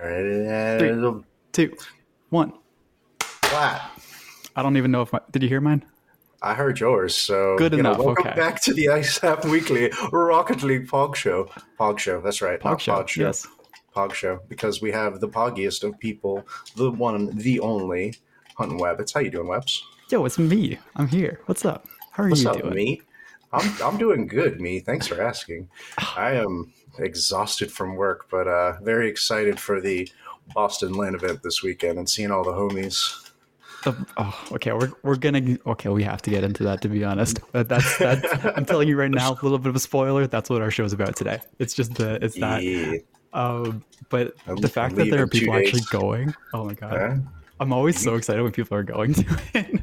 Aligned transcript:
Three, 0.00 1.24
two, 1.50 1.76
one. 2.30 2.52
Flat. 3.20 3.90
I 4.54 4.62
don't 4.62 4.76
even 4.76 4.92
know 4.92 5.02
if 5.02 5.12
my, 5.12 5.20
did 5.32 5.42
you 5.42 5.48
hear 5.48 5.60
mine? 5.60 5.84
I 6.40 6.54
heard 6.54 6.78
yours, 6.78 7.16
so 7.16 7.58
Good 7.58 7.72
you 7.72 7.82
know, 7.82 7.94
enough, 7.94 8.04
welcome 8.04 8.28
okay. 8.28 8.36
back 8.36 8.62
to 8.62 8.74
the 8.74 8.84
ASAP 8.84 9.44
Weekly 9.46 9.90
Rocket 10.12 10.62
League 10.62 10.86
Pog 10.86 11.16
Show. 11.16 11.50
Pog 11.80 11.98
Show, 11.98 12.20
that's 12.20 12.40
right. 12.40 12.60
Pog 12.60 12.78
show. 12.78 12.94
Pod 12.94 13.10
Show. 13.10 13.22
Yes. 13.22 13.48
Pog 13.92 14.14
Show, 14.14 14.38
because 14.48 14.80
we 14.80 14.92
have 14.92 15.18
the 15.18 15.28
poggiest 15.28 15.82
of 15.82 15.98
people, 15.98 16.46
the 16.76 16.92
one, 16.92 17.36
the 17.36 17.58
only, 17.58 18.14
Hunting 18.56 18.78
Web. 18.78 19.00
It's 19.00 19.12
how 19.12 19.18
you 19.18 19.32
doing, 19.32 19.48
Webs? 19.48 19.82
Yo, 20.10 20.24
it's 20.24 20.38
me. 20.38 20.78
I'm 20.94 21.08
here. 21.08 21.40
What's 21.46 21.64
up? 21.64 21.88
How 22.12 22.22
are 22.22 22.28
you 22.28 22.36
doing? 22.36 22.44
What's 22.46 22.56
you 22.56 22.68
up, 22.68 22.72
doing? 22.72 22.74
me? 22.74 23.02
I'm 23.52 23.82
I'm 23.82 23.98
doing 23.98 24.28
good, 24.28 24.60
me. 24.60 24.78
Thanks 24.78 25.08
for 25.08 25.20
asking. 25.20 25.68
I 26.16 26.34
am 26.34 26.72
exhausted 26.98 27.70
from 27.72 27.96
work, 27.96 28.26
but 28.30 28.46
uh, 28.48 28.80
very 28.82 29.08
excited 29.08 29.58
for 29.60 29.80
the 29.80 30.10
Boston 30.54 30.92
Land 30.94 31.14
event 31.14 31.42
this 31.42 31.62
weekend 31.62 31.98
and 31.98 32.08
seeing 32.08 32.30
all 32.30 32.44
the 32.44 32.52
homies. 32.52 33.24
Oh, 34.16 34.46
okay, 34.52 34.72
we're 34.72 34.90
we're 35.04 35.16
gonna 35.16 35.56
okay. 35.66 35.88
We 35.88 36.02
have 36.02 36.20
to 36.22 36.30
get 36.30 36.42
into 36.42 36.64
that 36.64 36.82
to 36.82 36.88
be 36.88 37.04
honest. 37.04 37.38
But 37.52 37.68
that's 37.68 37.96
that. 37.98 38.52
I'm 38.56 38.64
telling 38.64 38.88
you 38.88 38.98
right 38.98 39.10
now, 39.10 39.32
a 39.40 39.42
little 39.42 39.58
bit 39.58 39.68
of 39.70 39.76
a 39.76 39.80
spoiler. 39.80 40.26
That's 40.26 40.50
what 40.50 40.60
our 40.62 40.70
show 40.70 40.84
is 40.84 40.92
about 40.92 41.14
today. 41.16 41.40
It's 41.58 41.74
just 41.74 41.94
the 41.94 42.22
it's 42.24 42.34
that. 42.40 42.62
Yeah. 42.64 42.96
Um, 43.32 43.84
but 44.08 44.34
I'm- 44.46 44.56
the 44.56 44.68
fact 44.68 44.96
that 44.96 45.10
there 45.10 45.22
are 45.22 45.26
people 45.28 45.54
actually 45.54 45.82
going. 45.90 46.34
Oh 46.52 46.64
my 46.64 46.74
god, 46.74 46.92
Huh? 46.92 47.14
I'm 47.60 47.72
always 47.72 48.02
so 48.02 48.14
excited 48.16 48.42
when 48.42 48.52
people 48.52 48.76
are 48.76 48.82
going 48.82 49.14
to 49.14 49.24
it. 49.54 49.80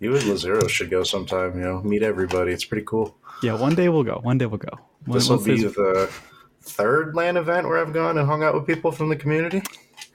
You 0.00 0.14
and 0.16 0.24
Lazaro 0.26 0.66
should 0.68 0.90
go 0.90 1.02
sometime. 1.02 1.58
You 1.58 1.64
know, 1.64 1.82
meet 1.82 2.02
everybody. 2.02 2.52
It's 2.52 2.64
pretty 2.64 2.84
cool. 2.86 3.16
yeah, 3.42 3.54
one 3.54 3.74
day 3.74 3.88
we'll 3.88 4.04
go. 4.04 4.20
One 4.22 4.38
day 4.38 4.46
we'll 4.46 4.58
go. 4.58 4.78
This 5.06 5.28
will 5.28 5.42
be 5.42 5.62
the 5.62 6.10
third 6.62 7.14
land 7.14 7.36
event 7.38 7.66
where 7.66 7.78
I've 7.78 7.92
gone 7.92 8.18
and 8.18 8.26
hung 8.26 8.42
out 8.42 8.54
with 8.54 8.66
people 8.66 8.92
from 8.92 9.08
the 9.08 9.16
community. 9.16 9.62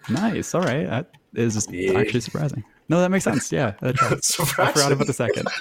nice. 0.09 0.53
All 0.55 0.61
right, 0.61 0.85
that 0.89 1.11
is 1.33 1.67
Yeah. 1.71 1.99
actually 1.99 2.21
surprising. 2.21 2.63
No, 2.89 2.99
that 3.01 3.09
makes 3.09 3.23
sense. 3.23 3.51
Yeah, 3.51 3.73
that 3.81 3.95
tracks. 3.95 4.39
I 4.59 4.71
forgot 4.71 4.91
about 4.91 5.07
the 5.07 5.13
second. 5.13 5.47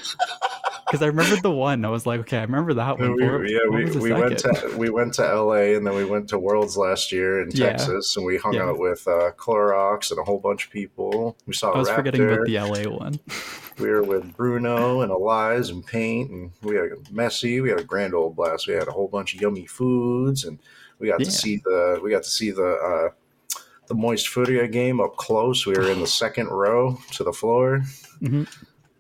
Because 0.93 1.03
I 1.03 1.07
remembered 1.07 1.43
the 1.43 1.51
one. 1.51 1.85
I 1.87 1.89
was 1.89 2.05
like, 2.05 2.21
okay, 2.21 2.37
I 2.39 2.43
remember 2.43 2.75
that 2.75 2.99
one. 2.99 3.17
We, 3.17 3.25
What- 3.25 3.49
yeah, 3.49 3.59
what 3.67 3.95
we, 3.95 4.01
we 4.01 4.13
went 4.13 4.39
to 4.41 4.75
we 4.77 4.91
went 4.91 5.15
to 5.15 5.23
LA 5.23 5.75
and 5.77 5.87
then 5.87 5.95
we 5.95 6.05
went 6.05 6.29
to 6.29 6.39
Worlds 6.39 6.77
last 6.77 7.11
year 7.11 7.41
in 7.41 7.51
Yeah. 7.53 7.71
Texas 7.71 8.15
and 8.17 8.27
we 8.27 8.37
hung 8.37 8.53
Yeah. 8.53 8.65
out 8.69 8.79
with 8.79 9.09
uh, 9.09 9.31
Clorox 9.39 10.11
and 10.11 10.21
a 10.21 10.23
whole 10.23 10.39
bunch 10.39 10.67
of 10.67 10.71
people. 10.71 11.37
We 11.47 11.55
saw 11.55 11.73
I 11.73 11.79
was 11.79 11.89
forgetting 11.89 12.23
about 12.23 12.47
the 12.47 12.59
LA 12.59 12.91
one. 12.95 13.19
We 13.79 13.89
were 13.89 14.03
with 14.03 14.37
Bruno 14.37 15.01
and 15.01 15.11
Elias 15.11 15.71
and 15.71 15.85
Paint 15.85 16.31
and 16.31 16.51
we 16.61 16.77
had 16.77 16.85
a 16.93 16.97
messy. 17.11 17.63
We 17.63 17.71
had 17.71 17.81
a 17.81 17.85
grand 17.85 18.13
old 18.15 18.37
blast. 18.37 18.69
We 18.69 18.75
had 18.75 18.87
a 18.87 18.93
whole 18.93 19.09
bunch 19.09 19.35
of 19.35 19.41
yummy 19.41 19.65
foods 19.65 20.45
and 20.45 20.59
we 20.99 21.09
got 21.09 21.21
Yeah. 21.21 21.25
to 21.25 21.31
see 21.33 21.57
the 21.57 21.99
we 22.05 22.11
got 22.11 22.23
to 22.23 22.29
see 22.29 22.51
the 22.51 22.63
uh, 22.75 23.09
the 23.87 23.95
Moist 23.95 24.29
Furia 24.29 24.69
game 24.69 25.01
up 25.01 25.17
close. 25.17 25.65
We 25.67 25.73
were 25.73 25.91
in 25.91 26.01
the 26.01 26.07
second 26.07 26.49
row 26.49 26.99
to 27.13 27.25
the 27.25 27.33
floor. 27.33 27.81
Mhm. 28.21 28.47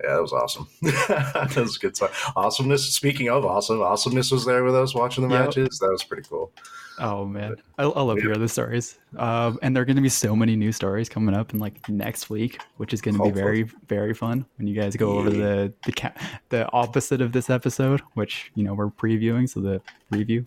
Yeah, 0.03 0.15
that 0.15 0.23
was 0.23 0.33
awesome. 0.33 0.67
that 0.83 1.55
was 1.57 1.77
a 1.77 1.79
good 1.79 1.95
time. 1.95 2.11
Awesomeness. 2.37 2.93
Speaking 2.93 3.29
of 3.29 3.45
awesome, 3.45 3.81
awesomeness 3.83 4.31
was 4.33 4.45
there 4.45 4.65
with 4.65 4.75
us 4.75 4.95
watching 4.95 5.29
the 5.29 5.35
Yep. 5.35 5.45
matches. 5.47 5.79
That 5.79 5.91
was 5.91 6.03
pretty 6.03 6.29
cool. 6.29 6.51
Oh 6.99 7.25
man, 7.25 7.57
I, 7.79 7.85
I 7.85 8.03
love 8.03 8.19
Yeah. 8.19 8.25
hearing 8.25 8.41
the 8.41 8.49
stories. 8.49 8.99
Um, 9.17 9.59
and 9.63 9.75
there 9.75 9.83
are 9.83 9.87
going 9.87 9.97
to 9.97 10.03
be 10.03 10.09
so 10.11 10.37
many 10.37 10.57
new 10.57 10.73
stories 10.73 11.09
coming 11.09 11.35
up 11.35 11.55
in 11.55 11.59
like 11.61 11.89
next 11.89 12.29
week, 12.31 12.61
which 12.77 12.93
is 12.93 13.01
going 13.01 13.17
to 13.17 13.23
be 13.23 13.31
very 13.31 13.63
very 13.89 14.13
fun 14.13 14.45
when 14.59 14.67
you 14.67 14.75
guys 14.75 14.95
go 14.97 15.13
over 15.19 15.31
the 15.31 15.73
the 15.87 15.93
ca- 15.93 16.13
the 16.51 16.71
opposite 16.73 17.21
of 17.21 17.33
this 17.33 17.49
episode, 17.49 18.01
which 18.15 18.51
you 18.55 18.63
know 18.65 18.75
we're 18.75 18.89
previewing. 18.91 19.49
So 19.49 19.61
the 19.61 19.81
review. 20.11 20.45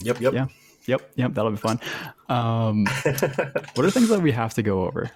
Yep, 0.00 0.20
yep. 0.20 0.32
Yeah. 0.34 0.46
Yep, 0.86 1.12
yep, 1.16 1.32
that'll 1.32 1.50
be 1.50 1.56
fun. 1.56 1.80
Um, 2.28 2.84
what 3.74 3.86
are 3.86 3.90
things 3.90 4.10
that 4.10 4.20
we 4.20 4.32
have 4.32 4.52
to 4.54 4.62
go 4.62 4.84
over? 4.84 5.10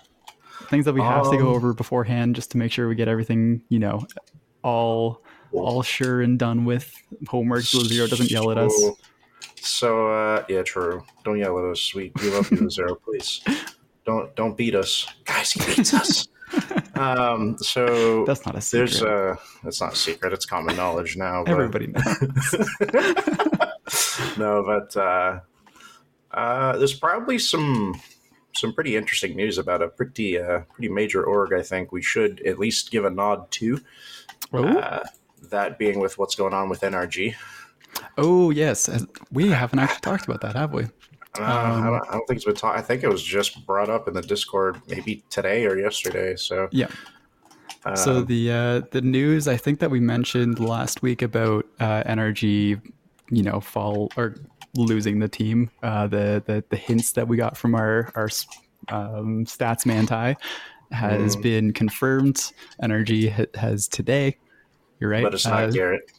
Things 0.68 0.84
that 0.84 0.92
we 0.94 1.00
have 1.00 1.30
to 1.30 1.36
go 1.38 1.48
Um, 1.50 1.54
over 1.56 1.72
beforehand, 1.72 2.34
just 2.36 2.50
to 2.52 2.58
make 2.58 2.70
sure 2.72 2.88
we 2.88 2.94
get 2.94 3.08
everything, 3.08 3.62
you 3.68 3.78
know, 3.78 4.06
all 4.62 5.22
all 5.52 5.82
sure 5.82 6.20
and 6.20 6.38
done 6.38 6.64
with. 6.66 6.92
Homework 7.28 7.62
so 7.62 7.80
Zero 7.80 8.06
doesn't 8.06 8.30
yell 8.30 8.50
at 8.50 8.58
us. 8.58 8.72
So- 9.60 10.10
uh, 10.12 10.44
yeah, 10.48 10.62
true. 10.62 11.02
Don't 11.24 11.38
yell 11.38 11.58
at 11.58 11.64
us. 11.64 11.94
We, 11.94 12.12
we 12.22 12.30
love 12.30 12.50
you, 12.50 12.68
Zero. 12.70 12.94
Please 13.04 13.40
don't 14.04 14.34
don't 14.36 14.56
beat 14.56 14.74
us, 14.74 15.06
guys. 15.24 15.52
He 15.52 15.60
beats 15.74 15.92
us. 15.94 16.28
um, 16.94 17.56
so 17.58 18.24
That's 18.24 18.44
not 18.46 18.56
a 18.56 18.60
secret. 18.60 18.90
there's 18.90 19.02
uh, 19.02 19.36
it's 19.64 19.80
not 19.80 19.92
a 19.92 19.96
secret. 19.96 20.32
It's 20.32 20.46
common 20.46 20.76
knowledge 20.76 21.16
now. 21.16 21.44
But, 21.44 21.52
Everybody 21.52 21.88
knows. 21.88 22.54
no, 24.38 24.62
but 24.64 24.96
uh, 24.96 25.40
uh, 26.32 26.76
there's 26.78 26.94
probably 26.94 27.38
some 27.38 28.00
some 28.54 28.72
pretty 28.72 28.96
interesting 28.96 29.36
news 29.36 29.58
about 29.58 29.82
a 29.82 29.88
pretty 29.88 30.38
uh, 30.38 30.60
pretty 30.74 30.88
major 30.88 31.24
org. 31.24 31.52
I 31.52 31.62
think 31.62 31.92
we 31.92 32.02
should 32.02 32.40
at 32.46 32.58
least 32.58 32.90
give 32.90 33.04
a 33.04 33.10
nod 33.10 33.50
to. 33.52 33.80
Oh, 34.52 34.64
Uh, 34.78 35.04
that 35.50 35.78
being 35.78 36.00
with 36.00 36.18
what's 36.18 36.34
going 36.34 36.52
on 36.54 36.68
with 36.68 36.80
NRG. 36.80 37.34
oh 38.16 38.50
yes, 38.50 38.88
we 39.32 39.48
haven't 39.48 39.78
actually 39.78 40.00
talked 40.00 40.24
about 40.24 40.40
that, 40.40 40.56
have 40.56 40.72
we? 40.72 40.84
Uh, 41.38 41.42
I, 41.42 41.70
Um, 41.70 41.84
don't, 41.84 42.08
I 42.08 42.12
don't 42.12 42.26
think 42.26 42.36
it's 42.38 42.44
been 42.44 42.54
taught. 42.54 42.76
I 42.76 42.82
think 42.82 43.04
it 43.04 43.08
was 43.08 43.22
just 43.22 43.64
brought 43.66 43.88
up 43.88 44.08
in 44.08 44.14
the 44.14 44.22
Discord 44.22 44.80
maybe 44.88 45.22
today 45.30 45.66
or 45.66 45.78
yesterday. 45.78 46.34
So, 46.36 46.68
Yeah. 46.72 46.88
uh, 47.84 47.94
So 47.94 48.22
the 48.22 48.50
uh, 48.50 48.80
the 48.90 49.00
news 49.02 49.46
I 49.46 49.56
think 49.56 49.78
that 49.80 49.90
we 49.90 50.00
mentioned 50.00 50.58
last 50.58 51.02
week 51.02 51.22
about 51.22 51.66
uh, 51.78 52.02
NRG, 52.04 52.80
you 53.30 53.42
know, 53.42 53.60
fall 53.60 54.10
or 54.16 54.34
losing 54.78 55.18
the 55.18 55.28
team. 55.28 55.70
Uh, 55.82 56.06
the 56.06 56.42
the 56.46 56.64
the 56.70 56.76
hints 56.76 57.12
that 57.12 57.28
we 57.28 57.36
got 57.36 57.56
from 57.56 57.74
our 57.74 58.10
our 58.14 58.28
um, 58.88 59.44
stats 59.44 59.84
manti 59.84 60.36
has 60.90 61.36
Mm. 61.36 61.42
been 61.42 61.72
confirmed. 61.72 62.52
NRG 62.82 63.30
ha- 63.30 63.44
has 63.60 63.88
today. 63.88 64.36
You're 65.00 65.10
right. 65.10 65.22
but 65.22 65.34
it's 65.34 65.44
not 65.46 65.64
uh, 65.64 65.70
Garrett. 65.70 66.10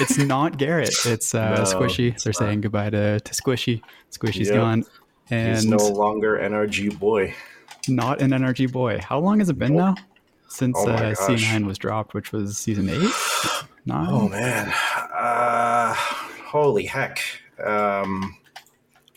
It's 0.00 0.16
not 0.18 0.56
Garrett. 0.58 0.94
It's 1.04 1.34
uh, 1.34 1.54
No, 1.56 1.62
Squishy. 1.64 2.12
it's 2.12 2.24
They're 2.24 2.30
not. 2.30 2.38
saying 2.38 2.60
goodbye 2.62 2.90
to, 2.90 3.18
to 3.20 3.32
Squishy. 3.34 3.82
Squishy's 4.12 4.48
Yep. 4.48 4.56
gone. 4.56 4.84
And 5.30 5.56
He's 5.56 5.66
no 5.66 5.76
longer 5.88 6.38
NRG 6.38 6.98
boy. 6.98 7.34
not 7.88 8.20
an 8.22 8.30
NRG 8.30 8.70
boy. 8.70 9.00
How 9.00 9.18
long 9.18 9.40
has 9.40 9.48
it 9.48 9.58
been 9.58 9.74
now? 9.76 9.96
Since 10.48 10.76
Oh 10.78 10.88
uh. 10.88 11.14
C9 11.14 11.66
was 11.66 11.76
dropped, 11.78 12.14
which 12.14 12.30
was 12.32 12.56
season 12.56 12.88
eight? 12.88 13.10
Nine? 13.84 14.08
Oh 14.08 14.28
man, 14.28 14.68
uh, 15.12 15.92
holy 15.94 16.86
heck! 16.86 17.18
Um, 17.64 18.36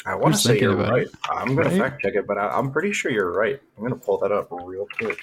I 0.06 0.16
want 0.16 0.34
to 0.36 0.40
say 0.42 0.60
you're 0.60 0.76
right. 0.76 1.04
it. 1.08 1.12
I'm 1.30 1.56
gonna 1.56 1.70
Right? 1.70 1.78
fact 1.80 2.02
check 2.02 2.16
it, 2.16 2.26
but 2.26 2.38
I, 2.38 2.48
I'm 2.50 2.72
pretty 2.72 2.94
sure 2.94 3.12
you're 3.12 3.32
right. 3.32 3.60
I'm 3.78 3.84
gonna 3.84 3.96
pull 3.96 4.18
that 4.20 4.32
up 4.32 4.48
real 4.52 4.88
quick. 4.98 5.20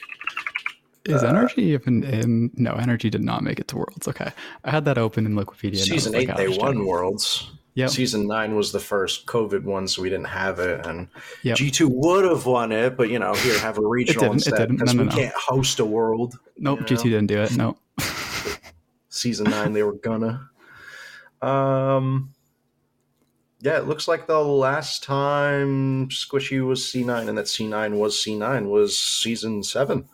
Is 1.06 1.22
uh, 1.22 1.32
NRG 1.32 1.58
even 1.58 2.02
in? 2.04 2.50
No, 2.54 2.72
NRG 2.74 3.10
did 3.10 3.22
not 3.22 3.42
make 3.42 3.58
it 3.60 3.68
to 3.68 3.76
Worlds. 3.76 4.06
Okay. 4.08 4.30
I 4.64 4.70
had 4.70 4.84
that 4.86 4.98
open 4.98 5.24
in 5.24 5.34
Wikipedia. 5.34 5.78
Season 5.78 6.14
eight, 6.14 6.28
like, 6.28 6.36
they 6.36 6.48
won 6.48 6.84
Worlds. 6.84 7.50
Yep. 7.74 7.90
Season 7.90 8.26
nine 8.26 8.54
was 8.56 8.72
the 8.72 8.80
first 8.80 9.26
COVID 9.26 9.62
one, 9.64 9.86
so 9.86 10.00
we 10.02 10.08
didn't 10.08 10.26
have 10.28 10.58
it, 10.60 10.84
and 10.86 11.08
Yep. 11.42 11.56
G 11.58 11.70
two 11.70 11.88
would 11.88 12.24
have 12.24 12.44
won 12.46 12.72
it, 12.72 12.96
but 12.96 13.08
you 13.10 13.18
know, 13.18 13.34
here 13.34 13.58
have 13.60 13.78
a 13.78 13.86
regional 13.86 14.22
didn't, 14.24 14.32
it 14.32 14.34
instead 14.46 14.56
didn't. 14.58 14.76
because 14.78 14.94
No, 14.94 15.02
no, 15.04 15.10
we 15.10 15.14
no. 15.16 15.22
can't 15.22 15.34
host 15.36 15.78
a 15.80 15.84
world. 15.84 16.38
Nope, 16.58 16.80
G2 16.80 17.02
didn't 17.04 17.26
do 17.26 17.40
it. 17.42 17.54
Nope. 17.56 17.78
season 19.08 19.48
nine 19.50 19.72
they 19.72 19.82
were 19.82 19.94
gonna 19.94 20.50
um 21.42 22.30
yeah 23.66 23.76
it 23.78 23.86
looks 23.86 24.06
like 24.08 24.26
the 24.26 24.38
last 24.66 25.02
time 25.02 26.08
squishy 26.08 26.64
was 26.64 26.80
c9 26.82 27.28
and 27.28 27.36
that 27.38 27.46
c9 27.46 27.98
was 27.98 28.14
c9 28.22 28.68
was 28.70 28.98
season 28.98 29.62
seven 29.62 30.08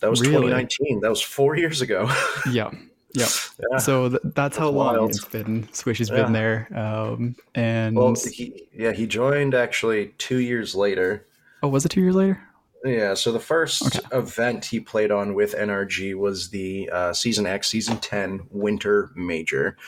that 0.00 0.10
was 0.10 0.20
Really? 0.20 0.48
2019 0.50 1.00
that 1.00 1.10
was 1.10 1.22
four 1.22 1.56
years 1.56 1.80
ago 1.80 2.00
yeah. 2.50 2.70
Yep. 3.16 3.28
yeah. 3.70 3.78
So 3.78 4.08
th- 4.08 4.20
that's 4.34 4.56
how 4.56 4.66
That's 4.72 4.76
long 4.76 4.96
wild. 4.96 5.10
it's 5.10 5.24
been. 5.24 5.68
Squishy's 5.68 6.10
Yeah. 6.10 6.24
been 6.24 6.32
there. 6.32 6.66
Um, 6.74 7.36
and 7.54 7.94
well 7.96 8.12
he, 8.36 8.66
yeah 8.74 8.90
he 8.90 9.06
joined 9.06 9.54
actually 9.54 10.08
two 10.18 10.38
years 10.38 10.74
later 10.74 11.24
oh, 11.62 11.68
was 11.68 11.84
it 11.86 11.90
two 11.90 12.00
years 12.00 12.16
later? 12.16 12.40
Yeah, 12.84 13.14
so 13.14 13.32
the 13.32 13.40
first 13.40 13.86
Okay. 13.86 14.00
event 14.18 14.64
he 14.66 14.78
played 14.80 15.10
on 15.12 15.34
with 15.34 15.54
NRG 15.54 16.14
was 16.16 16.50
the 16.50 16.90
uh, 16.92 17.12
Season 17.14 17.46
X, 17.46 17.68
Season 17.68 17.96
10 17.96 18.48
Winter 18.50 19.10
Major, 19.16 19.78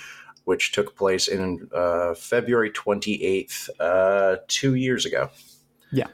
which 0.46 0.72
took 0.72 0.96
place 0.96 1.28
in 1.28 1.68
uh, 1.74 2.14
February 2.14 2.70
28th, 2.70 3.68
uh, 3.78 4.36
two 4.48 4.74
years 4.74 5.04
ago. 5.04 5.28
Yeah. 5.92 6.06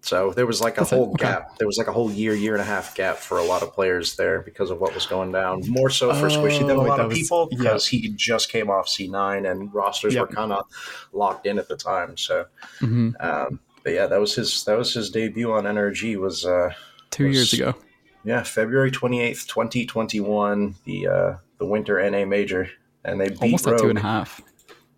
So 0.00 0.32
there 0.32 0.46
was 0.46 0.60
like 0.60 0.76
a 0.76 0.80
That's 0.80 0.90
whole 0.90 1.10
okay. 1.10 1.24
gap. 1.24 1.58
There 1.58 1.66
was 1.66 1.76
like 1.76 1.86
a 1.88 1.92
whole 1.92 2.10
year, 2.10 2.32
year 2.34 2.52
and 2.54 2.62
a 2.62 2.64
half 2.64 2.94
gap 2.94 3.16
for 3.16 3.38
a 3.38 3.42
lot 3.42 3.62
of 3.62 3.72
players 3.72 4.16
there 4.16 4.40
because 4.42 4.70
of 4.70 4.80
what 4.80 4.94
was 4.94 5.06
going 5.06 5.32
down. 5.32 5.62
More 5.68 5.90
so 5.90 6.14
for 6.14 6.28
Squishy 6.28 6.60
than 6.60 6.76
a 6.76 6.80
Oh, 6.80 6.84
lot 6.84 7.00
of 7.00 7.08
was- 7.08 7.18
people 7.18 7.48
yeah. 7.50 7.58
because 7.58 7.86
he 7.86 8.08
just 8.16 8.48
came 8.50 8.70
off 8.70 8.86
C9 8.86 9.50
and 9.50 9.72
rosters 9.74 10.14
Yep. 10.14 10.28
were 10.30 10.34
kind 10.34 10.52
of 10.52 10.64
locked 11.12 11.46
in 11.46 11.58
at 11.58 11.68
the 11.68 11.76
time. 11.76 12.16
So, 12.16 12.46
Mhm. 12.80 13.14
um, 13.22 13.60
but 13.82 13.92
yeah, 13.92 14.06
that 14.06 14.20
was 14.20 14.34
his 14.34 14.64
that 14.64 14.76
was 14.78 14.92
his 14.94 15.10
debut 15.10 15.50
on 15.52 15.64
NRG 15.64 16.16
was 16.16 16.44
uh, 16.46 16.70
Two 17.10 17.26
years 17.28 17.52
ago. 17.52 17.74
yeah 18.24 18.42
February 18.42 18.90
twenty 18.90 19.20
eighth, 19.20 19.46
twenty 19.46 19.84
twenty 19.86 20.20
one, 20.20 20.74
the 20.84 21.06
uh, 21.06 21.34
the 21.58 21.66
Winter 21.66 21.98
NA 21.98 22.24
Major, 22.24 22.70
and 23.04 23.20
they 23.20 23.28
beat 23.28 23.42
Almost 23.42 23.66
at 23.66 23.72
Rogue. 23.72 23.80
two 23.82 23.88
and 23.90 23.98
a 23.98 24.02
half. 24.02 24.40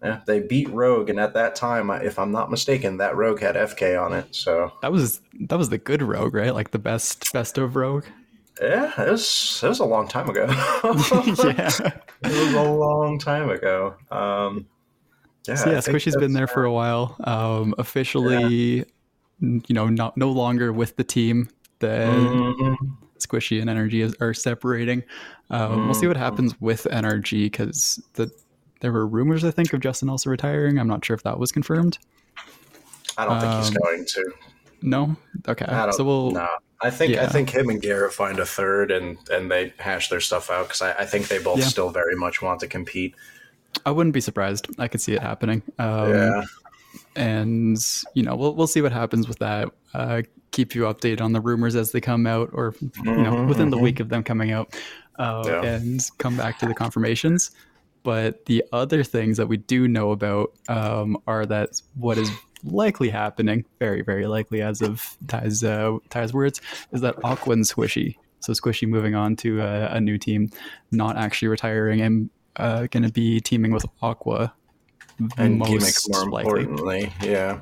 Yeah, 0.02 0.20
they 0.26 0.40
beat 0.40 0.70
Rogue, 0.70 1.10
and 1.10 1.20
at 1.20 1.34
that 1.34 1.54
time, 1.54 1.90
if 1.90 2.18
I'm 2.18 2.32
not 2.32 2.50
mistaken, 2.50 2.96
that 2.98 3.16
Rogue 3.16 3.40
had 3.40 3.54
FK 3.54 4.02
on 4.02 4.14
it. 4.14 4.34
So 4.34 4.72
That 4.82 4.92
was 4.92 5.20
that 5.40 5.58
was 5.58 5.68
the 5.68 5.76
good 5.78 6.00
rogue, 6.02 6.34
right? 6.34 6.54
Like 6.54 6.70
the 6.70 6.78
best 6.78 7.30
best 7.34 7.58
of 7.58 7.76
rogue. 7.76 8.04
yeah, 8.62 8.92
it 9.02 9.10
was 9.10 9.60
it 9.62 9.68
was 9.68 9.78
a 9.80 9.84
long 9.84 10.08
time 10.08 10.28
ago. 10.30 10.46
yeah. 10.48 11.68
it 12.22 12.24
was 12.24 12.54
a 12.54 12.62
long 12.62 13.18
time 13.18 13.50
ago. 13.50 13.94
Um, 14.10 14.66
yeah, 15.46 15.54
So 15.56 15.70
yeah, 15.70 15.78
Squishy's 15.78 16.16
been 16.16 16.32
there 16.32 16.46
for 16.46 16.64
a 16.64 16.72
while. 16.72 17.16
Um, 17.24 17.74
officially, 17.76 18.86
n- 19.42 19.62
you 19.66 19.74
know, 19.74 19.88
not 19.88 20.16
no 20.16 20.30
longer 20.30 20.72
with 20.72 20.96
the 20.96 21.04
team. 21.04 21.50
The 21.80 21.86
Mhm. 22.08 22.76
Squishy 23.20 23.60
and 23.60 23.70
NRG 23.70 24.02
is, 24.02 24.14
are 24.20 24.34
separating. 24.34 25.02
Um, 25.50 25.84
We'll 25.86 25.94
see 25.94 26.06
what 26.06 26.16
Mhm. 26.16 26.20
happens 26.20 26.60
with 26.60 26.86
NRG 26.90 27.44
because 27.44 28.02
the 28.14 28.30
there 28.80 28.92
were 28.92 29.06
rumors, 29.06 29.44
I 29.44 29.50
think, 29.50 29.72
of 29.74 29.80
Justin 29.80 30.08
also 30.08 30.30
retiring. 30.30 30.78
I'm 30.78 30.88
not 30.88 31.04
sure 31.04 31.14
if 31.14 31.22
that 31.24 31.38
was 31.38 31.52
confirmed. 31.52 31.98
I 33.18 33.26
don't 33.26 33.38
think 33.40 33.52
he's 33.54 33.68
um, 33.68 33.74
going 33.82 34.04
to. 34.06 34.32
No. 34.82 35.16
Okay. 35.46 35.66
So 35.92 36.04
we'll. 36.04 36.30
no. 36.30 36.48
I 36.82 36.88
think 36.90 37.14
I 37.18 37.26
think 37.26 37.50
him 37.50 37.68
and 37.68 37.82
Garrett 37.82 38.14
find 38.14 38.38
a 38.38 38.46
third, 38.46 38.90
and 38.90 39.18
and 39.30 39.50
they 39.50 39.74
hash 39.78 40.08
their 40.08 40.20
stuff 40.20 40.50
out 40.50 40.68
because 40.68 40.80
I, 40.80 40.92
I 41.00 41.04
think 41.04 41.28
they 41.28 41.38
both 41.38 41.58
Yeah. 41.58 41.66
still 41.66 41.90
very 41.90 42.16
much 42.16 42.40
want 42.40 42.60
to 42.60 42.66
compete. 42.66 43.14
I 43.84 43.90
wouldn't 43.90 44.14
be 44.14 44.20
surprised. 44.22 44.66
I 44.78 44.88
could 44.88 45.02
see 45.02 45.12
it 45.12 45.20
happening. 45.20 45.62
Um, 45.78 46.08
yeah, 46.10 46.42
and 47.16 47.76
you 48.14 48.22
know 48.22 48.34
we'll 48.34 48.54
we'll 48.54 48.66
see 48.66 48.80
what 48.80 48.92
happens 48.92 49.28
with 49.28 49.38
that. 49.40 49.68
Uh, 49.92 50.22
keep 50.50 50.74
you 50.74 50.82
updated 50.82 51.20
on 51.20 51.32
the 51.32 51.40
rumors 51.40 51.76
as 51.76 51.92
they 51.92 52.00
come 52.00 52.26
out, 52.26 52.50
or 52.52 52.74
you 53.04 53.16
know 53.16 53.44
within 53.44 53.70
the 53.70 53.76
mhm. 53.76 53.82
week 53.82 54.00
of 54.00 54.08
them 54.08 54.22
coming 54.22 54.52
out, 54.52 54.74
uh, 55.18 55.42
Yeah. 55.46 55.62
and 55.62 56.00
come 56.18 56.36
back 56.36 56.58
to 56.60 56.66
the 56.66 56.74
confirmations. 56.74 57.50
But 58.02 58.46
the 58.46 58.64
other 58.72 59.04
things 59.04 59.36
that 59.36 59.46
we 59.46 59.58
do 59.58 59.86
know 59.86 60.10
about 60.10 60.52
um, 60.68 61.18
are 61.26 61.44
that 61.46 61.80
what 61.94 62.16
is 62.18 62.30
likely 62.64 63.10
happening, 63.10 63.64
very 63.78 64.02
very 64.02 64.26
likely 64.26 64.62
as 64.62 64.80
of 64.82 65.16
Ty's 65.28 65.62
uh, 65.62 65.98
Ty's 66.08 66.32
words, 66.32 66.60
is 66.92 67.00
that 67.02 67.16
Aqua 67.24 67.52
and 67.52 67.64
Squishy. 67.64 68.16
So 68.40 68.52
Squishy 68.54 68.88
moving 68.88 69.14
on 69.14 69.36
to 69.36 69.60
a, 69.60 69.96
a 69.96 70.00
new 70.00 70.16
team, 70.16 70.50
not 70.90 71.16
actually 71.18 71.48
retiring, 71.48 72.00
and 72.00 72.30
uh, 72.56 72.86
going 72.86 73.02
to 73.02 73.12
be 73.12 73.40
teaming 73.40 73.72
with 73.72 73.84
Aqua. 74.02 74.54
and 75.36 75.58
most 75.58 75.70
gimmick 75.70 75.94
more 76.08 76.30
likely 76.30 76.60
importantly. 76.62 77.12
Yeah. 77.22 77.60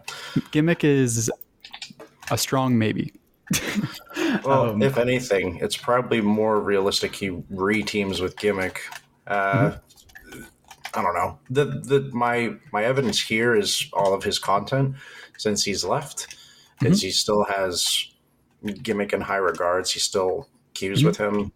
gimmick 0.52 0.84
is 0.84 1.30
a 2.30 2.38
strong 2.38 2.78
maybe. 2.78 3.12
Well, 4.44 4.70
Um, 4.70 4.82
if 4.82 4.98
anything, 4.98 5.56
it's 5.56 5.76
probably 5.76 6.20
more 6.20 6.60
realistic 6.60 7.14
he 7.16 7.30
re-teams 7.50 8.20
with 8.20 8.36
gimmick. 8.36 8.80
Uh, 9.26 9.76
I 10.94 11.02
don't 11.02 11.14
know. 11.14 11.38
The 11.50 11.64
the 11.64 12.10
my 12.12 12.54
my 12.72 12.84
evidence 12.84 13.20
here 13.22 13.54
is 13.54 13.88
all 13.92 14.12
of 14.14 14.22
his 14.24 14.38
content 14.38 14.96
since 15.38 15.64
he's 15.64 15.84
left. 15.84 16.36
Is 16.84 17.00
he 17.02 17.10
still 17.10 17.44
has 17.44 18.06
gimmick 18.82 19.12
in 19.12 19.20
high 19.22 19.36
regards. 19.36 19.90
He 19.92 20.00
still 20.00 20.48
queues 20.74 21.02
with 21.04 21.16
him 21.16 21.52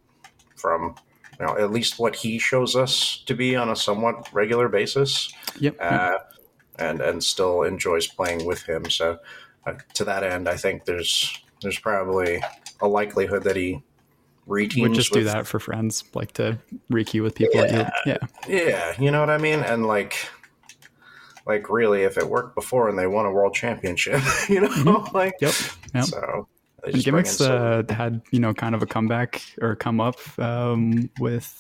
from 0.57 0.95
you 1.39 1.47
know 1.47 1.57
at 1.59 1.71
least 1.71 1.99
what 1.99 2.17
he 2.17 2.39
shows 2.39 2.75
us 2.77 3.23
to 3.27 3.35
be 3.35 3.55
on 3.57 3.69
a 3.71 3.77
somewhat 3.77 4.33
regular 4.33 4.69
basis 4.69 5.33
Yep. 5.61 5.77
uh, 5.81 6.19
and 6.79 7.01
and 7.01 7.23
still 7.23 7.63
enjoys 7.63 8.07
playing 8.07 8.45
with 8.47 8.63
him. 8.63 8.89
So 8.91 9.19
uh, 9.67 9.75
to 9.95 10.05
that 10.05 10.23
end, 10.25 10.49
I 10.49 10.57
think 10.57 10.85
there's 10.85 11.39
there's 11.63 11.79
probably 11.79 12.43
a 12.81 12.89
likelihood 12.89 13.45
that 13.45 13.57
he 13.57 13.83
reteams. 14.49 14.83
would 14.83 14.95
just 14.95 15.13
do 15.13 15.25
that 15.25 15.47
for 15.47 15.61
friends, 15.61 16.03
like 16.15 16.33
to 16.33 16.59
requeue 16.91 17.23
with 17.23 17.35
people. 17.37 17.61
Yeah. 17.65 17.91
You, 18.07 18.13
yeah. 18.13 18.19
Yeah, 18.49 18.95
you 18.99 19.11
know 19.11 19.21
what 19.21 19.31
I 19.31 19.39
mean. 19.39 19.61
And 19.61 19.87
like, 19.87 20.17
like 21.47 21.69
really, 21.71 22.03
if 22.03 22.17
it 22.19 22.27
worked 22.29 22.55
before 22.55 22.89
and 22.89 22.99
they 22.99 23.07
won 23.07 23.27
a 23.27 23.31
world 23.31 23.55
championship, 23.55 24.21
you 24.49 24.61
know, 24.61 25.07
like 25.15 25.35
Yep. 25.41 25.55
Yep. 25.95 26.05
so. 26.05 26.49
And 26.85 26.95
just 26.95 27.05
bring 27.07 27.15
in 27.17 27.23
gimmicks 27.23 27.41
uh, 27.41 27.83
had 27.91 28.23
you 28.33 28.41
know 28.41 28.53
kind 28.53 28.75
of 28.75 28.83
a 28.83 28.87
comeback 28.87 29.41
or 29.61 29.77
come 29.77 30.01
up 30.01 30.17
um, 30.41 31.09
with 31.21 31.57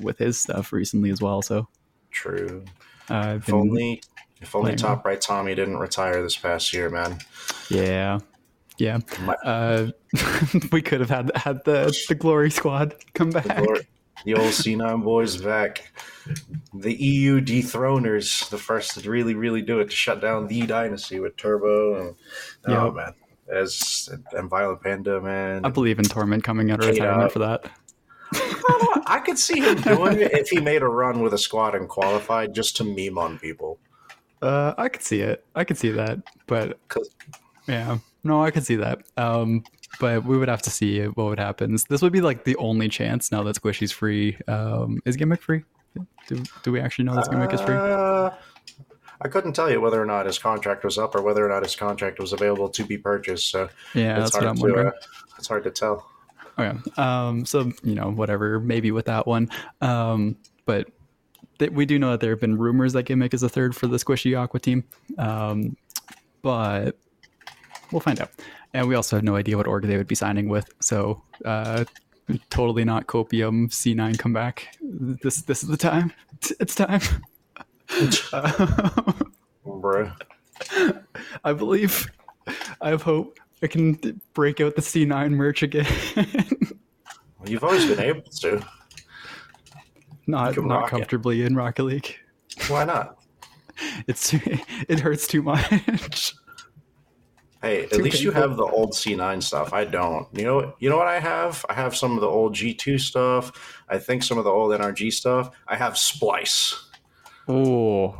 with 0.00 0.16
his 0.16 0.40
stuff 0.40 0.72
recently 0.72 1.10
as 1.10 1.20
well. 1.20 1.42
So 1.42 1.68
true. 2.10 2.64
uh, 3.10 3.34
If 3.36 3.46
been- 3.46 3.54
only, 3.54 4.02
if 4.42 4.54
only 4.54 4.68
playing 4.70 4.78
Top 4.78 5.04
Right 5.06 5.20
Tommy 5.20 5.54
didn't 5.54 5.78
retire 5.78 6.22
this 6.22 6.36
past 6.36 6.72
year, 6.74 6.90
man. 6.90 7.18
yeah, 7.70 8.18
yeah. 8.78 8.98
My- 9.24 9.34
Uh, 9.44 9.90
we 10.72 10.82
could 10.82 11.00
have 11.00 11.10
had 11.10 11.30
had 11.36 11.64
the 11.64 11.96
the 12.08 12.14
glory 12.14 12.50
squad 12.50 12.94
come 13.14 13.30
back. 13.30 13.58
Lord, 13.60 13.86
the 14.24 14.34
old 14.34 14.48
C9 14.52 15.02
boys 15.04 15.40
back. 15.40 15.92
The 16.74 16.94
EU 16.94 17.40
dethroners, 17.40 18.48
the 18.50 18.58
first 18.58 19.00
to 19.00 19.10
really, 19.10 19.34
really 19.34 19.62
do 19.62 19.80
it 19.80 19.90
to 19.90 19.96
shut 19.96 20.20
down 20.20 20.46
the 20.46 20.66
dynasty 20.66 21.18
with 21.20 21.36
Turbo 21.36 22.00
and 22.00 22.14
oh 22.66 22.86
Yep. 22.86 22.94
man, 22.94 23.14
as 23.52 24.08
and 24.32 24.48
Violent 24.50 24.82
Panda, 24.82 25.20
man. 25.20 25.64
I 25.64 25.70
believe 25.70 25.98
in 25.98 26.04
Torment 26.04 26.44
coming 26.44 26.70
out 26.70 26.80
of 26.80 26.86
retirement 26.90 27.24
up. 27.24 27.32
for 27.32 27.38
that. 27.40 27.70
I 29.06 29.20
could 29.24 29.38
see 29.38 29.60
him 29.60 29.76
doing 29.82 30.18
it 30.20 30.32
if 30.32 30.48
he 30.48 30.60
made 30.60 30.82
a 30.82 30.86
run 30.88 31.20
with 31.20 31.34
a 31.34 31.38
squad 31.38 31.74
and 31.74 31.88
qualified 31.88 32.54
just 32.54 32.76
to 32.76 32.84
meme 32.84 33.18
on 33.18 33.38
people. 33.38 33.78
Uh, 34.42 34.74
I 34.76 34.88
could 34.88 35.02
see 35.02 35.20
it. 35.20 35.44
I 35.54 35.64
could 35.64 35.78
see 35.78 35.90
that, 35.92 36.18
But 36.46 36.78
yeah, 37.68 37.98
no, 38.24 38.42
I 38.42 38.50
could 38.50 38.64
see 38.66 38.76
that. 38.76 39.02
Um, 39.16 39.64
but 40.00 40.24
we 40.24 40.36
would 40.36 40.48
have 40.48 40.62
to 40.62 40.70
see 40.70 41.02
what 41.04 41.24
would 41.26 41.38
happen. 41.38 41.76
This 41.88 42.02
would 42.02 42.12
be 42.12 42.20
like 42.20 42.44
the 42.44 42.56
only 42.56 42.88
chance 42.88 43.30
now 43.30 43.42
that 43.44 43.56
Squishy's 43.56 43.92
free. 43.92 44.36
Um, 44.48 45.00
is 45.04 45.16
gimmick 45.16 45.42
free? 45.42 45.62
Do, 46.26 46.42
do 46.62 46.72
we 46.72 46.80
actually 46.80 47.04
know 47.04 47.14
this 47.14 47.28
gimmick 47.28 47.52
is 47.52 47.60
free? 47.60 47.76
Uh, 47.76 48.30
I 49.20 49.28
couldn't 49.28 49.52
tell 49.52 49.70
you 49.70 49.80
whether 49.80 50.02
or 50.02 50.06
not 50.06 50.26
his 50.26 50.38
contract 50.38 50.82
was 50.84 50.98
up 50.98 51.14
or 51.14 51.22
whether 51.22 51.44
or 51.46 51.48
not 51.48 51.62
his 51.62 51.76
contract 51.76 52.18
was 52.18 52.32
available 52.32 52.68
to 52.70 52.84
be 52.84 52.98
purchased. 52.98 53.50
So 53.50 53.68
Yeah, 53.94 54.20
it's 54.20 54.32
that's 54.32 54.34
what 54.34 54.42
hard 54.42 54.50
I'm 54.50 54.56
to 54.56 54.62
wondering. 54.62 54.86
uh, 54.88 55.36
it's 55.38 55.46
hard 55.46 55.62
to 55.64 55.70
tell. 55.70 56.08
Okay. 56.58 56.76
Um, 57.00 57.44
so 57.46 57.70
you 57.84 57.94
know, 57.94 58.10
whatever, 58.10 58.58
maybe 58.58 58.90
with 58.90 59.04
that 59.06 59.26
one. 59.26 59.48
Um, 59.80 60.36
but 60.66 60.88
th- 61.62 61.72
we 61.72 61.86
do 61.86 61.98
know 61.98 62.10
that 62.10 62.20
there 62.20 62.30
have 62.30 62.40
been 62.40 62.58
rumors 62.58 62.92
that 62.92 63.04
Gimmick 63.04 63.34
is 63.34 63.42
a 63.42 63.48
third 63.48 63.74
for 63.74 63.86
the 63.86 63.96
Squishy 63.96 64.38
Aqua 64.38 64.60
team. 64.60 64.84
Um, 65.18 65.76
but 66.42 66.98
we'll 67.90 68.00
find 68.00 68.20
out. 68.20 68.30
And 68.74 68.88
we 68.88 68.94
also 68.94 69.16
have 69.16 69.24
no 69.24 69.36
idea 69.36 69.56
what 69.56 69.66
org 69.66 69.86
they 69.86 69.96
would 69.96 70.08
be 70.08 70.14
signing 70.14 70.48
with. 70.48 70.68
So 70.80 71.22
uh, 71.44 71.84
totally 72.50 72.84
not 72.84 73.06
copium 73.06 73.68
C9 73.68 74.18
comeback. 74.18 74.76
This 74.80 75.42
this 75.42 75.62
is 75.62 75.68
the 75.68 75.76
time. 75.76 76.12
It's 76.58 76.74
time. 76.74 77.00
Bruh. 79.64 80.16
I 81.44 81.52
believe. 81.52 82.10
I 82.80 82.88
have 82.88 83.02
hope. 83.02 83.38
I 83.62 83.68
can 83.68 84.20
break 84.34 84.60
out 84.60 84.74
the 84.74 84.82
C9 84.82 85.30
merch 85.30 85.62
again. 85.62 85.86
You've 87.46 87.62
always 87.62 87.86
been 87.86 88.00
able 88.00 88.22
to. 88.22 88.64
Not 90.32 90.56
not 90.64 90.88
comfortably 90.88 91.44
in 91.44 91.54
Rocket 91.54 91.84
League. 91.84 92.16
Why 92.68 92.84
not? 92.84 93.18
It's 94.06 94.28
too, 94.30 94.40
it 94.88 95.00
hurts 95.00 95.26
too 95.26 95.42
much. 95.42 96.34
Hey, 97.62 97.84
at 97.84 97.90
Too 97.92 98.02
least 98.02 98.22
you 98.22 98.30
have 98.32 98.56
the 98.56 98.64
old 98.64 98.92
C9 98.92 99.42
stuff. 99.42 99.72
I 99.72 99.84
don't. 99.84 100.26
You 100.36 100.44
know, 100.44 100.74
you 100.78 100.90
know 100.90 100.96
what 100.98 101.06
I 101.08 101.18
have? 101.20 101.64
I 101.68 101.74
have 101.74 101.96
some 101.96 102.12
of 102.14 102.20
the 102.20 102.26
old 102.26 102.54
G2 102.54 103.00
stuff. 103.00 103.82
I 103.88 103.98
think 103.98 104.24
some 104.24 104.36
of 104.36 104.44
the 104.44 104.50
old 104.50 104.72
NRG 104.78 105.12
stuff. 105.12 105.50
I 105.68 105.76
have 105.76 105.96
Splice. 105.96 106.90
Oh, 107.48 108.14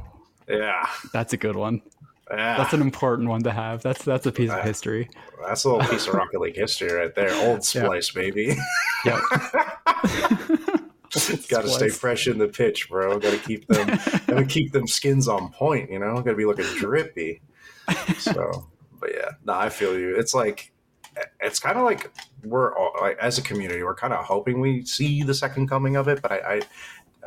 Yeah, 0.49 0.87
that's 1.12 1.33
a 1.33 1.37
good 1.37 1.57
one. 1.57 1.83
yeah. 2.31 2.57
That's 2.57 2.73
an 2.73 2.81
important 2.81 3.28
one 3.28 3.42
to 3.42 3.50
have. 3.52 3.83
That's 3.83 4.04
that's 4.04 4.26
a 4.26 4.33
piece 4.33 4.50
of 4.50 4.59
Ah. 4.59 4.62
history. 4.62 5.11
That's 5.47 5.64
a 5.64 5.71
little 5.71 5.87
piece 5.88 6.07
of 6.07 6.14
Rocket 6.14 6.40
League 6.40 6.57
history 6.57 6.92
right 6.92 7.14
there. 7.14 7.35
Old 7.47 7.62
Splice, 7.71 8.11
baby. 8.12 8.57
Yep. 9.04 9.21
Got 11.49 11.62
to 11.62 11.69
stay 11.69 11.88
fresh 11.88 12.26
in 12.26 12.38
the 12.38 12.49
pitch, 12.49 12.88
bro. 12.88 13.19
Got 13.19 13.33
to 13.33 13.38
keep 13.38 13.66
them. 13.66 13.87
Got 14.26 14.37
to 14.37 14.45
keep 14.45 14.73
them 14.73 14.87
skins 14.87 15.28
on 15.28 15.52
point. 15.52 15.90
You 15.90 15.99
know, 15.99 16.14
got 16.16 16.31
to 16.31 16.37
be 16.37 16.45
looking 16.45 16.64
drippy. 16.76 17.40
So, 18.19 18.69
but 19.00 19.11
yeah, 19.14 19.31
no, 19.45 19.52
I 19.54 19.69
feel 19.69 19.99
you. 19.99 20.16
It's 20.16 20.35
like, 20.35 20.73
it's 21.40 21.59
kind 21.59 21.76
of 21.76 21.85
like 21.85 22.11
we're 22.42 22.75
all, 22.76 22.92
like 23.00 23.19
as 23.19 23.37
a 23.38 23.42
community, 23.42 23.83
we're 23.83 23.95
kind 23.95 24.12
of 24.12 24.25
hoping 24.25 24.61
we 24.61 24.85
see 24.85 25.23
the 25.23 25.35
second 25.35 25.69
coming 25.69 25.97
of 25.97 26.09
it. 26.09 26.23
But 26.23 26.33
I, 26.33 26.37
I, 26.37 26.61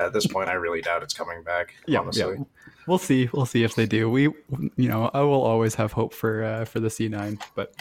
at 0.03 0.13
this 0.13 0.25
point, 0.25 0.49
I 0.49 0.53
really 0.53 0.81
doubt 0.81 1.03
it's 1.03 1.13
coming 1.13 1.43
back. 1.43 1.75
Yeah, 1.85 1.99
honestly. 1.99 2.37
yeah. 2.37 2.43
We'll 2.87 2.97
see. 2.97 3.29
We'll 3.33 3.45
see 3.45 3.63
if 3.63 3.75
they 3.75 3.85
do. 3.85 4.09
We, 4.09 4.23
you 4.23 4.89
know, 4.89 5.09
I 5.13 5.21
will 5.21 5.41
always 5.41 5.75
have 5.75 5.91
hope 5.91 6.13
for 6.13 6.43
uh, 6.43 6.65
for 6.65 6.79
the 6.79 6.89
C9, 6.89 7.41
but 7.55 7.73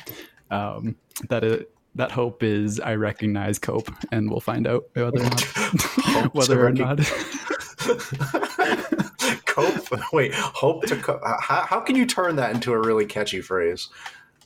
Um, 0.51 0.97
that 1.31 1.43
it, 1.43 1.74
that 1.95 2.11
hope 2.13 2.43
is 2.43 2.81
I 2.81 2.95
recognize 2.95 3.59
Cope, 3.59 3.91
and 4.13 4.31
we'll 4.31 4.41
find 4.41 4.67
out 4.67 4.85
whether 4.95 5.21
or 5.21 5.25
not 5.25 5.43
whether 6.35 6.67
or 6.67 6.73
not. 6.73 6.99
cope. 9.47 10.13
Wait, 10.13 10.35
hope 10.35 10.85
to 10.87 10.97
cope. 10.97 11.21
How, 11.41 11.65
how 11.67 11.81
can 11.81 11.97
you 11.97 12.07
turn 12.07 12.37
that 12.37 12.55
into 12.55 12.73
a 12.73 12.79
really 12.81 13.07
catchy 13.07 13.41
phrase? 13.41 13.89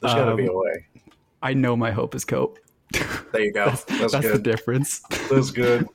There's 0.00 0.14
got 0.14 0.26
to 0.26 0.36
be 0.36 0.46
a 0.46 0.50
Um, 0.50 0.56
way. 0.58 0.86
I 1.42 1.54
know 1.54 1.76
my 1.76 1.90
hope 1.90 2.14
is 2.14 2.24
Cope. 2.24 2.58
There 3.32 3.42
you 3.42 3.52
go. 3.52 3.66
That's, 3.66 3.84
That's, 3.84 4.12
that's 4.12 4.30
the 4.32 4.38
difference. 4.38 5.00
That's 5.30 5.50
good. 5.50 5.86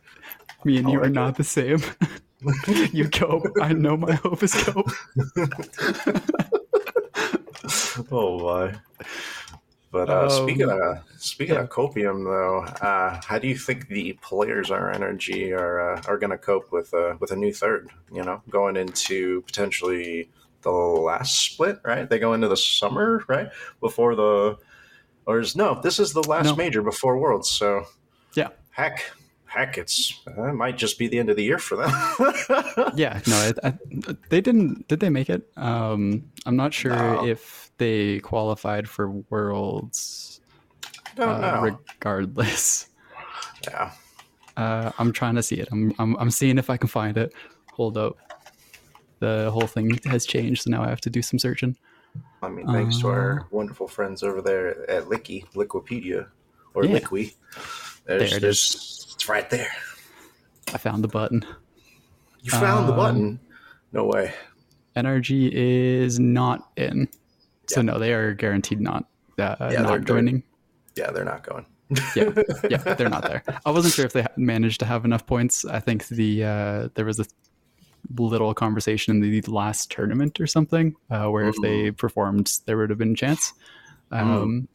Me 0.66 0.78
and 0.78 0.88
I 0.88 0.92
you 0.92 1.00
are 1.00 1.04
like 1.04 1.12
not 1.12 1.36
the 1.36 1.44
same. 1.44 1.80
you 2.92 3.10
Cope. 3.10 3.44
I 3.62 3.74
know 3.74 3.98
my 3.98 4.14
hope 4.14 4.44
is 4.44 4.54
Cope. 4.54 4.90
Oh 8.12 8.40
my. 8.40 8.74
But 9.94 10.10
uh, 10.10 10.28
speaking 10.28 10.72
Um, 10.72 10.82
of 10.82 10.98
speaking 11.18 11.56
of 11.56 11.70
copium, 11.70 12.24
though, 12.24 12.64
uh, 12.86 13.22
how 13.24 13.38
do 13.38 13.48
you 13.48 13.56
think 13.56 13.88
the 13.90 14.14
players 14.24 14.72
our 14.72 14.92
energy 14.92 15.54
are 15.54 15.94
uh, 15.94 16.02
are 16.08 16.18
going 16.18 16.32
to 16.32 16.38
cope 16.40 16.72
with 16.72 16.92
uh, 16.96 17.14
with 17.20 17.30
a 17.32 17.36
new 17.36 17.54
third? 17.54 17.90
You 18.12 18.24
know, 18.24 18.42
going 18.50 18.76
into 18.76 19.44
potentially 19.44 20.32
the 20.64 20.72
last 20.72 21.40
split, 21.46 21.78
right? 21.86 22.10
They 22.10 22.18
go 22.18 22.34
into 22.34 22.48
the 22.48 22.58
summer, 22.58 23.24
right, 23.28 23.50
before 23.80 24.16
the 24.16 24.58
or 25.28 25.40
is 25.40 25.56
no? 25.56 25.80
This 25.80 26.00
is 26.00 26.12
the 26.14 26.24
last 26.24 26.46
No. 26.46 26.56
major 26.56 26.82
before 26.82 27.20
Worlds, 27.20 27.52
so 27.52 27.86
Yeah. 28.36 28.50
heck, 28.72 29.12
heck, 29.46 29.78
it's 29.78 30.20
uh, 30.28 30.46
it 30.50 30.54
might 30.54 30.76
just 30.80 30.98
be 30.98 31.08
the 31.08 31.20
end 31.20 31.30
of 31.30 31.36
the 31.36 31.44
year 31.44 31.60
for 31.60 31.76
them. 31.76 31.92
Yeah, 32.96 33.22
no, 33.28 33.48
it, 33.48 33.60
I, 33.64 33.74
they 34.30 34.42
didn't. 34.42 34.88
Did 34.88 35.00
they 35.02 35.10
make 35.10 35.30
it? 35.30 35.50
Um, 35.56 36.32
I'm 36.48 36.56
not 36.56 36.74
sure 36.74 36.96
No. 36.96 37.26
if 37.28 37.63
they 37.84 38.20
qualified 38.20 38.88
for 38.88 39.10
Worlds. 39.30 40.40
Don't 41.16 41.44
uh, 41.44 41.52
know. 41.52 41.62
regardless, 41.62 42.90
yeah. 43.66 43.92
uh, 44.56 44.92
I'm 44.98 45.12
trying 45.12 45.36
to 45.36 45.44
see 45.44 45.56
it. 45.58 45.68
I'm, 45.72 45.94
I'm 46.00 46.16
I'm 46.16 46.32
seeing 46.32 46.58
if 46.58 46.70
I 46.70 46.78
can 46.78 46.88
find 46.88 47.18
it. 47.18 47.34
Hold 47.74 47.98
up. 47.98 48.18
The 49.20 49.50
whole 49.52 49.68
thing 49.68 50.00
has 50.06 50.26
changed, 50.26 50.64
so 50.64 50.70
now 50.72 50.82
I 50.82 50.88
have 50.88 51.02
to 51.02 51.10
do 51.10 51.22
some 51.22 51.38
searching. 51.40 51.76
I 52.42 52.50
mean, 52.50 52.68
thanks 52.68 53.00
to 53.00 53.08
our 53.08 53.40
Uh, 53.42 53.44
wonderful 53.52 53.88
friends 53.88 54.24
over 54.24 54.42
there 54.42 54.90
at 54.90 55.06
Licky, 55.06 55.46
Liquipedia, 55.54 56.28
or 56.74 56.86
Yeah. 56.86 57.00
Liqui. 57.00 57.34
There's, 58.06 58.30
There 58.30 58.38
it 58.38 58.42
there's, 58.42 59.14
It's 59.16 59.28
right 59.30 59.50
there. 59.50 59.72
I 60.74 60.78
found 60.78 61.04
the 61.04 61.08
button. 61.08 61.46
You 62.42 62.52
found 62.52 62.88
the 62.88 62.94
Um, 62.94 62.98
button. 62.98 63.40
No 63.92 64.06
way. 64.06 64.34
NRG 64.96 65.50
is 65.52 66.20
not 66.20 66.70
in, 66.76 67.08
so 67.68 67.82
no, 67.82 68.00
they 68.00 68.14
are 68.14 68.34
guaranteed 68.34 68.82
not 68.82 69.06
uh, 69.40 69.56
Yeah, 69.72 69.82
not 69.82 70.06
joining. 70.06 70.44
Yeah, 70.96 71.12
they're 71.12 71.26
not 71.26 71.44
going. 71.44 71.66
yeah, 72.16 72.32
yeah, 72.70 72.78
they're 72.96 73.10
not 73.10 73.24
there. 73.24 73.44
I 73.66 73.72
wasn't 73.72 73.94
sure 73.94 74.06
if 74.06 74.14
they 74.14 74.26
managed 74.38 74.80
to 74.80 74.86
have 74.86 75.06
enough 75.06 75.26
points. 75.26 75.66
I 75.66 75.80
think 75.80 76.08
the 76.08 76.44
uh, 76.44 76.90
there 76.96 77.06
was 77.06 77.20
a 77.20 77.26
little 78.18 78.54
conversation 78.54 79.16
in 79.16 79.22
the 79.22 79.42
last 79.42 79.90
tournament 79.92 80.40
or 80.40 80.48
something 80.48 80.96
uh, 81.10 81.28
where 81.28 81.48
if 81.48 81.56
they 81.62 81.92
performed, 81.92 82.52
there 82.66 82.78
would 82.78 82.90
have 82.90 83.00
been 83.00 83.14
a 83.14 83.16
chance. 83.16 83.54
Um, 84.12 84.68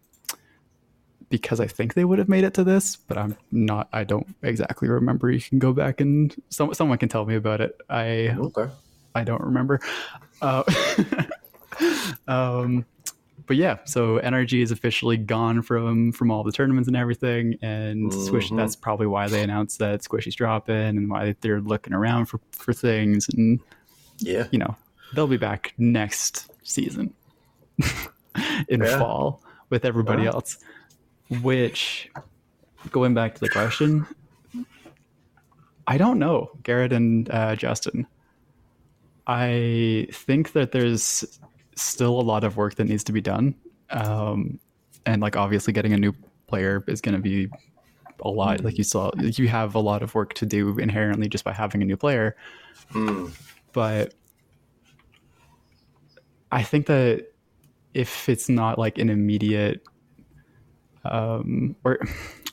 Because 1.30 1.61
I 1.61 1.66
think 1.66 1.92
they 1.92 2.07
would 2.07 2.18
have 2.18 2.28
made 2.28 2.45
it 2.45 2.54
to 2.54 2.64
this, 2.64 2.97
but 2.97 3.18
I'm 3.18 3.37
not. 3.52 3.88
I 3.92 4.04
don't 4.04 4.26
exactly 4.42 4.88
remember. 4.88 5.30
You 5.30 5.40
can 5.42 5.59
go 5.59 5.75
back 5.75 6.00
and 6.00 6.35
some, 6.49 6.73
someone 6.73 6.97
can 6.97 7.11
tell 7.11 7.26
me 7.26 7.35
about 7.35 7.61
it. 7.61 7.78
I 7.90 8.28
Okay. 8.30 8.68
I 9.14 9.25
don't 9.25 9.42
remember. 9.42 9.80
Uh, 10.40 10.62
um, 12.28 12.85
but 13.47 13.56
yeah, 13.56 13.78
so 13.85 14.18
NRG 14.18 14.62
is 14.62 14.70
officially 14.70 15.16
gone 15.16 15.62
from 15.62 16.12
from 16.12 16.30
all 16.30 16.42
the 16.44 16.52
tournaments 16.52 16.87
and 16.88 16.97
everything, 16.97 17.56
and 17.62 18.12
Squish. 18.12 18.50
Mhm. 18.50 18.56
That's 18.56 18.76
probably 18.76 19.06
why 19.06 19.28
they 19.28 19.42
announced 19.42 19.78
that 19.78 20.00
Squishy's 20.02 20.35
dropping, 20.35 20.75
and 20.76 21.08
why 21.11 21.35
they're 21.40 21.61
looking 21.61 21.94
around 21.94 22.26
for 22.26 22.40
for 22.52 22.73
things, 22.73 23.26
and 23.30 23.61
Yeah. 24.18 24.49
you 24.50 24.58
know 24.58 24.76
they'll 25.14 25.26
be 25.26 25.37
back 25.38 25.73
next 25.78 26.50
season 26.62 27.14
in 28.68 28.80
Yeah. 28.82 28.99
fall 28.99 29.42
with 29.70 29.85
everybody 29.85 30.25
Yeah. 30.25 30.30
else. 30.30 30.58
Which, 31.42 32.11
going 32.90 33.14
back 33.14 33.35
to 33.35 33.40
the 33.40 33.49
question, 33.50 34.06
I 35.87 35.97
don't 35.97 36.18
know, 36.18 36.50
Garrett 36.62 36.92
and 36.92 37.30
uh, 37.30 37.56
Justin. 37.56 38.06
I 39.26 40.08
think 40.12 40.52
that 40.52 40.73
there's 40.73 41.38
still 41.80 42.20
a 42.20 42.23
lot 42.23 42.44
of 42.44 42.56
work 42.56 42.75
that 42.76 42.85
needs 42.85 43.04
to 43.04 43.12
be 43.12 43.20
done, 43.20 43.54
um, 43.90 44.58
and 45.06 45.23
like 45.23 45.37
obviously 45.37 45.73
getting 45.73 45.92
a 45.92 45.99
new 45.99 46.12
player 46.47 46.85
is 46.87 47.00
going 47.00 47.14
to 47.14 47.20
be 47.20 47.49
a 48.23 48.28
lot. 48.28 48.64
Like 48.64 48.78
you 48.78 48.85
saw, 48.85 49.11
you 49.18 49.49
have 49.49 49.75
a 49.75 49.80
lot 49.80 50.02
of 50.02 50.14
work 50.14 50.35
to 50.35 50.47
do 50.47 50.78
inherently 50.78 51.28
just 51.28 51.44
by 51.44 51.52
having 51.52 51.82
a 51.82 51.85
new 51.85 51.97
player 51.97 52.37
Hmm. 52.90 53.26
but 53.73 54.14
I 56.50 56.62
think 56.62 56.87
that 56.87 57.26
if 57.92 58.28
it's 58.28 58.49
not 58.49 58.78
like 58.78 58.99
an 58.99 59.11
immediate, 59.11 59.82
um, 61.04 61.76
or 61.85 61.99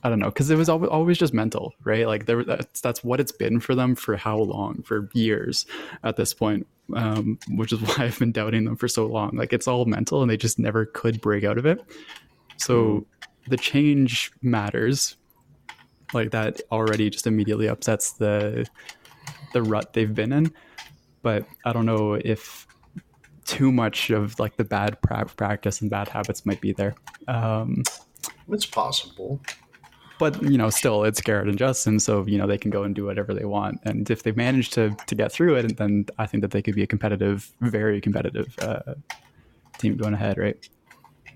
I 0.06 0.10
don't 0.10 0.20
know, 0.20 0.30
because 0.30 0.52
it 0.52 0.56
was 0.56 0.70
al- 0.70 0.86
always 0.86 1.18
just 1.18 1.34
mental, 1.34 1.74
right? 1.84 2.06
Like 2.06 2.28
there, 2.28 2.44
that's 2.44 2.80
that's 2.80 3.04
what 3.04 3.20
it's 3.20 3.32
been 3.32 3.60
for 3.60 3.74
them 3.74 3.96
for 3.96 4.16
how 4.16 4.38
long? 4.38 4.84
For 4.84 5.10
years 5.14 5.66
at 6.04 6.16
this 6.16 6.32
point, 6.32 6.68
um, 6.96 7.40
which 7.50 7.74
is 7.74 7.80
why 7.82 8.06
I've 8.06 8.20
been 8.20 8.32
doubting 8.32 8.66
them 8.66 8.76
for 8.76 8.88
so 8.88 9.08
long. 9.08 9.32
Like 9.36 9.52
it's 9.52 9.68
all 9.68 9.86
mental, 9.86 10.22
and 10.22 10.30
they 10.30 10.38
just 10.38 10.60
never 10.60 10.86
could 10.86 11.22
break 11.22 11.44
out 11.44 11.58
of 11.58 11.66
it. 11.66 11.84
So 12.58 13.08
the 13.48 13.58
change 13.58 14.32
matters. 14.44 15.18
Like 16.14 16.30
that 16.32 16.62
already 16.72 17.10
just 17.10 17.26
immediately 17.26 17.68
upsets 17.68 18.14
the 18.14 18.68
the 19.54 19.64
rut 19.64 19.94
they've 19.94 20.14
been 20.14 20.32
in 20.32 20.54
but 21.26 21.48
I 21.66 21.74
don't 21.74 21.88
know 21.88 22.14
if 22.14 22.68
too 23.46 23.72
much 23.72 24.12
of 24.12 24.40
like 24.40 24.58
the 24.58 24.64
bad 24.64 25.02
pra- 25.02 25.26
practice 25.26 25.82
and 25.82 25.90
bad 25.90 26.08
habits 26.08 26.46
might 26.46 26.62
be 26.62 26.72
there. 26.72 26.94
Um, 27.28 27.82
It's 28.48 28.68
possible. 28.68 29.42
But 30.20 30.42
you 30.44 30.58
know, 30.58 30.70
still, 30.70 31.04
it's 31.04 31.22
Garrett 31.22 31.48
and 31.48 31.58
Justin, 31.58 32.00
so 32.00 32.26
you 32.26 32.38
know 32.38 32.48
they 32.48 32.58
can 32.58 32.72
go 32.72 32.84
and 32.84 32.96
do 32.96 33.06
whatever 33.06 33.34
they 33.34 33.46
want. 33.46 33.80
And 33.84 34.10
if 34.10 34.24
they 34.24 34.32
manage 34.32 34.70
to 34.72 34.96
to 35.08 35.16
get 35.16 35.32
through 35.32 35.56
it, 35.56 35.78
then 35.78 36.06
I 36.18 36.26
think 36.26 36.42
that 36.42 36.52
they 36.52 36.62
could 36.62 36.76
be 36.76 36.84
a 36.84 36.88
competitive, 36.88 37.52
very 37.62 38.02
competitive 38.02 38.56
uh, 38.60 38.96
team 39.78 39.98
going 39.98 40.14
ahead, 40.14 40.38
right? 40.38 40.58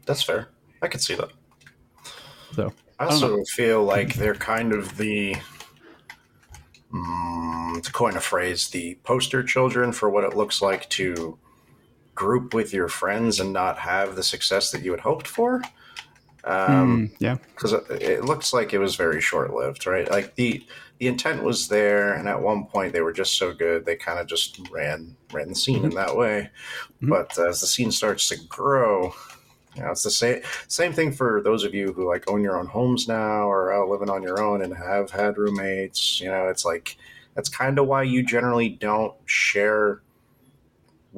That's 0.06 0.24
fair. 0.24 0.50
I 0.82 0.88
could 0.88 1.02
see 1.02 1.16
that. 1.16 1.30
So 2.54 2.74
I 3.00 3.06
also 3.06 3.44
feel 3.46 3.84
like 3.84 4.16
they're 4.16 4.36
kind 4.36 4.74
of 4.74 4.98
the, 4.98 5.36
mm, 6.92 7.84
to 7.84 7.92
coin 7.92 8.18
a 8.18 8.20
phrase, 8.20 8.70
the 8.70 8.98
poster 9.04 9.44
children 9.44 9.92
for 9.92 10.10
what 10.10 10.24
it 10.24 10.36
looks 10.36 10.62
like 10.62 10.90
to 10.90 11.38
group 12.16 12.54
with 12.54 12.74
your 12.74 12.90
friends 12.90 13.40
and 13.40 13.54
not 13.54 13.78
have 13.78 14.16
the 14.16 14.24
success 14.24 14.72
that 14.72 14.84
you 14.84 14.92
had 14.92 15.00
hoped 15.00 15.28
for. 15.28 15.62
Um, 16.44 17.10
mm, 17.10 17.16
yeah, 17.20 17.36
because 17.54 17.74
it, 17.74 17.84
it 17.90 18.26
looks 18.26 18.54
like 18.54 18.74
it 18.74 18.80
was 18.80 18.96
very 18.96 19.22
short 19.22 19.54
lived, 19.54 19.86
right? 19.86 20.10
Like 20.10 20.36
the 20.36 20.66
the 21.00 21.08
intent 21.08 21.44
was 21.44 21.68
there, 21.68 22.14
and 22.14 22.28
at 22.28 22.42
one 22.42 22.66
point 22.66 22.94
they 22.94 23.02
were 23.02 23.14
just 23.14 23.38
so 23.38 23.54
good 23.54 23.86
they 23.86 23.96
kind 23.96 24.20
of 24.20 24.28
just 24.28 24.60
ran 24.70 25.16
ran 25.32 25.50
the 25.50 25.56
scene 25.56 25.84
in 25.84 25.92
that 25.92 26.16
way. 26.16 26.50
Mhm. 27.02 27.10
But 27.10 27.38
as 27.38 27.62
the 27.62 27.68
scene 27.68 27.92
starts 27.92 28.28
to 28.30 28.38
grow, 28.48 29.14
you 29.76 29.82
know, 29.84 29.92
it's 29.92 30.04
the 30.04 30.12
same 30.12 30.42
same 30.68 30.94
thing 30.94 31.12
for 31.12 31.42
those 31.42 31.64
of 31.64 31.74
you 31.74 31.94
who 31.94 32.08
like 32.08 32.30
own 32.30 32.42
your 32.42 32.58
own 32.58 32.68
homes 32.68 33.08
now 33.08 33.50
or 33.50 33.74
out 33.74 33.90
living 33.90 34.10
on 34.10 34.24
your 34.24 34.42
own 34.42 34.62
and 34.62 34.76
have 34.76 35.12
had 35.12 35.38
roommates. 35.38 36.20
You 36.20 36.30
know, 36.30 36.48
it's 36.48 36.66
like 36.66 36.98
that's 37.36 37.50
kind 37.50 37.80
of 37.80 37.88
why 37.88 38.04
you 38.04 38.24
generally 38.24 38.70
don't 38.70 39.14
share 39.26 40.02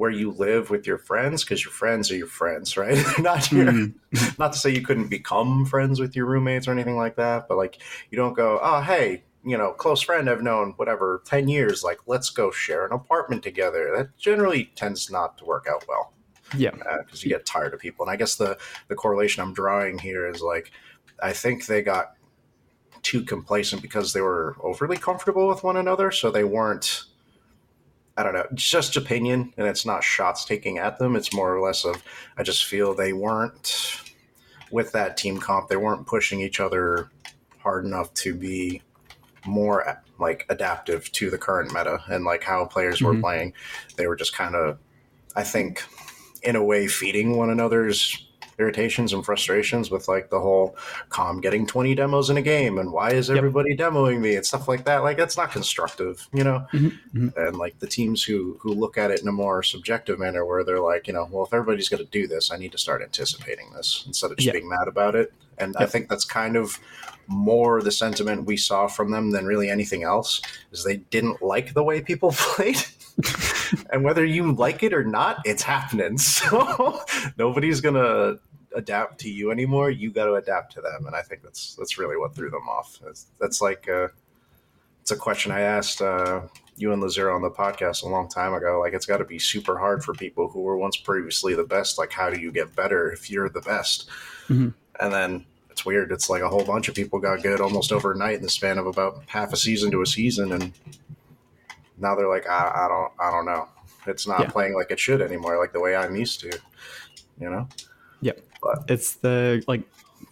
where 0.02 0.10
you 0.10 0.32
live 0.32 0.68
with 0.68 0.84
your 0.84 0.98
friends 0.98 1.44
because 1.44 1.64
your 1.64 1.70
friends 1.70 2.10
are 2.10 2.16
your 2.16 2.26
friends, 2.26 2.76
right? 2.76 2.98
Not 3.20 3.52
your 3.52 3.66
Mm, 3.66 3.94
not 4.38 4.52
to 4.52 4.58
say 4.58 4.70
you 4.70 4.82
couldn't 4.82 5.06
become 5.06 5.64
friends 5.64 6.00
with 6.00 6.16
your 6.16 6.26
roommates 6.26 6.66
or 6.66 6.72
anything 6.72 6.96
like 6.96 7.14
that, 7.14 7.46
but 7.46 7.56
like 7.56 7.78
you 8.10 8.16
don't 8.16 8.34
go, 8.34 8.58
oh 8.60 8.80
hey, 8.80 9.22
you 9.44 9.56
know, 9.56 9.70
close 9.70 10.02
friend 10.02 10.28
I've 10.28 10.42
known 10.42 10.72
whatever 10.72 11.22
ten 11.24 11.46
years, 11.46 11.84
like 11.84 12.00
let's 12.08 12.30
go 12.30 12.50
share 12.50 12.84
an 12.84 12.92
apartment 12.92 13.44
together. 13.44 13.92
That 13.96 14.18
generally 14.18 14.72
tends 14.74 15.08
not 15.08 15.38
to 15.38 15.44
work 15.44 15.68
out 15.70 15.84
well 15.86 16.12
yeah, 16.56 16.72
because 17.04 17.22
you 17.22 17.30
get 17.30 17.46
tired 17.46 17.72
of 17.72 17.78
people. 17.78 18.04
And 18.04 18.12
I 18.12 18.16
guess 18.16 18.34
the 18.34 18.58
the 18.88 18.96
correlation 18.96 19.40
I'm 19.40 19.54
drawing 19.54 19.98
here 19.98 20.28
is 20.28 20.42
like 20.42 20.72
I 21.22 21.32
think 21.32 21.66
they 21.66 21.80
got 21.80 22.14
too 23.02 23.22
complacent 23.22 23.82
because 23.82 24.12
they 24.12 24.20
were 24.20 24.56
overly 24.60 24.96
comfortable 24.96 25.46
with 25.46 25.62
one 25.62 25.76
another, 25.76 26.10
so 26.10 26.30
they 26.30 26.44
weren't. 26.44 27.04
I 28.16 28.22
don't 28.22 28.34
know, 28.34 28.46
just 28.54 28.96
opinion, 28.96 29.54
and 29.56 29.66
it's 29.66 29.86
not 29.86 30.04
shots 30.04 30.44
taking 30.44 30.78
at 30.78 30.98
them. 30.98 31.16
It's 31.16 31.32
more 31.32 31.54
or 31.54 31.60
less 31.60 31.84
of 31.84 32.02
I 32.36 32.42
just 32.42 32.66
feel 32.66 32.94
they 32.94 33.12
weren't 33.12 34.02
with 34.70 34.92
that 34.92 35.16
team 35.16 35.38
comp. 35.38 35.68
They 35.68 35.76
weren't 35.76 36.06
pushing 36.06 36.40
each 36.40 36.60
other 36.60 37.10
hard 37.58 37.84
enough 37.84 38.12
to 38.14 38.34
be 38.34 38.82
more 39.46 40.02
like 40.18 40.46
adaptive 40.50 41.10
to 41.12 41.30
the 41.30 41.38
current 41.38 41.72
meta 41.72 42.00
and 42.08 42.24
like 42.24 42.42
how 42.42 42.64
players 42.64 43.00
were 43.02 43.14
Mhm. 43.14 43.20
playing. 43.20 43.52
They 43.96 44.06
were 44.06 44.16
just 44.16 44.34
kind 44.34 44.54
of, 44.54 44.78
I 45.34 45.42
think, 45.42 45.82
in 46.42 46.54
a 46.56 46.62
way, 46.62 46.86
feeding 46.88 47.36
one 47.36 47.50
another's 47.50 48.28
irritations 48.62 49.12
and 49.12 49.24
frustrations 49.24 49.90
with 49.90 50.08
like 50.08 50.30
the 50.30 50.40
whole 50.40 50.76
calm 51.08 51.40
getting 51.40 51.66
20 51.66 51.94
demos 51.94 52.30
in 52.30 52.36
a 52.36 52.42
game 52.42 52.78
and 52.78 52.92
why 52.92 53.10
is 53.10 53.28
everybody 53.28 53.70
yep. 53.70 53.78
demoing 53.78 54.20
me 54.20 54.36
and 54.36 54.46
stuff 54.46 54.68
like 54.68 54.84
that 54.84 55.02
like 55.02 55.16
that's 55.16 55.36
not 55.36 55.50
constructive 55.50 56.28
you 56.32 56.44
know 56.44 56.64
mm-hmm. 56.72 56.86
mm-hmm. 57.18 57.38
and 57.38 57.56
like 57.56 57.78
the 57.80 57.86
teams 57.86 58.22
who 58.22 58.56
who 58.60 58.72
look 58.72 58.96
at 58.96 59.10
it 59.10 59.20
in 59.20 59.28
a 59.28 59.32
more 59.32 59.62
subjective 59.62 60.18
manner 60.18 60.46
where 60.46 60.64
they're 60.64 60.80
like 60.80 61.06
you 61.06 61.12
know 61.12 61.28
well 61.30 61.44
if 61.44 61.52
everybody's 61.52 61.88
going 61.88 62.02
to 62.02 62.10
do 62.10 62.26
this 62.26 62.52
i 62.52 62.56
need 62.56 62.72
to 62.72 62.78
start 62.78 63.02
anticipating 63.02 63.70
this 63.74 64.04
instead 64.06 64.30
of 64.30 64.36
just 64.36 64.46
yep. 64.46 64.54
being 64.54 64.68
mad 64.68 64.86
about 64.86 65.14
it 65.14 65.32
and 65.58 65.74
yep. 65.74 65.82
i 65.82 65.86
think 65.86 66.08
that's 66.08 66.24
kind 66.24 66.56
of 66.56 66.78
more 67.26 67.82
the 67.82 67.92
sentiment 67.92 68.46
we 68.46 68.56
saw 68.56 68.86
from 68.86 69.10
them 69.10 69.30
than 69.30 69.46
really 69.46 69.68
anything 69.68 70.02
else 70.02 70.40
is 70.70 70.84
they 70.84 70.96
didn't 70.96 71.42
like 71.42 71.74
the 71.74 71.82
way 71.82 72.00
people 72.00 72.32
played 72.36 72.82
and 73.90 74.04
whether 74.04 74.24
you 74.24 74.52
like 74.52 74.82
it 74.82 74.92
or 74.92 75.04
not, 75.04 75.38
it's 75.44 75.62
happening. 75.62 76.18
So 76.42 77.00
nobody's 77.38 77.80
gonna 77.80 78.36
adapt 78.74 79.18
to 79.20 79.30
you 79.30 79.50
anymore. 79.50 79.90
You 79.90 80.10
got 80.10 80.26
to 80.26 80.34
adapt 80.34 80.72
to 80.74 80.80
them, 80.80 81.06
and 81.06 81.14
I 81.14 81.22
think 81.22 81.42
that's 81.42 81.74
that's 81.76 81.98
really 81.98 82.16
what 82.16 82.34
threw 82.34 82.50
them 82.50 82.68
off. 82.68 82.98
That's, 83.04 83.26
that's 83.40 83.60
like 83.60 83.88
uh, 83.88 84.08
it's 85.00 85.10
a 85.10 85.16
question 85.16 85.52
I 85.52 85.60
asked 85.60 86.00
uh, 86.00 86.42
you 86.76 86.92
and 86.92 87.02
Lazero 87.02 87.34
on 87.34 87.42
the 87.42 87.50
podcast 87.50 88.02
a 88.02 88.08
long 88.08 88.28
time 88.28 88.54
ago. 88.54 88.80
Like 88.80 88.94
it's 88.94 89.06
got 89.06 89.18
to 89.18 89.24
be 89.24 89.38
super 89.38 89.78
hard 89.78 90.04
for 90.04 90.14
people 90.14 90.48
who 90.48 90.60
were 90.60 90.76
once 90.76 90.96
previously 90.96 91.54
the 91.54 91.64
best. 91.64 91.98
Like 91.98 92.12
how 92.12 92.30
do 92.30 92.40
you 92.40 92.52
get 92.52 92.74
better 92.74 93.10
if 93.10 93.30
you're 93.30 93.48
the 93.48 93.60
best? 93.60 94.08
Mm-hmm. 94.48 94.68
And 95.00 95.12
then 95.12 95.46
it's 95.70 95.84
weird. 95.84 96.12
It's 96.12 96.30
like 96.30 96.42
a 96.42 96.48
whole 96.48 96.64
bunch 96.64 96.88
of 96.88 96.94
people 96.94 97.18
got 97.18 97.42
good 97.42 97.60
almost 97.60 97.92
overnight 97.92 98.36
in 98.36 98.42
the 98.42 98.48
span 98.48 98.78
of 98.78 98.86
about 98.86 99.22
half 99.26 99.52
a 99.52 99.56
season 99.56 99.90
to 99.90 100.02
a 100.02 100.06
season, 100.06 100.52
and 100.52 100.72
now 101.98 102.14
they're 102.14 102.28
like, 102.28 102.48
I, 102.48 102.72
I 102.74 102.88
don't, 102.88 103.12
I 103.18 103.30
don't 103.30 103.46
know. 103.46 103.68
It's 104.06 104.26
not 104.26 104.40
yeah. 104.40 104.50
playing 104.50 104.74
like 104.74 104.90
it 104.90 104.98
should 105.00 105.22
anymore, 105.22 105.58
like 105.58 105.72
the 105.72 105.80
way 105.80 105.96
I'm 105.96 106.14
used 106.14 106.40
to. 106.40 106.58
You 107.40 107.50
know. 107.50 107.68
Yep. 108.20 108.40
But 108.62 108.84
it's 108.88 109.14
the 109.16 109.62
like 109.66 109.82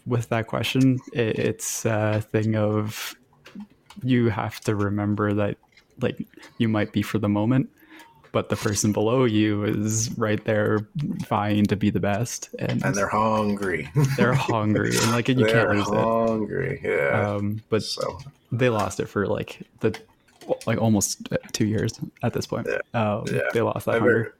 with 0.06 0.28
that 0.28 0.46
question, 0.46 0.98
it, 1.12 1.38
it's 1.38 1.84
a 1.84 2.20
thing 2.20 2.56
of 2.56 3.14
you 4.02 4.28
have 4.28 4.60
to 4.60 4.74
remember 4.74 5.34
that 5.34 5.56
like 6.00 6.26
you 6.58 6.68
might 6.68 6.92
be 6.92 7.02
for 7.02 7.18
the 7.18 7.28
moment, 7.28 7.68
but 8.32 8.48
the 8.48 8.56
person 8.56 8.92
below 8.92 9.24
you 9.24 9.64
is 9.64 10.16
right 10.16 10.42
there 10.44 10.86
vying 11.28 11.64
to 11.66 11.76
be 11.76 11.90
the 11.90 12.00
best, 12.00 12.54
and, 12.58 12.84
and 12.84 12.94
they're 12.94 13.08
hungry. 13.08 13.90
they're 14.16 14.32
hungry, 14.32 14.96
and 14.96 15.12
like 15.12 15.28
you 15.28 15.34
they're 15.34 15.48
can't 15.48 15.70
lose 15.70 15.88
hungry. 15.88 16.00
it. 16.00 16.28
Hungry, 16.28 16.80
yeah. 16.84 17.30
Um, 17.30 17.62
but 17.68 17.82
so. 17.82 18.18
they 18.52 18.68
lost 18.68 19.00
it 19.00 19.06
for 19.06 19.26
like 19.26 19.60
the 19.80 19.98
like 20.66 20.78
almost 20.78 21.28
two 21.52 21.66
years 21.66 21.92
at 22.22 22.32
this 22.32 22.46
point. 22.46 22.68
Yeah, 22.68 22.78
um, 23.00 23.24
yeah. 23.30 23.40
they 23.52 23.62
lost 23.62 23.86
that 23.86 23.96
I 23.96 23.98
Very, 23.98 24.30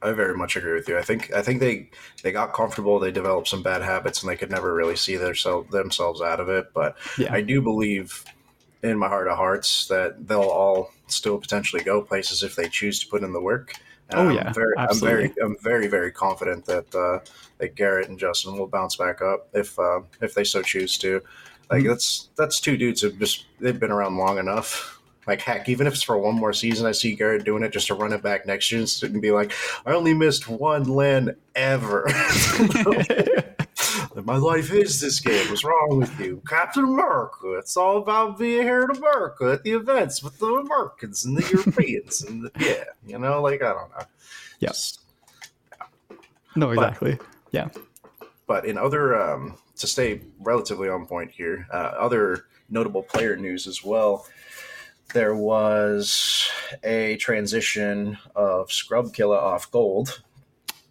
I 0.00 0.12
very 0.12 0.36
much 0.36 0.56
agree 0.56 0.74
with 0.74 0.88
you. 0.88 0.98
I 0.98 1.02
think 1.02 1.32
I 1.32 1.42
think 1.42 1.60
they 1.60 1.90
they 2.22 2.32
got 2.32 2.52
comfortable. 2.52 2.98
They 2.98 3.10
developed 3.10 3.48
some 3.48 3.62
bad 3.62 3.82
habits, 3.82 4.22
and 4.22 4.30
they 4.30 4.36
could 4.36 4.50
never 4.50 4.72
really 4.72 4.96
see 4.96 5.16
their 5.16 5.34
themselves 5.70 6.20
out 6.20 6.40
of 6.40 6.48
it. 6.48 6.72
But 6.72 6.96
yeah. 7.18 7.32
I 7.32 7.40
do 7.40 7.60
believe 7.60 8.24
in 8.82 8.98
my 8.98 9.08
heart 9.08 9.28
of 9.28 9.36
hearts 9.36 9.88
that 9.88 10.28
they'll 10.28 10.40
all 10.42 10.92
still 11.08 11.38
potentially 11.38 11.82
go 11.82 12.00
places 12.00 12.42
if 12.42 12.54
they 12.54 12.68
choose 12.68 13.00
to 13.00 13.08
put 13.08 13.22
in 13.22 13.32
the 13.32 13.40
work. 13.40 13.74
And 14.10 14.20
oh 14.20 14.28
I'm 14.28 14.36
yeah, 14.36 14.52
very. 14.52 14.74
I'm 14.78 15.00
very, 15.00 15.34
I'm 15.42 15.56
very, 15.62 15.88
very 15.88 16.12
confident 16.12 16.64
that 16.66 16.94
uh, 16.94 17.18
that 17.58 17.74
Garrett 17.74 18.08
and 18.08 18.18
Justin 18.18 18.56
will 18.56 18.68
bounce 18.68 18.96
back 18.96 19.20
up 19.20 19.48
if 19.52 19.78
uh, 19.78 20.00
if 20.20 20.34
they 20.34 20.44
so 20.44 20.62
choose 20.62 20.96
to. 20.98 21.20
Like 21.70 21.80
mm-hmm. 21.80 21.88
that's 21.88 22.30
that's 22.36 22.60
two 22.60 22.76
dudes 22.76 23.02
who 23.02 23.10
just 23.12 23.46
they've 23.60 23.78
been 23.78 23.90
around 23.90 24.16
long 24.16 24.38
enough 24.38 24.97
like 25.28 25.42
heck, 25.42 25.68
even 25.68 25.86
if 25.86 25.92
it's 25.92 26.02
for 26.02 26.16
one 26.16 26.34
more 26.34 26.54
season, 26.54 26.86
I 26.86 26.92
see 26.92 27.14
Garrett 27.14 27.44
doing 27.44 27.62
it 27.62 27.70
just 27.70 27.86
to 27.88 27.94
run 27.94 28.14
it 28.14 28.22
back 28.22 28.46
next 28.46 28.72
year 28.72 28.86
and 29.02 29.20
be 29.20 29.30
like, 29.30 29.52
I 29.84 29.92
only 29.92 30.14
missed 30.14 30.48
one 30.48 30.84
land 30.84 31.36
ever. 31.54 32.08
My 34.24 34.36
life 34.36 34.72
is 34.72 35.00
this 35.00 35.20
game. 35.20 35.48
What's 35.48 35.64
wrong 35.64 35.98
with 35.98 36.18
you? 36.18 36.42
Captain 36.48 36.82
America. 36.82 37.52
It's 37.58 37.76
all 37.76 37.98
about 37.98 38.38
being 38.38 38.62
here 38.62 38.82
in 38.82 38.96
America 38.96 39.52
at 39.52 39.62
the 39.62 39.72
events 39.72 40.22
with 40.22 40.38
the 40.38 40.46
Americans 40.46 41.24
and 41.26 41.36
the 41.36 41.46
Europeans 41.52 42.22
and 42.22 42.44
the, 42.44 42.50
yeah, 42.58 42.84
you 43.06 43.18
know, 43.18 43.42
like 43.42 43.62
I 43.62 43.74
don't 43.74 43.90
know. 43.90 44.04
Yes. 44.60 44.98
Yeah. 45.70 46.16
No, 46.56 46.70
exactly. 46.70 47.16
But, 47.16 47.26
yeah. 47.52 47.68
But 48.46 48.64
in 48.64 48.78
other, 48.78 49.14
um, 49.20 49.58
to 49.76 49.86
stay 49.86 50.22
relatively 50.40 50.88
on 50.88 51.06
point 51.06 51.30
here, 51.30 51.66
uh, 51.70 51.92
other 51.98 52.46
notable 52.70 53.02
player 53.02 53.36
news 53.36 53.66
as 53.66 53.84
well 53.84 54.26
there 55.14 55.34
was 55.34 56.48
a 56.82 57.16
transition 57.16 58.18
of 58.36 58.70
Scrub 58.70 59.12
Killer 59.12 59.38
off 59.38 59.70
gold, 59.70 60.22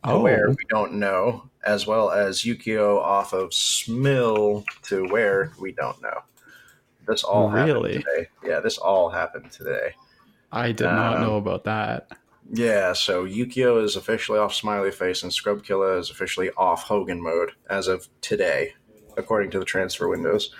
oh. 0.04 0.22
where 0.22 0.50
we 0.50 0.64
don't 0.70 0.94
know, 0.94 1.50
as 1.66 1.86
well 1.86 2.12
as 2.12 2.42
Yukio 2.42 3.00
off 3.00 3.34
of 3.34 3.50
Smill 3.52 4.66
to 4.84 5.08
where 5.10 5.52
we 5.60 5.72
don't 5.72 6.02
know. 6.02 6.22
This 7.08 7.24
all 7.24 7.50
really? 7.50 7.98
happened 7.98 8.06
today. 8.16 8.30
Yeah, 8.44 8.60
this 8.60 8.78
all 8.78 9.10
happened 9.10 9.52
today. 9.52 9.94
I 10.52 10.72
did 10.72 10.88
um, 10.88 10.96
not 10.96 11.22
know 11.22 11.38
about 11.38 11.64
that. 11.66 12.10
Yeah, 12.52 12.94
so 12.94 13.26
Yukio 13.26 13.84
is 13.84 13.96
officially 13.96 14.40
off 14.40 14.54
Smiley 14.54 14.92
Face 14.92 15.24
and 15.24 15.34
Scrub 15.34 15.64
Killer 15.64 15.98
is 15.98 16.10
officially 16.10 16.50
off 16.52 16.84
Hogan 16.84 17.22
mode 17.22 17.52
as 17.70 17.88
of 17.88 18.08
today 18.22 18.74
according 19.18 19.52
to 19.52 19.60
the 19.60 19.66
transfer 19.66 20.08
windows. 20.08 20.54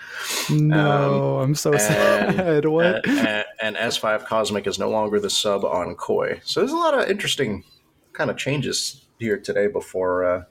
No, 0.50 1.38
um, 1.38 1.42
I'm 1.42 1.54
so 1.54 1.72
and, 1.72 1.80
sad. 1.80 2.64
What? 2.66 3.06
And, 3.08 3.44
and, 3.62 3.76
S5 3.76 4.26
Cosmic 4.26 4.66
is 4.66 4.78
no 4.78 4.90
longer 4.90 5.20
the 5.20 5.30
sub 5.30 5.64
on 5.64 5.94
Koi. 5.94 6.40
So 6.44 6.60
there's 6.60 6.72
a 6.72 6.76
lot 6.76 6.98
of 6.98 7.08
interesting 7.08 7.64
kind 8.12 8.30
of 8.30 8.36
changes 8.36 9.06
here 9.18 9.38
today 9.38 9.68
before 9.68 10.24
uh, 10.24 10.42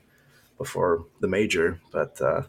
before 0.58 1.06
the 1.22 1.28
major, 1.28 1.80
but. 1.92 2.20
Uh, 2.22 2.44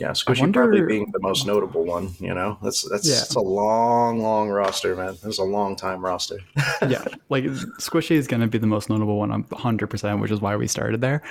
yeah, 0.00 0.12
Squishy 0.12 0.40
wonder, 0.40 0.62
probably 0.62 0.80
being 0.80 1.10
the 1.12 1.20
most 1.20 1.46
notable 1.46 1.84
one. 1.84 2.14
You 2.20 2.32
know, 2.32 2.56
that's 2.62 2.88
that's 2.88 3.06
yeah. 3.06 3.16
that's 3.16 3.34
a 3.34 3.40
long, 3.40 4.20
long 4.20 4.48
roster, 4.48 4.96
man. 4.96 5.18
It's 5.22 5.38
a 5.38 5.44
long 5.44 5.76
time 5.76 6.02
roster. 6.02 6.38
yeah, 6.88 7.04
like 7.28 7.44
Squishy 7.44 8.12
is 8.12 8.26
going 8.26 8.40
to 8.40 8.46
be 8.46 8.56
the 8.56 8.66
most 8.66 8.88
notable 8.88 9.18
one, 9.18 9.30
100, 9.30 9.86
percent 9.88 10.20
which 10.20 10.30
is 10.30 10.40
why 10.40 10.56
we 10.56 10.66
started 10.66 11.02
there. 11.02 11.22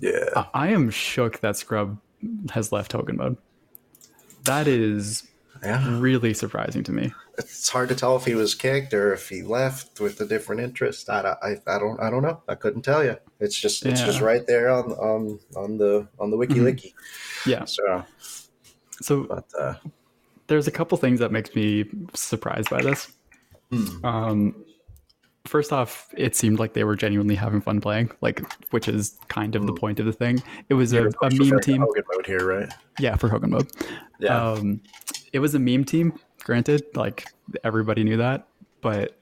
Yeah, 0.00 0.46
I 0.54 0.68
am 0.68 0.88
shook 0.88 1.40
that 1.40 1.58
Scrub 1.58 1.98
has 2.50 2.72
left 2.72 2.92
Hogan 2.92 3.16
mode. 3.16 3.36
That 4.44 4.68
is 4.68 5.26
yeah. 5.62 5.98
really 5.98 6.34
surprising 6.34 6.82
to 6.84 6.92
me. 6.92 7.12
It's 7.38 7.68
hard 7.68 7.88
to 7.90 7.94
tell 7.94 8.16
if 8.16 8.24
he 8.24 8.34
was 8.34 8.54
kicked 8.54 8.94
or 8.94 9.12
if 9.12 9.28
he 9.28 9.42
left 9.42 10.00
with 10.00 10.20
a 10.20 10.26
different 10.26 10.62
interest. 10.62 11.10
I, 11.10 11.36
I, 11.42 11.56
I 11.66 11.78
don't 11.78 12.00
I 12.00 12.10
don't 12.10 12.22
know. 12.22 12.42
I 12.48 12.54
couldn't 12.54 12.82
tell 12.82 13.04
you. 13.04 13.16
It's 13.40 13.58
just 13.58 13.84
it's 13.84 14.00
yeah. 14.00 14.06
just 14.06 14.20
right 14.20 14.46
there 14.46 14.70
on 14.70 14.92
on 14.92 15.38
on 15.56 15.78
the 15.78 16.08
on 16.18 16.30
the 16.30 16.36
wiki 16.36 16.54
mm-hmm. 16.54 17.50
Yeah. 17.50 17.64
So 17.64 18.04
so 19.02 19.24
but, 19.24 19.44
uh, 19.58 19.74
there's 20.46 20.66
a 20.66 20.70
couple 20.70 20.96
things 20.98 21.20
that 21.20 21.32
makes 21.32 21.54
me 21.54 21.84
surprised 22.14 22.70
by 22.70 22.82
this. 22.82 23.12
Hmm. 23.70 24.04
Um, 24.04 24.64
first 25.48 25.72
off, 25.72 26.12
it 26.16 26.34
seemed 26.36 26.58
like 26.58 26.72
they 26.72 26.84
were 26.84 26.96
genuinely 26.96 27.34
having 27.34 27.60
fun 27.60 27.80
playing, 27.80 28.10
like 28.20 28.40
which 28.72 28.88
is 28.88 29.18
kind 29.28 29.54
of 29.54 29.66
the 29.66 29.72
hmm. 29.72 29.78
point 29.78 30.00
of 30.00 30.06
the 30.06 30.12
thing. 30.12 30.42
It 30.68 30.74
was 30.74 30.92
a, 30.92 31.06
a 31.06 31.30
meme 31.30 31.60
team. 31.60 31.82
Hogan 31.82 32.04
mode 32.12 32.26
here, 32.26 32.46
right? 32.46 32.72
Yeah, 32.98 33.16
for 33.16 33.28
Hogan 33.28 33.50
mode. 33.50 33.70
Yeah. 34.18 34.52
Um, 34.52 34.80
it 35.32 35.38
was 35.38 35.54
a 35.54 35.58
meme 35.58 35.84
team. 35.84 36.18
Granted, 36.42 36.84
like 36.94 37.26
everybody 37.64 38.04
knew 38.04 38.16
that, 38.18 38.46
but 38.80 39.18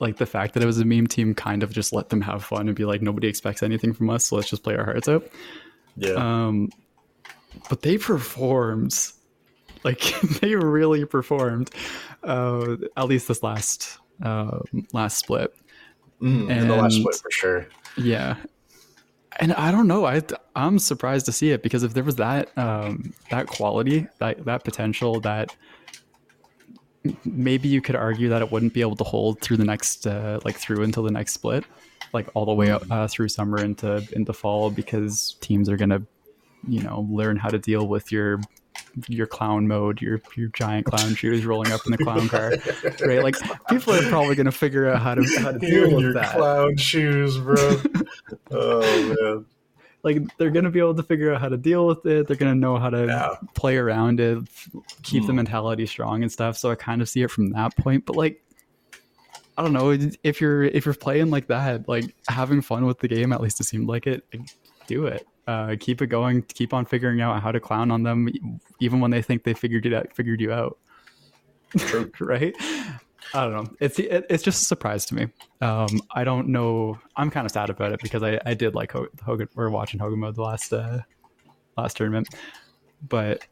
like 0.00 0.16
the 0.16 0.26
fact 0.26 0.54
that 0.54 0.62
it 0.62 0.66
was 0.66 0.78
a 0.78 0.84
meme 0.84 1.06
team 1.06 1.34
kind 1.34 1.62
of 1.62 1.72
just 1.72 1.92
let 1.92 2.08
them 2.08 2.20
have 2.20 2.44
fun 2.44 2.68
and 2.68 2.76
be 2.76 2.84
like, 2.84 3.02
nobody 3.02 3.28
expects 3.28 3.62
anything 3.62 3.92
from 3.92 4.10
us, 4.10 4.24
so 4.24 4.36
let's 4.36 4.48
just 4.48 4.62
play 4.62 4.76
our 4.76 4.84
hearts 4.84 5.08
out. 5.08 5.28
Yeah. 5.96 6.12
Um, 6.12 6.70
but 7.68 7.82
they 7.82 7.98
performed, 7.98 8.96
like 9.84 10.00
they 10.40 10.54
really 10.54 11.04
performed. 11.04 11.70
Uh, 12.22 12.76
at 12.96 13.06
least 13.06 13.28
this 13.28 13.42
last 13.42 13.98
uh, 14.22 14.58
last 14.92 15.18
split. 15.18 15.54
Mm, 16.20 16.50
and, 16.50 16.70
the 16.70 16.76
last 16.76 16.94
split 16.94 17.14
for 17.16 17.30
sure. 17.30 17.66
Yeah, 17.96 18.36
and 19.38 19.52
I 19.54 19.70
don't 19.70 19.86
know. 19.86 20.04
I 20.04 20.22
I'm 20.56 20.78
surprised 20.78 21.26
to 21.26 21.32
see 21.32 21.50
it 21.50 21.62
because 21.62 21.82
if 21.82 21.94
there 21.94 22.04
was 22.04 22.16
that 22.16 22.56
um, 22.58 23.12
that 23.30 23.46
quality, 23.46 24.06
that 24.18 24.44
that 24.44 24.64
potential, 24.64 25.20
that 25.20 25.54
maybe 27.24 27.68
you 27.68 27.80
could 27.80 27.96
argue 27.96 28.28
that 28.28 28.42
it 28.42 28.50
wouldn't 28.50 28.72
be 28.72 28.80
able 28.80 28.96
to 28.96 29.04
hold 29.04 29.40
through 29.40 29.56
the 29.56 29.64
next 29.64 30.06
uh, 30.06 30.40
like 30.44 30.56
through 30.56 30.82
until 30.82 31.02
the 31.02 31.10
next 31.10 31.34
split, 31.34 31.64
like 32.12 32.28
all 32.34 32.44
the 32.44 32.54
way 32.54 32.70
up, 32.70 32.82
uh, 32.90 33.06
through 33.06 33.28
summer 33.28 33.58
into 33.58 34.06
into 34.12 34.32
fall 34.32 34.70
because 34.70 35.36
teams 35.40 35.68
are 35.68 35.76
gonna 35.76 36.02
you 36.66 36.82
know 36.82 37.06
learn 37.08 37.36
how 37.36 37.48
to 37.48 37.58
deal 37.58 37.86
with 37.86 38.10
your 38.10 38.40
your 39.08 39.26
clown 39.26 39.68
mode, 39.68 40.00
your 40.00 40.20
your 40.36 40.48
giant 40.48 40.86
clown 40.86 41.14
shoes 41.14 41.44
rolling 41.44 41.72
up 41.72 41.80
in 41.86 41.92
the 41.92 41.98
clown 41.98 42.28
car, 42.28 42.52
right? 43.06 43.22
Like 43.22 43.36
people 43.68 43.94
are 43.94 44.08
probably 44.08 44.34
going 44.34 44.46
to 44.46 44.52
figure 44.52 44.88
out 44.88 45.02
how 45.02 45.14
to 45.14 45.22
how 45.40 45.52
to 45.52 45.58
deal 45.58 45.94
with 45.94 46.00
your 46.00 46.12
that. 46.14 46.36
Clown 46.36 46.76
shoes, 46.76 47.38
bro. 47.38 47.56
oh 48.50 49.16
man. 49.22 49.46
Like 50.02 50.18
they're 50.38 50.50
going 50.50 50.64
to 50.64 50.70
be 50.70 50.78
able 50.78 50.94
to 50.94 51.02
figure 51.02 51.34
out 51.34 51.40
how 51.40 51.48
to 51.48 51.56
deal 51.56 51.86
with 51.86 52.06
it. 52.06 52.28
They're 52.28 52.36
going 52.36 52.52
to 52.52 52.58
know 52.58 52.76
how 52.76 52.90
to 52.90 53.06
yeah. 53.06 53.34
play 53.54 53.76
around 53.76 54.20
it, 54.20 54.38
keep 55.02 55.24
mm. 55.24 55.26
the 55.26 55.32
hmm. 55.32 55.36
mentality 55.36 55.86
strong 55.86 56.22
and 56.22 56.30
stuff. 56.30 56.56
So 56.56 56.70
I 56.70 56.76
kind 56.76 57.02
of 57.02 57.08
see 57.08 57.22
it 57.22 57.30
from 57.30 57.50
that 57.50 57.76
point. 57.76 58.06
But 58.06 58.14
like, 58.14 58.40
I 59.56 59.62
don't 59.62 59.72
know 59.72 59.98
if 60.22 60.40
you're 60.40 60.64
if 60.64 60.86
you're 60.86 60.94
playing 60.94 61.30
like 61.30 61.48
that, 61.48 61.88
like 61.88 62.14
having 62.28 62.62
fun 62.62 62.86
with 62.86 63.00
the 63.00 63.08
game. 63.08 63.32
At 63.32 63.40
least 63.40 63.60
it 63.60 63.64
seemed 63.64 63.88
like 63.88 64.06
it. 64.06 64.24
do 64.86 65.06
it. 65.06 65.26
Uh, 65.48 65.76
keep 65.80 66.02
it 66.02 66.08
going. 66.08 66.42
Keep 66.42 66.74
on 66.74 66.84
figuring 66.84 67.22
out 67.22 67.42
how 67.42 67.50
to 67.50 67.58
clown 67.58 67.90
on 67.90 68.02
them, 68.02 68.28
even 68.80 69.00
when 69.00 69.10
they 69.10 69.22
think 69.22 69.44
they 69.44 69.54
figured 69.54 69.86
it 69.86 69.94
out, 69.94 70.12
figured 70.14 70.42
you 70.42 70.52
out. 70.52 70.76
True. 71.78 72.12
right? 72.20 72.54
I 73.32 73.44
don't 73.44 73.52
know. 73.54 73.76
It's 73.80 73.98
it, 73.98 74.26
it's 74.28 74.42
just 74.42 74.60
a 74.60 74.64
surprise 74.66 75.06
to 75.06 75.14
me. 75.14 75.28
Um, 75.62 76.02
I 76.10 76.22
don't 76.22 76.48
know. 76.48 76.98
I'm 77.16 77.30
kind 77.30 77.46
of 77.46 77.50
sad 77.50 77.70
about 77.70 77.92
it 77.92 78.00
because 78.02 78.22
I, 78.22 78.38
I 78.44 78.52
did 78.52 78.74
like 78.74 78.92
Hogan. 78.92 79.48
We're 79.54 79.70
watching 79.70 79.98
Hogan 79.98 80.18
mode 80.18 80.34
the 80.34 80.42
last 80.42 80.70
uh, 80.70 80.98
last 81.78 81.96
tournament, 81.96 82.28
but 83.08 83.46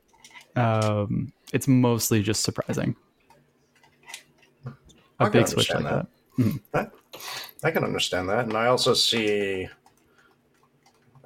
um, 0.55 1.33
it's 1.55 1.67
mostly 1.67 2.23
just 2.23 2.43
surprising. 2.43 2.95
A 4.67 4.71
I 5.21 5.25
can 5.31 5.33
big 5.33 5.49
switch 5.49 5.71
like 5.71 5.83
understand 5.83 6.07
that. 6.73 6.93
I, 7.63 7.69
I 7.69 7.71
can 7.71 7.85
understand 7.85 8.29
that, 8.29 8.45
and 8.45 8.55
I 8.55 8.67
also 8.67 8.93
see. 8.93 9.67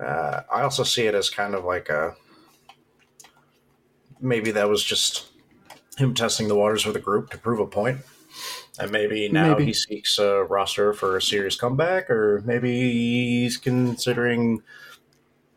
Uh, 0.02 0.42
I 0.52 0.62
also 0.62 0.82
see 0.82 1.06
it 1.06 1.14
as 1.14 1.30
kind 1.30 1.54
of 1.54 1.64
like 1.64 1.88
a. 1.88 2.14
Maybe 4.20 4.50
that 4.50 4.68
was 4.68 4.84
just 4.84 5.28
him 5.96 6.14
testing 6.14 6.48
the 6.48 6.54
waters 6.54 6.84
with 6.84 6.94
the 6.94 7.00
group 7.00 7.30
to 7.30 7.38
prove 7.38 7.60
a 7.60 7.66
point, 7.66 7.98
and 8.78 8.90
maybe 8.90 9.28
now 9.28 9.52
Maybe. 9.52 9.66
he 9.66 9.72
seeks 9.74 10.18
a 10.18 10.44
roster 10.44 10.92
for 10.92 11.16
a 11.16 11.22
serious 11.22 11.56
comeback, 11.56 12.10
or 12.10 12.42
maybe 12.44 12.92
he's 12.92 13.56
considering 13.56 14.62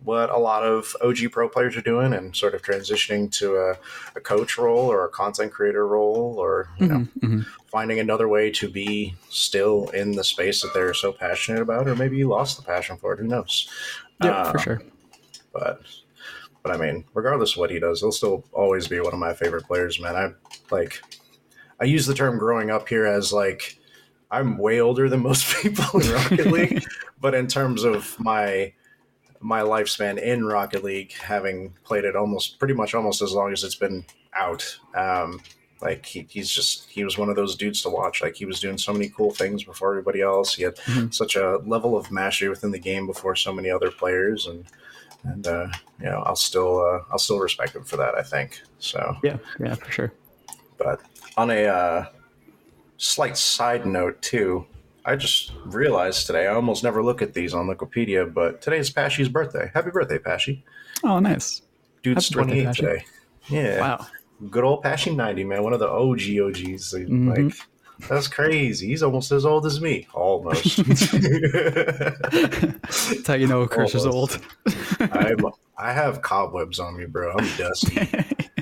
what 0.04 0.30
a 0.30 0.38
lot 0.38 0.63
of 0.63 0.96
OG 1.02 1.32
pro 1.32 1.48
players 1.48 1.78
are 1.78 1.82
doing 1.82 2.13
and 2.13 2.36
sort 2.36 2.54
of 2.54 2.62
transitioning 2.62 3.32
to 3.39 3.56
a, 3.56 3.76
a 4.16 4.20
coach 4.20 4.58
role 4.58 4.92
or 4.92 5.06
a 5.06 5.10
content 5.10 5.52
creator 5.52 5.88
role, 5.88 6.36
or 6.38 6.70
you 6.80 6.88
know, 6.88 6.96
Mhm, 6.96 7.10
mhm. 7.22 7.46
finding 7.72 8.00
another 8.00 8.28
way 8.28 8.52
to 8.52 8.70
be 8.70 9.16
still 9.30 9.89
in 9.89 10.12
the 10.12 10.24
space 10.24 10.62
that 10.62 10.74
they're 10.74 10.94
so 10.94 11.12
passionate 11.13 11.62
about, 11.62 11.88
or 11.88 11.96
maybe 11.96 12.18
you 12.18 12.28
lost 12.28 12.58
the 12.58 12.63
passion 12.63 12.98
for 12.98 13.13
it. 13.13 13.20
Who 13.20 13.28
knows? 13.28 13.70
Yeah, 14.22 14.52
for 14.52 14.58
Uh, 14.58 14.62
sure. 14.62 14.82
But, 15.54 15.82
but 16.63 16.72
I 16.74 16.78
mean, 16.78 17.06
regardless 17.13 17.54
of 17.54 17.58
what 17.60 17.70
he 17.72 17.80
does, 17.80 18.00
he'll 18.02 18.12
still 18.12 18.44
always 18.52 18.88
be 18.88 19.00
one 19.00 19.13
of 19.13 19.20
my 19.20 19.34
favorite 19.34 19.66
players, 19.66 20.00
man. 20.00 20.16
I 20.16 20.32
like, 20.74 21.02
I 21.80 21.86
use 21.86 22.06
the 22.06 22.13
term 22.13 22.38
growing 22.38 22.72
up 22.72 22.88
here 22.89 23.06
as 23.06 23.32
like, 23.32 23.78
I'm 24.32 24.58
way 24.58 24.80
older 24.82 25.10
than 25.10 25.22
most 25.22 25.56
people 25.62 26.00
in 26.02 26.12
Rocket 26.12 26.48
League, 26.48 26.84
but 27.22 27.34
in 27.36 27.48
terms 27.48 27.84
of 27.84 28.20
my 28.20 28.74
my 29.44 29.62
lifespan 29.62 30.18
in 30.22 30.46
Rocket 30.46 30.84
League, 30.84 31.12
having 31.14 31.74
played 31.84 32.06
it 32.06 32.16
almost 32.16 32.58
pretty 32.60 32.74
much 32.74 32.94
almost 32.96 33.22
as 33.22 33.34
long 33.34 33.52
as 33.54 33.64
it's 33.64 33.76
been 33.76 34.06
out, 34.36 34.80
um, 34.96 35.42
like 35.82 36.06
he, 36.06 36.26
he's 36.30 36.50
just 36.50 36.90
he 36.90 37.04
was 37.04 37.18
one 37.18 37.30
of 37.30 37.36
those 37.36 37.56
dudes 37.56 37.82
to 37.82 37.90
watch. 37.90 38.22
Like 38.24 38.36
he 38.36 38.46
was 38.46 38.60
doing 38.62 38.78
so 38.78 38.94
many 38.94 39.10
cool 39.10 39.32
things 39.32 39.64
before 39.64 39.90
everybody 39.90 40.22
else. 40.22 40.56
He 40.56 40.64
had 40.64 40.78
Mhm. 40.78 41.14
such 41.14 41.36
a 41.36 41.58
level 41.66 41.98
of 41.98 42.10
mastery 42.10 42.48
within 42.50 42.72
the 42.72 42.80
game 42.80 43.06
before 43.06 43.36
so 43.36 43.52
many 43.52 43.70
other 43.70 43.92
players, 43.92 44.48
and 44.48 44.66
and 45.26 45.46
uh, 45.46 45.68
you 46.00 46.06
know 46.06 46.24
I'll 46.26 46.36
still 46.38 46.80
uh, 46.80 47.00
I'll 47.12 47.20
still 47.20 47.40
respect 47.40 47.76
him 47.76 47.84
for 47.84 47.98
that. 47.98 48.16
I 48.16 48.24
think 48.24 48.62
so. 48.80 49.18
Yeah, 49.24 49.38
yeah, 49.60 49.76
for 49.76 49.92
sure. 49.92 50.14
But 50.78 51.02
on 51.38 51.52
a 51.52 51.66
uh, 51.66 52.06
slight 52.98 53.38
side 53.38 53.86
note 53.86 54.22
too, 54.22 54.66
I 55.06 55.16
just 55.16 55.52
realized 55.66 56.28
today 56.28 56.48
I 56.48 56.54
almost 56.56 56.84
never 56.84 57.04
look 57.04 57.22
at 57.22 57.34
these 57.34 57.54
on 57.54 57.68
Wikipedia, 57.68 58.32
but 58.34 58.62
today 58.62 58.78
is 58.78 58.89
Paschy's 58.89 59.28
birthday. 59.30 59.70
Happy 59.74 59.92
birthday, 59.92 60.18
Paschy! 60.18 60.63
Oh, 61.04 61.20
nice. 61.20 61.62
Dude's 62.04 62.30
Happy 62.30 62.36
birthday, 62.36 62.54
twenty 62.54 62.60
eight 62.62 62.66
Paschy. 62.68 62.82
today. 62.86 63.06
Yeah, 63.50 63.80
Wow. 63.82 64.08
good 64.50 64.63
old 64.63 64.82
Paschy 64.84 65.13
ninety 65.16 65.44
man, 65.44 65.63
one 65.63 65.74
of 65.74 65.80
the 65.80 65.89
OG 65.89 66.39
OGs. 66.39 66.94
Like, 66.94 67.08
Mhm. 67.08 67.54
that's 68.08 68.28
crazy. 68.30 68.88
He's 68.88 69.04
almost 69.04 69.32
as 69.34 69.46
old 69.46 69.66
as 69.66 69.82
me, 69.82 70.08
almost. 70.13 70.78
That's 72.32 73.28
how 73.28 73.34
you 73.34 73.48
know 73.48 73.68
Chris 73.68 73.96
is 73.96 74.06
old. 74.06 74.39
I'm, 75.00 75.46
I 75.78 75.92
have 75.92 76.22
cobwebs 76.22 76.80
on 76.80 76.98
me, 76.98 77.06
bro. 77.06 77.34
I'm 77.38 77.48
dusty. 77.58 78.08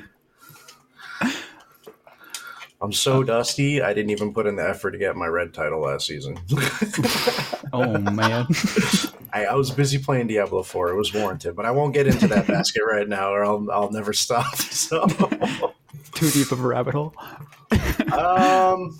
I'm 2.82 2.92
so 2.92 3.22
dusty. 3.22 3.80
I 3.80 3.94
didn't 3.94 4.10
even 4.10 4.34
put 4.34 4.46
in 4.46 4.56
the 4.56 4.68
effort 4.68 4.90
to 4.90 4.98
get 4.98 5.14
my 5.14 5.28
red 5.28 5.54
title 5.54 5.80
last 5.80 6.06
season. 6.06 6.36
oh 7.72 7.96
man. 7.98 8.46
I, 9.32 9.46
I 9.46 9.54
was 9.54 9.70
busy 9.70 9.98
playing 9.98 10.26
Diablo 10.26 10.62
4. 10.62 10.90
It 10.90 10.96
was 10.96 11.14
warranted, 11.14 11.54
but 11.54 11.64
I 11.64 11.70
won't 11.70 11.94
get 11.94 12.06
into 12.06 12.26
that 12.26 12.46
basket 12.46 12.82
right 12.84 13.08
now, 13.08 13.32
or 13.32 13.44
I'll 13.44 13.70
I'll 13.70 13.90
never 13.90 14.12
stop. 14.12 14.56
So, 14.82 15.06
Too 16.12 16.30
deep 16.30 16.50
of 16.50 16.62
a 16.62 16.66
rabbit 16.66 16.94
hole. 16.94 17.14
um, 18.12 18.98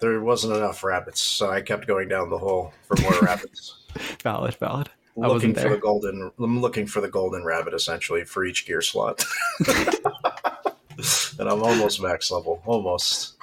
there 0.00 0.20
wasn't 0.20 0.56
enough 0.56 0.82
rabbits, 0.82 1.22
so 1.22 1.50
I 1.50 1.60
kept 1.60 1.86
going 1.86 2.08
down 2.08 2.30
the 2.30 2.38
hole 2.38 2.74
for 2.82 3.00
more 3.00 3.18
rabbits. 3.20 3.76
Valid, 4.22 4.56
valid. 4.56 4.90
I 5.22 5.28
looking 5.28 5.54
for 5.54 5.68
the 5.68 5.78
golden. 5.78 6.32
I'm 6.38 6.60
looking 6.60 6.86
for 6.86 7.00
the 7.00 7.08
golden 7.08 7.44
rabbit 7.44 7.74
essentially 7.74 8.24
for 8.24 8.44
each 8.44 8.66
gear 8.66 8.82
slot, 8.82 9.24
and 11.38 11.48
I'm 11.48 11.62
almost 11.62 12.00
max 12.00 12.30
level, 12.30 12.62
almost. 12.66 13.36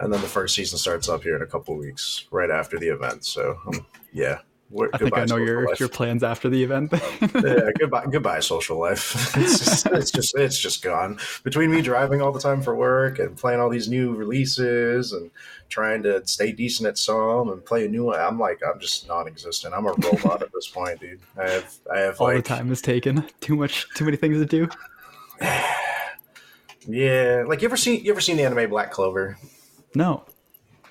And 0.00 0.12
then 0.12 0.20
the 0.20 0.28
first 0.28 0.54
season 0.54 0.78
starts 0.78 1.08
up 1.08 1.22
here 1.22 1.34
in 1.34 1.42
a 1.42 1.46
couple 1.46 1.76
weeks, 1.76 2.26
right 2.30 2.50
after 2.50 2.78
the 2.78 2.88
event. 2.88 3.24
So, 3.24 3.58
um, 3.66 3.86
yeah. 4.12 4.38
We're, 4.70 4.90
I 4.92 4.98
think 4.98 5.16
I 5.16 5.24
know 5.24 5.38
your 5.38 5.66
life. 5.66 5.80
your 5.80 5.88
plans 5.88 6.22
after 6.22 6.50
the 6.50 6.62
event. 6.62 6.92
yeah, 7.22 7.70
goodbye, 7.78 8.04
goodbye, 8.10 8.40
social 8.40 8.78
life. 8.78 9.34
It's 9.38 9.58
just, 9.58 9.86
it's 9.86 10.10
just, 10.10 10.36
it's 10.36 10.58
just 10.58 10.82
gone. 10.82 11.18
Between 11.42 11.70
me 11.70 11.80
driving 11.80 12.20
all 12.20 12.32
the 12.32 12.40
time 12.40 12.60
for 12.60 12.74
work 12.74 13.18
and 13.18 13.34
playing 13.34 13.60
all 13.60 13.70
these 13.70 13.88
new 13.88 14.14
releases 14.14 15.12
and 15.12 15.30
trying 15.70 16.02
to 16.02 16.26
stay 16.26 16.52
decent 16.52 16.86
at 16.86 16.98
some 16.98 17.48
and 17.48 17.64
play 17.64 17.86
a 17.86 17.88
new 17.88 18.04
one, 18.04 18.20
I'm 18.20 18.38
like, 18.38 18.60
I'm 18.62 18.78
just 18.78 19.08
non-existent. 19.08 19.72
I'm 19.72 19.86
a 19.86 19.92
robot 19.92 20.42
at 20.42 20.52
this 20.52 20.68
point, 20.68 21.00
dude. 21.00 21.20
I 21.38 21.48
have, 21.48 21.74
I 21.94 21.98
have 22.00 22.20
All 22.20 22.26
like, 22.26 22.36
the 22.36 22.42
time 22.42 22.70
is 22.70 22.82
taken. 22.82 23.24
Too 23.40 23.56
much, 23.56 23.86
too 23.94 24.04
many 24.04 24.18
things 24.18 24.38
to 24.38 24.44
do. 24.44 24.68
yeah, 26.88 27.44
like 27.46 27.62
you 27.62 27.68
ever 27.68 27.76
seen, 27.76 28.04
you 28.04 28.10
ever 28.10 28.20
seen 28.20 28.36
the 28.36 28.44
anime 28.44 28.68
Black 28.70 28.90
Clover? 28.90 29.38
No. 29.94 30.24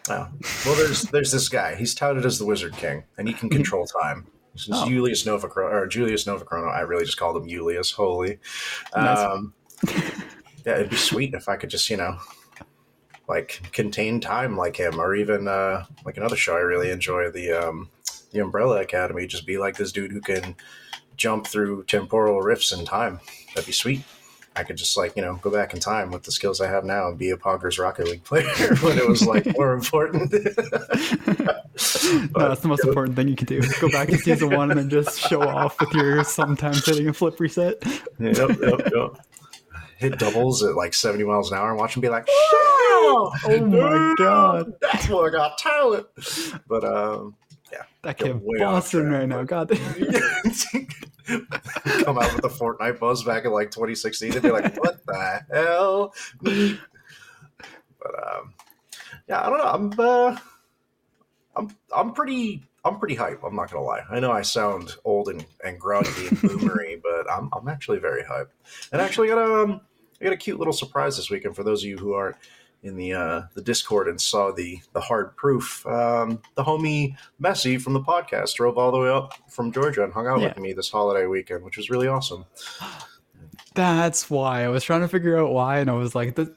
Oh. 0.10 0.28
Well, 0.66 0.76
there's 0.76 1.02
there's 1.04 1.32
this 1.32 1.50
guy. 1.50 1.76
He's 1.76 1.94
touted 1.94 2.26
as 2.26 2.40
the 2.40 2.46
Wizard 2.46 2.74
King, 2.78 3.04
and 3.18 3.28
he 3.28 3.34
can 3.34 3.50
control 3.50 3.86
time. 3.86 4.26
This 4.54 4.64
is 4.64 4.70
Oh. 4.74 4.88
Julius 4.88 5.24
Novachrono, 5.26 5.72
or 5.74 5.86
Julius 5.88 6.24
Novachrono. 6.24 6.74
I 6.74 6.82
really 6.82 7.04
just 7.06 7.18
called 7.18 7.36
him 7.38 7.50
Julius. 7.50 7.92
Holy. 7.92 8.40
Nice. 8.96 9.18
Um, 9.18 9.54
yeah, 10.66 10.76
it'd 10.76 10.90
be 10.90 10.96
sweet 10.96 11.34
if 11.34 11.50
I 11.50 11.58
could 11.58 11.70
just, 11.70 11.90
you 11.90 11.98
know, 11.98 12.18
like 13.28 13.62
contain 13.74 14.20
time 14.22 14.56
like 14.56 14.78
him, 14.78 15.00
or 15.00 15.14
even 15.14 15.48
uh, 15.48 15.86
like 16.06 16.18
another 16.18 16.38
show 16.38 16.56
I 16.56 16.60
really 16.62 16.90
enjoy, 16.90 17.30
the 17.30 17.52
um, 17.52 17.90
the 18.32 18.40
Umbrella 18.40 18.82
Academy. 18.82 19.28
Just 19.28 19.46
be 19.46 19.58
like 19.58 19.76
this 19.78 19.92
dude 19.92 20.12
who 20.12 20.22
can 20.22 20.56
jump 21.18 21.48
through 21.48 21.84
temporal 21.84 22.42
rifts 22.42 22.72
in 22.72 22.86
time. 22.86 23.20
That'd 23.54 23.66
be 23.68 23.74
sweet. 23.74 24.04
I 24.58 24.64
could 24.64 24.78
just 24.78 24.98
like 24.98 25.16
you 25.16 25.22
know 25.22 25.36
go 25.42 25.50
back 25.52 25.74
in 25.74 25.80
time 25.80 26.12
with 26.12 26.24
the 26.24 26.32
skills 26.32 26.60
I 26.60 26.68
have 26.68 26.84
now 26.84 27.08
and 27.10 27.18
be 27.18 27.30
a 27.30 27.38
Poggers 27.38 27.80
Rocket 27.80 28.08
League 28.08 28.24
player 28.24 28.48
when 28.82 28.98
it 28.98 29.08
was 29.08 29.26
like 29.26 29.46
more 29.58 29.74
important. 29.74 30.32
no, 30.34 30.40
that's 32.36 32.62
the 32.62 32.68
most 32.68 32.84
important 32.84 33.16
thing 33.16 33.28
you 33.28 33.36
can 33.36 33.48
do. 33.48 33.62
Go 33.80 33.90
back 33.90 34.10
to 34.10 34.18
season 34.18 34.50
one 34.56 34.72
and 34.72 34.80
then 34.80 34.90
just 34.90 35.20
show 35.20 35.42
off 35.42 35.80
with 35.80 35.94
your 35.94 36.24
sometimes 36.24 36.86
hitting 36.86 37.08
a 37.08 37.14
flip 37.14 37.40
reset. 37.40 37.82
yep, 38.20 38.50
yep, 38.60 38.92
yep. 38.94 39.18
Hit 39.98 40.20
doubles 40.20 40.64
at 40.64 40.76
like 40.76 40.94
70 40.94 41.24
miles 41.24 41.52
an 41.52 41.58
hour 41.58 41.70
and 41.70 41.80
watch 41.80 41.96
him 41.96 42.02
be 42.02 42.10
like, 42.10 42.28
oh, 42.30 43.32
Oh 43.44 43.66
my 43.66 44.16
God. 44.18 44.74
That's 44.82 45.10
what 45.10 45.28
I 45.28 45.32
got 45.36 45.58
talent. 45.58 46.08
But, 46.68 46.84
um. 46.84 47.36
That 48.08 48.18
kid 48.18 48.42
Boston 48.58 49.12
right 49.12 49.28
now. 49.28 49.44
God. 49.44 49.68
Come 49.68 49.80
out 52.18 52.34
with 52.34 52.42
the 52.42 52.48
Fortnite 52.48 53.00
buzz 53.02 53.26
back 53.26 53.44
in 53.44 53.52
like 53.52 53.70
2016 53.70 54.32
and 54.32 54.42
be 54.42 54.50
like, 54.50 54.82
what 54.82 55.06
the 55.06 55.44
hell? 55.52 56.14
But, 56.42 56.80
um, 58.06 58.54
yeah, 59.28 59.42
I 59.42 59.50
don't 59.50 59.58
know. 59.58 59.66
I'm, 59.66 60.00
uh, 60.00 60.38
I'm, 61.58 61.76
I'm 61.94 62.14
pretty. 62.14 62.64
I'm 62.86 62.98
pretty 62.98 63.16
hype. 63.16 63.44
I'm 63.44 63.58
not 63.58 63.70
gonna 63.70 63.84
lie. 63.84 64.04
I 64.10 64.22
know 64.22 64.32
I 64.32 64.42
sound 64.42 64.96
old 65.04 65.28
and, 65.28 65.46
and 65.66 65.78
grungy 65.78 66.30
and 66.30 66.38
boomery, 66.38 67.02
but 67.04 67.30
I'm, 67.30 67.50
I'm 67.52 67.68
actually 67.68 68.00
very 68.00 68.24
hype. 68.24 68.54
And 68.94 69.02
actually 69.02 69.28
got 69.28 69.38
a 69.38 69.64
um, 69.64 69.82
I 70.22 70.24
got 70.24 70.34
a 70.34 70.38
cute 70.38 70.60
little 70.60 70.72
surprise 70.72 71.18
this 71.18 71.30
weekend 71.30 71.58
for 71.58 71.64
those 71.64 71.84
of 71.84 71.90
you 71.90 71.98
who 71.98 72.14
aren't 72.14 72.38
in 72.88 72.96
the 72.98 73.14
uh, 73.14 73.42
the 73.54 73.62
Discord 73.62 74.08
and 74.08 74.20
saw 74.20 74.52
the 74.52 74.80
the 74.94 75.02
hard 75.02 75.36
proof. 75.36 75.86
Um, 75.86 76.42
the 76.56 76.64
homie 76.64 77.16
Messi 77.42 77.80
from 77.80 77.94
the 77.94 78.02
podcast 78.02 78.56
drove 78.56 78.78
all 78.78 78.92
the 78.92 79.00
way 79.00 79.10
up 79.10 79.34
from 79.50 79.72
Georgia 79.72 80.04
and 80.04 80.12
hung 80.14 80.28
out 80.28 80.40
Yeah. 80.40 80.48
with 80.50 80.58
me 80.58 80.74
this 80.74 80.90
holiday 80.90 81.26
weekend, 81.28 81.64
which 81.64 81.78
was 81.78 81.90
really 81.90 82.08
awesome. 82.08 82.46
That's 83.76 84.30
why 84.30 84.64
I 84.64 84.70
was 84.70 84.84
trying 84.84 85.02
to 85.02 85.08
figure 85.08 85.38
out 85.38 85.52
why, 85.52 85.80
and 85.80 85.90
I 85.90 85.94
was 85.94 86.16
like, 86.16 86.36
the, 86.36 86.52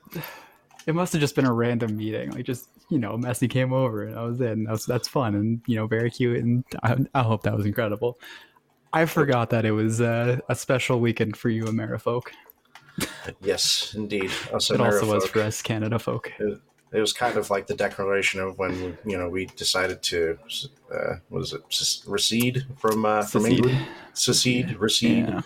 it 0.87 0.95
must 0.95 1.13
have 1.13 1.21
just 1.21 1.35
been 1.35 1.45
a 1.47 1.53
random 1.53 1.97
meeting. 1.97 2.31
Like, 2.31 2.47
just 2.47 2.69
you 2.89 2.99
know, 2.99 3.17
Messi 3.19 3.49
came 3.49 3.73
over, 3.73 4.05
and 4.05 4.19
I 4.19 4.23
was 4.23 4.41
in. 4.41 4.65
That's 4.65 4.87
that's 4.87 5.07
fun, 5.09 5.35
and 5.35 5.61
you 5.67 5.77
know, 5.77 5.87
very 5.87 6.11
cute, 6.11 6.39
and 6.43 6.65
I, 6.83 6.97
I 7.15 7.23
hope 7.23 7.43
that 7.43 7.55
was 7.57 7.67
incredible. 7.67 8.19
I 8.93 9.05
forgot 9.05 9.51
that 9.51 9.65
it 9.65 9.71
was 9.71 10.01
uh, 10.01 10.39
a 10.49 10.55
special 10.55 10.99
weekend 10.99 11.37
for 11.37 11.49
you, 11.49 11.65
Amerifolk. 11.65 12.23
Yes, 13.41 13.95
indeed. 13.97 14.31
Us 14.53 14.71
It 14.71 14.81
also 14.81 15.07
was 15.07 15.25
Amerifolk. 15.25 15.29
for 15.29 15.41
us 15.43 15.63
Canada 15.63 15.99
folk. 15.99 16.33
it 16.93 17.01
was 17.01 17.13
kind 17.13 17.37
of 17.37 17.49
like 17.51 17.67
the 17.67 17.75
declaration 17.75 18.41
of 18.41 18.59
when 18.59 18.99
you 19.07 19.17
know 19.17 19.29
we 19.29 19.47
decided 19.47 20.03
to 20.03 20.39
uh, 20.93 21.15
what 21.29 21.43
is 21.43 21.53
it 21.53 21.63
recede 22.07 22.65
from 22.79 23.05
uh, 23.05 23.23
from. 23.23 23.47
England, 23.47 23.79
secede, 24.15 24.77
recede, 24.77 25.29
Yeah. 25.29 25.41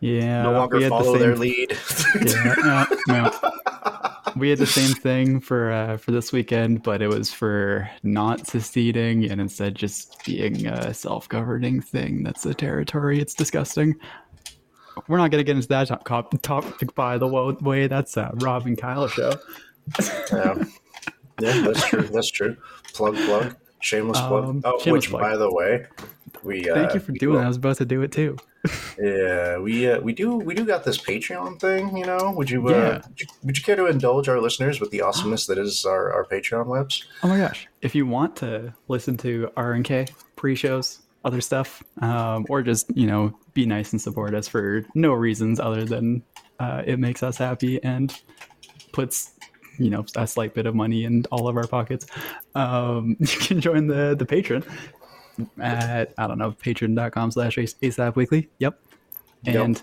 Yeah. 0.00 0.42
no 0.44 0.52
longer 0.52 0.76
we 0.78 0.84
had 0.84 0.92
the 0.92 0.96
follow 0.96 1.12
same- 1.14 1.20
their 1.22 1.36
lead. 1.36 1.76
Yeah, 2.24 2.54
no, 3.08 3.30
no. 3.30 3.50
We 4.36 4.50
had 4.50 4.58
the 4.58 4.66
same 4.66 4.94
thing 4.94 5.40
for 5.40 5.72
uh, 5.72 5.96
for 5.96 6.12
this 6.12 6.32
weekend, 6.32 6.82
but 6.84 7.02
it 7.02 7.08
was 7.08 7.32
for 7.32 7.88
not 8.02 8.46
seceding 8.46 9.28
and 9.30 9.40
instead 9.40 9.74
just 9.74 10.24
being 10.24 10.66
a 10.66 10.94
self-governing 10.94 11.80
thing. 11.80 12.22
That's 12.22 12.46
a 12.46 12.54
territory. 12.54 13.20
It's 13.20 13.34
disgusting. 13.34 13.96
We're 15.06 15.18
not 15.18 15.30
going 15.30 15.40
to 15.40 15.44
get 15.44 15.56
into 15.56 15.68
that 15.68 15.88
top- 15.88 16.04
top- 16.04 16.42
topic, 16.42 16.94
by 16.94 17.18
the 17.18 17.26
way. 17.28 17.86
That's 17.86 18.16
a 18.16 18.30
Rob 18.34 18.66
and 18.66 18.76
Kyle 18.76 19.06
show. 19.08 19.32
yeah. 20.32 20.64
yeah, 21.40 21.60
that's 21.62 21.86
true. 21.86 22.02
That's 22.02 22.30
true. 22.30 22.56
Plug, 22.94 23.14
plug, 23.16 23.56
shameless 23.80 24.20
plug. 24.20 24.44
Um, 24.44 24.62
oh, 24.64 24.78
shameless 24.80 25.04
which, 25.04 25.10
plug. 25.10 25.22
by 25.22 25.36
the 25.36 25.52
way, 25.52 25.86
we 26.42 26.68
uh, 26.68 26.74
Thank 26.74 26.94
you 26.94 27.00
for 27.00 27.12
doing 27.12 27.36
that. 27.36 27.44
I 27.44 27.48
was 27.48 27.56
about 27.56 27.76
to 27.78 27.84
do 27.84 28.02
it 28.02 28.12
too. 28.12 28.36
Yeah, 29.00 29.58
we 29.58 29.88
uh, 29.88 30.00
we 30.00 30.12
do 30.12 30.34
we 30.36 30.52
do 30.52 30.64
got 30.64 30.82
this 30.82 30.98
Patreon 30.98 31.60
thing. 31.60 31.96
You 31.96 32.04
know, 32.04 32.32
would 32.36 32.50
you, 32.50 32.66
uh, 32.68 32.72
Yeah. 32.72 32.94
would 33.08 33.20
you 33.20 33.26
would 33.44 33.56
you 33.56 33.62
care 33.62 33.76
to 33.76 33.86
indulge 33.86 34.28
our 34.28 34.40
listeners 34.40 34.80
with 34.80 34.90
the 34.90 35.00
awesomeness 35.00 35.46
that 35.46 35.56
is 35.58 35.86
our, 35.86 36.12
our 36.12 36.24
Patreon 36.24 36.66
webs? 36.66 37.04
Oh 37.22 37.28
my 37.28 37.38
gosh. 37.38 37.68
If 37.80 37.94
you 37.94 38.04
want 38.04 38.34
to 38.38 38.74
listen 38.88 39.16
to 39.18 39.50
R 39.56 39.72
and 39.74 39.84
K 39.84 40.06
pre-shows, 40.34 40.98
other 41.24 41.40
stuff, 41.40 41.82
um, 42.00 42.46
or 42.48 42.62
just, 42.62 42.94
you 42.96 43.06
know, 43.06 43.36
be 43.54 43.66
nice 43.66 43.92
and 43.92 44.00
support 44.00 44.34
us 44.34 44.48
for 44.48 44.84
no 44.94 45.12
reasons 45.12 45.60
other 45.60 45.84
than 45.84 46.22
uh, 46.58 46.82
it 46.86 46.98
makes 46.98 47.22
us 47.22 47.36
happy 47.36 47.82
and 47.82 48.20
puts, 48.92 49.32
you 49.78 49.90
know, 49.90 50.04
a 50.16 50.26
slight 50.26 50.54
bit 50.54 50.66
of 50.66 50.74
money 50.74 51.04
in 51.04 51.24
all 51.30 51.48
of 51.48 51.56
our 51.56 51.66
pockets, 51.66 52.06
um, 52.54 53.16
you 53.20 53.26
can 53.26 53.60
join 53.60 53.86
the, 53.86 54.14
the 54.18 54.26
patron 54.26 54.64
at, 55.60 56.14
I 56.18 56.26
don't 56.26 56.38
know, 56.38 56.52
patreon.com 56.52 57.30
slash 57.30 57.56
ASAP 57.56 58.16
weekly. 58.16 58.48
Yep. 58.58 58.80
Yep. 59.44 59.56
And 59.56 59.82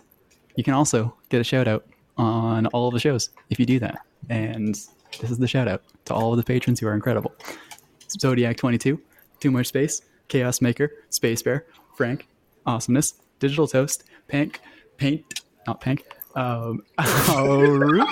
you 0.55 0.63
can 0.63 0.73
also 0.73 1.15
get 1.29 1.41
a 1.41 1.43
shout 1.43 1.67
out 1.67 1.85
on 2.17 2.65
all 2.67 2.87
of 2.87 2.93
the 2.93 2.99
shows 2.99 3.29
if 3.49 3.59
you 3.59 3.65
do 3.65 3.79
that. 3.79 3.99
And 4.29 4.75
this 5.21 5.31
is 5.31 5.37
the 5.37 5.47
shout 5.47 5.67
out 5.67 5.83
to 6.05 6.13
all 6.13 6.31
of 6.31 6.37
the 6.37 6.43
patrons 6.43 6.79
who 6.79 6.87
are 6.87 6.93
incredible. 6.93 7.33
Zodiak 8.09 8.57
22, 8.57 8.99
Too 9.39 9.51
Much 9.51 9.67
Space, 9.67 10.01
Chaos 10.27 10.61
Maker, 10.61 10.91
Space 11.09 11.41
Bear, 11.41 11.65
Franc, 11.95 12.27
Awsomniss, 12.65 13.13
Digital 13.39 13.67
Toast, 13.67 14.03
Pink, 14.27 14.59
Paint, 14.97 15.41
not 15.67 15.81
Pink, 15.81 16.05
um, 16.35 16.83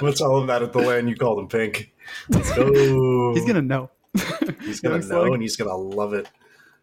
What's 0.00 0.20
all 0.20 0.38
of 0.38 0.46
that 0.48 0.62
at 0.62 0.72
the 0.72 0.80
land? 0.80 1.08
You 1.08 1.16
called 1.16 1.38
him 1.38 1.48
pink. 1.48 1.92
Let's 2.28 2.52
go. 2.54 2.72
he's 3.34 3.44
gonna 3.44 3.62
know. 3.62 3.90
he's 4.62 4.80
gonna 4.80 4.96
Yung 4.96 5.08
know 5.08 5.22
Slug. 5.22 5.32
and 5.32 5.42
he's 5.42 5.56
gonna 5.56 5.76
love 5.76 6.12
it. 6.12 6.28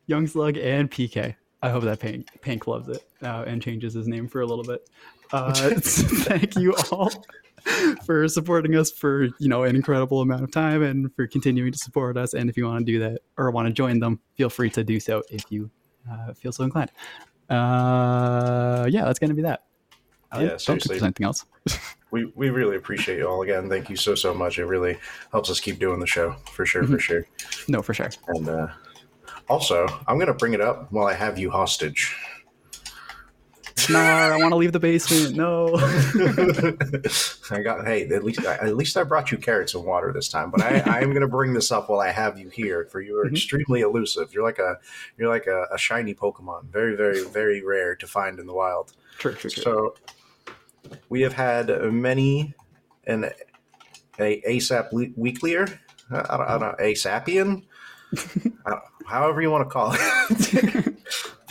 Yung 0.07 0.27
Slug 0.27 0.57
and 0.57 0.89
PK. 0.89 1.35
I 1.61 1.69
hope 1.69 1.83
that 1.83 1.99
Pink, 1.99 2.27
Pink 2.41 2.67
loves 2.67 2.89
it 2.89 3.05
uh, 3.21 3.43
and 3.45 3.61
changes 3.61 3.93
his 3.93 4.07
name 4.07 4.27
for 4.27 4.41
a 4.41 4.45
little 4.45 4.63
bit. 4.63 4.89
Uh, 5.31 5.53
thank 5.79 6.55
you 6.55 6.73
all 6.91 7.11
for 8.05 8.27
supporting 8.27 8.75
us 8.75 8.91
for 8.91 9.23
you 9.39 9.47
know 9.47 9.63
an 9.63 9.75
incredible 9.75 10.21
amount 10.21 10.43
of 10.43 10.51
time 10.51 10.83
and 10.83 11.13
for 11.15 11.27
continuing 11.27 11.71
to 11.71 11.77
support 11.77 12.17
us. 12.17 12.33
And 12.33 12.49
if 12.49 12.57
you 12.57 12.65
want 12.65 12.85
to 12.85 12.91
do 12.91 12.99
that 12.99 13.21
or 13.37 13.51
want 13.51 13.67
to 13.67 13.73
join 13.73 13.99
them, 13.99 14.19
feel 14.35 14.49
free 14.49 14.69
to 14.71 14.83
do 14.83 14.99
so 14.99 15.23
if 15.29 15.43
you 15.49 15.69
uh, 16.11 16.33
feel 16.33 16.51
so 16.51 16.63
inclined. 16.63 16.91
Uh, 17.49 18.87
yeah, 18.89 19.05
that's 19.05 19.19
gonna 19.19 19.33
be 19.33 19.41
that. 19.43 19.63
I 20.31 20.41
Yeah, 20.43 20.49
don't 20.49 20.59
seriously. 20.61 20.99
anything 21.01 21.25
else. 21.25 21.45
We 22.11 22.25
we 22.35 22.49
really 22.49 22.75
appreciate 22.75 23.19
you 23.19 23.25
all 23.25 23.41
again. 23.41 23.69
Thank 23.69 23.89
you 23.89 23.95
so 23.95 24.15
so 24.15 24.33
much. 24.33 24.59
It 24.59 24.65
really 24.65 24.97
helps 25.31 25.49
us 25.49 25.61
keep 25.61 25.79
doing 25.79 26.01
the 26.01 26.05
show 26.05 26.35
for 26.51 26.65
sure 26.65 26.83
for 26.83 26.99
sure. 26.99 27.25
No, 27.69 27.81
for 27.81 27.93
sure. 27.93 28.09
And 28.27 28.49
uh, 28.49 28.67
also, 29.47 29.87
I'm 30.09 30.19
gonna 30.19 30.33
bring 30.33 30.53
it 30.53 30.59
up 30.59 30.91
while 30.91 31.05
I 31.07 31.13
have 31.13 31.39
you 31.39 31.49
hostage. 31.49 32.13
No, 33.89 33.99
I 33.99 34.37
want 34.37 34.51
to 34.51 34.55
leave 34.55 34.71
the 34.71 34.79
basement. 34.79 35.35
No. 35.35 35.75
I 37.51 37.61
got 37.61 37.85
hey, 37.85 38.07
at 38.09 38.23
least 38.23 38.43
at 38.45 38.75
least 38.75 38.97
I 38.97 39.03
brought 39.03 39.31
you 39.31 39.37
carrots 39.37 39.73
and 39.75 39.83
water 39.83 40.11
this 40.13 40.29
time. 40.29 40.51
But 40.51 40.61
I, 40.61 40.79
I 40.97 40.99
am 40.99 41.09
going 41.09 41.21
to 41.21 41.27
bring 41.27 41.53
this 41.53 41.71
up 41.71 41.89
while 41.89 41.99
I 41.99 42.09
have 42.11 42.37
you 42.39 42.49
here. 42.49 42.85
For 42.91 43.01
you 43.01 43.17
are 43.19 43.25
Mhm. 43.25 43.31
extremely 43.31 43.81
elusive. 43.81 44.33
You're 44.33 44.43
like 44.43 44.59
a 44.59 44.77
you're 45.17 45.29
like 45.29 45.47
a, 45.47 45.65
a 45.73 45.77
shiny 45.77 46.13
Pokemon, 46.13 46.65
very 46.71 46.95
very 46.95 47.23
very 47.25 47.63
rare 47.63 47.95
to 47.95 48.07
find 48.07 48.39
in 48.39 48.45
the 48.47 48.53
wild. 48.53 48.93
true, 49.17 49.33
true, 49.33 49.49
true. 49.49 49.63
So 49.63 49.95
we 51.09 51.21
have 51.21 51.33
had 51.33 51.69
many 51.91 52.53
an 53.07 53.31
a 54.19 54.41
ASAP 54.41 54.91
le- 54.91 55.07
weeklier. 55.15 55.65
I 56.11 56.15
don't, 56.37 56.41
I 56.41 56.47
don't 56.57 56.61
know 56.61 56.75
ASAPian. 56.79 57.63
I 58.65 58.69
don't- 58.69 58.81
however 59.07 59.41
you 59.41 59.49
want 59.51 59.65
to 59.67 59.69
call 59.69 59.93
it. 59.97 60.95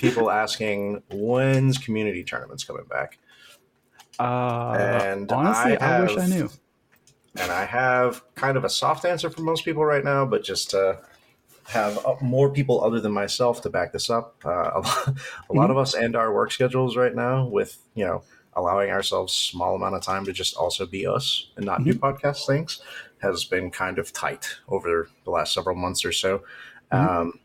People 0.00 0.30
asking 0.30 1.02
when's 1.10 1.78
community 1.78 2.24
tournaments 2.24 2.64
coming 2.64 2.84
back. 2.84 3.18
Uh, 4.18 4.72
And 4.72 5.30
honestly, 5.32 5.76
I 5.78 5.98
I, 5.98 6.00
wish 6.02 6.16
I 6.16 6.26
knew. 6.26 6.50
and 7.36 7.50
I 7.50 7.64
have 7.64 8.22
kind 8.34 8.56
of 8.56 8.64
a 8.64 8.68
soft 8.70 9.04
answer 9.04 9.30
for 9.30 9.42
most 9.42 9.64
people 9.64 9.84
right 9.84 10.04
now, 10.04 10.26
but 10.26 10.42
just 10.44 10.70
to 10.70 10.98
have 11.64 12.04
uh, 12.04 12.16
more 12.20 12.50
people 12.50 12.82
other 12.82 13.00
than 13.00 13.12
myself 13.12 13.62
to 13.62 13.70
back 13.70 13.92
this 13.92 14.10
up. 14.10 14.36
Uh, 14.44 14.48
a 14.74 14.80
lot, 14.80 15.08
a 15.50 15.52
lot 15.52 15.70
of 15.70 15.78
us 15.78 15.94
end 15.94 16.16
our 16.16 16.34
work 16.34 16.50
schedules 16.50 16.96
right 16.96 17.14
now 17.14 17.46
with 17.46 17.78
you 17.94 18.04
know 18.04 18.22
allowing 18.54 18.90
ourselves 18.90 19.32
small 19.32 19.76
amount 19.76 19.94
of 19.94 20.02
time 20.02 20.24
to 20.24 20.32
just 20.32 20.56
also 20.56 20.84
be 20.84 21.06
us 21.06 21.50
and 21.56 21.64
not 21.64 21.84
do 21.84 21.94
podcast 21.94 22.46
things 22.46 22.82
has 23.22 23.44
been 23.44 23.70
kind 23.70 23.98
of 23.98 24.12
tight 24.12 24.56
over 24.68 25.08
the 25.24 25.30
last 25.30 25.54
several 25.54 25.76
months 25.76 26.04
or 26.04 26.12
so. 26.12 26.42
Um, 26.90 27.38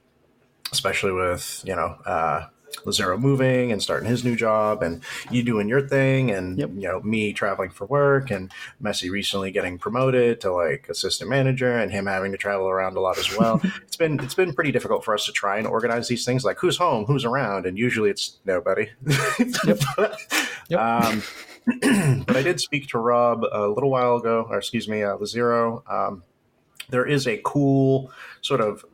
especially 0.71 1.12
with 1.12 1.63
you 1.65 1.75
know 1.75 1.97
uh, 2.06 2.47
Lazaro 2.86 3.17
moving 3.17 3.71
and 3.71 3.82
starting 3.82 4.10
his 4.10 4.23
new 4.23 4.36
job, 4.36 4.84
and 4.84 5.01
you 5.32 5.43
doing 5.43 5.69
your 5.69 5.88
thing, 5.88 6.30
and 6.32 6.58
Yep. 6.58 6.69
you 6.75 6.82
know 6.82 7.01
me 7.01 7.34
traveling 7.34 7.69
for 7.69 7.86
work, 7.86 8.32
and 8.32 8.51
Messi 8.84 9.10
recently 9.10 9.51
getting 9.51 9.78
promoted 9.78 10.41
to 10.41 10.51
like 10.51 10.88
assistant 10.89 11.30
manager, 11.30 11.78
and 11.78 11.91
him 11.91 12.06
having 12.06 12.32
to 12.32 12.38
travel 12.38 12.67
around 12.67 12.97
a 12.97 12.99
lot 12.99 13.17
as 13.17 13.36
well. 13.38 13.62
it's 13.84 13.95
been 13.95 14.19
it's 14.19 14.36
been 14.36 14.54
pretty 14.54 14.71
difficult 14.71 15.04
for 15.06 15.13
us 15.13 15.25
to 15.25 15.32
try 15.32 15.58
and 15.58 15.67
organize 15.67 16.08
these 16.08 16.25
things, 16.25 16.43
like 16.43 16.60
who's 16.60 16.78
home, 16.78 17.06
who's 17.06 17.25
around, 17.25 17.65
and 17.65 17.78
usually 17.78 18.10
it's 18.10 18.38
nobody. 18.45 18.89
but, 19.97 20.17
Yep. 20.69 20.80
Um, 20.80 21.23
but 22.28 22.36
I 22.36 22.41
did 22.43 22.60
speak 22.60 22.88
to 22.89 22.99
Rob 22.99 23.43
a 23.51 23.67
little 23.67 23.89
while 23.89 24.17
ago, 24.17 24.45
or 24.49 24.58
excuse 24.58 24.88
me, 24.88 25.04
uh, 25.04 25.17
Lazero. 25.17 25.82
Um, 25.91 26.23
there 26.89 27.06
is 27.06 27.28
a 27.28 27.41
cool 27.43 28.12
sort 28.41 28.62
of 28.62 28.86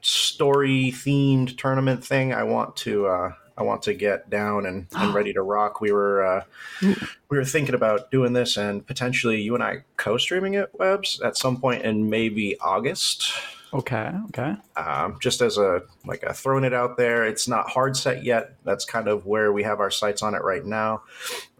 story 0.00 0.92
themed 0.94 1.58
tournament 1.58 2.04
thing 2.04 2.32
I 2.32 2.44
want 2.44 2.76
to 2.76 3.06
uh, 3.06 3.32
I 3.58 3.62
want 3.62 3.82
to 3.82 3.94
get 3.94 4.30
down 4.30 4.66
and, 4.66 4.86
and 4.96 5.14
ready 5.14 5.32
to 5.32 5.42
rock. 5.42 5.80
We 5.80 5.92
were 5.92 6.24
uh, 6.24 6.44
we 6.82 7.36
were 7.36 7.44
thinking 7.44 7.74
about 7.74 8.10
doing 8.10 8.32
this 8.32 8.56
and 8.56 8.86
potentially 8.86 9.40
you 9.40 9.54
and 9.54 9.62
I 9.62 9.84
co-streaming 9.96 10.54
it 10.54 10.70
webs 10.74 11.20
at 11.20 11.36
some 11.36 11.60
point 11.60 11.82
in 11.82 12.08
maybe 12.08 12.58
August. 12.60 13.32
Okay, 13.74 14.10
okay. 14.28 14.56
Um, 14.76 15.18
just 15.20 15.42
as 15.42 15.58
a 15.58 15.82
like 16.06 16.22
a 16.22 16.32
throwing 16.32 16.64
it 16.64 16.72
out 16.72 16.96
there. 16.96 17.24
It's 17.26 17.48
not 17.48 17.68
hard 17.68 17.96
set 17.96 18.24
yet. 18.24 18.54
That's 18.64 18.84
kind 18.84 19.08
of 19.08 19.26
where 19.26 19.52
we 19.52 19.62
have 19.64 19.80
our 19.80 19.90
sights 19.90 20.22
on 20.22 20.34
it 20.34 20.42
right 20.42 20.64
now. 20.64 21.02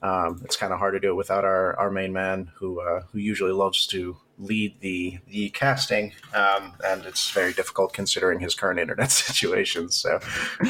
Um, 0.01 0.41
it's 0.45 0.57
kind 0.57 0.73
of 0.73 0.79
hard 0.79 0.95
to 0.95 1.01
do 1.01 1.11
it 1.11 1.17
without 1.17 1.45
our, 1.45 1.79
our 1.79 1.91
main 1.91 2.13
man 2.13 2.51
who 2.55 2.81
uh, 2.81 3.03
who 3.13 3.19
usually 3.19 3.53
loves 3.53 3.87
to 3.89 4.17
lead 4.39 4.81
the 4.81 5.19
the 5.29 5.51
casting, 5.51 6.13
um, 6.35 6.73
and 6.85 7.05
it's 7.05 7.31
very 7.31 7.53
difficult 7.53 7.93
considering 7.93 8.41
his 8.41 8.55
current 8.55 8.79
internet 8.79 9.11
situation. 9.25 9.91
So 9.91 10.21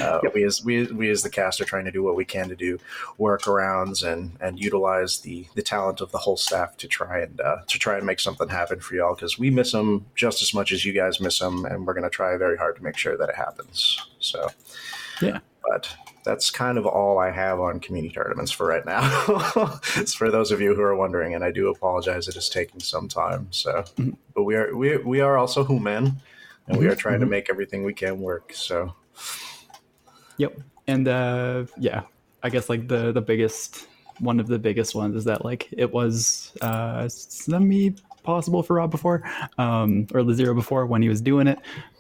uh, 0.01 0.21
we 0.35 0.45
as 0.45 0.65
we, 0.65 0.85
we 0.87 1.11
as 1.11 1.23
the 1.23 1.31
cast 1.31 1.61
are 1.61 1.65
trying 1.65 1.85
to 1.85 1.91
do 1.91 2.03
what 2.03 2.17
we 2.17 2.25
can 2.25 2.49
to 2.49 2.57
do 2.57 2.79
workarounds 3.19 4.07
and 4.07 4.37
and 4.41 4.59
utilize 4.59 5.21
the 5.21 5.47
the 5.55 5.63
talent 5.63 6.01
of 6.01 6.11
the 6.13 6.19
whole 6.19 6.37
staff 6.37 6.77
to 6.79 6.89
try 6.89 7.21
and 7.21 7.41
uh, 7.41 7.59
to 7.67 7.79
try 7.79 7.97
and 7.97 8.07
make 8.07 8.21
something 8.21 8.49
happen 8.49 8.81
for 8.81 8.95
y'all 8.95 9.15
because 9.15 9.39
we 9.39 9.51
miss 9.51 9.73
him 9.73 10.07
just 10.15 10.43
as 10.43 10.55
much 10.55 10.73
as 10.73 10.85
you 10.85 10.93
guys 10.93 11.21
miss 11.21 11.41
him, 11.41 11.65
and 11.65 11.87
we're 11.87 11.95
going 11.95 12.05
to 12.05 12.11
try 12.11 12.37
very 12.37 12.57
hard 12.57 12.77
to 12.77 12.83
make 12.83 12.97
sure 12.97 13.17
that 13.17 13.29
it 13.29 13.35
happens. 13.35 13.99
So 14.19 14.49
Yeah. 15.21 15.41
but 15.69 15.89
that's 16.29 16.51
kind 16.51 16.77
of 16.77 16.85
all 16.85 17.19
I 17.19 17.31
have 17.31 17.59
on 17.59 17.81
community 17.81 18.13
tournaments 18.15 18.51
for 18.53 18.67
right 18.67 18.85
now. 18.85 19.01
it's 19.97 20.13
for 20.13 20.31
those 20.31 20.51
of 20.53 20.61
you 20.61 20.75
who 20.75 20.83
are 20.83 20.95
wondering, 20.95 21.35
and 21.35 21.43
I 21.43 21.51
do 21.51 21.69
apologize; 21.71 22.29
it 22.29 22.37
is 22.37 22.51
taking 22.51 22.81
some 22.81 23.09
time. 23.09 23.49
So, 23.51 23.83
Mhm. 23.97 24.19
but 24.35 24.43
we 24.45 24.55
are 24.55 24.77
we 24.77 24.99
we 24.99 25.21
are 25.21 25.39
also 25.39 25.65
human, 25.65 26.21
and 26.67 26.77
we 26.79 26.85
Mhm, 26.85 26.91
are 26.93 26.95
trying 26.95 27.21
to 27.21 27.27
mhm. 27.27 27.31
make 27.31 27.49
everything 27.49 27.83
we 27.83 27.95
can 27.95 28.21
work. 28.21 28.53
So, 28.53 28.95
Yep. 30.37 30.61
And 30.87 31.09
uh 31.09 31.65
yeah, 31.79 32.03
I 32.43 32.51
guess 32.51 32.69
like 32.69 32.89
the 32.89 33.11
the 33.13 33.23
biggest 33.23 33.87
one 34.19 34.39
of 34.39 34.49
the 34.49 34.59
biggest 34.59 34.95
ones 34.95 35.17
is 35.17 35.25
that 35.25 35.45
like 35.47 35.69
it 35.73 35.91
was 35.93 36.53
uh 36.61 37.09
semi 37.09 37.97
possible 38.23 38.63
for 38.63 38.75
Rob 38.75 38.91
before, 38.91 39.23
um 39.57 40.07
or 40.13 40.23
the 40.23 40.35
zero 40.35 40.55
before 40.55 40.85
when 40.87 41.01
he 41.01 41.09
was 41.09 41.23
doing 41.23 41.47
it. 41.47 41.59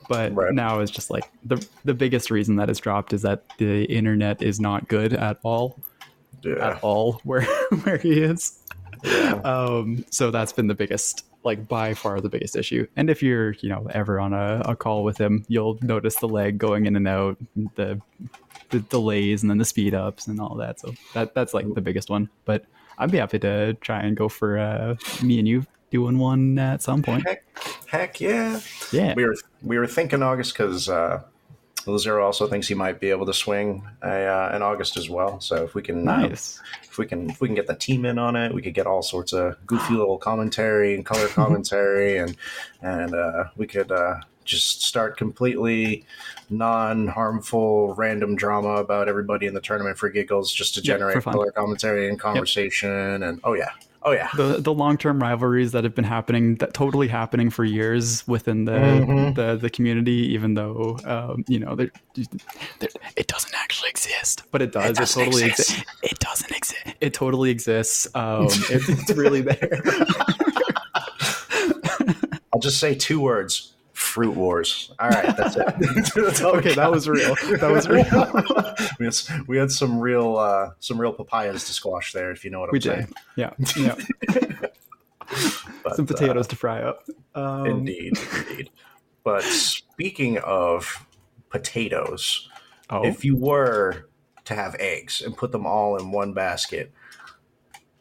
But 0.08 0.34
Right. 0.34 0.52
now 0.54 0.80
it's 0.80 0.90
just 0.90 1.10
like 1.10 1.30
the 1.44 1.64
the 1.84 1.94
biggest 1.94 2.30
reason 2.30 2.56
that 2.56 2.68
it's 2.70 2.80
dropped 2.80 3.12
is 3.12 3.22
that 3.22 3.44
the 3.58 3.84
internet 3.84 4.42
is 4.42 4.58
not 4.58 4.88
good 4.88 5.12
at 5.12 5.38
all. 5.42 5.78
yeah, 6.42 6.70
At 6.70 6.82
all 6.82 7.12
where 7.24 7.42
where 7.84 7.98
he 7.98 8.20
is. 8.20 8.58
Yeah. 9.04 9.34
Um, 9.44 10.04
so 10.10 10.30
that's 10.32 10.52
been 10.52 10.66
the 10.66 10.74
biggest, 10.74 11.24
like 11.44 11.68
by 11.68 11.94
far 11.94 12.20
the 12.20 12.28
biggest 12.28 12.56
issue. 12.56 12.84
And 12.96 13.08
if 13.08 13.22
you're, 13.22 13.52
you 13.60 13.68
know, 13.68 13.86
ever 13.92 14.18
on 14.18 14.32
a, 14.32 14.60
a 14.64 14.74
call 14.74 15.04
with 15.04 15.18
him, 15.18 15.44
you'll 15.46 15.78
notice 15.82 16.16
the 16.16 16.26
leg 16.26 16.58
going 16.58 16.86
in 16.86 16.96
and 16.96 17.06
out, 17.06 17.36
the 17.76 18.00
the 18.70 18.80
delays, 18.80 19.42
and 19.42 19.50
then 19.50 19.58
the 19.58 19.64
speed 19.64 19.94
ups 19.94 20.26
and 20.26 20.40
all 20.40 20.56
that. 20.56 20.80
So 20.80 20.94
that 21.14 21.34
that's 21.34 21.54
like 21.54 21.72
the 21.74 21.80
biggest 21.80 22.10
one. 22.10 22.28
But 22.44 22.64
I'd 22.98 23.12
be 23.12 23.18
happy 23.18 23.38
to 23.38 23.74
try 23.74 24.00
and 24.00 24.16
go 24.16 24.28
for 24.28 24.58
uh, 24.58 24.96
me 25.22 25.38
and 25.38 25.46
you 25.46 25.64
doing 25.90 26.18
one 26.18 26.58
at 26.58 26.82
some 26.82 27.02
point. 27.02 27.26
Heck, 27.26 27.44
heck 27.86 28.20
yeah. 28.20 28.60
Yeah. 28.92 29.14
We 29.14 29.24
were 29.24 29.36
we 29.62 29.78
were 29.78 29.86
thinking 29.86 30.22
August 30.22 30.54
because 30.54 30.88
uh, 30.88 31.22
Lazero 31.88 32.22
also 32.22 32.46
thinks 32.46 32.68
he 32.68 32.74
might 32.74 33.00
be 33.00 33.10
able 33.10 33.26
to 33.26 33.34
swing 33.34 33.86
uh, 34.04 34.52
in 34.54 34.62
August 34.62 34.96
as 34.96 35.08
well. 35.08 35.40
So 35.40 35.64
if 35.64 35.74
we 35.74 35.82
can, 35.82 36.06
uh, 36.06 36.28
Nice. 36.28 36.60
if 36.84 36.98
we 36.98 37.06
can, 37.06 37.30
if 37.30 37.40
we 37.40 37.48
can 37.48 37.54
get 37.54 37.66
the 37.66 37.74
team 37.74 38.04
in 38.04 38.18
on 38.18 38.36
it, 38.36 38.52
we 38.52 38.62
could 38.62 38.74
get 38.74 38.86
all 38.86 39.02
sorts 39.02 39.32
of 39.32 39.56
goofy 39.66 39.94
little 39.94 40.18
commentary 40.30 40.94
and 40.94 41.04
color 41.04 41.28
commentary, 41.28 42.18
and 42.18 42.36
and 42.82 43.14
uh, 43.14 43.44
we 43.56 43.66
could 43.66 43.90
uh, 43.90 44.16
just 44.44 44.82
start 44.82 45.16
completely 45.16 46.04
non-harmful 46.50 47.94
random 47.94 48.34
drama 48.34 48.76
about 48.76 49.08
everybody 49.08 49.46
in 49.46 49.54
the 49.54 49.60
tournament 49.60 49.98
for 49.98 50.08
giggles, 50.08 50.52
just 50.52 50.74
to 50.74 50.82
generate 50.82 51.22
fun. 51.22 51.32
color 51.34 51.50
commentary 51.52 52.08
and 52.08 52.18
conversation. 52.18 53.22
And 53.22 53.40
oh 53.44 53.54
yeah, 53.54 53.70
oh 54.02 54.12
yeah. 54.12 54.28
the 54.36 54.58
the 54.60 54.72
long 54.72 54.96
term 54.96 55.20
rivalries 55.20 55.72
that 55.72 55.84
have 55.84 55.94
been 55.94 56.04
happening, 56.04 56.56
that 56.56 56.74
totally 56.74 57.08
happening 57.08 57.50
for 57.50 57.64
years 57.64 58.26
within 58.28 58.64
the 58.64 58.72
Mhm. 58.72 59.34
the, 59.34 59.56
the 59.56 59.70
community, 59.70 60.32
even 60.34 60.54
though 60.54 60.98
um, 61.04 61.44
you 61.48 61.58
know 61.58 61.74
they're, 61.74 61.90
they're- 62.80 62.88
it 63.16 63.26
doesn't 63.26 63.54
actually 63.54 63.90
exist, 63.90 64.42
but 64.50 64.62
it 64.62 64.72
does. 64.72 64.90
It, 64.90 64.96
doesn't 64.96 65.24
totally 65.24 65.44
exist. 65.44 65.70
exists. 65.70 65.92
It 66.02 66.18
doesn't 66.18 66.50
exist. 66.56 66.86
It 67.00 67.14
totally 67.14 67.50
exists. 67.50 68.08
Um, 68.14 68.44
it, 68.70 68.82
it's 68.88 69.10
really 69.10 69.42
there. 69.42 69.80
I'll 72.52 72.60
just 72.60 72.78
say 72.80 72.94
two 72.94 73.20
words: 73.20 73.72
fruit 74.08 74.34
wars. 74.34 74.92
All 74.98 75.08
right, 75.08 75.36
that's 75.36 75.56
it. 75.56 75.66
That's 76.14 76.42
okay, 76.42 76.74
that 76.74 76.90
was 76.90 77.08
real. 77.08 77.34
That 77.60 77.70
was 77.70 77.88
real. 77.88 78.04
we, 78.98 79.04
had, 79.06 79.48
we 79.48 79.56
had 79.56 79.70
some 79.70 80.00
real 80.00 80.36
uh, 80.36 80.70
some 80.80 81.00
real 81.00 81.12
papayas 81.12 81.64
to 81.66 81.72
squash 81.72 82.12
there, 82.12 82.30
if 82.30 82.44
you 82.44 82.50
know 82.50 82.60
what 82.60 82.70
I'm 82.70 82.72
We 82.72 82.80
saying. 82.80 83.06
did. 83.06 83.14
Yeah, 83.36 83.52
yeah. 83.76 83.94
But, 85.84 85.96
Some 85.96 86.06
uh, 86.06 86.08
potatoes 86.08 86.46
to 86.48 86.56
fry 86.56 86.82
up. 86.82 87.04
Um, 87.34 87.66
indeed, 87.66 88.18
indeed. 88.48 88.70
But 89.22 89.42
speaking 89.42 90.38
of 90.38 91.06
potatoes, 91.50 92.48
Oh, 92.90 93.04
if 93.04 93.24
you 93.24 93.36
were 93.36 94.08
to 94.46 94.54
have 94.54 94.74
eggs 94.78 95.20
and 95.20 95.36
put 95.36 95.52
them 95.52 95.66
all 95.66 95.96
in 95.98 96.10
one 96.10 96.32
basket 96.32 96.90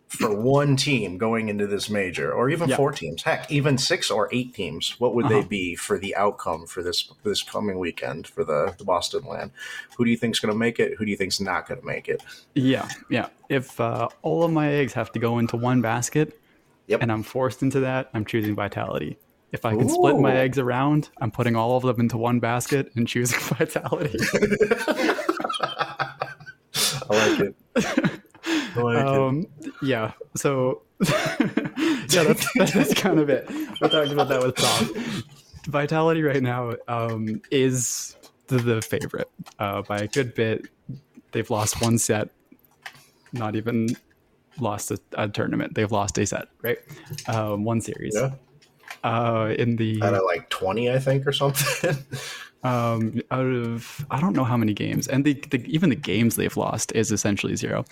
for 0.07 0.33
one 0.33 0.77
team 0.77 1.17
going 1.17 1.49
into 1.49 1.67
this 1.67 1.89
major, 1.89 2.31
or 2.31 2.49
even 2.49 2.69
Yeah. 2.69 2.77
four 2.77 2.91
teams, 2.93 3.23
heck, 3.23 3.51
even 3.51 3.77
six 3.77 4.09
or 4.09 4.29
eight 4.31 4.53
teams, 4.53 4.95
what 4.99 5.13
would 5.13 5.27
they 5.27 5.39
Uh-huh. 5.39 5.47
be 5.49 5.75
for 5.75 5.99
the 5.99 6.15
outcome 6.15 6.65
for 6.65 6.81
this 6.81 7.11
this 7.23 7.43
coming 7.43 7.77
weekend 7.77 8.25
for 8.25 8.43
the, 8.45 8.73
the 8.77 8.85
Boston 8.85 9.25
LAN? 9.27 9.51
Who 9.97 10.05
do 10.05 10.11
you 10.11 10.15
think's 10.17 10.39
going 10.39 10.53
to 10.53 10.57
make 10.57 10.79
it? 10.79 10.93
Who 10.97 11.03
do 11.03 11.11
you 11.11 11.17
think's 11.17 11.41
not 11.41 11.67
going 11.67 11.81
to 11.81 11.85
make 11.85 12.07
it? 12.07 12.23
Yeah, 12.55 12.87
yeah. 13.09 13.27
If 13.49 13.79
uh, 13.81 14.07
all 14.21 14.43
of 14.43 14.51
my 14.51 14.71
eggs 14.71 14.93
have 14.93 15.11
to 15.11 15.19
go 15.19 15.39
into 15.39 15.57
one 15.57 15.81
basket, 15.81 16.39
Yep. 16.87 17.01
and 17.01 17.11
I'm 17.11 17.23
forced 17.23 17.61
into 17.61 17.81
that, 17.81 18.09
I'm 18.13 18.23
choosing 18.23 18.55
vitality. 18.55 19.17
If 19.51 19.65
I 19.65 19.75
can 19.75 19.89
split 19.89 20.17
my 20.19 20.37
eggs 20.37 20.57
around, 20.57 21.09
I'm 21.19 21.31
putting 21.31 21.55
all 21.57 21.75
of 21.75 21.83
them 21.83 21.99
into 21.99 22.17
one 22.17 22.39
basket 22.39 22.91
and 22.95 23.05
choosing 23.07 23.39
vitality. 23.41 24.17
I 26.73 27.09
like 27.09 27.39
it. 27.39 28.21
Like 28.83 29.05
um, 29.05 29.47
yeah. 29.81 30.13
So 30.35 30.83
yeah, 31.09 32.23
that's 32.23 32.47
that's 32.73 32.93
kind 32.93 33.19
of 33.19 33.29
it. 33.29 33.49
We 33.49 33.89
talked 33.89 34.11
about 34.11 34.29
that 34.29 34.41
with 34.41 34.55
Tom. 34.55 35.23
Vitality 35.67 36.23
right 36.23 36.41
now 36.41 36.75
um, 36.87 37.41
is 37.51 38.15
the, 38.47 38.57
the 38.57 38.81
favorite 38.81 39.29
uh, 39.59 39.81
by 39.81 39.99
a 39.99 40.07
good 40.07 40.33
bit. 40.33 40.67
They've 41.31 41.49
lost 41.49 41.81
one 41.81 41.97
set, 41.97 42.29
not 43.33 43.55
even 43.55 43.89
lost 44.59 44.91
a, 44.91 44.99
a 45.13 45.27
tournament. 45.27 45.75
They've 45.75 45.91
lost 45.91 46.17
a 46.17 46.25
set, 46.25 46.47
right? 46.61 46.79
Um, 47.27 47.63
one 47.63 47.81
series. 47.81 48.15
Yeah. 48.15 48.31
Uh, 49.03 49.53
in 49.57 49.75
the 49.75 50.01
Out 50.01 50.13
of 50.13 50.23
like 50.25 50.49
20, 50.49 50.89
I 50.91 50.99
think, 50.99 51.27
or 51.27 51.31
something. 51.31 51.97
um, 52.63 53.21
out 53.31 53.45
of 53.45 54.05
I 54.09 54.19
don't 54.19 54.33
know 54.33 54.43
how 54.43 54.57
many 54.57 54.73
games, 54.73 55.07
and 55.07 55.23
the, 55.23 55.33
the 55.51 55.63
even 55.67 55.89
the 55.89 55.95
games 55.95 56.35
they've 56.35 56.57
lost 56.57 56.91
is 56.93 57.11
essentially 57.11 57.55
zero. 57.55 57.85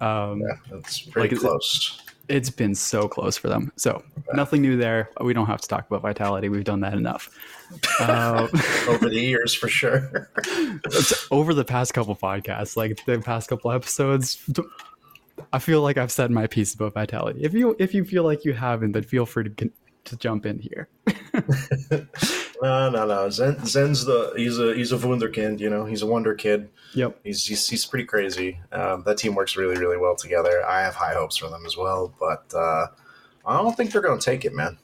Um, 0.00 0.40
yeah, 0.40 0.56
that's 0.70 1.00
pretty 1.02 1.20
Like, 1.28 1.32
it- 1.32 1.40
close. 1.40 2.00
It's 2.26 2.48
been 2.48 2.74
so 2.74 3.06
close 3.06 3.36
for 3.36 3.48
them. 3.48 3.70
So 3.76 4.02
nothing 4.32 4.62
new 4.62 4.78
there. 4.78 5.10
We 5.20 5.34
don't 5.34 5.44
have 5.44 5.60
to 5.60 5.68
talk 5.68 5.86
about 5.86 6.00
vitality. 6.00 6.48
We've 6.48 6.64
done 6.64 6.80
that 6.80 6.94
enough. 6.94 7.28
Uh, 8.00 8.48
Over 8.88 9.10
the 9.10 9.20
years, 9.20 9.52
for 9.52 9.68
sure. 9.68 10.30
over 11.30 11.52
the 11.52 11.66
past 11.66 11.92
couple 11.92 12.16
podcasts, 12.16 12.78
like 12.78 13.04
the 13.04 13.18
past 13.18 13.50
couple 13.50 13.70
episodes, 13.72 14.42
I 15.52 15.58
feel 15.58 15.82
like 15.82 15.98
I've 15.98 16.10
said 16.12 16.30
my 16.30 16.46
piece 16.46 16.72
about 16.74 16.94
vitality. 16.94 17.40
If 17.42 17.52
you 17.52 17.76
if 17.78 17.92
you 17.92 18.06
feel 18.06 18.24
like 18.24 18.46
you 18.46 18.54
haven't, 18.54 18.92
then 18.92 19.02
feel 19.02 19.26
free 19.26 19.44
to 19.50 19.70
to 20.04 20.16
jump 20.16 20.46
in 20.46 20.58
here. 20.58 20.88
No, 22.62 22.88
no, 22.88 23.04
no. 23.04 23.28
Zen, 23.28 23.62
Zen's 23.66 24.04
the 24.06 24.32
he's 24.36 24.58
a 24.58 24.74
he's 24.74 24.92
a 24.92 24.96
wunderkind. 24.96 25.58
You 25.60 25.68
know, 25.68 25.84
he's 25.84 26.00
a 26.00 26.06
wonder 26.06 26.34
kid. 26.34 26.70
Yep. 26.94 27.18
He's 27.22 27.44
he's, 27.44 27.68
he's 27.68 27.84
pretty 27.84 28.06
crazy. 28.06 28.58
Um, 28.72 29.02
that 29.04 29.18
team 29.18 29.34
works 29.34 29.56
really 29.56 29.76
really 29.76 29.98
well 29.98 30.16
together. 30.16 30.64
I 30.64 30.80
have 30.80 30.94
high 30.94 31.12
hopes 31.12 31.36
for 31.36 31.48
them 31.50 31.66
as 31.66 31.76
well, 31.76 32.14
but 32.18 32.44
uh, 32.54 32.86
I 33.44 33.56
don't 33.58 33.76
think 33.76 33.92
they're 33.92 34.00
going 34.00 34.18
to 34.18 34.24
take 34.24 34.44
it, 34.46 34.54
man. 34.54 34.78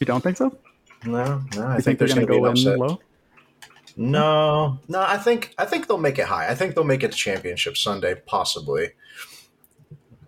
You 0.00 0.06
don't 0.06 0.20
think 0.20 0.36
so? 0.36 0.54
No, 1.06 1.42
no. 1.56 1.62
I 1.66 1.76
You 1.76 1.82
think, 1.82 1.98
they're 1.98 2.08
going 2.08 2.20
to 2.20 2.26
go 2.26 2.32
be 2.32 2.38
in 2.38 2.44
an 2.44 2.50
upset. 2.50 2.78
low? 2.78 2.98
No, 3.96 4.78
no. 4.88 5.00
I 5.00 5.16
think 5.16 5.54
I 5.56 5.64
think 5.64 5.86
they'll 5.86 5.96
make 5.98 6.18
it 6.18 6.26
high. 6.26 6.48
I 6.50 6.54
think 6.54 6.74
they'll 6.74 6.84
make 6.84 7.04
it 7.04 7.12
to 7.12 7.16
championship 7.16 7.76
Sunday, 7.76 8.16
possibly. 8.26 8.88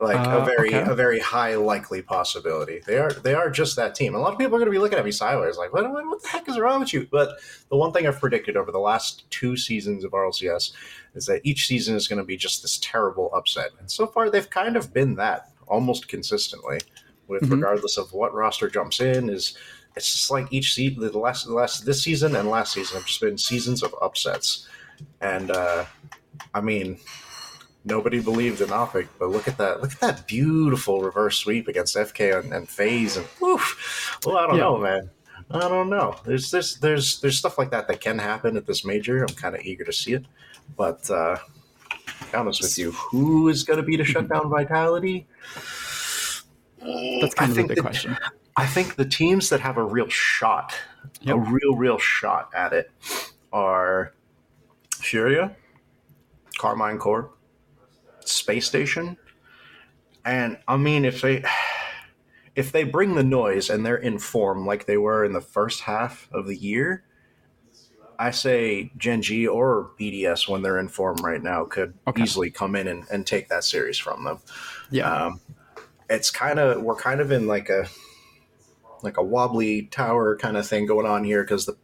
Like 0.01 0.17
a 0.17 0.31
Uh, 0.43 0.45
very 0.45 0.75
okay. 0.75 0.91
a 0.91 0.95
very 0.95 1.19
high 1.19 1.55
likely 1.57 2.03
possibility. 2.03 2.81
They 2.87 2.99
are 2.99 3.11
they 3.13 3.35
are 3.35 3.49
just 3.51 3.77
that 3.77 3.95
team. 3.95 4.15
A 4.15 4.19
lot 4.19 4.33
of 4.33 4.39
people 4.39 4.55
are 4.57 4.59
going 4.59 4.67
to 4.67 4.71
be 4.73 4.79
looking 4.79 4.99
at 4.99 5.05
me 5.05 5.11
sideways, 5.11 5.57
like, 5.57 5.73
what, 5.73 5.91
what, 5.91 6.07
what 6.07 6.23
the 6.23 6.29
heck 6.29 6.49
is 6.49 6.59
wrong 6.59 6.81
with 6.81 6.93
you? 6.93 7.07
But 7.11 7.39
the 7.71 7.77
one 7.77 7.93
thing 7.93 8.07
I've 8.07 8.21
predicted 8.21 8.57
over 8.57 8.71
the 8.71 8.79
last 8.79 9.29
two 9.31 9.57
seasons 9.57 10.05
of 10.05 10.13
RLCS 10.13 10.73
is 11.15 11.25
that 11.27 11.41
each 11.45 11.67
season 11.67 11.97
is 11.97 12.09
going 12.09 12.19
to 12.19 12.25
be 12.25 12.37
just 12.37 12.61
this 12.63 12.79
terrible 12.83 13.31
upset, 13.35 13.71
and 13.81 13.91
so 13.91 14.07
far 14.07 14.29
they've 14.31 14.51
kind 14.51 14.77
of 14.77 14.93
been 14.93 15.15
that 15.17 15.51
almost 15.67 16.09
consistently. 16.09 16.79
With 17.29 17.43
Mhm. 17.43 17.53
regardless 17.53 17.97
of 17.99 18.13
what 18.13 18.33
roster 18.35 18.69
jumps 18.69 19.01
in, 19.01 19.29
is 19.31 19.57
it's 19.97 20.13
just 20.13 20.31
like 20.31 20.47
each 20.53 20.75
season, 20.75 21.01
the 21.11 21.19
last, 21.19 21.45
the 21.47 21.55
last 21.55 21.85
this 21.85 22.01
season 22.03 22.37
and 22.37 22.49
last 22.49 22.73
season 22.75 22.99
have 22.99 23.07
just 23.07 23.21
been 23.21 23.37
seasons 23.37 23.83
of 23.83 23.93
upsets, 24.01 24.69
and 25.21 25.51
uh, 25.51 25.87
I 26.55 26.61
mean, 26.61 26.99
nobody 27.87 28.21
believed 28.21 28.61
in 28.61 28.71
Optic, 28.73 29.09
but 29.19 29.31
look 29.31 29.49
at 29.49 29.57
that! 29.59 29.81
Look 29.81 29.93
at 29.93 30.01
that 30.01 30.27
beautiful 30.27 31.01
reverse 31.01 31.39
sweep 31.39 31.69
against 31.69 31.97
FK 31.97 32.39
and, 32.41 32.53
and 32.53 32.69
FaZe, 32.69 33.17
and 33.17 33.27
woof. 33.41 34.19
Well, 34.27 34.37
I 34.37 34.47
don't 34.47 34.57
Yeah. 34.57 34.63
know, 34.65 34.79
man. 34.79 35.11
I 35.51 35.61
don't 35.61 35.89
know. 35.89 36.17
There's 36.25 36.51
there's 36.51 36.77
there's 36.79 37.21
there's 37.21 37.39
stuff 37.39 37.57
like 37.57 37.71
that 37.71 37.87
that 37.89 38.01
can 38.01 38.19
happen 38.19 38.57
at 38.57 38.67
this 38.67 38.85
major. 38.85 39.23
I'm 39.23 39.35
kind 39.35 39.55
of 39.55 39.63
eager 39.63 39.85
to 39.85 39.93
see 39.93 40.13
it, 40.13 40.25
but 40.77 41.09
uh, 41.11 41.37
to 41.37 42.25
be 42.33 42.35
honest 42.37 42.61
with 42.63 42.77
you, 42.77 42.91
who 42.93 43.49
is 43.49 43.63
going 43.63 43.77
to 43.79 43.83
be 43.85 43.97
to 43.97 44.05
shut 44.05 44.29
down 44.33 44.51
Vitality? 44.51 45.27
That's 46.81 47.35
kind 47.35 47.51
I 47.53 47.53
of 47.53 47.59
a 47.59 47.67
big 47.69 47.77
the- 47.77 47.83
question. 47.83 48.17
I 48.59 48.67
think 48.67 48.97
the 48.97 49.05
teams 49.05 49.51
that 49.51 49.61
have 49.61 49.77
a 49.77 49.85
real 49.85 50.09
shot, 50.09 50.75
Yep. 51.21 51.37
a 51.37 51.39
real, 51.39 51.75
real 51.77 51.99
shot 51.99 52.51
at 52.55 52.73
it, 52.73 52.91
are 53.53 54.15
Furia, 54.95 55.55
Karmine 56.59 56.99
Corp, 56.99 57.36
Space 58.29 58.67
Station, 58.67 59.17
and 60.25 60.59
I 60.67 60.77
mean, 60.77 61.05
if 61.05 61.21
they 61.23 61.45
if 62.55 62.73
they 62.73 62.85
bring 62.85 63.15
the 63.15 63.23
noise 63.25 63.69
and 63.71 63.85
they're 63.85 63.97
in 63.97 64.19
form 64.19 64.67
like 64.67 64.87
they 64.87 64.97
were 64.97 65.25
in 65.25 65.33
the 65.33 65.41
first 65.41 65.83
half 65.83 66.29
of 66.33 66.47
the 66.47 66.57
year, 66.57 67.05
I 68.19 68.31
say 68.31 68.91
Gen 68.97 69.21
G 69.23 69.47
or 69.47 69.91
BDS 70.01 70.49
when 70.49 70.63
they're 70.63 70.79
in 70.79 70.89
form 70.89 71.17
right 71.23 71.43
now 71.43 71.65
could 71.65 71.95
Okay. 72.07 72.23
easily 72.23 72.51
come 72.51 72.75
in 72.75 72.89
and, 72.89 73.05
and 73.11 73.27
take 73.27 73.49
that 73.49 73.63
series 73.65 73.99
from 73.99 74.25
them 74.25 74.39
Yeah. 74.91 75.27
um, 75.27 75.41
it's 76.09 76.31
kind 76.31 76.59
of 76.59 76.83
we're 76.83 76.95
kind 76.97 77.21
of 77.21 77.31
in 77.31 77.47
like 77.47 77.69
a 77.69 77.89
like 79.03 79.19
a 79.19 79.23
wobbly 79.23 79.83
tower 79.83 80.37
kind 80.37 80.57
of 80.57 80.67
thing 80.67 80.87
going 80.87 81.07
on 81.07 81.25
here 81.25 81.43
because 81.43 81.67
the 81.67 81.77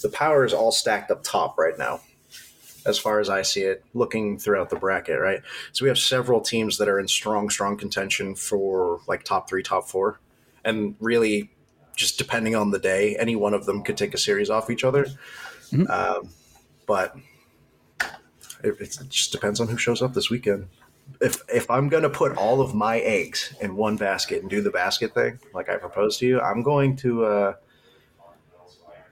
the 0.00 0.08
power 0.08 0.44
is 0.44 0.54
all 0.54 0.72
stacked 0.72 1.10
up 1.10 1.22
top 1.22 1.58
right 1.58 1.76
now 1.76 2.00
as 2.86 2.98
far 2.98 3.20
as 3.20 3.28
i 3.30 3.42
see 3.42 3.62
it 3.62 3.84
looking 3.94 4.38
throughout 4.38 4.70
the 4.70 4.76
bracket 4.76 5.14
right? 5.24 5.42
So 5.72 5.84
we 5.84 5.88
have 5.88 5.98
several 5.98 6.40
teams 6.40 6.78
that 6.78 6.88
are 6.88 7.00
in 7.00 7.08
strong 7.08 7.50
strong 7.50 7.76
contention 7.76 8.34
for 8.34 9.00
like 9.08 9.24
top 9.24 9.48
three 9.48 9.62
top 9.62 9.88
four. 9.88 10.20
And 10.64 10.94
really 11.00 11.50
just 11.96 12.18
depending 12.18 12.54
on 12.54 12.70
the 12.70 12.78
day 12.78 13.16
any 13.16 13.36
one 13.36 13.54
of 13.54 13.66
them 13.66 13.82
could 13.82 13.96
take 13.96 14.14
a 14.14 14.18
series 14.18 14.50
off 14.50 14.70
each 14.70 14.84
other. 14.84 15.06
Um, 15.88 16.28
but 16.86 17.16
it, 18.62 18.80
it 18.80 18.98
just 19.08 19.32
depends 19.32 19.60
on 19.60 19.68
who 19.68 19.76
shows 19.76 20.02
up 20.02 20.14
this 20.14 20.30
weekend. 20.30 20.68
If 21.20 21.42
if 21.48 21.70
I'm 21.70 21.88
gonna 21.88 22.10
put 22.10 22.36
all 22.36 22.60
of 22.60 22.74
my 22.74 22.98
eggs 23.00 23.54
in 23.60 23.76
one 23.76 23.96
basket 23.96 24.42
and 24.42 24.50
do 24.50 24.62
the 24.62 24.70
basket 24.70 25.14
thing, 25.14 25.38
like 25.52 25.68
I 25.68 25.76
proposed 25.76 26.20
to 26.20 26.26
you, 26.26 26.40
I'm 26.40 26.62
going 26.62 26.96
to 26.96 27.24
uh, 27.24 27.54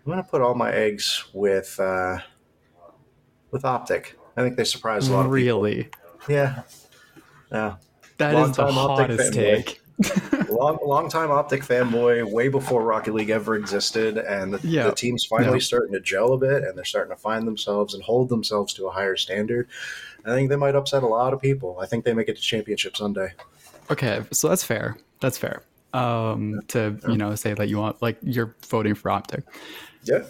I'm 0.04 0.12
gonna 0.12 0.22
put 0.22 0.40
all 0.40 0.54
my 0.54 0.72
eggs 0.72 1.24
with 1.32 1.78
uh, 1.78 2.18
with 3.52 3.64
Optic. 3.64 4.18
I 4.36 4.42
think 4.42 4.56
they 4.56 4.64
surprised 4.64 5.08
a 5.10 5.12
lot 5.12 5.20
of 5.20 5.32
people. 5.32 5.62
Really? 5.62 5.88
Yeah, 6.28 6.62
yeah. 7.52 7.76
That 8.18 8.34
is 8.34 8.56
the 8.56 8.66
hottest 8.72 9.32
take. 9.32 9.80
long 10.48 10.78
long 10.84 11.08
time 11.08 11.30
Optic 11.30 11.62
fanboy, 11.62 12.28
way 12.30 12.48
before 12.48 12.82
Rocket 12.82 13.14
League 13.14 13.30
ever 13.30 13.54
existed, 13.56 14.16
and 14.18 14.54
the, 14.54 14.66
Yeah. 14.66 14.84
the 14.84 14.94
team's 14.94 15.24
finally 15.24 15.58
Yeah. 15.58 15.64
starting 15.64 15.92
to 15.92 16.00
gel 16.00 16.32
a 16.32 16.38
bit, 16.38 16.64
and 16.64 16.76
they're 16.76 16.84
starting 16.84 17.14
to 17.14 17.20
find 17.20 17.46
themselves 17.46 17.94
and 17.94 18.02
hold 18.02 18.28
themselves 18.28 18.72
to 18.74 18.86
a 18.86 18.90
higher 18.90 19.16
standard. 19.16 19.68
I 20.24 20.30
think 20.30 20.48
they 20.48 20.56
might 20.56 20.74
upset 20.74 21.02
a 21.02 21.06
lot 21.06 21.32
of 21.34 21.40
people. 21.40 21.78
I 21.80 21.86
think 21.86 22.04
they 22.04 22.14
make 22.14 22.28
it 22.28 22.36
to 22.36 22.42
championship 22.42 22.96
Sunday. 22.96 23.32
Okay, 23.90 24.22
so 24.32 24.48
that's 24.48 24.64
fair. 24.64 24.96
That's 25.20 25.36
fair. 25.38 25.62
Um, 25.92 26.60
to 26.68 26.98
you 27.06 27.18
know 27.18 27.34
say 27.34 27.52
that 27.52 27.68
you 27.68 27.76
want 27.78 28.00
like 28.00 28.16
you're 28.22 28.54
voting 28.66 28.94
for 28.94 29.10
Optic 29.10 29.44
Yeah, 30.04 30.20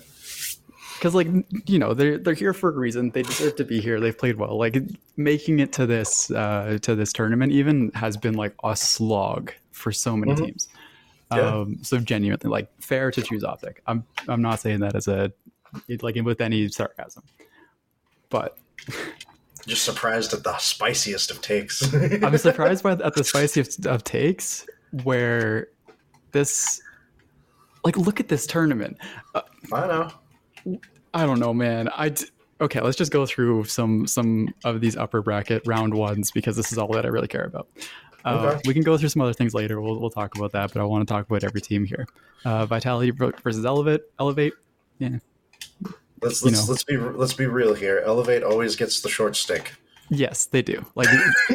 because 1.03 1.17
like 1.17 1.27
you 1.67 1.81
know 1.81 1.95
they're 1.95 2.17
they're 2.17 2.33
here 2.33 2.55
for 2.55 2.69
a 2.69 2.73
reason. 2.73 3.11
They 3.11 3.23
deserve 3.23 3.57
to 3.57 3.65
be 3.65 3.81
here. 3.81 3.99
They've 3.99 4.17
played 4.17 4.37
well. 4.37 4.57
Like 4.57 4.77
making 5.17 5.59
it 5.59 5.73
to 5.73 5.85
this 5.85 6.31
uh, 6.31 6.79
to 6.83 6.95
this 6.95 7.13
tournament 7.13 7.51
even 7.51 7.91
has 7.97 8.17
been 8.17 8.35
like 8.35 8.55
a 8.63 8.77
slog 8.77 9.51
for 9.73 9.91
so 9.91 10.17
many 10.17 10.33
Mhm. 10.33 10.47
teams. 10.47 10.69
Yeah. 11.33 11.41
Um, 11.41 11.79
so 11.83 11.99
genuinely 11.99 12.49
like 12.49 12.71
fair 12.81 13.11
to 13.11 13.21
choose 13.21 13.43
Optic. 13.43 13.83
I'm 13.89 14.05
I'm 14.29 14.43
not 14.43 14.61
saying 14.61 14.79
that 14.81 14.95
as 14.95 15.09
a 15.09 15.33
like 16.03 16.15
with 16.23 16.41
any 16.41 16.69
sarcasm, 16.69 17.25
but 18.31 18.57
just 19.67 19.83
surprised 19.85 20.33
at 20.35 20.45
the 20.45 20.57
spiciest 20.59 21.33
of 21.33 21.43
takes. 21.43 21.83
I'm 22.23 22.39
surprised 22.39 22.85
by 22.85 22.93
at 23.09 23.15
the 23.17 23.25
spiciest 23.25 23.87
of 23.87 24.05
takes 24.05 24.67
where 25.03 25.67
this 26.31 26.81
like 27.85 27.97
look 27.97 28.21
at 28.21 28.29
this 28.29 28.47
tournament. 28.47 28.99
I 29.35 29.87
know. 29.89 30.13
I 31.15 31.27
don't 31.27 31.39
know, 31.41 31.53
man. 31.55 31.89
I 31.97 32.11
d- 32.11 32.27
okay. 32.61 32.81
Let's 32.81 32.97
just 32.97 33.13
go 33.13 33.27
through 33.27 33.65
some 33.65 34.07
some 34.07 34.55
of 34.65 34.81
these 34.81 34.97
upper 34.97 35.23
bracket 35.23 35.63
round 35.67 35.95
ones 35.95 36.31
because 36.31 36.57
this 36.57 36.73
is 36.73 36.79
all 36.79 36.89
that 36.93 37.05
I 37.05 37.09
really 37.09 37.29
care 37.29 37.45
about. 37.45 37.69
Uh, 38.25 38.53
Okay. 38.55 38.61
We 38.67 38.75
can 38.75 38.83
go 38.85 38.97
through 38.97 39.09
some 39.09 39.21
other 39.23 39.33
things 39.33 39.53
later. 39.55 39.81
We'll 39.81 39.99
we'll 40.01 40.11
talk 40.11 40.37
about 40.37 40.53
that, 40.53 40.73
but 40.73 40.81
I 40.81 40.85
want 40.85 41.07
to 41.07 41.13
talk 41.13 41.27
about 41.29 41.43
every 41.45 41.61
team 41.61 41.85
here. 41.85 42.07
Uh, 42.45 42.67
Vitality 42.67 43.11
versus 43.11 43.65
Elevate. 43.67 44.03
Elevate. 44.19 44.53
Yeah. 44.99 45.19
Let's 46.23 46.43
let's 46.45 46.67
know. 46.67 46.71
let's 46.73 46.85
be 46.85 46.97
let's 46.97 47.35
be 47.35 47.47
real 47.47 47.75
here. 47.75 48.03
Elevate 48.07 48.43
always 48.45 48.77
gets 48.77 49.01
the 49.01 49.09
short 49.09 49.35
stick. 49.37 49.73
Yes, 50.09 50.45
they 50.47 50.63
do. 50.63 50.85
Like 50.95 51.09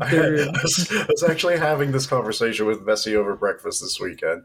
I, 0.00 0.10
they're- 0.10 0.46
was, 0.62 0.88
I 0.90 1.06
was 1.08 1.22
actually 1.28 1.58
having 1.58 1.92
this 1.92 2.06
conversation 2.06 2.66
with 2.66 2.84
Bessie 2.84 3.14
over 3.14 3.36
breakfast 3.36 3.82
this 3.82 4.00
weekend, 4.00 4.44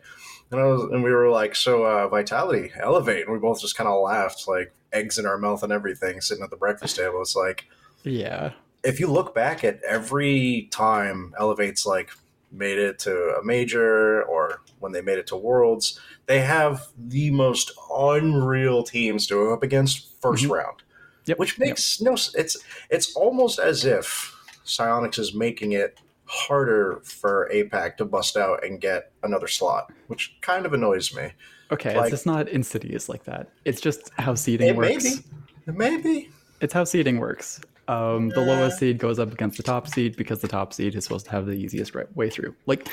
and 0.52 0.60
I 0.60 0.66
was 0.66 0.84
and 0.92 1.04
we 1.04 1.12
were 1.12 1.30
like, 1.30 1.56
"So 1.56 1.84
uh, 1.86 2.08
Vitality, 2.08 2.72
Elevate," 2.80 3.24
and 3.26 3.34
we 3.34 3.40
both 3.40 3.62
just 3.62 3.76
kind 3.76 3.88
of 3.90 4.02
laughed, 4.02 4.48
like 4.48 4.74
eggs 4.94 5.18
in 5.18 5.26
our 5.26 5.38
mouth 5.38 5.64
and 5.64 5.72
everything, 5.72 6.20
sitting 6.22 6.44
at 6.44 6.50
the 6.50 6.58
breakfast 6.58 6.98
table. 6.98 7.22
It's 7.22 7.36
like 7.36 7.66
yeah. 8.04 8.52
if 8.84 9.00
you 9.00 9.08
look 9.08 9.34
back 9.34 9.64
at 9.64 9.82
every 9.84 10.68
time 10.72 11.34
Elevate's 11.40 11.86
like 11.86 12.12
made 12.52 12.78
it 12.78 13.00
to 13.00 13.36
a 13.40 13.44
major 13.44 14.24
or 14.24 14.62
when 14.80 14.92
they 14.92 15.02
made 15.02 15.18
it 15.18 15.28
to 15.28 15.38
Worlds, 15.38 16.00
they 16.26 16.42
have 16.42 16.88
the 16.98 17.32
most 17.32 17.72
unreal 17.96 18.84
teams 18.84 19.28
to 19.28 19.36
go 19.36 19.54
up 19.54 19.64
against 19.64 20.22
1st 20.22 20.46
Mhm. 20.46 20.50
round. 20.50 20.84
Yep. 21.26 21.40
Which 21.40 21.60
makes 21.60 22.02
no 22.02 22.14
it's 22.14 22.58
it's 22.90 23.16
almost 23.16 23.60
as 23.60 23.86
if 23.86 24.36
Psyonix 24.66 25.18
is 25.20 25.34
making 25.34 25.72
it 25.72 26.00
harder 26.32 27.02
for 27.04 27.50
APAC 27.54 27.98
to 27.98 28.06
bust 28.06 28.38
out 28.38 28.66
and 28.66 28.80
get 28.80 29.12
another 29.24 29.48
slot, 29.48 29.92
which 30.08 30.38
kind 30.40 30.66
of 30.66 30.72
annoys 30.74 31.14
me. 31.14 31.34
Okay, 31.72 31.94
Like- 31.96 32.06
it's 32.06 32.12
just 32.12 32.26
not 32.26 32.48
insidious 32.48 33.10
like 33.10 33.26
that. 33.26 33.50
It's 33.66 33.82
just 33.82 34.12
how 34.18 34.36
seeding 34.36 34.70
It 34.70 34.76
works. 34.78 35.24
Maybe. 35.66 36.10
It. 36.10 36.28
It's 36.62 36.74
how 36.74 36.86
seeding 36.86 37.20
works. 37.20 37.60
Um, 37.88 38.30
the 38.30 38.40
lowest 38.40 38.80
seed 38.80 38.98
goes 38.98 39.20
up 39.20 39.34
against 39.34 39.58
the 39.58 39.64
top 39.64 39.88
seed 39.88 40.16
because 40.16 40.40
the 40.40 40.48
top 40.48 40.72
seed 40.72 40.96
is 40.96 41.04
supposed 41.04 41.26
to 41.26 41.32
have 41.32 41.46
the 41.46 41.54
easiest 41.54 41.94
right 41.96 42.14
way 42.16 42.30
through. 42.30 42.56
Like 42.66 42.88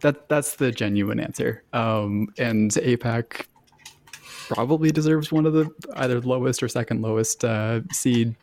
that. 0.00 0.28
That's 0.28 0.54
the 0.56 0.70
genuine 0.70 1.18
answer. 1.18 1.64
Um, 1.72 2.28
and 2.38 2.70
APAC 2.70 3.46
probably 4.48 4.92
deserves 4.92 5.32
one 5.32 5.46
of 5.46 5.52
the 5.54 5.68
either 5.94 6.20
lowest 6.20 6.62
or 6.62 6.68
second 6.68 7.02
lowest 7.02 7.44
uh, 7.44 7.80
seed. 7.90 8.36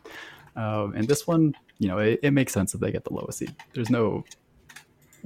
Um, 0.56 0.92
and 0.94 1.08
this 1.08 1.26
one, 1.26 1.54
you 1.78 1.88
know, 1.88 1.98
it, 1.98 2.20
it 2.22 2.30
makes 2.32 2.52
sense 2.52 2.72
that 2.72 2.80
they 2.80 2.92
get 2.92 3.04
the 3.04 3.12
lowest 3.12 3.38
seed. 3.38 3.54
There's 3.74 3.90
no 3.90 4.24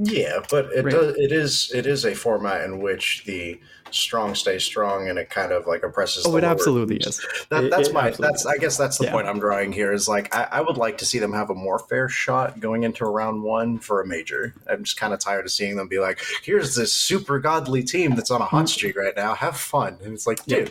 Yeah, 0.01 0.39
but 0.51 0.67
it 0.73 0.85
Right. 0.85 0.93
does. 0.93 1.17
It 1.17 1.33
is. 1.33 1.73
It 1.75 1.85
is 1.87 2.05
a 2.05 2.15
format 2.15 2.63
in 2.65 2.79
which 2.79 3.25
the 3.27 3.59
strong 3.91 4.35
stay 4.37 4.59
strong, 4.61 5.09
and 5.09 5.19
it 5.19 5.29
kind 5.29 5.51
of 5.51 5.67
like 5.67 5.83
oppresses. 5.83 6.25
Oh, 6.25 6.31
the 6.33 6.39
it 6.39 6.45
absolutely 6.45 6.99
is. 6.99 7.21
That, 7.51 7.65
It- 7.65 7.71
that's 7.71 7.89
it 7.89 7.95
my. 7.95 8.11
That's. 8.11 8.47
I 8.47 8.59
guess 8.59 8.77
that's 8.77 8.99
the 8.99 9.07
Yeah. 9.07 9.13
point 9.13 9.27
I'm 9.27 9.41
drawing 9.41 9.73
here. 9.73 9.93
Is 9.93 10.07
like 10.09 10.33
I, 10.33 10.47
I 10.53 10.61
would 10.61 10.77
like 10.77 10.99
to 10.99 11.05
see 11.05 11.19
them 11.19 11.33
have 11.33 11.51
a 11.51 11.55
more 11.55 11.81
fair 11.81 12.09
shot 12.09 12.61
going 12.61 12.85
into 12.85 13.05
round 13.07 13.43
one 13.43 13.79
for 13.81 14.01
a 14.01 14.07
major. 14.07 14.55
I'm 14.71 14.85
just 14.85 14.99
kind 15.01 15.13
of 15.13 15.19
tired 15.19 15.45
of 15.47 15.51
seeing 15.51 15.75
them 15.75 15.89
be 15.89 15.99
like, 15.99 16.21
"Here's 16.45 16.77
this 16.77 16.93
super 16.95 17.41
godly 17.41 17.83
team 17.83 18.15
that's 18.15 18.31
on 18.31 18.41
a 18.41 18.45
hot 18.47 18.69
streak 18.69 18.97
right 18.97 19.17
now. 19.17 19.35
Have 19.35 19.57
fun." 19.57 19.99
And 20.05 20.13
it's 20.15 20.29
like, 20.29 20.39
Mm-hmm. 20.43 20.51
Yeah. 20.53 20.59
dude, 20.61 20.71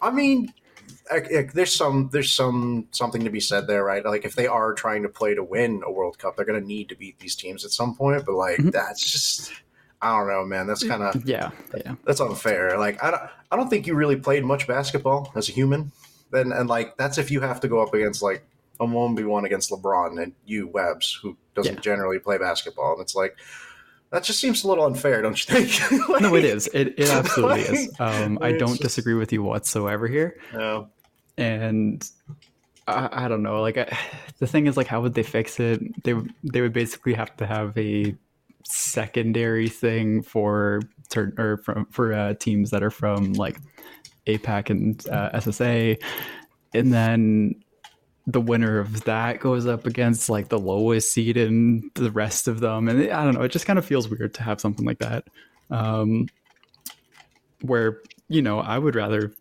I 0.00 0.10
mean. 0.12 0.54
There's 1.20 1.74
some 1.74 2.08
there's 2.12 2.32
some 2.32 2.86
something 2.90 3.24
to 3.24 3.30
be 3.30 3.40
said 3.40 3.66
there, 3.66 3.84
right? 3.84 4.04
Like 4.04 4.24
if 4.24 4.34
they 4.34 4.46
are 4.46 4.72
trying 4.74 5.02
to 5.02 5.08
play 5.08 5.34
to 5.34 5.42
win 5.44 5.82
a 5.86 5.90
World 5.92 6.18
Cup, 6.18 6.36
they're 6.36 6.44
going 6.44 6.60
to 6.60 6.66
need 6.66 6.88
to 6.90 6.94
beat 6.96 7.18
these 7.18 7.34
teams 7.36 7.64
at 7.64 7.70
some 7.70 7.94
point. 7.94 8.24
But 8.26 8.34
like 8.34 8.58
Mhm. 8.58 8.72
that's 8.72 9.10
just 9.10 9.52
I 10.00 10.18
don't 10.18 10.28
know, 10.28 10.44
man. 10.44 10.66
That's 10.66 10.82
kind 10.82 11.02
of 11.02 11.24
Yeah, 11.26 11.50
yeah. 11.76 11.94
that's 12.04 12.20
unfair. 12.20 12.78
Like 12.78 13.02
I 13.02 13.10
don't 13.10 13.22
I 13.50 13.56
don't 13.56 13.68
think 13.68 13.86
you 13.86 13.94
really 13.94 14.16
played 14.16 14.44
much 14.44 14.66
basketball 14.66 15.32
as 15.36 15.48
a 15.48 15.52
human. 15.52 15.92
Then 16.30 16.52
and 16.52 16.68
like 16.68 16.96
that's 16.96 17.18
if 17.18 17.30
you 17.30 17.40
have 17.40 17.60
to 17.60 17.68
go 17.68 17.80
up 17.82 17.92
against 17.94 18.22
like 18.22 18.44
a 18.80 18.84
one 18.86 19.14
v 19.14 19.24
one 19.24 19.44
against 19.44 19.70
LeBron 19.70 20.20
and 20.22 20.32
you 20.46 20.66
Webbs 20.68 21.18
who 21.22 21.36
doesn't 21.54 21.74
Yeah. 21.74 21.80
generally 21.80 22.18
play 22.18 22.38
basketball, 22.38 22.94
and 22.94 23.02
it's 23.02 23.14
like 23.14 23.36
that 24.10 24.24
just 24.24 24.40
seems 24.40 24.62
a 24.64 24.68
little 24.68 24.84
unfair, 24.84 25.22
don't 25.22 25.38
you 25.48 25.54
think? 25.66 26.08
Like- 26.08 26.20
No, 26.22 26.34
it 26.34 26.44
is. 26.44 26.66
It, 26.74 26.94
it 26.98 27.08
absolutely 27.10 27.60
is. 27.62 27.94
Um, 28.00 28.38
I 28.42 28.52
don't 28.52 28.68
just- 28.70 28.82
disagree 28.82 29.14
with 29.14 29.32
you 29.32 29.42
whatsoever 29.42 30.06
here. 30.08 30.36
Yeah. 30.52 30.84
And 31.38 32.08
I, 32.86 33.08
I 33.24 33.28
don't 33.28 33.42
know 33.42 33.60
like 33.60 33.78
I, 33.78 33.96
the 34.38 34.46
thing 34.46 34.66
is 34.66 34.76
like 34.76 34.86
how 34.86 35.00
would 35.00 35.14
they 35.14 35.22
fix 35.22 35.58
it? 35.60 35.80
They 36.04 36.14
would- 36.14 36.32
they 36.42 36.60
would 36.60 36.72
basically 36.72 37.14
have 37.14 37.36
to 37.38 37.46
have 37.46 37.76
a 37.78 38.14
secondary 38.64 39.68
thing 39.68 40.22
for 40.22 40.80
turn 41.08 41.34
or 41.38 41.58
from 41.58 41.86
for 41.86 42.12
uh, 42.12 42.34
teams 42.34 42.70
that 42.70 42.82
are 42.82 42.90
from 42.90 43.32
like 43.34 43.58
APAC 44.26 44.70
and 44.70 45.06
uh, 45.08 45.30
SSA 45.34 46.00
and 46.74 46.92
then 46.92 47.54
the 48.28 48.40
winner 48.40 48.78
of 48.78 49.02
that 49.04 49.40
goes 49.40 49.66
up 49.66 49.84
against 49.84 50.30
like 50.30 50.48
the 50.48 50.58
lowest 50.58 51.12
seed 51.12 51.36
in 51.36 51.90
the 51.94 52.10
rest 52.12 52.46
of 52.46 52.60
them. 52.60 52.88
And 52.88 53.10
I 53.10 53.24
don't 53.24 53.34
know 53.34 53.42
it 53.42 53.50
just 53.50 53.66
kind 53.66 53.78
of 53.80 53.84
feels 53.84 54.08
weird 54.08 54.32
to 54.34 54.42
have 54.44 54.60
something 54.60 54.86
like 54.86 54.98
that. 55.00 55.24
Um 55.70 56.28
where 57.62 58.00
you 58.28 58.42
know 58.42 58.60
I 58.60 58.78
would 58.78 58.94
rather 58.94 59.34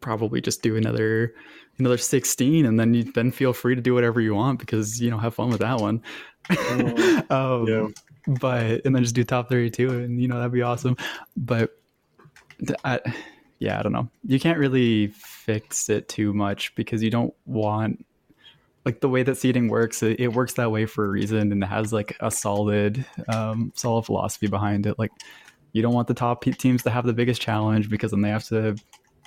probably 0.00 0.40
just 0.40 0.62
do 0.62 0.76
another 0.76 1.34
another 1.78 1.96
16 1.96 2.66
and 2.66 2.78
then 2.78 2.94
you 2.94 3.04
then 3.04 3.30
feel 3.30 3.52
free 3.52 3.74
to 3.74 3.80
do 3.80 3.94
whatever 3.94 4.20
you 4.20 4.34
want 4.34 4.58
because 4.58 5.00
you 5.00 5.10
know 5.10 5.18
have 5.18 5.34
fun 5.34 5.50
with 5.50 5.60
that 5.60 5.80
one. 5.80 6.02
Mm, 6.48 7.30
um, 7.30 7.66
yeah. 7.66 8.34
but 8.40 8.84
and 8.84 8.94
then 8.94 9.02
just 9.02 9.14
do 9.14 9.24
top 9.24 9.48
32 9.48 9.90
and 9.90 10.20
you 10.20 10.28
know 10.28 10.36
that'd 10.36 10.52
be 10.52 10.62
awesome. 10.62 10.96
But 11.36 11.78
I, 12.84 13.00
yeah 13.60 13.78
i 13.78 13.82
don't 13.82 13.92
know. 13.92 14.08
You 14.24 14.40
can't 14.40 14.58
really 14.58 15.08
fix 15.08 15.88
it 15.88 16.08
too 16.08 16.32
much 16.32 16.74
because 16.74 17.02
you 17.02 17.10
don't 17.10 17.34
want 17.46 18.04
like 18.84 19.00
the 19.00 19.08
way 19.08 19.22
that 19.22 19.36
seating 19.36 19.68
works 19.68 20.02
it, 20.02 20.18
it 20.18 20.28
works 20.28 20.54
that 20.54 20.70
way 20.70 20.86
for 20.86 21.04
a 21.04 21.08
reason 21.08 21.52
and 21.52 21.62
it 21.62 21.66
has 21.66 21.92
like 21.92 22.16
a 22.20 22.30
solid 22.30 23.04
um 23.28 23.72
solid 23.74 24.04
philosophy 24.04 24.46
behind 24.46 24.86
it. 24.86 24.98
Like 24.98 25.12
you 25.72 25.82
don't 25.82 25.94
want 25.94 26.08
the 26.08 26.14
top 26.14 26.42
teams 26.42 26.82
to 26.82 26.90
have 26.90 27.06
the 27.06 27.12
biggest 27.12 27.40
challenge 27.40 27.88
because 27.88 28.10
then 28.10 28.22
they 28.22 28.30
have 28.30 28.44
to 28.48 28.76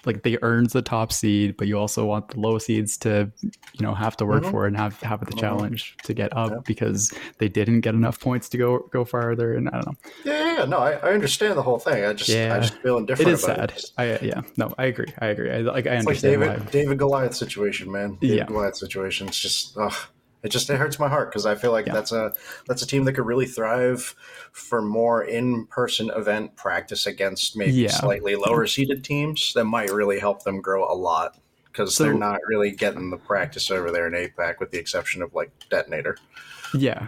like 0.05 0.23
they 0.23 0.37
earns 0.41 0.73
the 0.73 0.81
top 0.81 1.11
seed 1.13 1.55
but 1.57 1.67
you 1.67 1.77
also 1.77 2.05
want 2.05 2.27
the 2.29 2.39
low 2.39 2.57
seeds 2.57 2.97
to 2.97 3.31
you 3.43 3.51
know 3.81 3.93
have 3.93 4.17
to 4.17 4.25
work 4.25 4.43
Mhm. 4.43 4.51
for 4.51 4.65
and 4.65 4.75
have 4.77 4.99
have 5.01 5.19
the 5.25 5.31
Mhm. 5.33 5.39
challenge 5.39 5.95
to 6.03 6.13
get 6.13 6.35
up 6.35 6.51
Yeah. 6.51 6.57
because 6.65 7.13
they 7.37 7.47
didn't 7.47 7.81
get 7.81 7.93
enough 7.93 8.19
points 8.19 8.49
to 8.49 8.57
go 8.57 8.79
go 8.91 9.05
farther 9.05 9.53
and 9.53 9.69
i 9.69 9.73
don't 9.73 9.85
know 9.87 9.93
Yeah, 10.25 10.31
yeah, 10.45 10.57
yeah. 10.59 10.65
No, 10.65 10.77
I, 10.79 10.91
I 10.93 11.11
understand 11.13 11.57
the 11.57 11.61
whole 11.63 11.79
thing. 11.79 12.03
I 12.05 12.13
just, 12.13 12.29
I 12.29 12.33
Yeah. 12.33 12.59
just 12.59 12.75
feel 12.81 12.97
it 12.97 13.01
indifferent. 13.01 13.31
is 13.31 13.43
about 13.43 13.57
sad 13.57 13.71
It. 13.77 13.91
i 13.97 14.25
yeah 14.25 14.41
no 14.57 14.73
i 14.77 14.85
agree 14.85 15.11
i 15.19 15.27
agree 15.27 15.51
i 15.51 15.57
like 15.59 15.87
i 15.87 15.95
It's 15.97 16.05
like 16.05 16.19
David, 16.19 16.71
David 16.71 16.97
Goliath 16.97 17.35
situation, 17.35 17.91
man. 17.91 18.17
David 18.21 18.37
Yeah. 18.37 18.45
Goliath 18.45 18.75
situation. 18.77 19.27
It's 19.27 19.39
just, 19.39 19.77
ugh, 19.77 19.93
it 20.43 20.49
just 20.49 20.69
it 20.69 20.77
hurts 20.77 20.99
my 20.99 21.07
heart 21.07 21.29
because 21.31 21.45
I 21.45 21.55
feel 21.55 21.71
like 21.71 21.85
Yeah. 21.85 21.93
that's 21.93 22.11
a 22.11 22.33
that's 22.67 22.81
a 22.81 22.87
team 22.87 23.03
that 23.05 23.13
could 23.13 23.25
really 23.25 23.45
thrive 23.47 24.15
for 24.51 24.81
more 24.81 25.23
in 25.23 25.65
person 25.67 26.09
event 26.15 26.55
practice 26.55 27.05
against 27.05 27.55
maybe 27.55 27.73
Yeah. 27.73 27.89
slightly 27.91 28.35
lower 28.35 28.65
seeded 28.67 29.03
teams 29.03 29.53
that 29.53 29.65
might 29.65 29.91
really 29.91 30.19
help 30.19 30.43
them 30.43 30.61
grow 30.61 30.83
a 30.91 30.95
lot. 30.95 31.37
because 31.65 31.95
So- 31.95 32.03
they're 32.03 32.13
not 32.13 32.41
really 32.49 32.71
getting 32.71 33.09
the 33.11 33.17
practice 33.17 33.71
over 33.71 33.91
there 33.91 34.05
in 34.05 34.13
APAC, 34.13 34.59
with 34.59 34.71
the 34.71 34.77
exception 34.77 35.21
of 35.21 35.33
like 35.33 35.51
Detonator. 35.69 36.17
Yeah. 36.73 37.07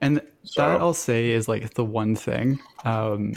And 0.00 0.20
So- 0.44 0.62
that 0.62 0.80
I'll 0.80 0.94
say 0.94 1.30
is 1.30 1.48
like 1.48 1.74
the 1.74 1.84
one 1.84 2.14
thing. 2.16 2.60
Um, 2.84 3.34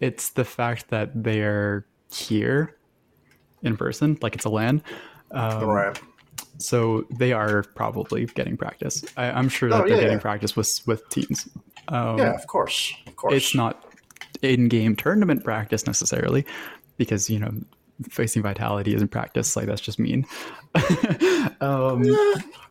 it's 0.00 0.30
the 0.30 0.44
fact 0.44 0.88
that 0.90 1.10
they're 1.14 1.86
here 2.12 2.76
in 3.62 3.76
person, 3.76 4.18
like 4.22 4.34
it's 4.34 4.44
a 4.44 4.50
LAN. 4.50 4.82
Um, 5.32 5.64
right. 5.64 6.00
So 6.58 7.04
they 7.18 7.32
are 7.32 7.62
probably 7.74 8.26
getting 8.26 8.56
practice. 8.56 9.04
I, 9.16 9.30
I'm 9.30 9.48
sure 9.48 9.68
that 9.68 9.76
Oh, 9.76 9.78
they're 9.80 9.90
yeah, 9.96 10.00
getting 10.02 10.16
yeah. 10.18 10.22
practice 10.22 10.56
with 10.56 10.80
with 10.86 11.08
teams. 11.08 11.48
Um, 11.88 12.18
yeah, 12.18 12.34
of 12.34 12.46
course. 12.46 12.92
Of 13.06 13.16
course. 13.16 13.34
it's 13.34 13.54
not 13.54 13.84
in-game 14.42 14.94
tournament 14.96 15.42
practice 15.44 15.86
necessarily, 15.86 16.44
because 16.96 17.30
you 17.30 17.38
know 17.38 17.50
facing 18.10 18.42
vitality 18.42 18.94
isn't 18.94 19.08
practice. 19.08 19.56
Like 19.56 19.66
that's 19.66 19.80
just 19.80 19.98
mean. 19.98 20.26
um, 21.60 22.02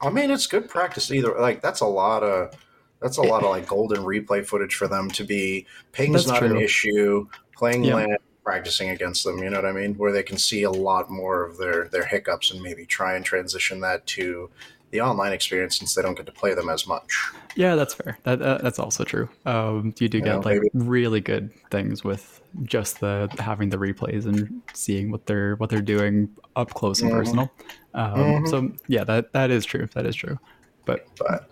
I 0.01 0.09
mean, 0.11 0.31
it's 0.31 0.47
good 0.47 0.69
practice 0.69 1.11
either. 1.11 1.33
Like 1.39 1.61
that's 1.61 1.81
a 1.81 1.85
lot 1.87 2.23
of 2.23 2.53
that's 3.01 3.17
a 3.17 3.21
lot 3.21 3.43
of 3.43 3.49
like 3.49 3.67
golden 3.67 4.03
replay 4.03 4.45
footage 4.45 4.75
for 4.75 4.87
them 4.87 5.09
to 5.11 5.23
be. 5.23 5.65
Ping's 5.91 6.25
That's 6.25 6.41
not 6.41 6.43
an 6.51 6.57
issue. 6.57 7.27
Playing 7.55 7.83
Yeah. 7.83 7.95
LAN, 7.95 8.17
practicing 8.43 8.89
against 8.89 9.23
them. 9.23 9.37
You 9.39 9.49
know 9.49 9.57
what 9.57 9.65
I 9.65 9.71
mean? 9.71 9.95
Where 9.95 10.11
they 10.11 10.23
can 10.23 10.37
see 10.37 10.63
a 10.63 10.71
lot 10.71 11.09
more 11.09 11.43
of 11.43 11.57
their 11.57 11.87
their 11.89 12.05
hiccups 12.05 12.51
and 12.51 12.61
maybe 12.61 12.85
try 12.85 13.15
and 13.15 13.23
transition 13.25 13.79
that 13.81 14.05
to 14.07 14.49
the 14.91 15.01
online 15.01 15.33
experience 15.33 15.77
since 15.77 15.93
they 15.95 16.01
don't 16.01 16.15
get 16.15 16.25
to 16.27 16.31
play 16.31 16.53
them 16.53 16.69
as 16.69 16.87
much. 16.87 17.13
Yeah, 17.57 17.75
that's 17.75 17.93
fair. 17.93 18.17
That 18.23 18.41
uh, 18.41 18.59
that's 18.63 18.79
also 18.79 19.03
true. 19.03 19.27
Um, 19.45 19.93
you 19.99 20.07
do 20.07 20.19
You 20.19 20.23
get 20.23 20.31
know, 20.35 20.39
like 20.39 20.61
maybe- 20.61 20.69
really 20.73 21.19
good 21.19 21.51
things 21.71 22.03
with 22.05 22.41
just 22.63 22.99
the 23.01 23.27
having 23.37 23.69
the 23.69 23.77
replays 23.77 24.25
and 24.25 24.61
seeing 24.73 25.11
what 25.11 25.25
they're 25.25 25.55
what 25.57 25.69
they're 25.69 25.81
doing 25.81 26.29
up 26.55 26.69
close 26.73 27.01
and 27.01 27.11
Mhm. 27.11 27.15
personal. 27.17 27.51
Um, 27.93 28.47
So 28.47 28.71
yeah, 28.87 29.03
that 29.03 29.33
that 29.33 29.51
is 29.51 29.65
true. 29.65 29.87
That 29.93 30.05
is 30.05 30.15
true. 30.15 30.39
But 30.85 31.05
But 31.17 31.49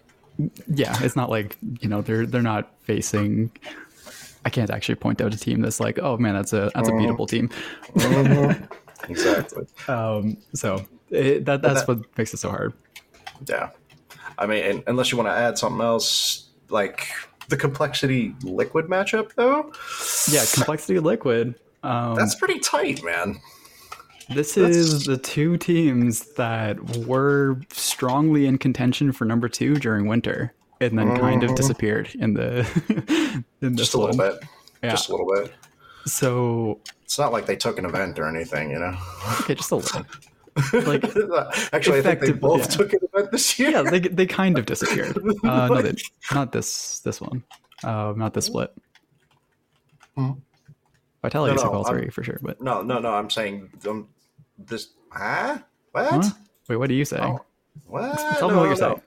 yeah, 0.68 0.96
it's 1.02 1.16
not 1.16 1.30
like 1.30 1.58
you 1.80 1.90
know 1.90 2.02
they're 2.02 2.26
they're 2.26 2.42
not 2.42 2.72
facing. 2.82 3.52
I 4.46 4.50
can't 4.50 4.70
actually 4.70 4.96
point 4.96 5.22
out 5.22 5.34
a 5.34 5.38
team 5.38 5.62
that's 5.62 5.80
like, 5.80 5.98
oh 6.00 6.18
man, 6.18 6.36
that's 6.36 6.54
a 6.54 6.72
that's 6.76 6.88
a 6.88 6.92
beatable 6.92 7.28
team. 7.28 7.50
Mhm. 7.96 8.70
exactly. 9.10 9.66
Um, 9.88 10.38
so 10.54 10.86
it, 11.10 11.46
that 11.46 11.62
that's 11.62 11.82
that- 11.84 11.88
what 11.88 12.18
makes 12.18 12.34
it 12.34 12.38
so 12.38 12.50
hard. 12.50 12.74
Yeah. 13.48 13.70
I 14.38 14.46
mean, 14.46 14.64
and, 14.64 14.84
unless 14.88 15.12
you 15.12 15.18
want 15.18 15.30
to 15.30 15.34
add 15.34 15.58
something 15.58 15.82
else, 15.82 16.50
like 16.70 17.08
the 17.48 17.58
complexity 17.58 18.36
liquid 18.44 18.86
matchup, 18.88 19.34
though, 19.36 19.72
Yeah, 20.34 20.44
complexity 20.54 21.00
liquid. 21.00 21.56
Um, 21.84 22.16
that's 22.16 22.36
pretty 22.36 22.60
tight, 22.60 23.04
man. 23.04 23.40
This 24.30 24.58
is 24.58 25.06
the 25.06 25.18
two 25.18 25.58
teams 25.58 26.34
that 26.34 26.80
were 27.06 27.60
strongly 27.72 28.48
in 28.48 28.58
contention 28.58 29.12
for 29.12 29.26
number 29.26 29.48
two 29.48 29.76
during 29.76 30.08
winter, 30.08 30.54
and 30.82 30.98
then 30.98 31.16
kind 31.20 31.44
of 31.44 31.52
Mhm. 31.52 31.56
disappeared 31.56 32.10
in 32.16 32.34
the 32.34 32.66
in 33.62 33.76
this 33.76 33.82
Just 33.88 33.94
a 33.94 34.00
little 34.00 34.18
bit. 34.18 34.40
Yeah. 34.84 34.92
Just 34.92 35.10
a 35.10 35.12
little 35.16 35.32
bit. 35.32 35.54
So 36.06 36.80
It's 37.04 37.18
not 37.20 37.32
like 37.32 37.46
they 37.46 37.56
took 37.56 37.78
an 37.80 37.86
event 37.86 38.18
or 38.20 38.28
anything, 38.28 38.72
you 38.72 38.80
know. 38.80 38.96
okay, 39.42 39.56
just 39.56 39.72
a 39.72 39.76
little. 39.78 40.06
Like, 40.72 41.04
actually, 41.74 42.00
I 42.00 42.02
think 42.02 42.22
they 42.22 42.32
both 42.32 42.62
yeah. 42.62 42.66
took 42.78 42.94
an 42.94 43.00
event 43.14 43.30
this 43.34 43.60
year. 43.60 43.72
Yeah, 43.72 43.82
they 43.82 44.00
they 44.00 44.26
kind 44.26 44.58
of 44.58 44.66
disappeared. 44.66 45.18
Uh, 45.44 45.68
no, 45.68 45.82
they, 45.82 45.94
not 46.34 46.54
this 46.54 47.00
this 47.02 47.20
one. 47.20 47.44
Uh, 47.84 48.14
not 48.16 48.34
this 48.34 48.46
split. 48.46 48.72
Hmm. 50.16 50.32
Vitality 51.22 51.56
No, 51.56 51.62
took 51.62 51.72
no, 51.74 51.78
all 51.80 51.86
I'm- 51.88 51.98
three 52.00 52.10
for 52.10 52.24
sure, 52.24 52.40
but 52.42 52.62
no, 52.62 52.82
no, 52.82 53.00
no. 53.00 53.14
I'm 53.14 53.30
saying 53.30 53.70
um, 53.86 54.08
this. 54.58 54.90
Huh? 55.12 55.60
What? 55.92 56.10
Huh? 56.26 56.30
wait, 56.70 56.76
what 56.78 56.90
are 56.90 56.94
you 56.94 57.06
saying? 57.06 57.24
Oh, 57.24 57.46
what? 57.88 58.18
Tell 58.40 58.50
me 58.50 58.56
what 58.58 58.66
you're 58.66 58.76
saying. 58.76 59.02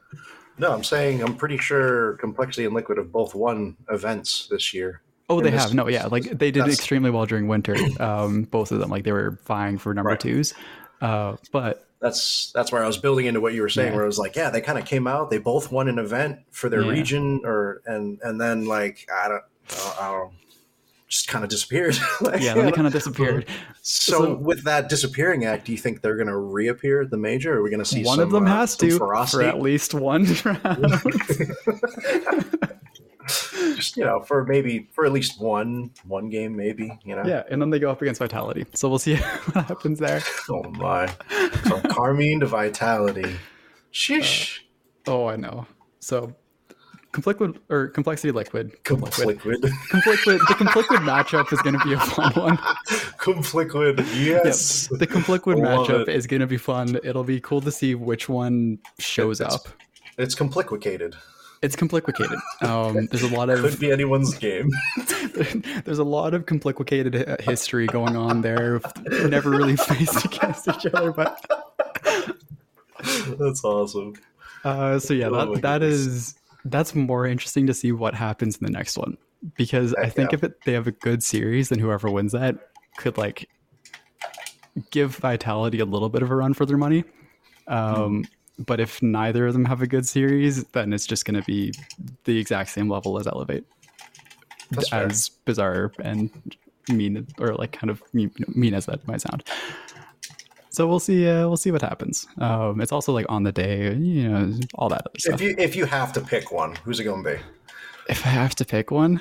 No, 0.59 0.73
I'm 0.73 0.83
saying 0.85 1.23
I'm 1.23 1.37
pretty 1.37 1.59
sure 1.59 2.15
Complexity 2.15 2.65
and 2.67 2.75
Liquid 2.75 2.99
have 2.99 3.13
both 3.13 3.35
won 3.35 3.77
events 3.91 4.49
this 4.51 4.75
year. 4.75 5.03
Oh, 5.31 5.41
they 5.41 5.51
this- 5.51 5.63
have. 5.65 5.75
No, 5.75 5.89
yeah, 5.89 6.07
like 6.07 6.25
they 6.25 6.51
did 6.51 6.67
extremely 6.67 7.11
well 7.11 7.27
during 7.27 7.49
winter. 7.49 7.77
Um, 8.01 8.43
both 8.45 8.73
of 8.73 8.79
them, 8.81 8.91
like 8.91 9.05
they 9.05 9.13
were 9.13 9.39
vying 9.47 9.79
for 9.79 9.93
number 9.95 10.11
Right. 10.11 10.21
twos. 10.21 10.55
Uh, 11.01 11.37
but 11.53 11.85
That's 12.01 12.51
that's 12.55 12.73
where 12.73 12.83
I 12.83 12.87
was 12.87 12.97
building 12.97 13.27
into 13.27 13.41
what 13.41 13.53
you 13.55 13.63
were 13.63 13.69
saying, 13.69 13.91
Yeah. 13.91 13.97
where 13.97 14.05
I 14.05 14.07
was 14.07 14.19
like, 14.19 14.35
yeah, 14.37 14.51
they 14.51 14.61
kind 14.61 14.79
of 14.79 14.85
came 14.85 15.07
out, 15.07 15.31
they 15.31 15.39
both 15.39 15.71
won 15.71 15.89
an 15.89 15.99
event 15.99 16.39
for 16.51 16.69
their 16.69 16.83
Yeah. 16.83 16.91
region, 16.91 17.43
or 17.45 17.83
and 17.87 18.19
and 18.23 18.41
then 18.41 18.65
like 18.67 19.07
I 19.15 19.29
don't, 19.29 19.43
I 19.71 19.75
don't, 19.77 20.03
I 20.03 20.11
don't 20.13 20.33
just 21.09 21.27
kind 21.29 21.43
of 21.43 21.51
disappeared. 21.51 21.97
Like, 22.21 22.41
yeah, 22.43 22.55
they 22.55 22.71
kind 22.73 22.87
of 22.87 22.93
disappeared. 22.93 23.47
So, 23.83 24.19
So- 24.19 24.35
with 24.37 24.65
that 24.65 24.89
disappearing 24.89 25.45
act, 25.45 25.65
do 25.67 25.73
you 25.73 25.79
think 25.79 26.03
they're 26.03 26.17
going 26.17 26.27
to 26.29 26.37
reappear 26.37 27.03
at 27.03 27.11
the 27.11 27.17
major? 27.17 27.57
Are 27.59 27.63
we 27.63 27.71
going 27.71 27.79
to 27.81 27.85
see 27.87 28.05
One 28.05 28.17
some, 28.19 28.25
of 28.25 28.31
them 28.31 28.45
uh, 28.47 28.49
has 28.57 28.77
to 28.77 28.99
ferocity? 28.99 29.45
for 29.45 29.49
at 29.49 29.61
least 29.61 29.95
one 29.95 30.25
round. 30.45 31.03
Just 33.77 33.97
you 33.97 34.05
know, 34.05 34.21
for 34.21 34.45
maybe 34.47 34.89
for 34.93 35.05
at 35.05 35.13
least 35.13 35.39
one 35.41 35.91
one 36.05 36.31
game, 36.31 36.57
maybe 36.57 36.91
you 37.05 37.15
know. 37.15 37.25
yeah, 37.27 37.43
and 37.51 37.61
then 37.61 37.69
they 37.71 37.79
go 37.79 37.91
up 37.91 38.01
against 38.01 38.19
Vitality. 38.21 38.65
So 38.75 38.89
we'll 38.89 38.99
see 38.99 39.17
what 39.53 39.67
happens 39.67 39.99
there. 39.99 40.23
Oh 40.49 40.63
my! 40.71 41.07
From 41.07 41.83
Karmine 41.83 42.41
to 42.41 42.47
Vitality. 42.47 43.37
Sheesh. 43.93 44.61
Oh, 45.07 45.27
I 45.27 45.37
know. 45.37 45.67
So 46.01 46.35
Complexity 47.23 47.61
or 47.69 47.89
Complexity 47.89 48.33
Liquid. 48.33 48.67
Liquid. 48.73 48.83
Confliquid. 48.85 49.61
Confliquid. 49.91 50.39
The 50.49 50.55
Confliquid 50.55 50.99
matchup 51.05 51.53
is 51.53 51.61
going 51.63 51.79
to 51.79 51.85
be 51.85 51.93
a 51.95 51.99
fun 52.01 52.33
one. 52.33 52.57
Confliquid. 53.19 53.99
Yes. 54.25 54.89
The 54.91 55.07
Confliquid 55.07 55.63
Love 55.63 55.87
matchup 55.89 56.03
it. 56.03 56.09
is 56.11 56.27
going 56.27 56.41
to 56.41 56.47
be 56.47 56.57
fun. 56.59 56.99
It'll 57.03 57.25
be 57.25 57.41
cool 57.41 57.61
to 57.63 57.73
see 57.73 57.95
which 57.95 58.29
one 58.29 58.79
shows 58.99 59.41
It's- 59.41 59.55
up. 59.55 59.69
It's 60.17 60.35
complicated. 60.35 61.15
It's 61.61 61.75
complicated. 61.75 62.39
Um, 62.63 63.07
there's 63.11 63.23
a 63.25 63.35
lot 63.35 63.51
of 63.51 63.61
Could 63.63 63.81
be 63.81 63.91
anyone's 63.91 64.37
game. 64.39 64.71
there's 65.85 65.99
a 65.99 66.05
lot 66.05 66.33
of 66.35 66.47
complicated 66.47 67.41
history 67.41 67.87
going 67.87 68.17
on 68.17 68.43
there. 68.43 68.81
Never 69.27 69.51
really 69.51 69.75
faced 69.77 70.25
against 70.25 70.69
each 70.69 70.87
other, 70.87 71.11
but 71.13 71.45
That's 73.39 73.65
awesome. 73.65 74.15
uh, 74.65 74.99
so 74.99 75.15
yeah, 75.15 75.27
Oh 75.29 75.55
that, 75.55 75.63
that 75.63 75.79
goodness. 75.81 75.99
is 76.01 76.35
that's 76.71 76.95
more 76.95 77.27
interesting 77.27 77.67
to 77.67 77.75
see 77.75 77.93
what 77.93 78.15
happens 78.15 78.57
in 78.57 78.65
the 78.65 78.73
next 78.73 78.97
one 78.97 79.17
because 79.57 79.95
I 79.95 80.09
think 80.09 80.33
yeah. 80.33 80.37
if 80.37 80.45
it, 80.45 80.61
they 80.65 80.73
have 80.73 80.87
a 80.87 80.93
good 80.93 81.23
series, 81.23 81.69
then 81.69 81.79
whoever 81.79 82.11
wins 82.11 82.33
that 82.33 82.57
could 82.97 83.17
like 83.17 83.49
give 84.91 85.17
Vitality 85.17 85.81
a 85.81 85.85
little 85.85 86.09
bit 86.09 86.23
of 86.23 86.31
a 86.31 86.37
run 86.37 86.55
for 86.55 86.67
their 86.67 86.77
money. 86.77 87.05
Um, 87.67 88.25
But 88.59 88.81
if 88.81 89.01
neither 89.03 89.47
of 89.47 89.53
them 89.53 89.65
have 89.67 89.83
a 89.83 89.87
good 89.87 90.07
series, 90.07 90.65
then 90.65 90.93
it's 90.93 91.07
just 91.07 91.25
going 91.25 91.41
to 91.41 91.47
be 91.47 91.73
the 92.25 92.39
exact 92.39 92.71
same 92.71 92.89
level 92.89 93.19
as 93.21 93.29
Elevate, 93.29 93.65
That's 94.73 94.89
fair. 94.89 95.07
as 95.07 95.29
bizarre 95.29 95.93
and 96.03 96.31
mean 96.89 97.27
or 97.39 97.55
like 97.55 97.73
kind 97.73 97.91
of 97.91 98.03
mean, 98.13 98.33
mean 98.49 98.75
as 98.75 98.87
that 98.87 99.07
might 99.07 99.21
sound. 99.21 99.45
So 100.79 100.87
we'll 100.87 101.01
see. 101.01 101.29
Uh, 101.29 101.49
we'll 101.49 101.57
see 101.57 101.73
what 101.73 101.83
happens. 101.83 102.29
Um, 102.39 102.81
it's 102.81 102.93
also 102.93 103.13
like 103.13 103.27
on 103.29 103.43
the 103.43 103.51
day, 103.51 103.93
you 103.97 104.29
know, 104.29 104.55
all 104.77 104.89
that 104.91 105.01
other 105.01 105.19
stuff. 105.19 105.35
If 105.35 105.41
you 105.41 105.55
if 105.59 105.75
you 105.75 105.87
have 105.87 106.13
to 106.13 106.21
pick 106.21 106.53
one, 106.53 106.77
who's 106.85 107.01
it 107.01 107.05
going 107.05 107.25
to 107.25 107.31
be? 107.35 107.37
if 108.09 108.25
I 108.25 108.29
have 108.29 108.55
to 108.55 108.65
pick 108.65 108.93
one, 108.93 109.21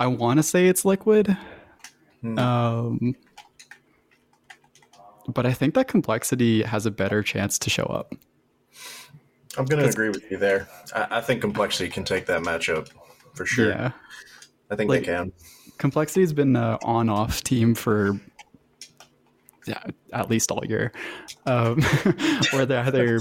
I 0.00 0.08
want 0.08 0.38
to 0.38 0.42
say 0.42 0.66
it's 0.66 0.84
liquid. 0.84 1.36
Hmm. 2.22 2.38
Um, 2.40 3.14
but 5.28 5.46
I 5.46 5.52
think 5.52 5.74
that 5.74 5.86
complexity 5.86 6.64
has 6.64 6.86
a 6.86 6.90
better 6.90 7.22
chance 7.22 7.56
to 7.60 7.70
show 7.70 7.84
up. 7.84 8.16
I'm 9.56 9.64
going 9.64 9.80
to 9.80 9.88
agree 9.88 10.08
with 10.08 10.28
you 10.28 10.38
there. 10.38 10.66
I, 10.92 11.18
I 11.18 11.20
think 11.20 11.40
Complexity 11.40 11.88
can 11.88 12.02
take 12.02 12.26
that 12.26 12.42
matchup 12.42 12.88
for 13.34 13.46
sure. 13.46 13.68
Yeah, 13.68 13.92
I 14.72 14.74
think 14.74 14.90
Like- 14.90 15.02
they 15.02 15.06
can. 15.06 15.30
complexity 15.78 16.22
has 16.22 16.32
been 16.32 16.56
an 16.56 16.78
on-off 16.82 17.44
team 17.44 17.76
for 17.76 18.18
at 20.12 20.30
least 20.30 20.50
all 20.50 20.64
year, 20.64 20.92
um, 21.46 21.82
where 22.52 22.66
they're 22.66 22.84
either 22.84 23.20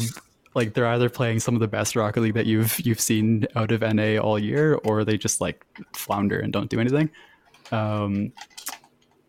like 0.54 0.74
they're 0.74 0.88
either 0.88 1.10
playing 1.10 1.40
some 1.40 1.54
of 1.54 1.62
the 1.62 1.68
best 1.68 1.96
Rocket 1.96 2.22
League 2.22 2.34
that 2.34 2.46
you've 2.46 2.80
you've 2.80 3.00
seen 3.00 3.46
out 3.56 3.72
of 3.72 3.82
NA 3.82 4.18
all 4.18 4.40
year, 4.40 4.76
or 4.84 5.04
they 5.04 5.18
just 5.18 5.42
like 5.42 5.66
flounder 5.94 6.40
and 6.40 6.52
don't 6.52 6.70
do 6.70 6.80
anything. 6.80 7.10
Um, 7.72 8.32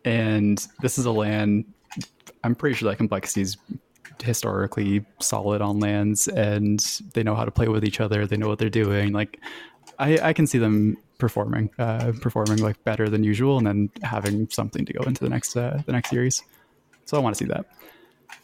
and 0.05 0.65
this 0.81 0.97
is 0.97 1.05
a 1.05 1.11
LAN. 1.11 1.65
I'm 2.43 2.55
pretty 2.55 2.75
sure 2.75 2.89
that 2.89 2.97
complexity's 2.97 3.57
historically 4.21 5.05
solid 5.19 5.61
on 5.61 5.79
LANs 5.79 6.27
and 6.27 6.79
they 7.13 7.23
know 7.23 7.35
how 7.35 7.45
to 7.45 7.51
play 7.51 7.67
with 7.67 7.85
each 7.85 7.99
other. 8.01 8.25
They 8.25 8.37
know 8.37 8.47
what 8.47 8.59
they're 8.59 8.69
doing. 8.69 9.13
Like 9.13 9.39
I, 9.97 10.19
I 10.21 10.33
can 10.33 10.47
see 10.47 10.57
them 10.57 10.97
performing, 11.17 11.69
uh, 11.77 12.13
performing 12.21 12.59
like 12.59 12.83
better 12.83 13.09
than 13.09 13.23
usual, 13.23 13.57
and 13.57 13.67
then 13.67 13.89
having 14.03 14.49
something 14.49 14.85
to 14.85 14.93
go 14.93 15.03
into 15.03 15.23
the 15.23 15.29
next 15.29 15.55
uh, 15.55 15.81
the 15.85 15.91
next 15.91 16.09
series. 16.09 16.43
So 17.09 17.17
I 17.17 17.21
want 17.21 17.35
to 17.35 17.43
see 17.43 17.49
that. 17.49 17.65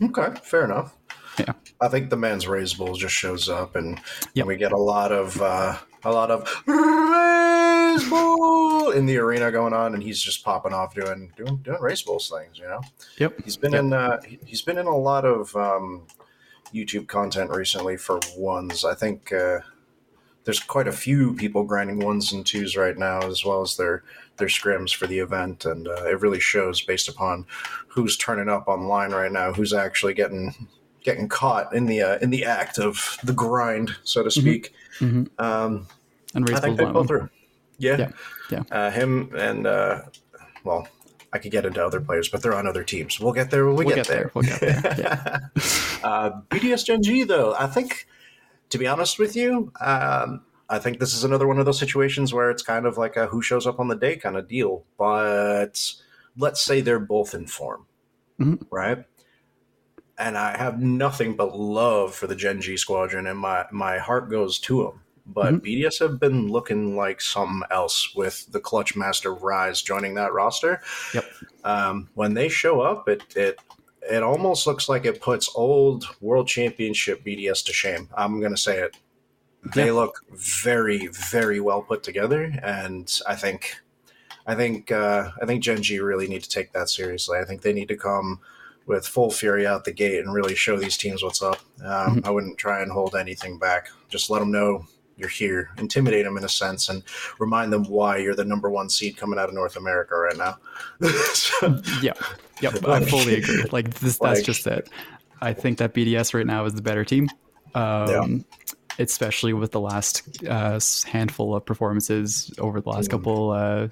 Okay, 0.02 0.34
fair 0.42 0.66
enough. 0.66 0.96
Yeah, 1.38 1.54
I 1.80 1.88
think 1.88 2.10
the 2.10 2.18
man's 2.18 2.46
Reysbull 2.46 2.98
just 2.98 3.14
shows 3.14 3.48
up, 3.48 3.76
and, 3.76 4.00
Yep. 4.34 4.44
and 4.44 4.48
we 4.48 4.56
get 4.58 4.72
a 4.72 4.78
lot 4.78 5.12
of 5.12 5.40
uh, 5.40 5.78
a 6.04 6.12
lot 6.12 6.32
of 6.32 6.46
Reysbull 6.66 8.96
in 8.96 9.06
the 9.06 9.18
arena 9.20 9.52
going 9.52 9.74
on, 9.74 9.94
and 9.94 10.02
he's 10.02 10.20
just 10.20 10.44
popping 10.44 10.74
off 10.74 10.96
doing 10.96 11.32
doing 11.38 11.58
doing 11.58 11.78
Reysbull's 11.78 12.28
things. 12.30 12.58
You 12.58 12.66
know, 12.68 12.82
Yep. 13.20 13.42
he's 13.44 13.56
been 13.58 13.74
Yep. 13.74 13.80
in 13.84 13.94
uh, 13.94 14.18
he- 14.26 14.40
he's 14.46 14.64
been 14.64 14.80
in 14.80 14.88
a 14.88 14.98
lot 14.98 15.26
of 15.26 15.56
um, 15.56 16.08
YouTube 16.74 17.08
content 17.08 17.52
recently 17.52 17.98
for 17.98 18.20
ones. 18.36 18.84
I 18.84 18.96
think 18.96 19.32
uh, 19.32 19.60
there's 20.46 20.60
quite 20.60 20.88
a 20.88 20.92
few 20.92 21.34
people 21.36 21.64
grinding 21.64 22.00
ones 22.00 22.32
and 22.32 22.46
twos 22.46 22.78
right 22.78 22.98
now, 22.98 23.20
as 23.28 23.44
well 23.44 23.62
as 23.62 23.76
their 23.78 24.04
their 24.38 24.48
scrims 24.48 24.94
for 24.96 25.08
the 25.08 25.20
event, 25.20 25.66
and 25.66 25.88
uh, 25.88 26.06
it 26.06 26.22
really 26.22 26.40
shows 26.40 26.82
based 26.82 27.08
upon 27.10 27.46
who's 27.88 28.18
turning 28.18 28.50
up 28.50 28.68
online 28.68 29.12
right 29.12 29.32
now, 29.32 29.52
who's 29.54 29.74
actually 29.74 30.14
getting 30.14 30.54
getting 31.04 31.28
caught 31.28 31.74
in 31.76 31.86
the 31.86 32.02
uh, 32.02 32.18
in 32.20 32.30
the 32.30 32.46
act 32.46 32.80
of 32.80 33.18
the 33.24 33.34
grind, 33.34 33.96
so 34.04 34.24
to 34.24 34.32
speak. 34.32 34.74
Mhm. 35.00 35.30
Um, 35.40 35.88
And 36.34 36.50
I 36.50 36.60
think 36.60 36.78
they 36.78 36.84
one 36.84 36.94
pull 36.94 37.04
through. 37.06 37.30
Yeah, 37.78 37.98
Yeah, 37.98 38.12
yeah. 38.50 38.64
Uh, 38.72 38.92
him 38.92 39.32
and 39.36 39.66
uh, 39.68 40.02
well, 40.64 40.88
I 41.32 41.38
could 41.38 41.52
get 41.52 41.66
into 41.66 41.84
other 41.86 42.02
players, 42.02 42.28
but 42.30 42.42
they're 42.42 42.56
on 42.56 42.68
other 42.68 42.84
teams. 42.84 43.20
We'll 43.20 43.34
get 43.34 43.52
there 43.52 43.66
when 43.66 43.76
we 43.76 43.86
We'll 43.86 43.96
get, 43.96 44.08
get 44.08 44.14
there. 44.16 44.32
We'll 44.34 44.44
get 44.44 44.60
there. 44.60 44.96
Yeah. 44.98 45.40
uh, 46.04 46.32
BDS 46.50 46.86
Gen 46.86 47.04
G, 47.04 47.24
though, 47.24 47.54
I 47.58 47.68
think, 47.68 48.08
to 48.70 48.78
be 48.78 48.88
honest 48.88 49.20
with 49.20 49.36
you, 49.36 49.72
um, 49.82 50.42
I 50.70 50.80
think 50.80 51.00
this 51.00 51.14
is 51.14 51.24
another 51.24 51.48
one 51.48 51.60
of 51.60 51.66
those 51.66 51.80
situations 51.80 52.34
where 52.34 52.50
it's 52.50 52.64
kind 52.64 52.86
of 52.86 52.98
like 52.98 53.16
a 53.18 53.28
who 53.28 53.42
shows 53.42 53.68
up 53.68 53.80
on 53.80 53.88
the 53.88 53.96
day 53.96 54.16
kind 54.16 54.36
of 54.36 54.48
deal. 54.48 54.84
But 54.98 55.94
let's 56.38 56.62
say 56.62 56.82
they're 56.82 57.00
both 57.00 57.34
in 57.34 57.48
form, 57.48 57.86
Mhm. 58.40 58.66
right? 58.72 59.06
And 60.18 60.38
I 60.38 60.58
have 60.58 60.82
nothing 60.82 61.36
but 61.36 61.58
love 61.58 62.16
for 62.16 62.26
the 62.26 62.36
Gen 62.36 62.62
G 62.62 62.78
squadron, 62.78 63.28
and 63.28 63.38
my, 63.38 63.66
my 63.72 63.98
heart 64.00 64.30
goes 64.30 64.60
to 64.60 64.84
them. 64.84 65.02
But 65.28 65.56
Mhm. 65.56 65.62
BDS 65.62 66.00
have 66.00 66.20
been 66.20 66.48
looking 66.50 66.96
like 66.96 67.20
something 67.20 67.62
else 67.72 68.16
with 68.16 68.52
the 68.52 68.60
Clutch 68.60 68.96
Master 68.96 69.34
Rise 69.34 69.82
joining 69.82 70.14
that 70.16 70.34
roster. 70.34 70.82
Yep. 71.14 71.26
Um, 71.64 72.10
when 72.14 72.34
they 72.36 72.48
show 72.48 72.82
up, 72.82 73.10
it 73.10 73.24
it 73.36 73.60
it 74.10 74.24
almost 74.24 74.68
looks 74.68 74.88
like 74.90 75.06
it 75.06 75.22
puts 75.22 75.50
old 75.56 76.06
World 76.22 76.48
Championship 76.48 77.24
BDS 77.26 77.64
to 77.66 77.74
shame. 77.74 78.10
I'm 78.16 78.40
going 78.40 78.52
to 78.54 78.58
say 78.62 78.80
it. 78.80 78.96
They 79.74 79.88
Yeah. 79.88 79.94
look 79.94 80.22
very 80.32 81.08
very 81.08 81.60
well 81.60 81.82
put 81.82 82.04
together, 82.04 82.54
and 82.62 83.12
I 83.28 83.36
think 83.36 83.76
I 84.46 84.54
think 84.54 84.92
uh, 84.92 85.32
I 85.42 85.46
think 85.48 85.64
Gen 85.64 85.82
G 85.82 86.00
really 86.00 86.28
need 86.28 86.44
to 86.44 86.50
take 86.50 86.72
that 86.74 86.88
seriously. 86.90 87.40
I 87.40 87.46
think 87.46 87.62
they 87.64 87.74
need 87.74 87.88
to 87.88 87.98
come 87.98 88.40
with 88.86 89.08
full 89.08 89.32
fury 89.32 89.66
out 89.66 89.84
the 89.84 89.92
gate 89.92 90.20
and 90.20 90.32
really 90.36 90.54
show 90.54 90.78
these 90.78 90.96
teams 90.98 91.24
what's 91.24 91.42
up. 91.42 91.58
Um, 91.84 92.22
I 92.24 92.30
wouldn't 92.30 92.60
try 92.60 92.84
and 92.84 92.92
hold 92.92 93.16
anything 93.16 93.58
back. 93.58 93.88
Just 94.10 94.30
let 94.30 94.38
them 94.38 94.52
know 94.52 94.86
you're 95.18 95.30
here, 95.30 95.72
intimidate 95.78 96.26
them 96.26 96.38
in 96.38 96.44
a 96.44 96.50
sense, 96.50 96.90
and 96.90 97.04
remind 97.40 97.72
them 97.72 97.84
why 97.86 98.18
you're 98.18 98.36
the 98.36 98.44
number 98.46 98.70
one 98.70 98.90
seed 98.90 99.18
coming 99.18 99.40
out 99.40 99.48
of 99.50 99.56
North 99.56 99.76
America 99.78 100.16
right 100.16 100.38
now. 100.38 100.58
So- 101.34 101.82
Yeah. 102.02 102.14
Yep. 102.62 102.86
I 102.88 103.04
fully 103.06 103.36
agree. 103.36 103.64
Like 103.72 103.94
this, 103.96 104.18
that's 104.20 104.40
Like- 104.40 104.44
just 104.46 104.66
it. 104.68 104.90
I 105.42 105.54
think 105.54 105.78
that 105.80 105.94
BDS 105.94 106.34
right 106.34 106.46
now 106.46 106.66
is 106.66 106.74
the 106.74 106.82
better 106.82 107.04
team. 107.06 107.30
Um, 107.74 108.08
Yeah. 108.10 108.28
Especially 108.98 109.52
with 109.52 109.72
the 109.74 109.80
last 109.82 110.24
uh, 110.48 110.80
handful 111.06 111.54
of 111.54 111.66
performances 111.66 112.50
over 112.60 112.80
the 112.80 112.90
last 112.90 113.08
Mm. 113.10 113.12
couple 113.12 113.52
uh, 113.52 113.88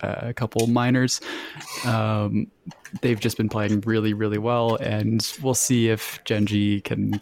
uh, 0.00 0.32
couple 0.34 0.66
minors, 0.66 1.20
um, 1.84 2.48
they've 3.00 3.20
just 3.20 3.36
been 3.36 3.48
playing 3.48 3.80
really, 3.82 4.14
really 4.14 4.38
well, 4.38 4.74
and 4.76 5.32
we'll 5.40 5.54
see 5.54 5.88
if 5.88 6.18
Gen 6.24 6.46
G 6.46 6.80
can, 6.80 7.20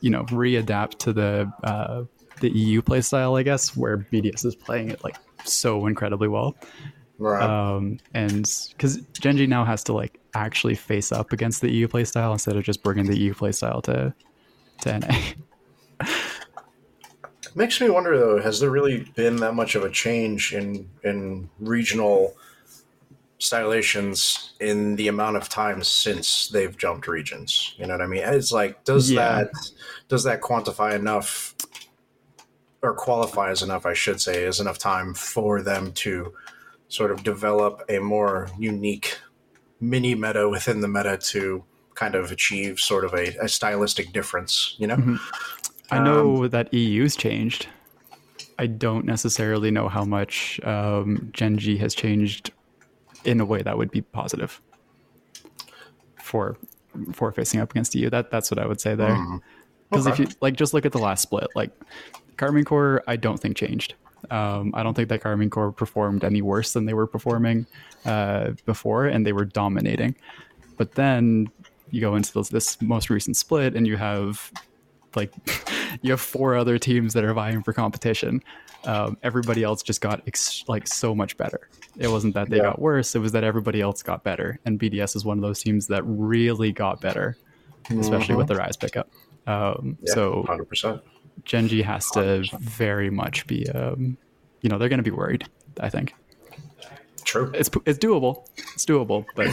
you 0.00 0.10
know, 0.10 0.24
readapt 0.24 0.98
to 0.98 1.12
the 1.12 1.52
uh, 1.62 2.02
the 2.40 2.50
EU 2.50 2.82
playstyle, 2.82 3.38
I 3.38 3.42
guess, 3.42 3.76
where 3.76 3.98
BDS 3.98 4.44
is 4.44 4.54
playing 4.54 4.90
it 4.90 5.02
like 5.04 5.16
so 5.44 5.86
incredibly 5.86 6.28
well 6.28 6.54
right. 7.18 7.42
um, 7.42 7.98
and 8.14 8.50
because 8.70 8.96
Gen 9.12 9.36
G 9.36 9.46
now 9.46 9.64
has 9.64 9.84
to 9.84 9.92
like 9.92 10.18
actually 10.34 10.74
face 10.74 11.12
up 11.12 11.32
against 11.32 11.60
the 11.60 11.70
EU 11.70 11.88
playstyle 11.88 12.32
instead 12.32 12.56
of 12.56 12.64
just 12.64 12.82
bringing 12.82 13.06
the 13.06 13.18
EU 13.18 13.34
playstyle 13.34 13.82
to 13.84 14.14
to 14.82 14.98
NA. 14.98 16.06
Makes 17.54 17.80
me 17.80 17.90
wonder 17.90 18.16
though, 18.16 18.40
has 18.40 18.60
there 18.60 18.70
really 18.70 19.10
been 19.16 19.36
that 19.36 19.54
much 19.54 19.74
of 19.74 19.82
a 19.84 19.90
change 19.90 20.54
in 20.54 20.88
in 21.02 21.50
regional 21.58 22.34
stylations 23.40 24.50
in 24.60 24.96
the 24.96 25.06
amount 25.08 25.36
of 25.36 25.48
time 25.48 25.82
since 25.82 26.48
they've 26.48 26.76
jumped 26.76 27.08
regions? 27.08 27.74
You 27.76 27.86
know 27.86 27.94
what 27.94 28.02
I 28.02 28.06
mean? 28.06 28.22
It's 28.22 28.52
like 28.52 28.84
does 28.84 29.10
Yeah. 29.10 29.44
that 29.44 29.50
does 30.08 30.24
that 30.24 30.40
quantify 30.40 30.94
enough 30.94 31.54
or 32.82 32.94
qualify 32.94 33.50
as 33.50 33.62
enough, 33.62 33.84
I 33.86 33.94
should 33.94 34.20
say, 34.20 34.44
is 34.44 34.60
enough 34.60 34.78
time 34.78 35.14
for 35.14 35.62
them 35.62 35.92
to 35.92 36.32
sort 36.88 37.10
of 37.10 37.22
develop 37.22 37.82
a 37.88 37.98
more 37.98 38.48
unique 38.58 39.18
mini 39.80 40.14
meta 40.14 40.48
within 40.48 40.80
the 40.80 40.88
meta 40.88 41.16
to 41.18 41.64
kind 41.94 42.14
of 42.14 42.30
achieve 42.30 42.78
sort 42.78 43.04
of 43.04 43.12
a, 43.14 43.36
a 43.40 43.48
stylistic 43.48 44.12
difference, 44.12 44.74
you 44.78 44.86
know? 44.86 44.96
Mhm. 44.96 45.18
I 45.90 45.98
know 45.98 46.46
that 46.48 46.72
EU's 46.72 47.16
changed. 47.16 47.66
I 48.58 48.66
don't 48.66 49.04
necessarily 49.04 49.70
know 49.70 49.88
how 49.88 50.04
much 50.04 50.60
um, 50.64 51.30
G 51.32 51.76
has 51.78 51.94
changed 51.94 52.50
in 53.24 53.40
a 53.40 53.44
way 53.44 53.62
that 53.62 53.76
would 53.78 53.90
be 53.90 54.02
positive 54.02 54.60
for 56.22 56.56
for 57.12 57.32
facing 57.32 57.60
up 57.60 57.70
against 57.70 57.94
EU. 57.94 58.10
That 58.10 58.30
that's 58.30 58.50
what 58.50 58.58
I 58.58 58.66
would 58.66 58.80
say 58.80 58.94
there. 58.94 59.16
Because 59.90 60.06
Okay. 60.06 60.22
if 60.24 60.28
you 60.30 60.36
like, 60.40 60.56
just 60.56 60.74
look 60.74 60.84
at 60.84 60.92
the 60.92 60.98
last 60.98 61.22
split. 61.22 61.46
Like, 61.54 61.70
Karmine 62.38 62.64
Corp, 62.64 63.04
I 63.06 63.16
don't 63.16 63.38
think 63.38 63.56
changed. 63.56 63.94
Um, 64.30 64.72
I 64.74 64.82
don't 64.82 64.94
think 64.94 65.08
that 65.10 65.22
Karmine 65.22 65.50
Corp 65.50 65.76
performed 65.76 66.24
any 66.24 66.42
worse 66.42 66.72
than 66.72 66.86
they 66.86 66.94
were 66.94 67.06
performing 67.06 67.66
uh, 68.04 68.50
before, 68.64 69.06
and 69.06 69.26
they 69.26 69.32
were 69.32 69.44
dominating. 69.44 70.16
But 70.76 70.92
then 70.94 71.48
you 71.90 72.00
go 72.00 72.16
into 72.16 72.32
this, 72.32 72.48
this 72.48 72.80
most 72.82 73.10
recent 73.10 73.36
split, 73.36 73.74
and 73.74 73.86
you 73.86 73.96
have 73.96 74.50
like 75.14 75.32
you 76.02 76.10
have 76.10 76.20
four 76.20 76.56
other 76.56 76.78
teams 76.78 77.12
that 77.14 77.24
are 77.24 77.32
vying 77.34 77.62
for 77.62 77.72
competition. 77.72 78.42
Um, 78.84 79.16
everybody 79.22 79.64
else 79.64 79.82
just 79.82 80.00
got 80.00 80.22
ex- 80.26 80.64
like 80.68 80.86
so 80.86 81.14
much 81.14 81.36
better. 81.36 81.68
It 81.98 82.08
wasn't 82.08 82.34
that 82.34 82.48
they 82.50 82.58
Yeah. 82.58 82.64
got 82.64 82.80
worse; 82.80 83.14
it 83.14 83.18
was 83.20 83.32
that 83.32 83.44
everybody 83.44 83.80
else 83.80 84.02
got 84.02 84.22
better. 84.24 84.58
And 84.64 84.78
BDS 84.78 85.16
is 85.16 85.24
one 85.24 85.38
of 85.38 85.42
those 85.42 85.60
teams 85.62 85.86
that 85.88 86.02
really 86.04 86.72
got 86.72 87.00
better, 87.00 87.36
especially 87.90 88.34
with 88.36 88.46
the 88.48 88.54
Rise 88.56 88.76
pickup. 88.76 89.08
Um, 89.46 89.54
Mm-hmm. 89.56 89.90
Yeah, 90.06 90.12
so 90.14 90.44
100%. 90.46 91.00
Gen 91.44 91.68
G 91.68 91.82
has 91.82 92.10
to 92.10 92.44
very 92.58 93.10
much 93.10 93.46
be, 93.46 93.68
um, 93.70 94.16
you 94.60 94.68
know, 94.68 94.78
they're 94.78 94.88
going 94.88 94.98
to 94.98 95.02
be 95.02 95.10
worried. 95.10 95.44
I 95.80 95.88
think 95.88 96.14
True. 97.24 97.50
it's 97.54 97.70
it's 97.86 97.98
doable, 97.98 98.46
it's 98.74 98.84
doable, 98.84 99.24
but 99.34 99.48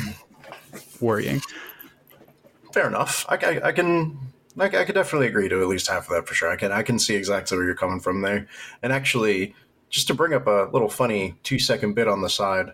worrying. 0.99 1.41
Fair 2.73 2.88
enough. 2.88 3.25
I, 3.29 3.36
I, 3.36 3.67
I 3.67 3.71
can. 3.71 4.17
I, 4.57 4.65
I 4.65 4.86
could 4.86 4.95
definitely 4.95 5.27
agree 5.27 5.49
to 5.49 5.61
at 5.61 5.67
least 5.67 5.88
half 5.88 6.09
of 6.09 6.15
that 6.15 6.27
for 6.27 6.33
sure. 6.33 6.49
I 6.49 6.55
can. 6.55 6.71
I 6.71 6.83
can 6.83 6.99
see 6.99 7.15
exactly 7.15 7.57
where 7.57 7.65
you're 7.65 7.75
coming 7.75 7.99
from 7.99 8.21
there. 8.21 8.47
And 8.81 8.91
actually, 8.91 9.53
just 9.89 10.07
to 10.07 10.13
bring 10.13 10.33
up 10.33 10.47
a 10.47 10.69
little 10.73 10.89
funny 10.89 11.36
two 11.43 11.59
second 11.59 11.93
bit 11.93 12.07
on 12.07 12.21
the 12.21 12.29
side, 12.29 12.73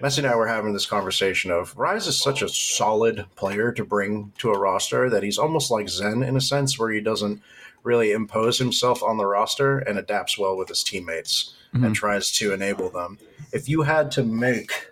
Messi 0.00 0.18
and 0.18 0.26
I 0.26 0.36
were 0.36 0.46
having 0.46 0.72
this 0.72 0.86
conversation 0.86 1.50
of 1.50 1.76
Rise 1.76 2.06
is 2.06 2.20
such 2.20 2.42
a 2.42 2.48
solid 2.48 3.26
player 3.36 3.72
to 3.72 3.84
bring 3.84 4.32
to 4.38 4.50
a 4.50 4.58
roster 4.58 5.08
that 5.10 5.22
he's 5.22 5.38
almost 5.38 5.70
like 5.70 5.88
Zen 5.88 6.22
in 6.22 6.36
a 6.36 6.40
sense, 6.40 6.78
where 6.78 6.90
he 6.90 7.00
doesn't 7.00 7.40
really 7.82 8.12
impose 8.12 8.58
himself 8.58 9.02
on 9.02 9.16
the 9.16 9.26
roster 9.26 9.78
and 9.78 9.98
adapts 9.98 10.38
well 10.38 10.56
with 10.56 10.68
his 10.68 10.82
teammates 10.84 11.54
and 11.72 11.84
Mhm. 11.84 11.94
tries 11.94 12.30
to 12.32 12.52
enable 12.52 12.90
them. 12.90 13.18
If 13.52 13.68
you 13.68 13.82
had 13.82 14.10
to 14.12 14.22
make 14.22 14.90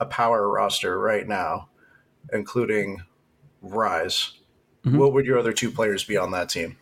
a 0.00 0.06
power 0.06 0.48
roster 0.48 0.98
right 0.98 1.26
now, 1.26 1.68
including 2.32 3.02
Rise, 3.62 4.32
Mhm. 4.84 4.96
what 4.98 5.12
would 5.12 5.26
your 5.26 5.38
other 5.38 5.52
two 5.52 5.70
players 5.70 6.04
be 6.04 6.16
on 6.16 6.30
that 6.32 6.48
team? 6.48 6.76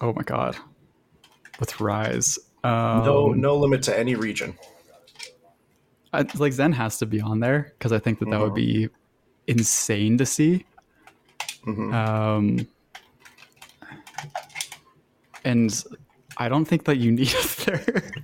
Oh 0.00 0.12
my 0.12 0.22
god, 0.22 0.56
with 1.60 1.80
Rise, 1.80 2.38
um, 2.64 3.04
No, 3.04 3.28
no 3.32 3.56
limit 3.56 3.82
to 3.84 3.98
any 3.98 4.14
region. 4.14 4.58
I, 6.12 6.24
like 6.36 6.52
Zen 6.54 6.72
has 6.72 6.98
to 6.98 7.06
be 7.06 7.20
on 7.20 7.40
there 7.40 7.72
because 7.78 7.92
I 7.92 7.98
think 7.98 8.18
that 8.20 8.30
that 8.30 8.40
would 8.40 8.54
be 8.54 8.88
insane 9.46 10.16
to 10.18 10.24
see. 10.26 10.64
Mhm. 11.66 11.92
Um, 11.92 12.66
and 15.48 15.84
I 16.36 16.48
don't 16.48 16.64
think 16.64 16.84
that 16.84 16.98
you 16.98 17.10
need 17.10 17.28
a 17.34 17.42
third. 17.42 18.22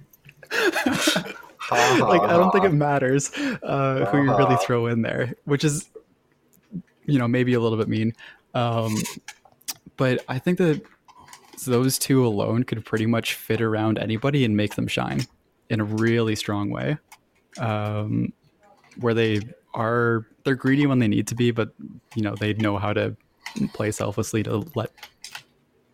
like 2.00 2.22
I 2.22 2.36
don't 2.36 2.50
think 2.52 2.64
it 2.64 2.72
matters 2.72 3.32
uh, 3.62 4.06
who 4.10 4.24
you 4.24 4.36
really 4.36 4.56
throw 4.64 4.86
in 4.86 5.02
there, 5.02 5.34
which 5.44 5.64
is 5.64 5.88
you 7.06 7.18
know, 7.18 7.28
maybe 7.28 7.54
a 7.54 7.60
little 7.60 7.78
bit 7.78 7.88
mean. 7.88 8.12
Um, 8.54 8.94
but 9.96 10.24
I 10.28 10.38
think 10.38 10.58
that 10.58 10.82
those 11.66 11.98
two 11.98 12.26
alone 12.26 12.64
could 12.64 12.84
pretty 12.84 13.06
much 13.06 13.34
fit 13.34 13.60
around 13.60 13.98
anybody 13.98 14.44
and 14.44 14.56
make 14.56 14.74
them 14.74 14.86
shine 14.86 15.26
in 15.70 15.80
a 15.80 15.84
really 15.84 16.34
strong 16.34 16.70
way. 16.70 16.98
Um, 17.58 18.32
where 19.00 19.14
they 19.14 19.40
are, 19.74 20.26
they're 20.44 20.54
greedy 20.54 20.86
when 20.86 20.98
they 20.98 21.08
need 21.08 21.26
to 21.28 21.34
be, 21.34 21.50
but 21.50 21.70
you 22.14 22.22
know 22.22 22.34
they 22.34 22.54
know 22.54 22.78
how 22.78 22.92
to 22.92 23.16
play 23.72 23.90
selflessly 23.90 24.42
to 24.42 24.64
let 24.74 24.90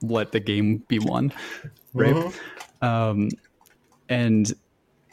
let 0.02 0.32
the 0.32 0.40
game 0.40 0.78
be 0.88 0.98
won, 0.98 1.32
right? 1.94 2.14
Mm-hmm. 2.14 2.84
Um, 2.84 3.28
and 4.08 4.52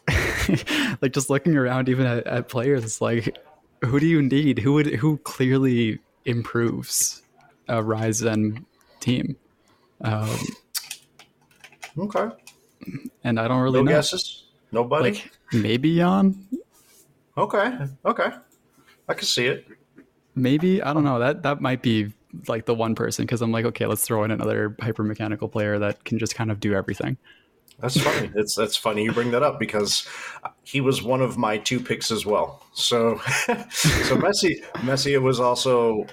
like 1.02 1.14
just 1.14 1.30
looking 1.30 1.56
around, 1.56 1.90
even 1.90 2.06
at, 2.06 2.26
at 2.28 2.48
players, 2.48 2.84
it's 2.84 3.02
like, 3.02 3.38
who 3.84 4.00
do 4.00 4.06
you 4.06 4.22
need? 4.22 4.60
Who 4.60 4.74
would 4.74 4.88
who 4.88 5.18
clearly 5.20 6.00
improves 6.26 7.22
a 7.68 7.76
Ryzen 7.76 8.66
team? 9.00 9.36
Um, 10.02 10.38
okay. 11.98 12.30
And 13.24 13.40
I 13.40 13.48
don't 13.48 13.62
really 13.62 13.80
no 13.80 13.84
know. 13.84 13.92
guesses. 13.92 14.46
Nobody. 14.72 15.12
Like 15.12 15.32
maybe 15.54 15.98
Jan. 15.98 16.48
Okay. 17.38 17.72
Okay. 18.06 18.32
I 19.10 19.14
can 19.14 19.26
see 19.26 19.48
it. 19.48 19.66
Maybe 20.36 20.82
I 20.82 20.94
don't 20.94 21.04
know. 21.04 21.20
That 21.20 21.44
that 21.44 21.62
might 21.62 21.82
be 21.82 22.14
like 22.48 22.66
the 22.66 22.76
one 22.76 22.96
person 22.96 23.26
because 23.26 23.42
I'm 23.42 23.52
like, 23.52 23.66
okay, 23.66 23.86
let's 23.86 24.04
throw 24.04 24.24
in 24.24 24.32
another 24.32 24.76
hyper 24.80 25.04
mechanical 25.04 25.48
player 25.48 25.80
that 25.80 26.04
can 26.04 26.20
just 26.20 26.36
kind 26.36 26.52
of 26.52 26.60
do 26.60 26.74
everything. 26.74 27.18
That's 27.80 28.00
funny. 28.00 28.32
it's 28.36 28.56
that's 28.56 28.76
funny 28.76 29.04
you 29.04 29.12
bring 29.12 29.32
that 29.32 29.44
up 29.44 29.60
because 29.60 30.08
he 30.64 30.82
was 30.82 31.02
one 31.02 31.22
of 31.22 31.38
my 31.38 31.58
two 31.58 31.80
picks 31.80 32.12
as 32.12 32.26
well. 32.26 32.64
So 32.74 33.18
so 33.70 34.16
Messi 34.16 34.64
Messi 34.76 35.22
was 35.22 35.40
also 35.40 36.06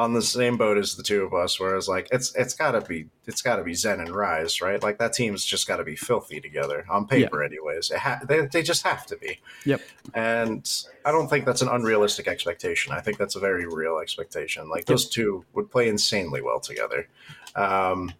on 0.00 0.14
the 0.14 0.22
same 0.22 0.56
boat 0.56 0.78
as 0.78 0.94
the 0.94 1.02
two 1.02 1.22
of 1.22 1.34
us, 1.34 1.60
where 1.60 1.76
it's 1.76 1.86
like 1.86 2.08
it's 2.10 2.34
it's 2.34 2.54
gotta 2.54 2.80
be 2.80 3.06
it's 3.26 3.42
gotta 3.42 3.62
be 3.62 3.74
Zen 3.74 4.00
and 4.00 4.08
Rise, 4.08 4.62
right? 4.62 4.82
Like 4.82 4.96
that 4.96 5.12
team's 5.12 5.44
just 5.44 5.68
gotta 5.68 5.84
be 5.84 5.94
filthy 5.94 6.40
together 6.40 6.86
on 6.88 7.06
paper, 7.06 7.42
yeah. 7.42 7.46
anyways. 7.48 7.92
Ha- 7.92 8.20
they 8.26 8.46
they 8.46 8.62
just 8.62 8.82
have 8.82 9.04
to 9.06 9.16
be. 9.18 9.40
Yep. 9.66 9.82
And 10.14 10.66
I 11.04 11.12
don't 11.12 11.28
think 11.28 11.44
that's 11.44 11.60
an 11.60 11.68
unrealistic 11.68 12.28
expectation. 12.28 12.94
I 12.94 13.00
think 13.00 13.18
that's 13.18 13.36
a 13.36 13.40
very 13.40 13.66
real 13.66 13.98
expectation. 13.98 14.70
Like 14.70 14.86
those 14.86 15.06
two 15.06 15.44
would 15.52 15.70
play 15.70 15.86
insanely 15.86 16.40
well 16.40 16.60
together. 16.60 17.06
Um, 17.54 18.14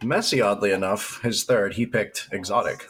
Messi, 0.00 0.44
oddly 0.44 0.72
enough, 0.72 1.22
his 1.22 1.44
third, 1.44 1.74
he 1.74 1.86
picked 1.86 2.28
Exotic. 2.32 2.88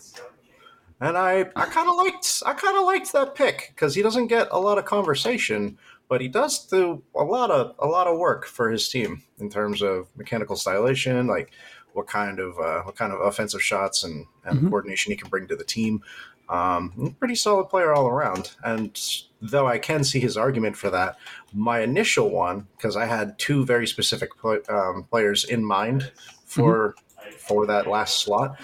And 1.03 1.19
I, 1.19 1.41
I 1.55 1.67
kind 1.67 1.89
of 1.89 1.97
liked 1.97 2.43
I 2.47 2.55
kind 2.55 2.79
of 2.79 2.85
liked 2.87 3.13
that 3.13 3.35
pick 3.35 3.73
because 3.75 3.95
he 3.95 4.01
doesn't 4.01 4.29
get 4.29 4.49
a 4.51 4.59
lot 4.59 4.79
of 4.79 4.87
conversation 4.87 5.77
but 6.11 6.21
he 6.21 6.27
does 6.27 6.67
do 6.67 7.03
a 7.17 7.23
lot 7.23 7.53
of 7.53 7.77
a 7.79 7.87
lot 7.87 8.09
of 8.09 8.19
work 8.19 8.45
for 8.45 8.69
his 8.69 8.89
team 8.89 9.23
in 9.39 9.49
terms 9.49 9.81
of 9.81 10.09
mechanical 10.17 10.57
stylation, 10.57 11.29
like 11.29 11.53
what 11.93 12.09
kind 12.09 12.41
of 12.41 12.59
uh, 12.59 12.83
what 12.83 12.97
kind 12.97 13.13
of 13.13 13.21
offensive 13.21 13.63
shots 13.63 14.03
and, 14.03 14.27
and 14.45 14.59
mm-hmm. 14.59 14.69
coordination 14.69 15.13
he 15.13 15.17
can 15.17 15.31
bring 15.31 15.47
to 15.47 15.55
the 15.57 15.65
team. 15.65 16.03
Um, 16.49 17.15
pretty 17.21 17.37
solid 17.37 17.67
player 17.67 17.95
all 17.95 18.09
around. 18.09 18.57
And 18.65 19.01
though 19.41 19.69
I 19.69 19.79
can 19.79 20.03
see 20.03 20.19
his 20.19 20.37
argument 20.37 20.77
for 20.77 20.91
that, 20.91 21.17
my 21.55 21.79
initial 21.79 22.29
one 22.29 22.67
because 22.77 22.97
I 22.97 23.07
had 23.07 23.39
two 23.39 23.65
very 23.65 23.87
specific 23.87 24.31
um, 24.69 25.07
players 25.09 25.45
in 25.45 25.65
mind 25.65 26.11
for 26.45 26.97
mm-hmm. 26.97 27.37
for 27.37 27.67
that 27.67 27.87
last 27.87 28.19
slot, 28.19 28.59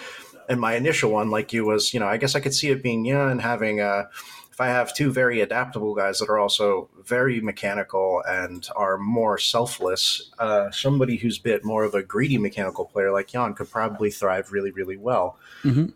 and 0.49 0.61
my 0.61 0.75
initial 0.75 1.13
one, 1.13 1.31
like 1.31 1.53
you, 1.53 1.65
was 1.65 1.95
you 1.95 2.01
know 2.01 2.09
I 2.09 2.17
guess 2.17 2.35
I 2.35 2.41
could 2.41 2.55
see 2.55 2.71
it 2.71 2.83
being 2.83 3.05
yeah 3.05 3.31
and 3.31 3.41
having 3.41 3.81
a 3.81 4.09
if 4.57 4.61
I 4.63 4.69
have 4.69 4.95
two 4.95 5.13
very 5.13 5.43
adaptable 5.43 5.95
guys 5.95 6.19
that 6.19 6.31
are 6.31 6.39
also 6.39 6.89
very 7.05 7.43
mechanical 7.43 8.23
and 8.27 8.67
are 8.75 8.97
more 8.97 9.37
selfless, 9.37 10.31
uh, 10.39 10.71
somebody 10.71 11.17
who's 11.17 11.39
a 11.39 11.43
bit 11.43 11.63
more 11.63 11.85
of 11.85 11.93
a 11.93 12.03
greedy 12.03 12.39
mechanical 12.39 12.87
player 12.87 13.13
like 13.13 13.27
Jan 13.27 13.53
could 13.53 13.71
probably 13.71 14.11
thrive 14.11 14.53
really, 14.53 14.71
really 14.71 14.97
well. 14.97 15.39
Mm-hmm. 15.63 15.89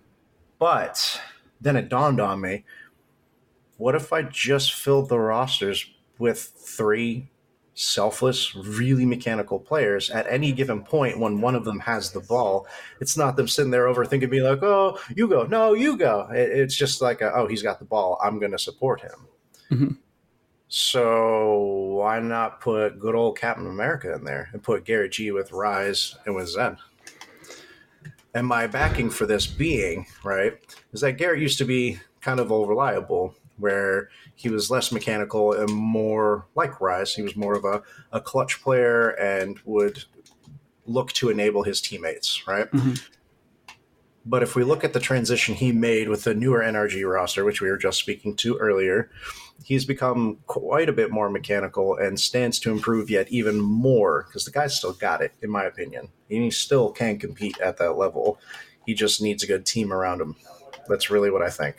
But 0.58 1.22
then 1.58 1.74
it 1.74 1.88
dawned 1.88 2.20
on 2.20 2.42
me 2.42 2.66
what 3.78 3.94
if 3.94 4.12
I 4.12 4.20
just 4.20 4.74
filled 4.74 5.08
the 5.08 5.18
rosters 5.18 5.90
with 6.18 6.38
three 6.38 7.30
selfless, 7.80 8.54
really 8.54 9.06
mechanical 9.06 9.58
players 9.58 10.10
at 10.10 10.26
any 10.28 10.52
given 10.52 10.82
point 10.82 11.18
when 11.18 11.40
one 11.40 11.54
of 11.54 11.64
them 11.64 11.80
has 11.80 12.12
the 12.12 12.20
ball. 12.20 12.66
It's 13.00 13.16
not 13.16 13.36
them 13.36 13.48
sitting 13.48 13.70
there 13.70 13.86
overthinking, 13.86 14.30
being 14.30 14.44
like, 14.44 14.62
oh, 14.62 14.98
you 15.16 15.26
go. 15.26 15.44
No, 15.44 15.72
you 15.72 15.96
go. 15.96 16.28
It's 16.30 16.76
just 16.76 17.00
like, 17.00 17.20
a, 17.22 17.32
oh, 17.34 17.46
he's 17.46 17.62
got 17.62 17.78
the 17.78 17.84
ball. 17.84 18.20
I'm 18.22 18.38
going 18.38 18.52
to 18.52 18.58
support 18.58 19.00
him. 19.00 19.26
Mm-hmm. 19.70 19.94
So 20.68 21.58
why 21.96 22.20
not 22.20 22.60
put 22.60 23.00
good 23.00 23.14
old 23.14 23.38
Captain 23.38 23.66
America 23.66 24.12
in 24.14 24.24
there 24.24 24.50
and 24.52 24.62
put 24.62 24.84
Garrett 24.84 25.12
G 25.12 25.30
with 25.32 25.50
Rise 25.50 26.16
and 26.26 26.34
with 26.34 26.48
Zen? 26.48 26.76
And 28.34 28.46
my 28.46 28.68
backing 28.68 29.10
for 29.10 29.26
this 29.26 29.46
being, 29.46 30.06
right, 30.22 30.52
is 30.92 31.00
that 31.00 31.18
Garrett 31.18 31.40
used 31.40 31.58
to 31.58 31.64
be 31.64 31.98
kind 32.20 32.38
of 32.38 32.50
reliable 32.50 33.34
where 33.60 34.08
he 34.34 34.48
was 34.48 34.70
less 34.70 34.90
mechanical 34.90 35.52
and 35.52 35.70
more 35.70 36.46
like 36.54 36.80
Rise. 36.80 37.14
He 37.14 37.22
was 37.22 37.36
more 37.36 37.54
of 37.54 37.64
a, 37.64 37.82
a 38.12 38.20
clutch 38.20 38.62
player 38.62 39.10
and 39.10 39.58
would 39.64 40.04
look 40.86 41.12
to 41.12 41.30
enable 41.30 41.62
his 41.62 41.80
teammates, 41.80 42.46
right? 42.46 42.70
Mm-hmm. 42.70 42.94
But 44.26 44.42
if 44.42 44.54
we 44.54 44.64
look 44.64 44.84
at 44.84 44.92
the 44.92 45.00
transition 45.00 45.54
he 45.54 45.72
made 45.72 46.08
with 46.08 46.24
the 46.24 46.34
newer 46.34 46.60
NRG 46.60 47.10
roster, 47.10 47.44
which 47.44 47.60
we 47.60 47.70
were 47.70 47.78
just 47.78 47.98
speaking 47.98 48.36
to 48.36 48.56
earlier, 48.58 49.10
he's 49.64 49.84
become 49.84 50.38
quite 50.46 50.88
a 50.88 50.92
bit 50.92 51.10
more 51.10 51.30
mechanical 51.30 51.96
and 51.96 52.20
stands 52.20 52.58
to 52.60 52.70
improve 52.70 53.08
yet 53.08 53.30
even 53.30 53.60
more 53.60 54.24
because 54.26 54.44
the 54.44 54.50
guy's 54.50 54.76
still 54.76 54.92
got 54.92 55.22
it, 55.22 55.32
in 55.40 55.50
my 55.50 55.64
opinion. 55.64 56.08
And 56.30 56.42
he 56.42 56.50
still 56.50 56.92
can 56.92 57.18
compete 57.18 57.58
at 57.60 57.78
that 57.78 57.96
level. 57.96 58.38
He 58.84 58.94
just 58.94 59.22
needs 59.22 59.42
a 59.42 59.46
good 59.46 59.64
team 59.64 59.92
around 59.92 60.20
him. 60.20 60.36
That's 60.86 61.10
really 61.10 61.30
what 61.30 61.42
I 61.42 61.50
think. 61.50 61.76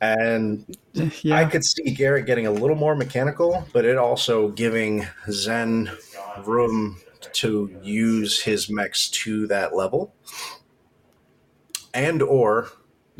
And 0.00 0.76
yeah. 1.22 1.36
I 1.36 1.44
could 1.46 1.64
see 1.64 1.90
Garrett 1.90 2.26
getting 2.26 2.46
a 2.46 2.50
little 2.50 2.76
more 2.76 2.94
mechanical, 2.94 3.66
but 3.72 3.84
it 3.84 3.96
also 3.96 4.48
giving 4.48 5.06
Zen 5.30 5.90
room 6.44 6.98
to 7.32 7.78
use 7.82 8.40
his 8.40 8.70
mechs 8.70 9.08
to 9.08 9.46
that 9.48 9.74
level. 9.74 10.14
And 11.94 12.22
or 12.22 12.68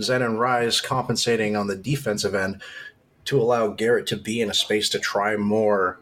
Zen 0.00 0.22
and 0.22 0.38
Rise 0.38 0.80
compensating 0.80 1.56
on 1.56 1.66
the 1.66 1.76
defensive 1.76 2.34
end 2.34 2.62
to 3.24 3.40
allow 3.40 3.68
Garrett 3.68 4.06
to 4.08 4.16
be 4.16 4.40
in 4.40 4.50
a 4.50 4.54
space 4.54 4.88
to 4.90 4.98
try 4.98 5.36
more, 5.36 6.00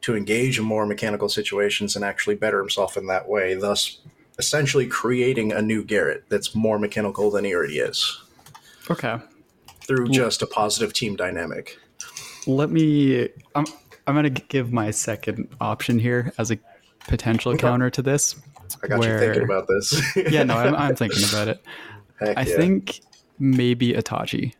to 0.00 0.16
engage 0.16 0.58
in 0.58 0.64
more 0.64 0.86
mechanical 0.86 1.28
situations 1.28 1.96
and 1.96 2.04
actually 2.04 2.34
better 2.34 2.58
himself 2.58 2.96
in 2.96 3.06
that 3.06 3.28
way, 3.28 3.54
thus 3.54 3.98
essentially 4.38 4.86
creating 4.86 5.52
a 5.52 5.62
new 5.62 5.84
Garrett 5.84 6.24
that's 6.28 6.54
more 6.54 6.78
mechanical 6.78 7.30
than 7.30 7.44
he 7.44 7.54
already 7.54 7.78
is. 7.78 8.20
Okay 8.90 9.18
through 9.86 10.08
just 10.08 10.42
a 10.42 10.46
positive 10.46 10.92
team 10.92 11.16
dynamic. 11.16 11.78
Let 12.46 12.70
me. 12.70 13.28
I'm 13.54 13.66
I'm 14.06 14.14
going 14.14 14.32
to 14.32 14.42
give 14.48 14.72
my 14.72 14.90
second 14.90 15.48
option 15.60 15.98
here 15.98 16.32
as 16.38 16.50
a 16.50 16.58
potential 17.08 17.52
okay. 17.52 17.60
counter 17.60 17.90
to 17.90 18.02
this. 18.02 18.36
I 18.82 18.86
got 18.86 18.98
where, 18.98 19.14
you 19.14 19.20
thinking 19.20 19.44
about 19.44 19.66
this. 19.68 20.16
yeah, 20.30 20.42
no, 20.42 20.56
I'm, 20.56 20.74
I'm 20.74 20.96
thinking 20.96 21.24
about 21.28 21.48
it. 21.48 21.64
Heck 22.20 22.36
I 22.36 22.42
yeah. 22.42 22.56
think 22.56 23.00
maybe 23.38 23.92
Itachi 23.92 24.54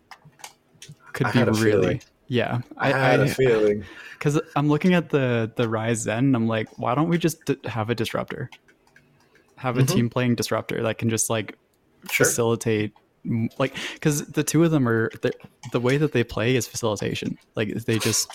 could 1.12 1.32
be 1.32 1.42
really. 1.42 1.54
Feeling. 1.54 2.02
Yeah, 2.26 2.62
I, 2.78 2.92
I 2.92 2.98
had 2.98 3.20
I, 3.20 3.24
a 3.24 3.28
feeling 3.28 3.84
because 4.14 4.40
I'm 4.56 4.68
looking 4.68 4.94
at 4.94 5.10
the 5.10 5.52
the 5.56 5.68
Rise 5.68 6.00
Zen, 6.00 6.18
and 6.18 6.36
I'm 6.36 6.48
like, 6.48 6.78
why 6.78 6.94
don't 6.94 7.08
we 7.08 7.18
just 7.18 7.50
have 7.64 7.90
a 7.90 7.94
disruptor? 7.94 8.50
Have 9.56 9.76
a 9.76 9.82
mm-hmm. 9.82 9.94
team 9.94 10.10
playing 10.10 10.34
disruptor 10.34 10.82
that 10.82 10.98
can 10.98 11.10
just 11.10 11.28
like 11.28 11.58
sure. 12.10 12.26
facilitate 12.26 12.92
like 13.58 13.74
because 13.94 14.26
the 14.26 14.42
two 14.42 14.64
of 14.64 14.70
them 14.70 14.88
are 14.88 15.10
the, 15.22 15.32
the 15.72 15.80
way 15.80 15.96
that 15.96 16.12
they 16.12 16.24
play 16.24 16.56
is 16.56 16.66
facilitation. 16.66 17.38
Like 17.54 17.72
they 17.74 17.98
just 17.98 18.28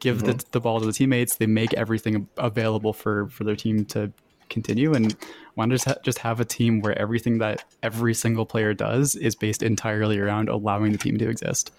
give 0.00 0.18
mm-hmm. 0.18 0.32
the, 0.32 0.44
the 0.52 0.60
ball 0.60 0.80
to 0.80 0.86
the 0.86 0.92
teammates. 0.92 1.36
They 1.36 1.46
make 1.46 1.74
everything 1.74 2.28
available 2.36 2.92
for 2.92 3.28
for 3.28 3.44
their 3.44 3.56
team 3.56 3.84
to 3.86 4.12
continue. 4.48 4.94
And 4.94 5.16
why 5.54 5.66
not 5.66 5.72
just, 5.72 5.84
ha- 5.84 5.96
just 6.02 6.18
have 6.18 6.40
a 6.40 6.44
team 6.44 6.80
where 6.80 6.96
everything 6.98 7.38
that 7.38 7.64
every 7.82 8.14
single 8.14 8.46
player 8.46 8.74
does 8.74 9.16
is 9.16 9.34
based 9.34 9.62
entirely 9.62 10.18
around 10.18 10.48
allowing 10.48 10.92
the 10.92 10.98
team 10.98 11.16
to 11.18 11.28
exist 11.28 11.72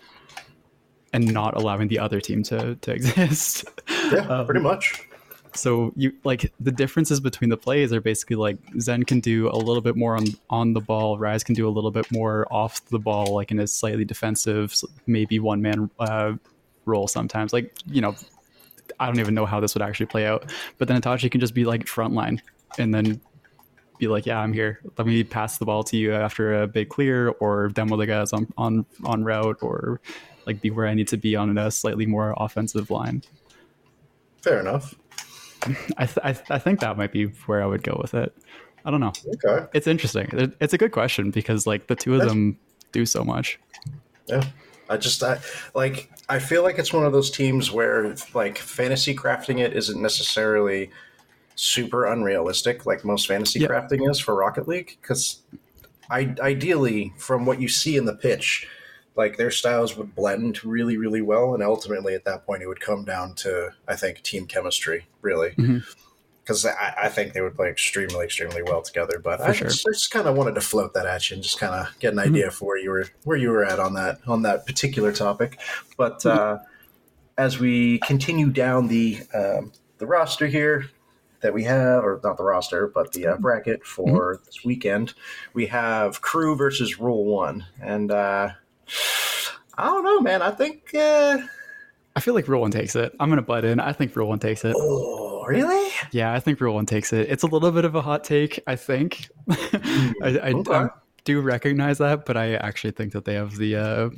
and 1.13 1.31
not 1.31 1.55
allowing 1.55 1.87
the 1.87 1.99
other 1.99 2.19
team 2.19 2.43
to 2.43 2.75
to 2.75 2.91
exist. 2.99 3.65
Yeah 4.11 4.27
um, 4.27 4.45
pretty 4.45 4.61
much 4.61 5.07
so 5.55 5.93
you 5.95 6.13
like 6.23 6.51
the 6.59 6.71
differences 6.71 7.19
between 7.19 7.49
the 7.49 7.57
plays 7.57 7.93
are 7.93 8.01
basically 8.01 8.35
like 8.35 8.57
Zen 8.79 9.03
can 9.03 9.19
do 9.19 9.49
a 9.49 9.57
little 9.57 9.81
bit 9.81 9.95
more 9.95 10.15
on 10.15 10.25
on 10.49 10.73
the 10.73 10.81
ball, 10.81 11.17
Rise 11.17 11.43
can 11.43 11.55
do 11.55 11.67
a 11.67 11.69
little 11.71 11.91
bit 11.91 12.11
more 12.11 12.47
off 12.51 12.85
the 12.89 12.99
ball, 12.99 13.33
like 13.33 13.51
in 13.51 13.59
a 13.59 13.67
slightly 13.67 14.05
defensive, 14.05 14.73
maybe 15.07 15.39
one 15.39 15.61
man 15.61 15.89
uh, 15.99 16.33
role 16.85 17.07
sometimes. 17.07 17.53
Like 17.53 17.73
you 17.85 18.01
know, 18.01 18.15
I 18.99 19.07
don't 19.07 19.19
even 19.19 19.33
know 19.33 19.45
how 19.45 19.59
this 19.59 19.75
would 19.75 19.81
actually 19.81 20.07
play 20.07 20.25
out. 20.25 20.51
But 20.77 20.87
then 20.87 21.01
Itachi 21.01 21.31
can 21.31 21.41
just 21.41 21.53
be 21.53 21.65
like 21.65 21.85
frontline 21.85 22.39
and 22.77 22.93
then 22.93 23.21
be 23.97 24.07
like, 24.07 24.25
yeah, 24.25 24.39
I'm 24.39 24.53
here. 24.53 24.81
Let 24.97 25.07
me 25.07 25.23
pass 25.23 25.57
the 25.57 25.65
ball 25.65 25.83
to 25.85 25.97
you 25.97 26.13
after 26.13 26.61
a 26.61 26.67
big 26.67 26.89
clear, 26.89 27.29
or 27.39 27.69
demo 27.69 27.97
the 27.97 28.05
guys 28.05 28.33
on 28.33 28.47
on 28.57 28.85
on 29.03 29.23
route, 29.23 29.59
or 29.61 30.01
like 30.45 30.61
be 30.61 30.69
where 30.69 30.87
I 30.87 30.93
need 30.93 31.07
to 31.09 31.17
be 31.17 31.35
on 31.35 31.57
a 31.57 31.71
slightly 31.71 32.05
more 32.05 32.33
offensive 32.37 32.89
line. 32.89 33.23
Fair 34.41 34.59
enough. 34.59 34.95
I, 35.97 36.05
th- 36.05 36.19
I, 36.23 36.33
th- 36.33 36.51
I 36.51 36.59
think 36.59 36.79
that 36.81 36.97
might 36.97 37.11
be 37.11 37.25
where 37.45 37.61
I 37.63 37.65
would 37.65 37.83
go 37.83 37.97
with 38.01 38.13
it. 38.13 38.35
I 38.85 38.91
don't 38.91 38.99
know. 38.99 39.13
Okay. 39.45 39.65
It's 39.73 39.87
interesting. 39.87 40.53
It's 40.59 40.73
a 40.73 40.77
good 40.77 40.91
question 40.91 41.31
because 41.31 41.65
like 41.65 41.87
the 41.87 41.95
two 41.95 42.13
of 42.13 42.19
That's- 42.19 42.33
them 42.33 42.57
do 42.91 43.05
so 43.05 43.23
much. 43.23 43.59
Yeah. 44.27 44.43
I 44.89 44.97
just 44.97 45.23
I 45.23 45.39
like 45.73 46.11
I 46.29 46.37
feel 46.39 46.61
like 46.61 46.77
it's 46.77 46.93
one 46.93 47.05
of 47.05 47.11
those 47.11 47.31
teams 47.31 47.71
where 47.71 48.15
like 48.35 48.57
fantasy 48.59 49.15
crafting 49.15 49.59
it 49.59 49.73
isn't 49.75 49.99
necessarily 49.99 50.91
super 51.55 52.05
unrealistic 52.05 52.85
like 52.85 53.03
most 53.03 53.27
fantasy 53.27 53.59
Yeah. 53.61 53.67
crafting 53.69 54.07
is 54.09 54.19
for 54.19 54.35
Rocket 54.35 54.67
League 54.67 54.97
cuz 55.01 55.39
I 56.11 56.35
ideally 56.39 57.13
from 57.17 57.47
what 57.47 57.59
you 57.59 57.67
see 57.67 57.97
in 57.97 58.05
the 58.05 58.13
pitch 58.15 58.67
like 59.15 59.37
their 59.37 59.51
styles 59.51 59.95
would 59.95 60.13
blend 60.15 60.63
really 60.63 60.97
really 60.97 61.21
well 61.21 61.53
and 61.53 61.63
ultimately 61.63 62.13
at 62.13 62.25
that 62.25 62.45
point 62.45 62.61
it 62.61 62.67
would 62.67 62.81
come 62.81 63.05
down 63.05 63.33
to 63.35 63.69
I 63.87 63.95
think 63.95 64.21
team 64.21 64.45
chemistry 64.45 65.07
really 65.21 65.55
because 66.45 66.63
I, 66.65 66.93
I 67.03 67.09
think 67.09 67.33
they 67.33 67.41
would 67.41 67.55
play 67.55 67.69
extremely, 67.69 68.23
extremely 68.23 68.61
well 68.61 68.83
together. 68.83 69.19
But 69.19 69.41
I 69.41 69.51
sure. 69.51 69.67
just, 69.67 69.83
just 69.83 70.11
kind 70.11 70.27
of 70.27 70.37
wanted 70.37 70.53
to 70.55 70.61
float 70.61 70.93
that 70.93 71.07
at 71.07 71.29
you 71.29 71.35
and 71.35 71.43
just 71.43 71.59
kind 71.59 71.73
of 71.73 71.99
get 71.99 72.13
an 72.13 72.19
idea 72.19 72.51
for 72.51 72.65
where 72.65 72.77
you 72.77 72.91
were 72.91 73.07
where 73.23 73.37
you 73.37 73.49
were 73.49 73.65
at 73.65 73.79
on 73.79 73.95
that 73.95 74.19
on 74.27 74.43
that 74.43 74.65
particular 74.65 75.11
topic. 75.11 75.59
But 75.97 76.23
uh, 76.25 76.59
as 77.37 77.59
we 77.59 77.99
continue 77.99 78.51
down 78.51 78.87
the 78.87 79.21
um, 79.33 79.71
the 79.97 80.05
roster 80.05 80.45
here 80.45 80.89
that 81.41 81.53
we 81.53 81.63
have, 81.63 82.03
or 82.03 82.21
not 82.23 82.37
the 82.37 82.43
roster, 82.43 82.87
but 82.87 83.11
the 83.13 83.27
uh, 83.27 83.37
bracket 83.37 83.85
for 83.85 84.39
this 84.45 84.63
weekend, 84.63 85.13
we 85.53 85.65
have 85.67 86.21
Crew 86.21 86.55
versus 86.55 86.99
Rule 86.99 87.25
One, 87.25 87.65
and 87.81 88.11
uh, 88.11 88.49
I 89.77 89.85
don't 89.85 90.03
know, 90.03 90.21
man. 90.21 90.41
I 90.41 90.51
think. 90.51 90.93
Uh, 90.93 91.39
I 92.15 92.21
feel 92.21 92.33
like 92.33 92.47
Rule 92.47 92.61
One 92.61 92.71
takes 92.71 92.95
it. 92.95 93.13
I'm 93.19 93.29
gonna 93.29 93.41
butt 93.41 93.65
in. 93.65 93.79
I 93.79 93.91
think 93.91 94.15
Rule 94.15 94.29
One 94.29 94.39
takes 94.39 94.63
it. 94.63 94.75
oh, 94.77 95.45
really? 95.47 95.91
Yeah, 96.11 96.33
I 96.33 96.39
think 96.39 96.61
Rule 96.61 96.75
One 96.75 96.85
takes 96.85 97.11
it. 97.11 97.29
It's 97.29 97.43
a 97.43 97.47
little 97.47 97.71
bit 97.71 97.83
of 97.85 97.95
a 97.95 98.01
hot 98.01 98.23
take, 98.23 98.61
I 98.67 98.75
think. 98.75 99.27
I, 99.49 100.13
I, 100.21 100.51
okay. 100.53 100.73
I 100.73 100.87
do 101.25 101.41
recognize 101.41 101.97
that, 101.97 102.25
but 102.25 102.37
I 102.37 102.55
actually 102.55 102.91
think 102.91 103.11
that 103.13 103.25
they 103.25 103.33
have 103.33 103.57
the 103.57 103.75
uh, 103.75 104.09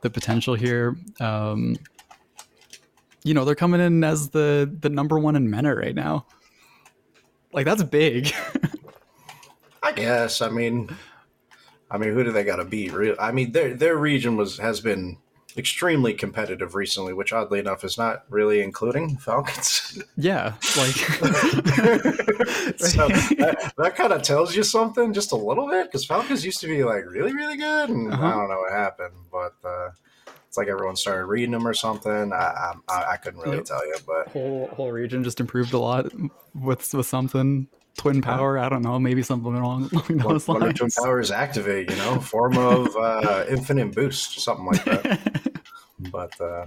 the 0.00 0.10
potential 0.10 0.54
here. 0.54 0.96
Um, 1.20 1.76
you 3.22 3.34
know, 3.34 3.44
they're 3.44 3.54
coming 3.54 3.80
in 3.80 4.02
as 4.02 4.30
the 4.30 4.74
the 4.80 4.88
number 4.88 5.18
one 5.18 5.36
in 5.36 5.48
MENA 5.48 5.74
right 5.74 5.94
now. 5.94 6.26
Like 7.52 7.66
that's 7.66 7.82
big. 7.84 8.32
I 9.82 9.92
guess. 9.92 10.42
I 10.42 10.48
mean, 10.48 10.94
I 11.90 11.98
mean, 11.98 12.12
who 12.12 12.24
do 12.24 12.32
they 12.32 12.44
got 12.44 12.56
to 12.56 12.64
beat? 12.64 12.92
Real. 12.92 13.16
I 13.18 13.32
mean, 13.32 13.52
their 13.52 13.74
their 13.74 13.96
region 13.96 14.36
was 14.36 14.58
has 14.58 14.80
been 14.80 15.18
extremely 15.56 16.14
competitive 16.14 16.74
recently, 16.74 17.12
which 17.14 17.32
oddly 17.32 17.58
enough 17.58 17.82
is 17.82 17.98
not 17.98 18.24
really 18.28 18.60
including 18.60 19.16
Falcons. 19.16 20.00
yeah, 20.16 20.54
like 20.76 20.94
so 22.78 23.08
that, 23.08 23.72
that 23.76 23.96
kind 23.96 24.12
of 24.12 24.22
tells 24.22 24.54
you 24.54 24.62
something, 24.62 25.12
just 25.12 25.32
a 25.32 25.36
little 25.36 25.68
bit, 25.68 25.86
because 25.86 26.04
Falcons 26.04 26.44
used 26.44 26.60
to 26.60 26.66
be 26.66 26.84
like 26.84 27.04
really, 27.06 27.34
really 27.34 27.56
good, 27.56 27.90
and 27.90 28.12
Uh-huh. 28.12 28.26
I 28.26 28.30
don't 28.30 28.48
know 28.48 28.60
what 28.60 28.72
happened, 28.72 29.14
but 29.32 29.54
uh, 29.64 29.90
it's 30.46 30.56
like 30.56 30.68
everyone 30.68 30.96
started 30.96 31.26
reading 31.26 31.52
them 31.52 31.66
or 31.66 31.74
something. 31.74 32.32
I 32.32 32.74
I, 32.88 33.04
I 33.12 33.16
couldn't 33.16 33.40
really 33.40 33.56
Yep. 33.56 33.64
tell 33.64 33.86
you, 33.86 33.96
but 34.06 34.28
whole 34.28 34.72
whole 34.76 34.92
region 34.92 35.24
just 35.24 35.40
improved 35.40 35.72
a 35.72 35.78
lot 35.78 36.06
with 36.54 36.92
with 36.94 37.06
something 37.06 37.68
twin 37.98 38.22
power. 38.22 38.58
I 38.58 38.70
don't 38.70 38.80
know, 38.82 38.98
maybe 38.98 39.22
something 39.22 39.54
along, 39.54 39.90
along 39.92 40.04
one, 40.08 40.16
those 40.18 40.48
one 40.48 40.62
of 40.62 40.74
Twin 40.74 40.84
lines. 40.86 40.94
Powers 40.96 41.30
activate, 41.30 41.90
you 41.90 41.96
know, 41.96 42.18
form 42.20 42.56
of 42.56 42.96
uh, 42.96 43.44
infinite 43.50 43.94
boost, 43.94 44.40
something 44.40 44.64
like 44.66 44.84
that. 44.84 45.52
but 46.10 46.40
uh, 46.40 46.66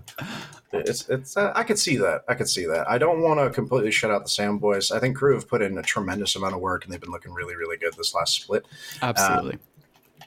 it's 0.74 1.10
it's 1.10 1.38
uh, 1.38 1.52
I 1.56 1.64
could 1.64 1.80
see 1.80 1.96
that. 1.98 2.22
I 2.28 2.36
could 2.36 2.50
see 2.50 2.66
that. 2.68 2.88
I 2.90 2.98
don't 3.00 3.22
want 3.22 3.40
to 3.40 3.50
completely 3.50 3.92
shut 3.92 4.12
out 4.12 4.24
the 4.24 4.30
Sam 4.30 4.60
boys. 4.60 4.92
I 4.92 5.00
think 5.00 5.18
Crew 5.18 5.34
have 5.34 5.48
put 5.48 5.62
in 5.62 5.78
a 5.78 5.82
tremendous 5.82 6.36
amount 6.36 6.54
of 6.54 6.60
work, 6.62 6.84
and 6.84 6.94
they've 6.94 7.02
been 7.02 7.12
looking 7.12 7.34
really, 7.34 7.56
really 7.56 7.78
good 7.78 7.94
this 7.94 8.14
last 8.14 8.34
split. 8.42 8.66
Absolutely. 9.02 9.58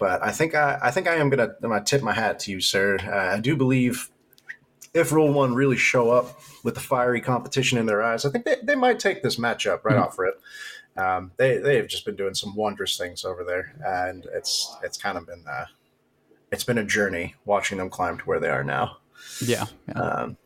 But 0.01 0.23
I 0.25 0.33
think 0.33 0.55
I, 0.57 0.79
I 0.83 0.91
think 0.91 1.07
I 1.07 1.15
am 1.17 1.31
gonna 1.31 1.55
I'm 1.63 1.71
gonna 1.71 1.85
tip 1.85 2.03
my 2.03 2.13
hat 2.13 2.41
to 2.41 2.51
you, 2.51 2.61
sir. 2.61 2.99
Uh, 3.01 3.37
I 3.37 3.41
do 3.41 3.57
believe 3.57 4.11
if 4.95 5.13
Rule 5.13 5.33
One 5.33 5.55
really 5.55 5.77
show 5.77 6.11
up 6.11 6.41
with 6.63 6.75
the 6.75 6.81
fiery 6.81 7.21
competition 7.21 7.79
in 7.79 7.87
their 7.87 8.03
eyes, 8.03 8.25
I 8.25 8.31
think 8.31 8.45
they, 8.45 8.57
they 8.63 8.75
might 8.75 8.99
take 8.99 9.23
this 9.23 9.37
matchup 9.37 9.85
right 9.85 9.97
Mhm. 9.97 10.03
off 10.07 10.19
rip. 10.19 10.41
Um, 10.97 11.33
they 11.37 11.59
they 11.59 11.77
have 11.77 11.89
just 11.89 12.05
been 12.05 12.17
doing 12.17 12.35
some 12.35 12.55
wondrous 12.55 12.97
things 12.97 13.25
over 13.25 13.45
there, 13.45 13.75
and 13.85 14.27
it's 14.33 14.77
it's 14.83 14.97
kind 14.97 15.19
of 15.19 15.27
been 15.27 15.45
uh, 15.49 15.67
it's 16.53 16.65
been 16.65 16.79
a 16.79 16.85
journey 16.85 17.35
watching 17.45 17.79
them 17.79 17.91
climb 17.91 18.19
to 18.19 18.25
where 18.25 18.41
they 18.41 18.49
are 18.49 18.65
now. 18.65 18.99
yeah. 19.45 19.67
yeah. 19.89 19.95
Um, 19.95 20.37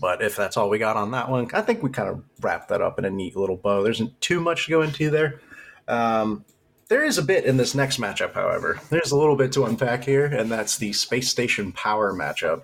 but 0.00 0.22
if 0.22 0.36
that's 0.36 0.56
all 0.56 0.68
we 0.68 0.78
got 0.78 0.96
on 0.96 1.10
that 1.10 1.28
one, 1.28 1.48
I 1.52 1.62
think 1.62 1.82
we 1.82 1.90
kind 1.90 2.08
of 2.08 2.22
wrapped 2.40 2.68
that 2.68 2.80
up 2.80 2.98
in 2.98 3.04
a 3.04 3.10
neat 3.10 3.36
little 3.36 3.56
bow. 3.56 3.82
There 3.82 3.92
isn't 3.92 4.20
too 4.20 4.40
much 4.40 4.66
to 4.66 4.70
go 4.70 4.82
into 4.82 5.10
there. 5.10 5.40
Um, 5.88 6.44
there 6.88 7.04
is 7.04 7.18
a 7.18 7.22
bit 7.22 7.44
in 7.44 7.56
this 7.56 7.74
next 7.74 8.00
matchup, 8.00 8.32
however. 8.34 8.80
There's 8.90 9.12
a 9.12 9.16
little 9.16 9.36
bit 9.36 9.52
to 9.52 9.64
unpack 9.64 10.04
here, 10.04 10.26
and 10.26 10.50
that's 10.50 10.78
the 10.78 10.92
Space 10.92 11.28
Station 11.28 11.72
Power 11.72 12.12
matchup. 12.14 12.62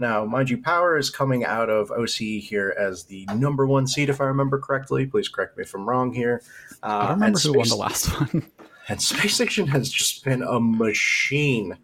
Now, 0.00 0.24
mind 0.24 0.48
you, 0.48 0.56
Power 0.60 0.96
is 0.96 1.10
coming 1.10 1.44
out 1.44 1.68
of 1.68 1.90
OCE 1.90 2.40
here 2.42 2.74
as 2.78 3.04
the 3.04 3.26
number 3.36 3.66
one 3.66 3.86
seed, 3.86 4.08
if 4.08 4.18
I 4.20 4.24
remember 4.24 4.58
correctly. 4.58 5.04
Please 5.04 5.28
correct 5.28 5.58
me 5.58 5.62
if 5.62 5.74
I'm 5.74 5.86
wrong 5.86 6.10
here. 6.12 6.42
Uh, 6.82 6.86
I 6.86 7.02
don't 7.08 7.20
remember 7.20 7.38
who 7.38 7.58
won 7.58 7.68
the 7.68 7.76
last 7.76 8.06
one. 8.18 8.50
and 8.88 9.00
Space 9.00 9.34
Station 9.34 9.66
has 9.66 9.90
just 9.90 10.24
been 10.24 10.42
a 10.42 10.58
machine. 10.58 11.76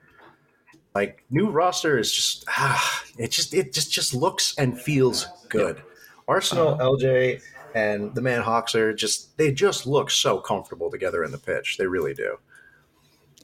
Like 0.94 1.24
new 1.28 1.50
roster 1.50 1.98
is 1.98 2.10
just 2.10 2.46
ah, 2.48 3.04
it 3.18 3.30
just 3.30 3.52
it 3.52 3.74
just 3.74 3.92
just 3.92 4.14
looks 4.14 4.54
and 4.56 4.80
feels 4.80 5.26
good. 5.50 5.82
Arsenal, 6.26 6.68
Uh-huh. 6.68 6.84
LJ, 6.92 7.42
and 7.74 8.14
the 8.14 8.22
man 8.22 8.40
Hawks 8.40 8.74
are 8.74 8.94
just 8.94 9.36
they 9.36 9.52
just 9.52 9.86
look 9.86 10.10
so 10.10 10.38
comfortable 10.38 10.90
together 10.90 11.22
in 11.22 11.32
the 11.32 11.38
pitch. 11.38 11.76
They 11.76 11.86
really 11.86 12.14
do. 12.14 12.38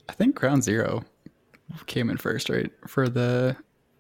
I 0.09 0.15
think 0.15 0.35
Ground 0.35 0.65
Zero 0.65 1.05
came 1.85 2.09
in 2.09 2.17
first, 2.17 2.49
right, 2.49 2.73
for 2.87 3.11
the 3.11 3.55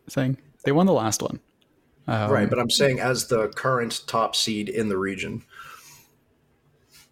thing. 0.08 0.38
They 0.64 0.72
won 0.72 0.86
the 0.86 0.92
last 0.92 1.22
one. 1.22 1.40
Um, 2.08 2.30
right, 2.30 2.48
but 2.50 2.58
I'm 2.58 2.70
saying 2.70 2.98
as 3.00 3.28
the 3.28 3.48
current 3.48 4.02
top 4.06 4.34
seed 4.34 4.68
in 4.68 4.88
the 4.88 4.98
region. 4.98 5.44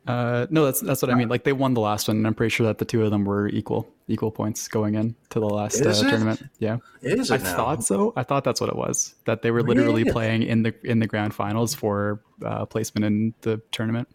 uh, 0.06 0.46
no, 0.50 0.64
that's 0.64 0.80
that's 0.80 1.02
what 1.02 1.10
I 1.10 1.14
mean. 1.14 1.28
Like 1.28 1.44
they 1.44 1.52
won 1.52 1.74
the 1.74 1.80
last 1.80 2.08
one, 2.08 2.16
and 2.16 2.26
I'm 2.26 2.34
pretty 2.34 2.50
sure 2.50 2.66
that 2.66 2.78
the 2.78 2.84
two 2.84 3.04
of 3.04 3.10
them 3.10 3.24
were 3.24 3.48
equal 3.48 3.86
equal 4.08 4.30
points 4.32 4.66
going 4.66 4.96
in 4.96 5.14
to 5.28 5.38
the 5.38 5.46
last 5.48 5.80
uh, 5.80 5.92
tournament. 6.08 6.42
Yeah, 6.58 6.78
Is 7.02 7.30
I 7.30 7.36
it 7.36 7.42
now? 7.42 7.56
thought 7.56 7.84
so. 7.84 8.12
I 8.16 8.24
thought 8.24 8.42
that's 8.42 8.60
what 8.60 8.70
it 8.70 8.76
was. 8.76 9.14
That 9.26 9.42
they 9.42 9.50
were 9.52 9.62
literally 9.62 10.02
Really? 10.02 10.12
playing 10.12 10.42
in 10.42 10.62
the 10.64 10.74
in 10.84 10.98
the 10.98 11.06
grand 11.06 11.34
finals 11.34 11.74
for 11.74 12.22
uh, 12.44 12.66
placement 12.66 13.04
in 13.04 13.34
the 13.42 13.60
tournament. 13.70 14.08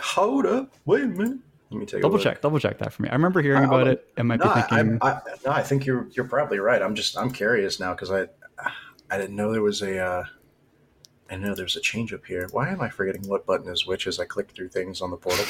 Hold 0.00 0.44
up, 0.44 0.74
wait 0.84 1.04
a 1.04 1.06
minute. 1.06 1.38
Let 1.70 1.80
me 1.80 1.86
take 1.86 2.02
Double 2.02 2.18
check, 2.18 2.42
double 2.42 2.58
check 2.58 2.76
that 2.78 2.92
for 2.92 3.02
me. 3.02 3.08
I 3.08 3.12
remember 3.14 3.40
hearing 3.40 3.62
I- 3.62 3.66
about 3.66 3.86
it. 3.86 4.06
It 4.18 4.24
might 4.24 4.40
No, 4.40 4.44
be 4.46 4.50
I, 4.50 4.62
thinking. 4.62 4.98
I, 5.00 5.08
I, 5.10 5.20
no, 5.46 5.52
I 5.52 5.62
think 5.62 5.86
you're 5.86 6.08
you're 6.12 6.26
probably 6.28 6.58
right. 6.58 6.82
I'm 6.82 6.94
just 6.94 7.16
I'm 7.16 7.30
curious 7.30 7.80
now 7.80 7.92
because 7.94 8.10
I 8.10 8.26
I 8.58 9.18
didn't 9.18 9.36
know 9.36 9.52
there 9.52 9.62
was 9.62 9.82
a 9.82 9.98
uh, 9.98 10.24
I 11.30 11.36
know 11.36 11.54
there's 11.54 11.76
a 11.76 11.80
change 11.80 12.12
up 12.12 12.26
here. 12.26 12.46
Why 12.50 12.68
am 12.70 12.80
I 12.80 12.88
forgetting 12.90 13.28
what 13.28 13.46
button 13.46 13.68
is 13.68 13.86
which 13.86 14.06
as 14.06 14.18
I 14.20 14.24
click 14.24 14.50
through 14.50 14.68
things 14.68 15.00
on 15.00 15.10
the 15.10 15.16
portal? 15.16 15.44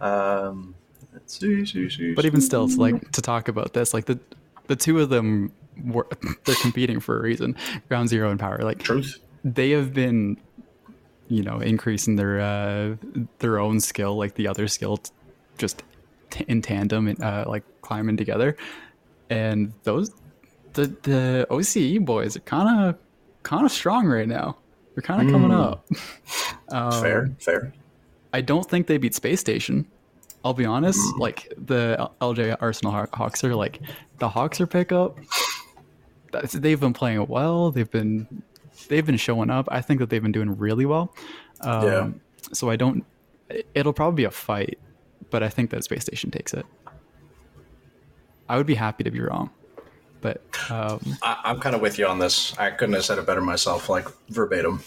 um, 0.00 0.74
let's 1.12 1.38
see, 1.38 1.66
see, 1.66 1.90
see, 1.90 2.14
but 2.14 2.24
even 2.24 2.40
still, 2.40 2.64
it's 2.64 2.76
like 2.76 3.12
to 3.12 3.20
talk 3.22 3.48
about 3.48 3.74
this. 3.74 3.92
Like 3.92 4.06
the 4.06 4.18
the 4.68 4.76
two 4.76 5.00
of 5.00 5.10
them 5.10 5.52
were 5.84 6.06
they're 6.44 6.54
competing 6.56 7.00
for 7.00 7.18
a 7.18 7.22
reason. 7.22 7.56
Ground 7.88 8.08
Zero 8.08 8.30
and 8.30 8.40
Power. 8.40 8.58
Like 8.58 8.78
truth. 8.78 9.18
they 9.44 9.70
have 9.70 9.92
been 9.92 10.38
you 11.28 11.42
know 11.42 11.60
increasing 11.60 12.16
their 12.16 12.40
uh 12.40 12.96
their 13.38 13.58
own 13.58 13.80
skill 13.80 14.16
like 14.16 14.34
the 14.34 14.48
other 14.48 14.66
skill 14.66 14.96
t- 14.98 15.12
just 15.58 15.82
t- 16.30 16.44
in 16.48 16.60
tandem 16.60 17.06
and 17.06 17.22
uh 17.22 17.44
like 17.46 17.62
climbing 17.82 18.16
together 18.16 18.56
and 19.30 19.72
those 19.84 20.10
the 20.74 20.86
the 21.02 21.46
OCE 21.50 22.04
boys 22.04 22.36
are 22.36 22.40
kind 22.40 22.88
of 22.88 22.96
kind 23.42 23.64
of 23.64 23.72
strong 23.72 24.06
right 24.06 24.28
now 24.28 24.56
they're 24.94 25.02
kind 25.02 25.22
of 25.26 25.32
coming 25.32 25.50
Mm. 25.50 25.60
up 25.72 25.86
um, 26.74 27.02
Fair, 27.02 27.30
fair. 27.38 27.72
I 28.32 28.40
don't 28.40 28.68
think 28.68 28.86
they 28.86 28.96
beat 28.98 29.14
Space 29.14 29.40
Station. 29.40 29.86
I'll 30.44 30.54
be 30.54 30.64
honest. 30.64 31.00
Mm. 31.14 31.18
Like 31.18 31.52
the 31.58 32.10
LJ 32.20 32.56
Arsenal 32.60 32.92
Hawks 33.12 33.42
are 33.44 33.54
like 33.54 33.80
the 34.18 34.28
Hawks 34.28 34.60
are 34.60 34.66
pickup. 34.66 35.18
That's, 36.32 36.52
they've 36.52 36.78
been 36.78 36.92
playing 36.92 37.26
well. 37.26 37.70
They've 37.72 37.90
been 37.90 38.42
they've 38.88 39.04
been 39.04 39.16
showing 39.16 39.50
up. 39.50 39.68
I 39.70 39.80
think 39.80 39.98
that 40.00 40.10
they've 40.10 40.22
been 40.22 40.32
doing 40.32 40.56
really 40.56 40.86
well. 40.86 41.14
Um, 41.60 41.84
Yeah. 41.84 42.10
So 42.52 42.70
I 42.70 42.76
don't. 42.76 43.04
It'll 43.74 43.92
probably 43.92 44.16
be 44.22 44.24
a 44.24 44.30
fight, 44.30 44.78
but 45.30 45.42
I 45.42 45.48
think 45.48 45.70
that 45.70 45.82
Space 45.84 46.02
Station 46.02 46.30
takes 46.30 46.54
it. 46.54 46.64
I 48.48 48.56
would 48.56 48.66
be 48.66 48.74
happy 48.76 49.04
to 49.04 49.10
be 49.10 49.20
wrong, 49.20 49.50
but 50.20 50.42
um, 50.70 51.00
I, 51.22 51.40
I'm 51.44 51.60
kind 51.60 51.74
of 51.74 51.80
with 51.80 51.98
you 51.98 52.06
on 52.06 52.18
this. 52.18 52.56
I 52.58 52.70
couldn't 52.70 52.94
have 52.94 53.04
said 53.04 53.18
it 53.18 53.26
better 53.26 53.40
myself, 53.40 53.88
like 53.88 54.06
verbatim. 54.28 54.82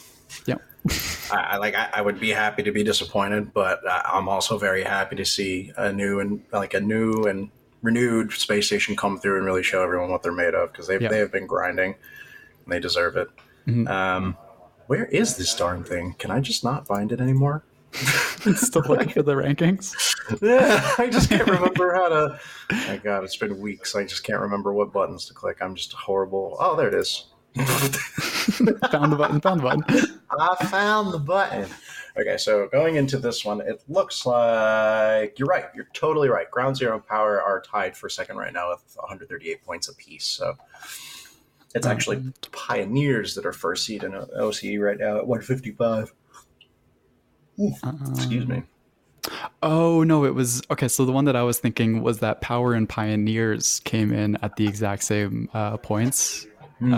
yeah, 0.46 0.56
I, 1.32 1.38
I 1.52 1.58
like. 1.58 1.76
I, 1.76 1.90
I 1.94 2.02
would 2.02 2.20
be 2.20 2.30
happy 2.30 2.64
to 2.64 2.72
be 2.72 2.84
disappointed, 2.84 3.54
but 3.54 3.80
I, 3.88 4.12
I'm 4.14 4.28
also 4.30 4.58
very 4.58 4.84
happy 4.84 5.16
to 5.18 5.26
see 5.26 5.72
a 5.78 5.92
new 5.92 6.20
and 6.20 6.44
like 6.52 6.74
a 6.74 6.80
new 6.80 7.24
and 7.24 7.50
renewed 7.82 8.32
space 8.32 8.68
station 8.68 8.96
come 8.96 9.20
through 9.20 9.38
and 9.38 9.46
really 9.46 9.64
show 9.64 9.84
everyone 9.84 10.10
what 10.10 10.24
they're 10.24 10.32
made 10.32 10.54
of 10.56 10.72
because 10.72 10.88
they 10.88 10.98
Yeah. 11.00 11.10
they 11.10 11.18
have 11.20 11.32
been 11.32 11.48
grinding, 11.48 11.96
and 12.66 12.74
they 12.74 12.80
deserve 12.80 13.18
it. 13.18 13.28
Um, 13.88 14.38
where 14.88 15.06
is 15.06 15.38
this 15.38 15.56
darn 15.56 15.84
thing? 15.86 16.16
Can 16.20 16.32
I 16.32 16.40
just 16.42 16.64
not 16.64 16.86
find 16.86 17.12
it 17.14 17.22
anymore? 17.22 17.64
Still 18.56 18.84
looking 18.88 19.10
for 19.10 19.24
the 19.24 19.34
rankings. 19.34 19.94
Yeah, 20.42 20.94
I 20.98 21.10
just 21.10 21.30
can't 21.30 21.48
remember 21.48 21.94
how 21.94 22.10
to. 22.10 22.40
My 22.88 22.98
God, 22.98 23.24
it's 23.24 23.38
been 23.38 23.60
weeks. 23.60 23.96
I 23.96 24.04
just 24.04 24.24
can't 24.24 24.42
remember 24.42 24.74
what 24.74 24.92
buttons 24.92 25.26
to 25.26 25.34
click. 25.34 25.58
I'm 25.62 25.76
just 25.76 25.94
horrible. 25.94 26.58
Oh, 26.60 26.76
there 26.76 26.88
it 26.88 26.96
is. 26.96 27.28
found 27.56 29.12
the 29.12 29.16
button. 29.18 29.40
Found 29.42 29.60
the 29.60 29.64
button. 29.64 29.84
I 30.40 30.66
found 30.66 31.14
the 31.14 31.20
button. 31.20 31.70
Okay, 32.18 32.38
so 32.38 32.68
going 32.72 32.96
into 32.96 33.18
this 33.18 33.46
one, 33.46 33.62
it 33.62 33.84
looks 33.88 34.26
like 34.26 35.38
you're 35.38 35.48
right. 35.48 35.66
You're 35.76 35.90
totally 35.94 36.30
right. 36.30 36.50
Ground 36.50 36.76
Zero 36.76 36.96
and 36.96 37.06
Power 37.06 37.42
are 37.42 37.62
tied 37.62 37.96
for 37.96 38.10
second 38.10 38.38
right 38.38 38.54
now 38.54 38.72
with 38.72 38.84
138 38.96 39.64
points 39.64 39.88
apiece. 39.88 40.26
So 40.26 40.56
it's 41.76 41.86
actually 41.86 42.18
mm-hmm. 42.18 42.30
Pioneers 42.52 43.36
that 43.36 43.46
are 43.46 43.54
first 43.54 43.86
seed 43.86 44.04
in 44.04 44.12
OCE 44.12 44.80
right 44.80 44.98
now 44.98 45.18
at 45.18 45.28
155. 45.28 46.14
Excuse 47.58 48.48
me. 48.48 48.64
Oh 49.62 50.04
no, 50.04 50.26
it 50.26 50.36
was 50.36 50.62
okay. 50.70 50.88
So 50.88 51.06
the 51.06 51.12
one 51.14 51.26
that 51.26 51.36
I 51.36 51.44
was 51.44 51.60
thinking 51.60 52.02
was 52.02 52.20
that 52.20 52.42
Power 52.42 52.74
and 52.74 52.90
Pioneers 52.90 53.80
came 53.86 54.12
in 54.12 54.36
at 54.42 54.58
the 54.58 54.68
exact 54.68 55.04
same 55.04 55.50
uh, 55.54 55.78
points. 55.78 56.46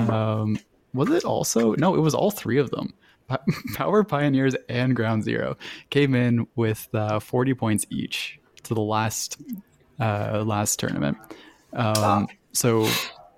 Um, 0.09 0.57
was 0.93 1.11
it 1.11 1.23
also? 1.23 1.73
No, 1.75 1.93
it 1.95 1.99
was 1.99 2.15
all 2.15 2.31
three 2.31 2.57
of 2.57 2.71
them. 2.71 2.93
Power 3.75 4.03
Pioneers 4.03 4.55
and 4.69 4.95
Ground 4.95 5.23
Zero 5.23 5.57
came 5.89 6.15
in 6.15 6.47
with 6.55 6.87
uh, 6.93 7.19
40 7.19 7.53
points 7.53 7.85
each 7.89 8.39
to 8.63 8.73
the 8.73 8.81
last 8.81 9.39
uh, 9.99 10.43
last 10.45 10.79
tournament. 10.79 11.17
Um, 11.73 12.27
So 12.53 12.87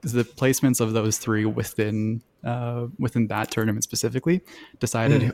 the 0.02 0.24
placements 0.24 0.80
of 0.80 0.94
those 0.94 1.18
three 1.18 1.46
within 1.46 2.22
uh, 2.44 2.88
within 3.00 3.28
that 3.28 3.52
tournament 3.52 3.84
specifically 3.84 4.42
decided 4.80 5.34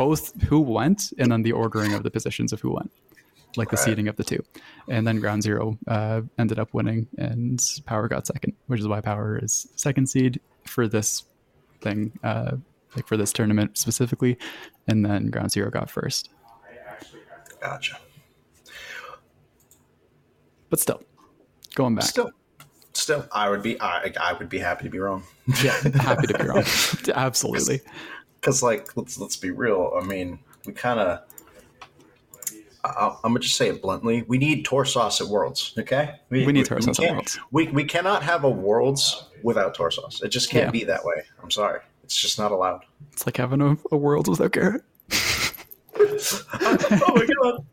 both 0.00 0.40
who 0.44 0.62
went 0.62 1.12
and 1.18 1.30
then 1.30 1.42
the 1.42 1.52
ordering 1.52 1.92
of 1.92 2.02
the 2.04 2.10
positions 2.10 2.54
of 2.54 2.60
who 2.62 2.72
went, 2.72 2.90
like 3.58 3.68
the 3.68 3.76
seating 3.76 4.08
of 4.08 4.16
the 4.16 4.24
two. 4.24 4.42
And 4.88 5.06
then 5.06 5.20
Ground 5.20 5.42
Zero 5.42 5.76
uh, 5.88 6.22
ended 6.38 6.58
up 6.58 6.72
winning, 6.72 7.06
and 7.18 7.62
Power 7.84 8.08
got 8.08 8.26
second, 8.26 8.54
which 8.66 8.80
is 8.80 8.88
why 8.88 9.02
Power 9.02 9.38
is 9.38 9.68
second 9.76 10.08
seed 10.08 10.40
for 10.64 10.88
this 10.88 11.24
thing, 11.82 12.18
uh, 12.24 12.52
like 12.96 13.06
for 13.06 13.18
this 13.18 13.30
tournament 13.30 13.76
specifically. 13.76 14.38
And 14.88 15.04
then 15.04 15.28
Ground 15.28 15.52
Zero 15.52 15.70
got 15.70 15.90
first. 15.90 16.30
Gotcha. 17.60 17.98
But 20.70 20.80
still, 20.80 21.02
going 21.74 21.94
back. 21.94 22.04
Still, 22.04 22.30
still, 22.94 23.28
I 23.32 23.50
would 23.50 23.62
be, 23.62 23.78
I, 23.82 24.14
I 24.18 24.32
would 24.32 24.48
be 24.48 24.60
happy 24.60 24.84
to 24.84 24.90
be 24.90 24.98
wrong. 24.98 25.24
yeah, 25.62 25.78
happy 25.96 26.26
to 26.28 26.38
be 26.38 26.44
wrong. 26.48 26.64
Absolutely. 27.14 27.82
Because, 28.40 28.62
like, 28.62 28.96
let's 28.96 29.18
let's 29.18 29.36
be 29.36 29.50
real. 29.50 29.92
I 30.00 30.04
mean, 30.04 30.38
we 30.66 30.72
kind 30.72 30.98
of. 31.00 31.20
I'm 32.82 33.16
gonna 33.22 33.40
just 33.40 33.56
say 33.58 33.68
it 33.68 33.82
bluntly. 33.82 34.24
We 34.26 34.38
need 34.38 34.64
Torsos 34.64 35.20
at 35.20 35.26
Worlds. 35.26 35.74
Okay, 35.78 36.14
We 36.30 36.46
need 36.46 36.64
Torsos 36.64 36.98
at 36.98 37.02
can't- 37.04 37.16
Worlds. 37.16 37.38
We 37.50 37.68
we 37.68 37.84
cannot 37.84 38.22
have 38.22 38.44
a 38.44 38.48
Worlds 38.50 39.24
without 39.42 39.74
Torsos. 39.74 40.22
It 40.22 40.28
just 40.28 40.48
can't 40.48 40.66
Yeah. 40.66 40.70
be 40.70 40.84
that 40.84 41.04
way. 41.04 41.22
I'm 41.42 41.50
sorry. 41.50 41.80
It's 42.04 42.16
just 42.16 42.38
not 42.38 42.52
allowed. 42.52 42.84
It's 43.12 43.26
like 43.26 43.36
having 43.36 43.60
a, 43.60 43.76
a 43.92 43.96
world 43.98 44.28
without 44.28 44.52
Garrett. 44.52 44.82
oh 45.98 47.12
my 47.14 47.26
god! 47.42 47.64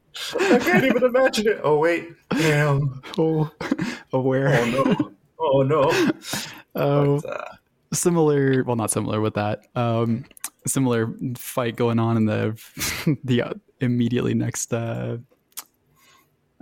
I 0.41 0.59
can't 0.59 0.83
even 0.83 1.03
imagine 1.05 1.47
it. 1.47 1.61
Oh 1.63 1.77
wait, 1.79 2.09
damn. 2.31 3.01
Oh, 3.17 3.49
aware. 4.11 4.49
Oh 4.59 4.65
no. 4.83 5.11
Oh 5.39 5.61
no. 5.63 6.11
Oh, 6.79 7.19
But, 7.21 7.29
uh, 7.31 7.45
similar. 7.91 8.63
Well, 8.63 8.75
not 8.75 8.91
similar 8.91 9.19
with 9.19 9.33
that. 9.33 9.61
Um, 9.75 10.25
similar 10.67 11.13
fight 11.35 11.75
going 11.75 11.99
on 11.99 12.17
in 12.17 12.25
the 12.25 13.17
the 13.23 13.41
uh, 13.43 13.53
immediately 13.81 14.33
next 14.33 14.73
uh, 14.73 15.17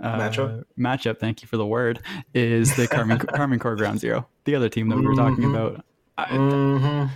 uh, 0.00 0.18
Matchup? 0.18 0.64
Matchup. 0.78 1.18
Thank 1.18 1.42
you 1.42 1.48
for 1.48 1.56
the 1.56 1.66
word. 1.66 2.00
Is 2.34 2.74
the 2.76 2.86
Karmine 2.88 3.18
Karmine 3.34 3.60
Corp 3.60 3.78
Ground 3.78 3.98
Zero, 4.00 4.26
the 4.44 4.54
other 4.54 4.68
team 4.68 4.88
that 4.88 4.96
we 4.96 5.06
were 5.06 5.14
talking 5.14 5.44
Mhm. 5.44 5.50
about. 5.50 5.84
I, 6.18 6.24
mhm. 6.26 7.10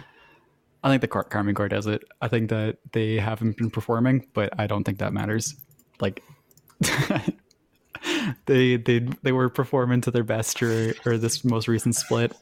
I 0.83 0.89
think 0.89 1.01
the 1.03 1.09
Car- 1.09 1.25
Karmine 1.29 1.55
Corp 1.55 1.71
does 1.71 1.87
it. 1.87 2.03
I 2.23 2.29
think 2.29 2.49
that 2.51 2.79
they 2.93 3.17
haven't 3.17 3.57
been 3.59 3.71
performing, 3.71 4.27
but 4.33 4.59
I 4.59 4.67
don't 4.67 4.85
think 4.85 4.99
that 4.99 5.13
matters. 5.13 5.55
Like 6.01 6.23
they 8.47 8.77
they 8.77 9.01
they 9.23 9.33
were 9.33 9.49
performing 9.51 10.01
to 10.03 10.11
their 10.11 10.25
best 10.25 10.63
or, 10.63 10.95
or 11.05 11.19
this 11.19 11.45
most 11.45 11.69
recent 11.69 11.95
split. 11.97 12.35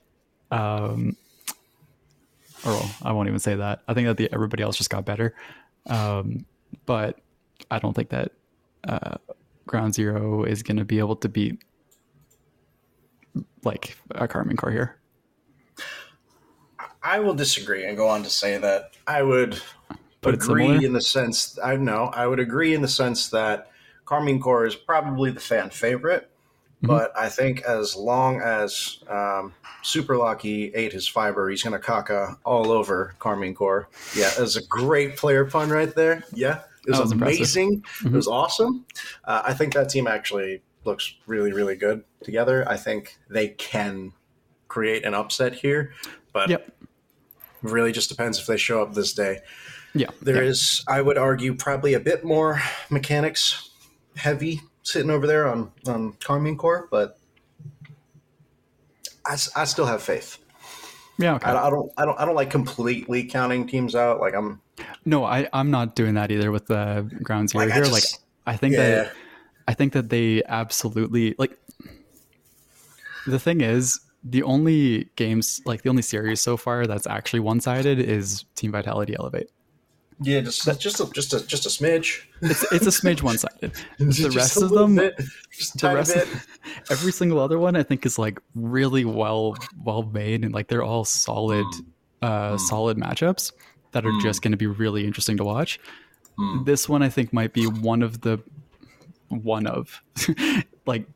Um, 0.50 1.16
or 2.68 2.80
well, 2.80 2.90
I 3.02 3.12
won't 3.12 3.28
even 3.28 3.40
say 3.40 3.56
that. 3.56 3.82
I 3.88 3.94
think 3.94 4.06
that 4.06 4.16
the 4.16 4.32
everybody 4.32 4.62
else 4.62 4.76
just 4.76 4.90
got 4.90 5.04
better. 5.04 5.34
Um, 5.86 6.44
but 6.86 7.18
I 7.70 7.78
don't 7.78 7.94
think 7.94 8.10
that 8.10 8.32
uh, 8.86 9.16
Ground 9.66 9.94
Zero 9.94 10.44
is 10.44 10.62
going 10.62 10.76
to 10.76 10.84
be 10.84 10.98
able 10.98 11.16
to 11.16 11.28
beat 11.28 11.62
like 13.64 13.96
a 14.10 14.28
Karmine 14.28 14.56
Corp 14.56 14.72
here. 14.72 14.96
I 17.02 17.20
will 17.20 17.34
disagree 17.34 17.84
and 17.84 17.96
go 17.96 18.08
on 18.08 18.22
to 18.24 18.30
say 18.30 18.58
that 18.58 18.96
I 19.06 19.22
would 19.22 19.60
But 20.20 20.34
agree 20.34 20.84
in 20.84 20.92
the 20.92 21.00
sense 21.00 21.58
I 21.62 21.76
know 21.76 22.10
I 22.14 22.26
would 22.26 22.40
agree 22.40 22.74
in 22.74 22.82
the 22.82 22.88
sense 22.88 23.30
that 23.30 23.70
Karmine 24.04 24.40
Corp 24.40 24.66
is 24.66 24.74
probably 24.74 25.30
the 25.30 25.40
fan 25.40 25.70
favorite, 25.70 26.30
Mm-hmm. 26.78 26.86
but 26.86 27.12
I 27.18 27.28
think 27.28 27.62
as 27.62 27.96
long 27.96 28.40
as 28.40 28.98
um, 29.08 29.52
Super 29.82 30.16
Lucky 30.16 30.72
ate 30.74 30.92
his 30.92 31.08
fiber, 31.08 31.50
he's 31.50 31.62
going 31.64 31.72
to 31.80 31.84
caca 31.84 32.36
all 32.44 32.70
over 32.70 33.16
Karmine 33.18 33.54
Corp. 33.56 33.92
Yeah, 34.14 34.30
it 34.30 34.40
was 34.40 34.54
a 34.56 34.64
great 34.66 35.16
player 35.16 35.44
pun 35.44 35.70
right 35.70 35.92
there. 35.92 36.22
Yeah, 36.32 36.60
it 36.86 36.90
was, 36.90 37.00
was 37.00 37.12
amazing. 37.12 37.82
Mhm. 38.02 38.06
It 38.06 38.12
was 38.12 38.28
awesome. 38.28 38.86
Uh, 39.24 39.42
I 39.44 39.54
think 39.54 39.74
that 39.74 39.88
team 39.88 40.06
actually 40.06 40.62
looks 40.84 41.14
really, 41.26 41.52
really 41.52 41.74
good 41.74 42.04
together. 42.22 42.64
I 42.68 42.76
think 42.76 43.16
they 43.28 43.48
can 43.48 44.12
create 44.68 45.04
an 45.04 45.14
upset 45.14 45.54
here, 45.54 45.92
but 46.32 46.48
Yep. 46.48 46.70
really 47.62 47.90
just 47.90 48.08
depends 48.08 48.38
if 48.38 48.46
they 48.46 48.56
show 48.56 48.80
up 48.82 48.94
this 48.94 49.12
day. 49.12 49.40
Yeah. 49.94 50.10
There 50.22 50.42
is, 50.44 50.84
I 50.86 51.02
would 51.02 51.18
argue, 51.18 51.54
probably 51.54 51.94
a 51.94 52.00
bit 52.00 52.22
more 52.24 52.62
mechanics 52.88 53.70
heavy 54.16 54.60
sitting 54.88 55.10
over 55.10 55.26
there 55.26 55.46
on 55.48 55.70
on 55.86 56.12
Karmine 56.14 56.56
Corp, 56.56 56.88
but 56.90 57.18
I, 59.26 59.36
I 59.56 59.64
still 59.64 59.86
have 59.86 60.02
faith. 60.02 60.38
Yeah. 61.18 61.34
Okay. 61.34 61.50
I, 61.50 61.66
I 61.66 61.70
don't 61.70 61.92
I 61.98 62.04
don't 62.04 62.18
I 62.20 62.24
don't 62.24 62.34
like 62.34 62.50
completely 62.50 63.24
counting 63.24 63.66
teams 63.66 63.94
out. 63.94 64.20
Like 64.20 64.34
I'm 64.34 64.60
No, 65.04 65.24
I 65.24 65.48
I'm 65.52 65.70
not 65.70 65.94
doing 65.94 66.14
that 66.14 66.30
either 66.30 66.50
with 66.50 66.66
the 66.66 67.08
ground 67.22 67.50
zero 67.50 67.64
Like, 67.64 67.72
I 67.72 67.74
here. 67.76 67.84
just- 67.84 67.92
like 68.14 68.22
I 68.46 68.56
think 68.56 68.74
yeah. 68.74 68.78
that 68.90 69.12
I 69.66 69.74
think 69.74 69.92
that 69.92 70.08
they 70.08 70.42
absolutely 70.48 71.34
like 71.38 71.58
the 73.26 73.38
thing 73.38 73.60
is 73.60 74.00
the 74.24 74.42
only 74.42 75.10
games 75.16 75.60
like 75.66 75.82
the 75.82 75.90
only 75.90 76.02
series 76.02 76.40
so 76.40 76.56
far 76.56 76.86
that's 76.86 77.06
actually 77.06 77.40
one 77.40 77.60
sided 77.60 77.98
is 77.98 78.44
Team 78.54 78.72
Vitality 78.72 79.14
Elevate. 79.18 79.50
Yeah 80.20 80.40
just 80.40 80.64
just 80.80 81.00
a, 81.00 81.10
just 81.12 81.32
a 81.32 81.46
just 81.46 81.66
a 81.66 81.68
smidge. 81.68 82.22
It's 82.42 82.64
it's 82.72 82.86
a 82.86 82.90
smidge 82.90 83.22
one 83.22 83.38
sided. 83.38 83.72
The 83.98 84.32
rest 84.34 84.60
of 84.60 84.70
them 84.70 84.96
bit, 84.96 85.16
the 85.76 85.94
rest 85.94 86.14
bit. 86.14 86.28
every 86.90 87.12
single 87.12 87.38
other 87.38 87.58
one 87.58 87.76
I 87.76 87.82
think 87.82 88.04
is 88.04 88.18
like 88.18 88.40
really 88.54 89.04
well 89.04 89.56
well 89.84 90.02
made 90.02 90.44
and 90.44 90.52
like 90.52 90.68
they're 90.68 90.82
all 90.82 91.04
solid 91.04 91.66
uh 92.22 92.58
solid 92.58 92.96
matchups 92.96 93.52
that 93.92 94.04
are 94.04 94.20
just 94.20 94.42
going 94.42 94.52
to 94.52 94.58
be 94.58 94.66
really 94.66 95.06
interesting 95.06 95.36
to 95.36 95.44
watch. 95.44 95.78
Mm. 96.38 96.64
This 96.64 96.88
one 96.88 97.02
I 97.02 97.08
think 97.08 97.32
might 97.32 97.52
be 97.52 97.66
one 97.66 98.02
of 98.02 98.20
the 98.20 98.42
one 99.28 99.66
of 99.66 100.02
like 100.86 101.06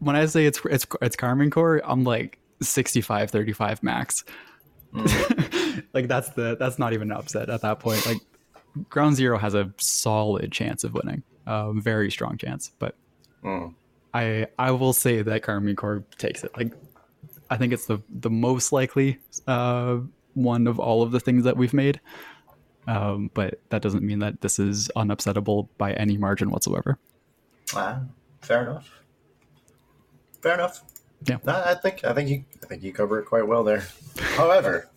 when 0.00 0.16
I 0.16 0.26
say 0.26 0.46
it's 0.46 0.60
it's 0.64 0.86
it's 1.02 1.14
Karmine 1.14 1.50
Corp, 1.52 1.82
I'm 1.84 2.02
like 2.04 2.38
65 2.62 3.30
35 3.30 3.82
max. 3.82 4.24
like 5.92 6.08
that's 6.08 6.30
the 6.30 6.56
that's 6.58 6.78
not 6.78 6.92
even 6.92 7.12
an 7.12 7.16
upset 7.16 7.48
at 7.48 7.62
that 7.62 7.78
point. 7.78 8.04
Like 8.06 8.18
Ground 8.88 9.16
Zero 9.16 9.38
has 9.38 9.54
a 9.54 9.72
solid 9.78 10.52
chance 10.52 10.84
of 10.84 10.94
winning. 10.94 11.22
A 11.46 11.72
very 11.74 12.10
strong 12.10 12.36
chance, 12.38 12.72
but 12.78 12.94
Mm. 13.42 13.74
I 14.12 14.46
I 14.58 14.70
will 14.72 14.92
say 14.92 15.22
that 15.22 15.42
Karmine 15.42 15.76
Corp 15.76 16.14
takes 16.16 16.44
it. 16.44 16.50
Like 16.56 16.72
I 17.48 17.56
think 17.56 17.72
it's 17.72 17.86
the 17.86 17.98
the 18.10 18.30
most 18.30 18.70
likely 18.72 19.18
uh, 19.46 19.98
one 20.34 20.66
of 20.66 20.78
all 20.78 21.02
of 21.02 21.10
the 21.10 21.20
things 21.20 21.44
that 21.44 21.56
we've 21.56 21.72
made. 21.74 22.00
Um, 22.86 23.30
but 23.34 23.60
that 23.70 23.82
doesn't 23.82 24.02
mean 24.02 24.18
that 24.20 24.40
this 24.42 24.58
is 24.58 24.90
unupsettable 24.96 25.68
by 25.78 25.92
any 25.94 26.16
margin 26.16 26.50
whatsoever. 26.50 26.98
Ah, 27.74 28.00
fair 28.42 28.62
enough. 28.62 28.90
Fair 30.42 30.54
enough. 30.54 30.82
Yeah. 31.26 31.36
No, 31.44 31.62
I 31.64 31.74
think 31.74 32.04
I 32.04 32.12
think 32.12 32.28
you 32.30 32.44
I 32.62 32.66
think 32.66 32.82
you 32.82 32.92
cover 32.92 33.20
it 33.20 33.26
quite 33.26 33.46
well 33.46 33.64
there. 33.64 33.84
However, 34.36 34.88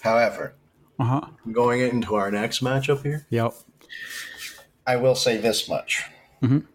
however, 0.00 0.54
Uh 1.02 1.20
huh. 1.20 1.20
going 1.50 1.80
into 1.80 2.14
our 2.14 2.30
next 2.30 2.62
matchup 2.62 3.02
here, 3.02 3.26
Yep. 3.30 3.54
I 4.86 4.96
will 4.96 5.14
say 5.16 5.36
this 5.36 5.68
much. 5.68 6.04
Mhm. 6.42 6.66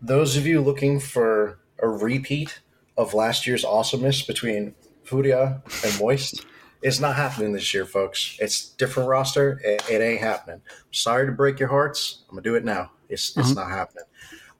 Those 0.00 0.36
of 0.36 0.46
you 0.46 0.60
looking 0.60 1.00
for 1.00 1.58
a 1.80 1.88
repeat 1.88 2.60
of 2.96 3.12
last 3.14 3.46
year's 3.46 3.64
awesomeness 3.64 4.22
between 4.22 4.74
Furia 5.04 5.62
and 5.84 6.00
Moist, 6.00 6.44
It's 6.82 7.00
not 7.00 7.16
happening 7.16 7.52
this 7.52 7.72
year, 7.74 7.86
folks. 7.86 8.36
It's 8.38 8.68
different 8.68 9.08
roster. 9.08 9.60
It, 9.64 9.82
it 9.90 10.00
ain't 10.02 10.20
happening. 10.20 10.60
Sorry 10.92 11.26
to 11.26 11.32
break 11.32 11.58
your 11.58 11.70
hearts. 11.70 12.22
I'm 12.28 12.36
gonna 12.36 12.42
do 12.42 12.54
it 12.54 12.64
now. 12.64 12.92
It's 13.08 13.36
it's 13.36 13.52
Mhm. 13.52 13.56
not 13.56 13.70
happening. 13.70 14.04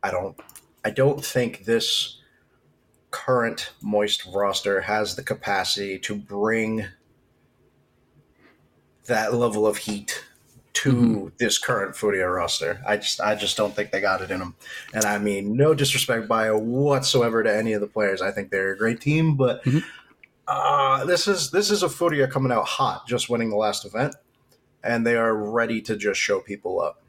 I 0.03 0.11
don't 0.11 0.37
I 0.85 0.91
don't 0.91 1.24
think 1.24 1.64
this 1.66 2.18
current 3.11 3.70
moist 3.83 4.24
roster 4.35 4.81
has 4.81 5.14
the 5.14 5.22
capacity 5.22 5.99
to 6.01 6.14
bring 6.16 6.87
that 9.07 9.35
level 9.35 9.67
of 9.67 9.77
heat 9.79 10.25
to 10.75 10.93
Mhm. 10.93 11.33
this 11.39 11.59
current 11.59 11.97
Furia 11.97 12.29
roster. 12.29 12.83
I 12.87 12.99
just 12.99 13.21
I 13.21 13.35
just 13.35 13.57
don't 13.57 13.75
think 13.75 13.91
they 13.93 14.01
got 14.01 14.21
it 14.21 14.31
in 14.31 14.41
them. 14.41 14.55
And 14.93 15.05
I 15.05 15.19
mean, 15.19 15.57
no 15.57 15.73
disrespect 15.75 16.29
by 16.29 16.51
whatsoever 16.53 17.43
to 17.43 17.55
any 17.55 17.73
of 17.73 17.81
the 17.81 17.87
players. 17.87 18.21
I 18.21 18.31
think 18.31 18.51
they're 18.51 18.73
a 18.73 18.77
great 18.79 19.01
team, 19.01 19.37
but 19.37 19.65
Mhm. 19.65 19.83
uh, 20.47 21.05
this 21.07 21.27
is 21.27 21.51
this 21.51 21.71
is 21.71 21.83
a 21.83 21.89
Furia 21.89 22.29
coming 22.29 22.53
out 22.53 22.67
hot, 22.67 23.07
just 23.09 23.31
winning 23.31 23.49
the 23.51 23.57
last 23.57 23.87
event, 23.87 24.15
and 24.85 25.07
they 25.07 25.17
are 25.17 25.35
ready 25.35 25.81
to 25.83 25.97
just 25.97 26.21
show 26.21 26.41
people 26.41 26.81
up. 26.81 27.03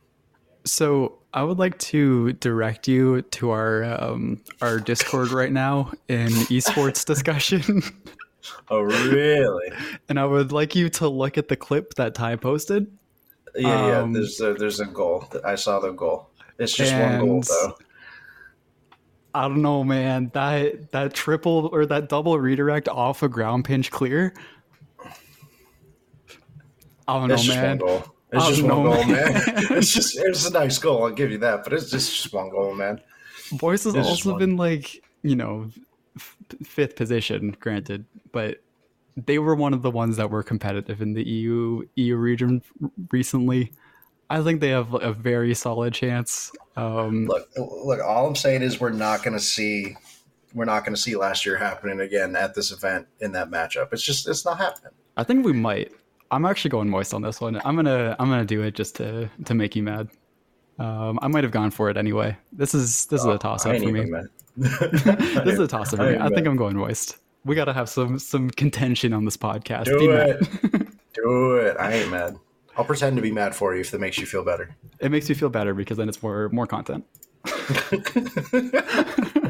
So 0.64 1.20
I 1.34 1.44
would 1.44 1.60
like 1.60 1.78
to 1.80 2.34
direct 2.34 2.88
you 2.88 3.22
to 3.22 3.52
our 3.52 3.84
um, 3.84 4.42
our 4.62 4.80
Discord 4.80 5.32
right 5.32 5.52
now 5.52 5.92
in 6.08 6.28
esports 6.50 7.06
discussion, 7.06 7.82
Oh, 8.70 8.82
really? 8.82 9.72
and 10.10 10.20
I 10.20 10.26
would 10.26 10.52
like 10.52 10.76
you 10.76 10.90
to 10.90 11.08
look 11.08 11.38
at 11.38 11.48
the 11.48 11.56
clip 11.56 11.94
that 11.96 12.14
Ty 12.16 12.36
posted. 12.38 12.88
yeah, 13.56 13.88
yeah. 13.88 14.00
Um, 14.00 14.14
There's 14.14 14.40
a, 14.42 14.54
there's 14.54 14.80
a 14.80 14.86
goal. 14.86 15.26
I 15.46 15.56
saw 15.56 15.80
the 15.80 15.92
goal. 15.92 16.30
It's 16.60 16.74
just 16.74 16.94
one 16.94 17.20
goal 17.20 17.42
though. 17.42 17.78
I 19.34 19.48
don't 19.48 19.62
know, 19.62 19.84
man. 19.84 20.32
That 20.34 20.92
that 20.92 21.14
triple 21.14 21.70
or 21.72 21.86
that 21.86 22.10
double 22.10 22.40
redirect 22.40 22.90
off 22.90 23.22
a 23.24 23.30
ground 23.30 23.66
pinch 23.66 23.92
clear. 23.92 24.34
I 27.08 27.20
don't 27.20 27.32
It's 27.32 27.48
know, 27.48 27.56
man. 27.56 27.80
It's 28.34 28.44
I 28.44 28.50
just 28.50 28.62
one 28.64 28.70
know, 28.70 28.84
goal, 28.84 29.04
man. 29.06 29.34
man. 29.34 29.44
it's 29.78 29.94
just 29.94 30.18
it's 30.18 30.46
a 30.48 30.52
nice 30.52 30.78
goal. 30.80 31.06
I'll 31.06 31.12
give 31.12 31.32
you 31.32 31.38
that, 31.40 31.64
but 31.64 31.74
it's 31.74 31.90
just, 31.90 32.14
just 32.24 32.34
one 32.34 32.50
goal, 32.50 32.74
man. 32.74 33.00
Boyce 33.54 33.86
has 33.86 33.96
is 33.96 34.06
also 34.06 34.38
been 34.38 34.58
like, 34.58 35.02
you 35.22 35.36
know, 35.36 35.70
f- 36.18 36.38
fifth 36.64 36.96
position, 36.96 37.56
granted, 37.60 38.06
but 38.32 38.58
they 39.16 39.40
were 39.40 39.56
one 39.56 39.74
of 39.74 39.82
the 39.82 39.92
ones 39.92 40.18
that 40.18 40.30
were 40.30 40.44
competitive 40.44 41.02
in 41.02 41.14
the 41.14 41.28
EU 41.28 41.84
EU 41.96 42.16
region 42.16 42.62
recently. 43.12 43.72
I 44.30 44.42
think 44.44 44.62
they 44.62 44.70
have 44.70 44.94
a 44.94 45.14
very 45.14 45.54
solid 45.56 45.94
chance. 45.94 46.52
Um, 46.76 47.26
Look, 47.26 47.48
look. 47.58 48.02
All 48.02 48.28
I'm 48.28 48.36
saying 48.36 48.62
is 48.62 48.80
we're 48.80 48.90
not 48.90 49.24
going 49.24 49.36
to 49.36 49.44
see 49.44 49.96
we're 50.54 50.66
not 50.66 50.84
going 50.84 50.96
to 50.96 51.02
see 51.02 51.16
last 51.16 51.46
year 51.46 51.58
happening 51.58 52.00
again 52.00 52.36
at 52.36 52.54
this 52.54 52.72
event 52.72 53.08
in 53.20 53.32
that 53.34 53.50
matchup. 53.50 53.94
It's 53.94 54.04
just 54.04 54.28
it's 54.28 54.46
not 54.46 54.58
happening. 54.58 54.92
I 55.16 55.24
think 55.24 55.46
we 55.46 55.54
might. 55.54 55.92
I'm 56.30 56.46
actually 56.46 56.72
going 56.72 56.90
moist 56.90 57.14
on 57.14 57.22
this 57.22 57.40
one. 57.40 57.62
I'm 57.64 57.76
gonna 57.76 58.16
I'm 58.20 58.30
gonna 58.30 58.46
do 58.46 58.62
it 58.62 58.76
just 58.76 58.96
to 58.98 59.30
to 59.46 59.54
make 59.54 59.76
you 59.76 59.84
mad. 59.84 60.10
Um, 60.80 61.18
I 61.22 61.28
might 61.28 61.44
have 61.44 61.52
gone 61.52 61.72
for 61.72 61.90
it 61.90 61.98
anyway. 61.98 62.38
This 62.52 62.76
is 62.76 63.06
this 63.08 63.22
is 63.22 63.28
a 63.28 63.38
toss 63.38 63.66
up 63.66 63.78
for 63.78 63.86
me. 63.86 64.02
even. 64.02 64.30
this 64.58 65.54
is 65.54 65.60
a 65.60 65.68
toss 65.68 65.94
up 65.94 66.00
I 66.00 66.16
I 66.16 66.30
think. 66.30 66.48
I'm 66.48 66.56
going 66.56 66.76
moist. 66.76 67.18
We 67.46 67.56
gotta 67.56 67.74
have 67.74 67.90
some 67.90 68.18
some 68.18 68.50
contention 68.50 69.14
on 69.14 69.24
this 69.24 69.38
podcast. 69.38 69.86
Do 69.86 70.00
Be 70.00 70.08
it. 70.08 70.40
Do 71.14 71.58
it. 71.58 71.78
I 71.80 71.94
ain't 71.94 72.12
mad. 72.12 72.38
I'll 72.76 72.86
pretend 72.86 73.16
to 73.18 73.22
be 73.22 73.32
mad 73.32 73.56
for 73.56 73.76
you 73.76 73.82
if 73.82 73.92
that 73.92 74.02
makes 74.02 74.18
you 74.18 74.26
feel 74.26 74.44
better. 74.44 74.76
It 75.00 75.12
makes 75.12 75.30
me 75.30 75.36
feel 75.36 75.50
better 75.50 75.74
because 75.74 75.98
then 75.98 76.10
it's 76.10 76.24
more 76.24 76.50
more 76.50 76.66
content. 76.66 77.06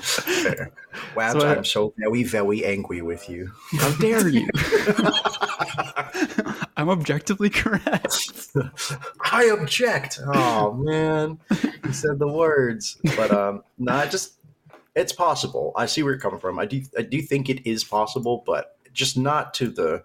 Fair. 0.00 0.70
Wow, 1.16 1.38
So, 1.38 1.48
I'm 1.48 1.64
so 1.64 1.94
very, 1.98 2.22
very 2.22 2.64
angry 2.64 3.02
with 3.02 3.28
you. 3.28 3.50
How 3.78 3.90
dare 3.98 4.28
you? 4.28 4.48
I'm 6.76 6.88
objectively 6.88 7.50
correct. 7.50 8.48
I 9.32 9.44
object. 9.46 10.20
Oh 10.24 10.72
man, 10.74 11.38
he 11.84 11.92
said 11.92 12.18
the 12.18 12.28
words. 12.28 12.98
But 13.16 13.30
um, 13.32 13.62
no, 13.78 13.92
I 13.92 14.06
just 14.06 14.34
it's 14.94 15.12
possible. 15.12 15.72
I 15.76 15.86
see 15.86 16.02
where 16.02 16.12
you're 16.12 16.20
coming 16.20 16.40
from. 16.40 16.58
I 16.58 16.66
do 16.66 16.82
I 16.96 17.02
do 17.02 17.20
think 17.20 17.48
it 17.48 17.68
is 17.68 17.84
possible, 17.84 18.42
but 18.46 18.76
just 18.92 19.16
not 19.16 19.54
to 19.54 19.68
the 19.68 20.02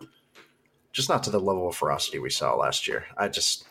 just 0.91 1.09
not 1.09 1.23
to 1.23 1.29
the 1.29 1.39
level 1.39 1.67
of 1.67 1.75
ferocity 1.75 2.19
we 2.19 2.29
saw 2.29 2.55
last 2.55 2.87
year. 2.87 3.05
I 3.17 3.27
just 3.27 3.65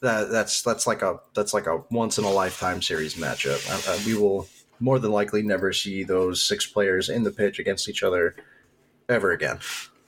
that 0.00 0.30
that's 0.30 0.62
that's 0.62 0.86
like 0.86 1.02
a 1.02 1.20
that's 1.34 1.54
like 1.54 1.66
a 1.66 1.82
once 1.90 2.18
in 2.18 2.24
a 2.24 2.30
lifetime 2.30 2.82
series 2.82 3.14
matchup. 3.14 3.62
I, 3.70 3.94
I, 3.94 4.06
we 4.06 4.14
will 4.14 4.48
more 4.80 4.98
than 4.98 5.10
likely 5.12 5.42
never 5.42 5.72
see 5.72 6.02
those 6.04 6.42
six 6.42 6.66
players 6.66 7.08
in 7.08 7.22
the 7.22 7.30
pitch 7.30 7.58
against 7.58 7.88
each 7.88 8.02
other 8.02 8.36
ever 9.08 9.32
again. 9.32 9.58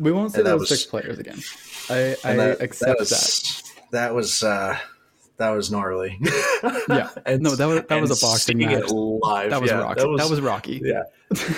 We 0.00 0.12
won't 0.12 0.32
see 0.32 0.38
And 0.38 0.46
those 0.46 0.60
was- 0.60 0.68
six 0.68 0.84
players 0.84 1.18
again. 1.18 1.38
I, 1.90 2.16
I 2.24 2.34
that, 2.36 2.60
accept 2.60 2.98
that 2.98 2.98
that. 2.98 3.00
was, 3.00 3.62
that 3.92 4.14
was 4.14 4.42
uh 4.42 4.78
that 5.38 5.50
was 5.50 5.70
gnarly. 5.70 6.18
Yeah. 6.88 7.10
And- 7.26 7.42
No, 7.42 7.54
that 7.54 7.66
was 7.66 7.82
that 7.88 8.00
was 8.00 8.22
a 8.22 8.26
boxing 8.26 8.58
match. 8.58 8.88
live. 8.90 9.50
That 9.50 9.60
was 9.62 9.70
yeah, 9.70 9.78
Rocky. 9.80 10.00
That 10.00 10.28
was, 10.30 10.40
Rocky. 10.40 10.80
yeah, 10.84 11.02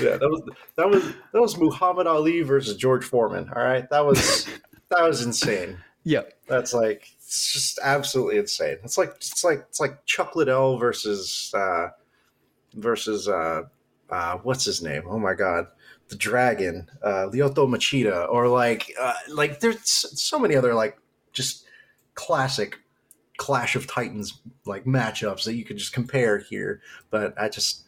yeah. 0.03 0.17
That 0.19 0.29
was 0.31 0.43
that 0.77 0.89
was 0.89 1.05
that 1.33 1.41
was 1.41 1.57
Muhammad 1.59 2.07
Ali 2.07 2.43
versus 2.43 2.77
George 2.77 3.05
Foreman. 3.05 3.51
All 3.57 3.63
right, 3.63 3.89
that 3.91 4.05
was 4.05 4.47
that 4.91 5.03
was 5.03 5.23
insane. 5.25 5.79
Yep. 6.05 6.33
That's 6.47 6.73
like 6.75 7.09
it's 7.19 7.53
just 7.53 7.79
absolutely 7.83 8.39
insane. 8.39 8.77
It's 8.85 8.99
like 8.99 9.11
it's 9.17 9.43
like 9.45 9.65
it's 9.69 9.81
like 9.81 10.05
Chuck 10.07 10.37
Liddell 10.37 10.79
versus 10.79 11.53
uh 11.57 11.89
versus 12.75 13.29
uh 13.29 13.63
uh 14.11 14.39
what's 14.39 14.65
his 14.65 14.83
name? 14.83 15.03
Oh 15.07 15.19
my 15.19 15.35
god. 15.35 15.67
The 16.09 16.17
Dragon, 16.17 16.89
uh 17.03 17.29
Lyoto 17.33 17.69
Machida, 17.69 18.29
or 18.29 18.49
like 18.49 18.93
uh 19.01 19.15
like 19.29 19.61
there's 19.61 19.89
so 20.21 20.39
many 20.39 20.57
other 20.57 20.75
like 20.75 20.99
just 21.33 21.67
classic 22.15 22.79
Clash 23.39 23.75
of 23.75 23.87
Titans 23.87 24.41
like 24.67 24.85
matchups 24.85 25.45
that 25.45 25.55
you 25.55 25.65
could 25.65 25.79
just 25.79 25.93
compare 25.93 26.39
here. 26.39 26.83
But 27.11 27.35
I 27.41 27.49
just 27.49 27.85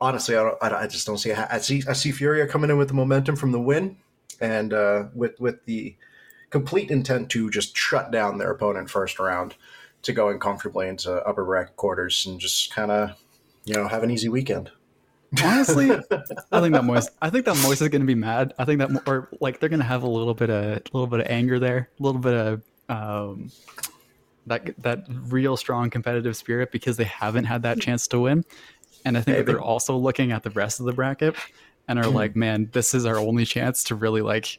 honestly 0.00 0.36
I 0.36 0.42
don't 0.42 0.62
I, 0.62 0.82
I 0.82 0.86
just 0.86 1.06
don't 1.06 1.18
see 1.18 1.32
I 1.32 1.58
see 1.58 1.82
I 1.88 1.92
see 1.92 2.12
Furia 2.12 2.46
coming 2.46 2.70
in 2.70 2.78
with 2.78 2.88
the 2.88 2.94
momentum 2.94 3.36
from 3.36 3.52
the 3.52 3.60
win 3.60 3.96
and 4.40 4.72
uh 4.72 5.04
with 5.14 5.38
with 5.40 5.64
the 5.66 5.96
complete 6.50 6.90
intent 6.90 7.30
to 7.30 7.50
just 7.50 7.76
shut 7.76 8.10
down 8.10 8.38
their 8.38 8.50
opponent 8.50 8.88
first 8.88 9.18
round 9.18 9.54
to 10.02 10.12
going 10.12 10.38
comfortably 10.38 10.88
into 10.88 11.12
upper 11.26 11.44
bracket 11.44 11.76
quarters 11.76 12.24
and 12.26 12.38
just 12.38 12.74
kind 12.74 12.90
of 12.90 13.10
you 13.66 13.74
know 13.74 13.86
have 13.86 14.02
an 14.02 14.10
easy 14.10 14.28
weekend. 14.28 14.70
Honestly, 15.44 15.90
I 16.52 16.60
think 16.60 16.72
that 16.72 16.84
Moist. 16.84 17.10
I 17.20 17.28
think 17.30 17.44
that 17.44 17.56
Moist 17.62 17.82
is 17.82 17.88
going 17.88 18.00
to 18.00 18.06
be 18.06 18.14
mad. 18.14 18.54
I 18.58 18.64
think 18.64 18.78
that, 18.78 19.02
or 19.06 19.28
like 19.40 19.60
they're 19.60 19.68
going 19.68 19.80
to 19.80 19.86
have 19.86 20.02
a 20.02 20.08
little 20.08 20.34
bit 20.34 20.48
of, 20.48 20.64
a 20.64 20.80
little 20.92 21.08
bit 21.08 21.20
of 21.20 21.26
anger 21.28 21.58
there, 21.58 21.90
a 21.98 22.02
little 22.02 22.20
bit 22.20 22.34
of 22.34 22.62
um, 22.88 23.50
that 24.46 24.70
that 24.82 25.04
real 25.08 25.56
strong 25.56 25.90
competitive 25.90 26.36
spirit 26.36 26.70
because 26.72 26.96
they 26.96 27.04
haven't 27.04 27.44
had 27.44 27.62
that 27.62 27.80
chance 27.80 28.06
to 28.08 28.20
win. 28.20 28.44
And 29.04 29.16
I 29.16 29.20
think 29.20 29.36
that 29.36 29.46
Maybe. 29.46 29.52
they're 29.52 29.60
also 29.60 29.96
looking 29.96 30.32
at 30.32 30.42
the 30.42 30.50
rest 30.50 30.80
of 30.80 30.86
the 30.86 30.92
bracket 30.92 31.36
and 31.88 31.98
are 31.98 32.08
like, 32.08 32.34
man, 32.34 32.68
this 32.72 32.94
is 32.94 33.06
our 33.06 33.18
only 33.18 33.44
chance 33.44 33.84
to 33.84 33.94
really 33.94 34.22
like. 34.22 34.58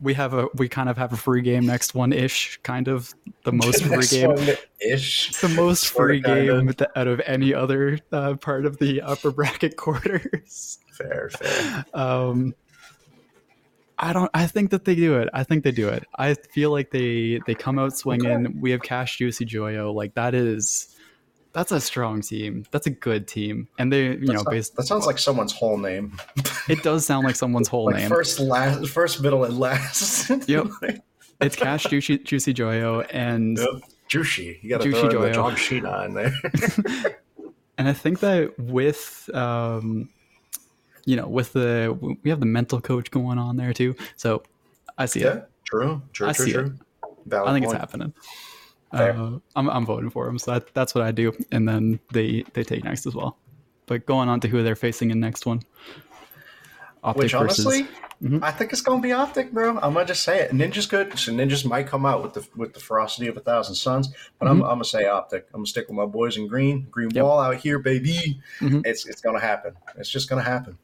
We 0.00 0.14
have 0.14 0.32
a 0.34 0.48
we 0.54 0.68
kind 0.68 0.88
of 0.88 0.96
have 0.96 1.12
a 1.12 1.16
free 1.16 1.42
game 1.42 1.66
next 1.66 1.94
one 1.94 2.12
ish, 2.12 2.58
kind 2.62 2.88
of 2.88 3.12
the 3.44 3.52
most 3.52 3.84
free 3.84 4.06
game 4.06 4.56
ish. 4.80 5.36
the 5.40 5.48
most 5.48 5.88
free 5.88 6.20
game 6.20 6.72
out 6.96 7.06
of 7.06 7.20
any 7.26 7.54
other 7.54 7.98
uh, 8.12 8.34
part 8.34 8.66
of 8.66 8.78
the 8.78 9.02
upper 9.02 9.30
bracket 9.32 9.76
quarters. 9.76 10.78
Fair, 10.92 11.30
fair. 11.30 11.84
Um, 11.94 12.54
I 13.98 14.14
don't. 14.14 14.30
I 14.32 14.46
think 14.46 14.70
that 14.70 14.86
they 14.86 14.94
do 14.94 15.18
it. 15.18 15.28
I 15.34 15.44
think 15.44 15.62
they 15.62 15.72
do 15.72 15.88
it. 15.88 16.04
I 16.18 16.34
feel 16.34 16.70
like 16.70 16.90
they 16.90 17.40
they 17.46 17.54
come 17.54 17.78
out 17.78 17.96
swinging. 17.96 18.58
We 18.60 18.70
have 18.70 18.80
Cash 18.80 19.18
Juicy 19.18 19.44
Joyo. 19.44 19.94
Like 19.94 20.14
that 20.14 20.34
is 20.34 20.96
that's 21.52 21.72
a 21.72 21.80
strong 21.80 22.20
team. 22.20 22.64
That's 22.70 22.86
a 22.86 22.90
good 22.90 23.26
team. 23.26 23.68
And 23.78 23.92
they, 23.92 24.04
you 24.04 24.18
know, 24.18 24.26
That 24.26 24.34
sounds- 24.36 24.48
based 24.50 24.76
that 24.76 24.82
sounds 24.86 25.06
like 25.06 25.18
someone's 25.18 25.52
whole 25.52 25.76
name. 25.78 26.16
it 26.68 26.82
does 26.82 27.04
sound 27.04 27.24
like 27.26 27.36
someone's 27.36 27.68
whole 27.68 27.86
Like 27.86 27.96
name. 27.96 28.08
first, 28.08 28.38
last, 28.40 28.88
first, 28.90 29.20
middle, 29.22 29.44
and 29.44 29.58
last. 29.58 30.30
Yep. 30.48 30.66
It's 31.40 31.56
Cash 31.56 31.84
Juicy, 31.84 32.18
Juicy 32.18 32.52
Joyo, 32.54 33.06
and 33.10 33.56
Yep. 33.58 33.68
Juicy. 34.08 34.58
You 34.62 34.70
got 34.70 34.82
to 34.82 34.90
Juicy 34.90 35.00
throw 35.00 35.10
Joyo. 35.10 35.22
the 35.22 35.32
John 35.32 35.56
Cena 35.56 36.04
in 36.04 36.14
there. 36.14 36.32
and 37.78 37.88
I 37.88 37.92
think 37.94 38.20
that 38.20 38.58
with 38.58 39.30
um, 39.32 40.08
you 41.06 41.16
know, 41.16 41.26
with 41.26 41.52
the 41.54 41.96
we 42.22 42.30
have 42.30 42.40
the 42.40 42.46
mental 42.46 42.80
coach 42.80 43.10
going 43.10 43.38
on 43.38 43.56
there 43.56 43.72
too. 43.72 43.96
So 44.16 44.42
I 44.98 45.06
see 45.06 45.20
yeah, 45.20 45.28
it. 45.38 45.48
true, 45.64 46.02
true, 46.12 46.28
I 46.28 46.32
true, 46.32 46.44
see 46.44 46.50
it. 46.50 46.54
true. 46.54 46.74
Valid 47.26 47.48
I 47.48 47.52
think 47.54 47.64
it's 47.64 47.72
happening. 47.74 48.12
Uh, 48.92 49.38
I'm 49.56 49.68
I'm 49.70 49.86
voting 49.86 50.10
for 50.10 50.26
them. 50.26 50.38
So 50.38 50.52
that, 50.54 50.74
that's 50.74 50.94
what 50.94 51.04
I 51.04 51.12
do, 51.12 51.32
and 51.52 51.68
then 51.68 52.00
they 52.12 52.44
they 52.54 52.64
take 52.64 52.82
next 52.84 53.06
as 53.06 53.14
well. 53.14 53.36
But 53.86 54.06
going 54.06 54.28
on 54.28 54.40
to 54.40 54.48
who 54.48 54.62
they're 54.62 54.76
facing 54.76 55.10
in 55.10 55.20
next 55.20 55.46
one. 55.46 55.62
Optic 57.02 57.22
Which 57.22 57.32
versus- 57.32 57.64
honestly, 57.66 57.88
Mhm. 58.22 58.42
I 58.42 58.50
think 58.50 58.72
it's 58.72 58.82
gonna 58.82 59.00
be 59.00 59.12
optic, 59.12 59.52
bro. 59.52 59.70
I'm 59.78 59.94
gonna 59.94 60.04
just 60.04 60.22
say 60.22 60.40
it. 60.40 60.50
Ninja's 60.50 60.84
good. 60.86 61.18
So 61.18 61.32
Ninjas 61.32 61.64
might 61.64 61.86
come 61.86 62.04
out 62.04 62.22
with 62.22 62.34
the 62.34 62.46
with 62.56 62.74
the 62.74 62.80
ferocity 62.80 63.26
of 63.28 63.36
a 63.38 63.40
thousand 63.40 63.76
suns, 63.76 64.12
but 64.38 64.46
I'm, 64.48 64.60
I'm 64.62 64.68
gonna 64.72 64.84
say 64.84 65.06
optic. 65.06 65.46
I'm 65.54 65.60
gonna 65.60 65.66
stick 65.66 65.88
with 65.88 65.96
my 65.96 66.04
boys 66.04 66.36
in 66.36 66.46
green. 66.46 66.86
Green 66.90 67.08
Mm-hmm. 67.08 67.16
Yep. 67.16 67.24
wall 67.24 67.38
out 67.40 67.56
here, 67.56 67.78
baby. 67.78 68.40
Mhm. 68.58 68.84
It's 68.84 69.06
it's 69.06 69.22
gonna 69.22 69.40
happen. 69.40 69.74
It's 69.96 70.10
just 70.10 70.28
gonna 70.28 70.42
happen. 70.42 70.76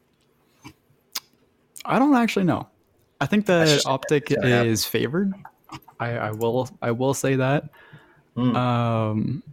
I 1.85 1.99
don't 1.99 2.15
actually 2.15 2.45
know. 2.45 2.67
I 3.21 3.25
think 3.27 3.45
that 3.47 3.83
Optic 3.85 4.29
gonna 4.29 4.47
happen. 4.49 4.67
is 4.67 4.85
favored. 4.85 5.33
I, 5.99 6.09
I 6.17 6.31
will 6.31 6.69
I 6.81 6.91
will 6.91 7.13
say 7.13 7.35
that. 7.35 7.69
Hmm. 8.37 8.55
Um, 8.55 9.43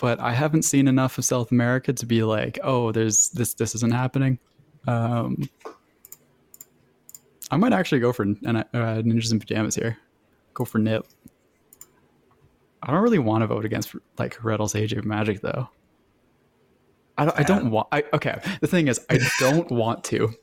but 0.00 0.18
I 0.18 0.32
haven't 0.32 0.62
seen 0.62 0.88
enough 0.88 1.18
of 1.18 1.24
South 1.24 1.52
America 1.52 1.92
to 1.92 2.04
be 2.04 2.24
like, 2.24 2.58
oh, 2.64 2.90
there's 2.90 3.30
this 3.30 3.54
this 3.54 3.76
isn't 3.76 3.92
happening. 3.92 4.38
Um, 4.88 5.48
I 7.50 7.56
might 7.56 7.72
actually 7.72 8.00
go 8.00 8.12
for 8.12 8.24
uh, 8.24 8.26
Ninjas 8.26 9.30
in 9.30 9.38
Pajamas 9.38 9.76
here. 9.76 9.96
Go 10.52 10.64
for 10.64 10.78
Nip. 10.78 11.06
I 12.82 12.90
don't 12.90 13.02
really 13.02 13.20
want 13.20 13.42
to 13.42 13.46
vote 13.46 13.64
against 13.64 13.94
like 14.18 14.42
Riddle's 14.42 14.74
Age 14.74 14.92
of 14.92 15.04
Magic 15.04 15.40
though. 15.40 15.68
I 17.16 17.26
don't, 17.26 17.38
I 17.38 17.42
don't 17.44 17.70
want. 17.70 17.86
I, 17.92 18.02
okay, 18.12 18.40
the 18.60 18.66
thing 18.66 18.88
is, 18.88 19.00
I 19.08 19.20
don't 19.38 19.70
want 19.70 20.02
to, 20.04 20.34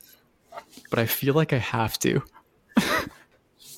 but 0.88 0.98
I 0.98 1.04
feel 1.04 1.34
like 1.34 1.52
I 1.52 1.58
have 1.58 1.98
to. 1.98 2.22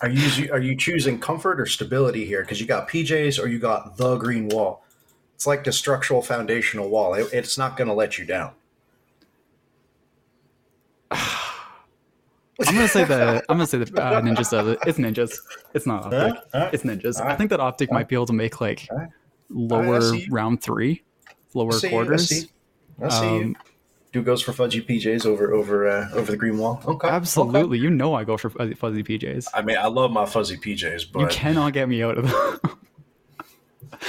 Are 0.01 0.09
you 0.09 0.51
are 0.53 0.59
you 0.59 0.77
choosing 0.77 1.19
comfort 1.21 1.61
or 1.61 1.67
stability 1.67 2.25
here? 2.25 2.43
Because 2.43 2.61
you 2.61 2.67
got 2.67 2.89
PJs 2.89 3.43
or 3.43 3.47
you 3.49 3.59
got 3.59 3.97
the 3.97 4.17
green 4.17 4.49
wall. 4.49 4.85
It's 5.35 5.47
like 5.47 5.65
the 5.65 5.73
structural 5.73 6.23
foundational 6.23 6.89
wall. 6.89 7.15
It- 7.15 7.33
it's 7.33 7.59
not 7.59 7.77
going 7.77 7.89
to 7.89 7.95
let 7.95 8.19
you 8.19 8.25
down. 8.25 8.53
I'm 11.11 12.75
gonna 12.77 12.89
say 12.89 13.05
the 13.05 13.43
I'm 13.49 13.57
gonna 13.57 13.67
say 13.67 13.79
the 13.79 14.03
uh, 14.03 14.21
ninjas 14.21 14.51
does 14.51 14.69
it. 14.69 14.79
It's 14.87 14.99
ninjas. 14.99 15.37
It's 15.75 15.87
not 15.87 16.05
optic. 16.07 16.35
It's 16.73 16.85
ninjas. 16.85 17.21
I 17.21 17.35
think 17.37 17.51
that 17.51 17.61
optic 17.61 17.91
might 17.91 18.09
be 18.09 18.15
able 18.15 18.27
to 18.27 18.33
make 18.33 18.61
like 18.61 18.89
lower 19.51 20.01
round 20.31 20.63
three, 20.63 21.03
lower 21.53 21.73
quarters. 21.91 22.31
I 22.33 22.37
see. 22.37 22.49
I 23.03 23.09
see 23.09 23.25
you. 23.27 23.43
Um, 23.43 23.57
Dude 24.15 24.25
goes 24.25 24.41
for 24.43 24.53
fudgy 24.53 24.81
PJs 24.87 25.27
over 25.27 25.53
over 25.53 25.89
uh, 25.89 26.09
over 26.13 26.31
the 26.31 26.37
green 26.37 26.57
wall. 26.57 26.81
Okay, 26.85 26.93
okay. 26.93 27.09
Absolutely, 27.09 27.81
you 27.81 27.91
know 27.91 28.15
I 28.15 28.23
go 28.23 28.37
for 28.37 28.49
fuzzy, 28.49 28.75
fuzzy 28.75 29.03
PJs. 29.03 29.49
I 29.53 29.63
mean, 29.63 29.77
I 29.77 29.89
love 29.89 30.13
my 30.13 30.25
fuzzy 30.25 30.57
PJs, 30.57 31.11
but 31.11 31.19
You 31.19 31.27
cannot 31.27 31.73
get 31.73 31.89
me 31.89 32.01
out 32.01 32.19
of 32.19 32.31
them. 32.31 32.61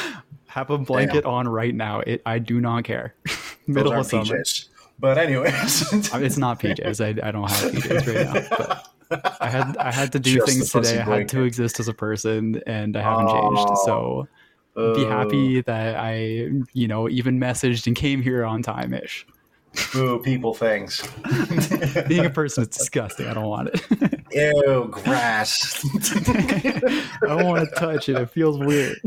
Have 0.45 0.69
a 0.69 0.77
blanket 0.77 1.25
on 1.25 1.47
right 1.47 1.73
now. 1.73 2.01
It. 2.01 2.21
I 2.23 2.37
do 2.37 2.61
not 2.61 2.83
care. 2.83 3.15
Middle 3.65 3.93
of 3.93 3.95
aren't 3.95 4.09
summer. 4.09 4.43
PJs. 4.43 4.67
But 4.99 5.17
anyways, 5.17 5.91
I 6.13 6.17
mean, 6.17 6.25
it's 6.27 6.37
not 6.37 6.59
PJs. 6.59 7.03
I, 7.03 7.27
I 7.27 7.31
don't 7.31 7.49
have 7.49 7.71
PJs 7.71 8.29
right 8.29 8.49
now. 8.51 8.85
But 9.09 9.37
I 9.41 9.49
had 9.49 9.75
I 9.77 9.91
had 9.91 10.11
to 10.11 10.19
do 10.19 10.35
Just 10.35 10.47
things 10.47 10.71
fuzzy 10.71 10.97
today. 10.99 11.11
I 11.11 11.17
had 11.17 11.29
to 11.29 11.41
exist 11.41 11.79
as 11.79 11.87
a 11.87 11.95
person, 11.95 12.61
and 12.67 12.95
I 12.95 13.01
haven't 13.01 13.29
changed. 13.29 13.69
Oh. 13.71 14.27
So 14.75 14.93
be 14.93 15.05
happy 15.05 15.61
that 15.61 15.95
I, 15.95 16.51
you 16.73 16.87
know, 16.87 17.09
even 17.09 17.39
messaged 17.39 17.87
and 17.87 17.95
came 17.95 18.21
here 18.21 18.45
on 18.45 18.61
time 18.61 18.93
ish. 18.93 19.25
Boo, 19.93 20.19
people 20.19 20.53
things. 20.53 21.01
Being 22.07 22.25
a 22.25 22.29
person 22.29 22.63
is 22.63 22.69
disgusting. 22.69 23.27
I 23.27 23.33
don't 23.33 23.47
want 23.47 23.69
it. 23.73 24.21
Ew, 24.31 24.87
grass. 24.91 25.83
I 27.23 27.27
don't 27.27 27.45
want 27.45 27.67
to 27.69 27.75
touch 27.75 28.09
it. 28.09 28.17
It 28.17 28.29
feels 28.29 28.57
weird. 28.59 28.97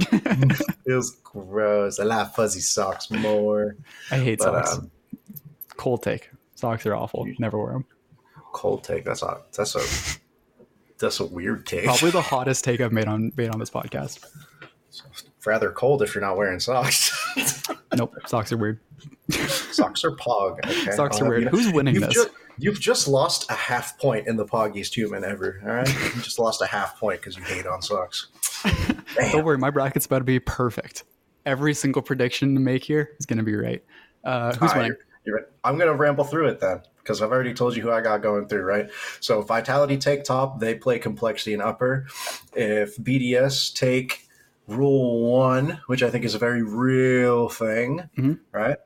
Feels 0.87 1.11
gross. 1.23 1.99
I 2.01 2.05
like 2.05 2.35
fuzzy 2.35 2.61
socks 2.61 3.11
more. 3.11 3.77
I 4.11 4.19
hate 4.19 4.39
But, 4.39 4.67
socks. 4.67 4.79
um, 4.79 4.91
Cold 5.77 6.03
take. 6.03 6.31
Socks 6.55 6.85
are 6.87 6.95
awful. 6.97 7.27
Never 7.39 7.59
wear 7.63 7.73
them. 7.75 7.85
Cold 8.53 8.83
take. 8.85 9.05
That's 9.05 9.23
a 9.23 9.41
that's 9.57 9.75
a 9.77 10.19
that's 10.99 11.21
a 11.21 11.25
weird 11.27 11.67
take. 11.67 11.85
Probably 11.85 12.11
the 12.11 12.23
hottest 12.23 12.65
take 12.65 12.81
I've 12.81 12.93
made 12.93 13.07
on 13.07 13.31
made 13.37 13.51
on 13.51 13.59
this 13.61 13.71
podcast. 13.71 14.25
rather 15.47 15.71
cold 15.71 16.03
if 16.03 16.15
you're 16.15 16.23
not 16.25 16.37
wearing 16.37 16.59
socks. 16.59 17.13
Nope, 17.97 18.15
socks 18.27 18.51
are 18.53 18.57
weird. 18.57 18.81
Socks 19.79 20.05
are 20.05 20.13
pog. 20.13 20.59
Okay. 20.65 20.91
Socks 20.93 21.19
I'll 21.19 21.27
are 21.27 21.29
weird. 21.31 21.41
you 21.43 21.45
know- 21.47 21.51
Who's 21.53 21.73
winning 21.73 21.95
you've 21.95 22.05
this? 22.05 22.15
Ju- 22.15 22.31
you've 22.59 22.81
just 22.81 23.09
lost 23.09 23.51
a 23.51 23.55
half 23.55 23.99
point 23.99 24.27
in 24.27 24.37
the 24.37 24.45
poggiest 24.45 24.95
human 24.95 25.25
ever. 25.25 25.61
All 25.65 25.71
right, 25.73 25.89
you 26.17 26.23
just 26.23 26.39
lost 26.39 26.61
a 26.63 26.67
half 26.67 26.99
point 26.99 27.21
because 27.21 27.37
you 27.37 27.43
hate 27.45 27.67
on 27.67 27.81
socks. 27.83 28.29
Don't 29.33 29.45
worry, 29.45 29.59
my 29.59 29.71
bracket's 29.71 30.07
about 30.07 30.19
to 30.19 30.25
be 30.25 30.41
perfect. 30.41 31.05
Every 31.47 31.73
single 31.75 32.03
prediction 32.03 32.55
to 32.55 32.61
make 32.61 32.85
here 32.85 33.11
is 33.19 33.27
going 33.27 33.39
to 33.39 33.45
be 33.45 33.55
right. 33.57 33.83
Uh, 34.25 34.53
who's 34.55 34.61
right, 34.71 34.77
winning? 34.77 34.93
you're- 34.93 35.03
you're. 35.41 35.49
I'm 35.65 35.77
going 35.79 35.89
to 35.91 35.95
ramble 35.95 36.25
through 36.25 36.49
it 36.49 36.61
then 36.61 36.81
because 36.99 37.21
I've 37.23 37.31
already 37.33 37.53
told 37.55 37.77
you 37.77 37.83
who 37.83 37.91
I 37.91 38.01
got 38.01 38.23
going 38.23 38.49
through, 38.49 38.63
right? 38.63 38.89
So 39.21 39.43
Vitality 39.43 39.97
take 39.99 40.25
top, 40.25 40.59
they 40.61 40.75
play 40.75 40.99
complexity 40.99 41.53
and 41.55 41.63
upper. 41.63 42.07
If 42.55 42.97
BDS 42.97 43.75
take 43.75 44.27
rule 44.67 45.27
one, 45.31 45.81
which 45.87 46.03
I 46.03 46.11
think 46.11 46.25
is 46.25 46.35
a 46.35 46.39
very 46.39 46.63
real 46.63 47.49
thing, 47.49 48.09
Mhm. 48.19 48.41
right? 48.53 48.77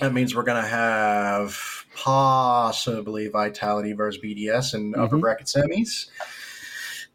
That 0.00 0.12
means 0.12 0.34
we're 0.34 0.42
going 0.44 0.62
to 0.62 0.68
have 0.68 1.58
possibly 1.94 3.28
Vitality 3.28 3.92
versus 3.92 4.20
BDS 4.22 4.74
in 4.74 4.94
upper 4.94 5.16
Mhm. 5.16 5.20
bracket 5.20 5.46
semis. 5.46 6.08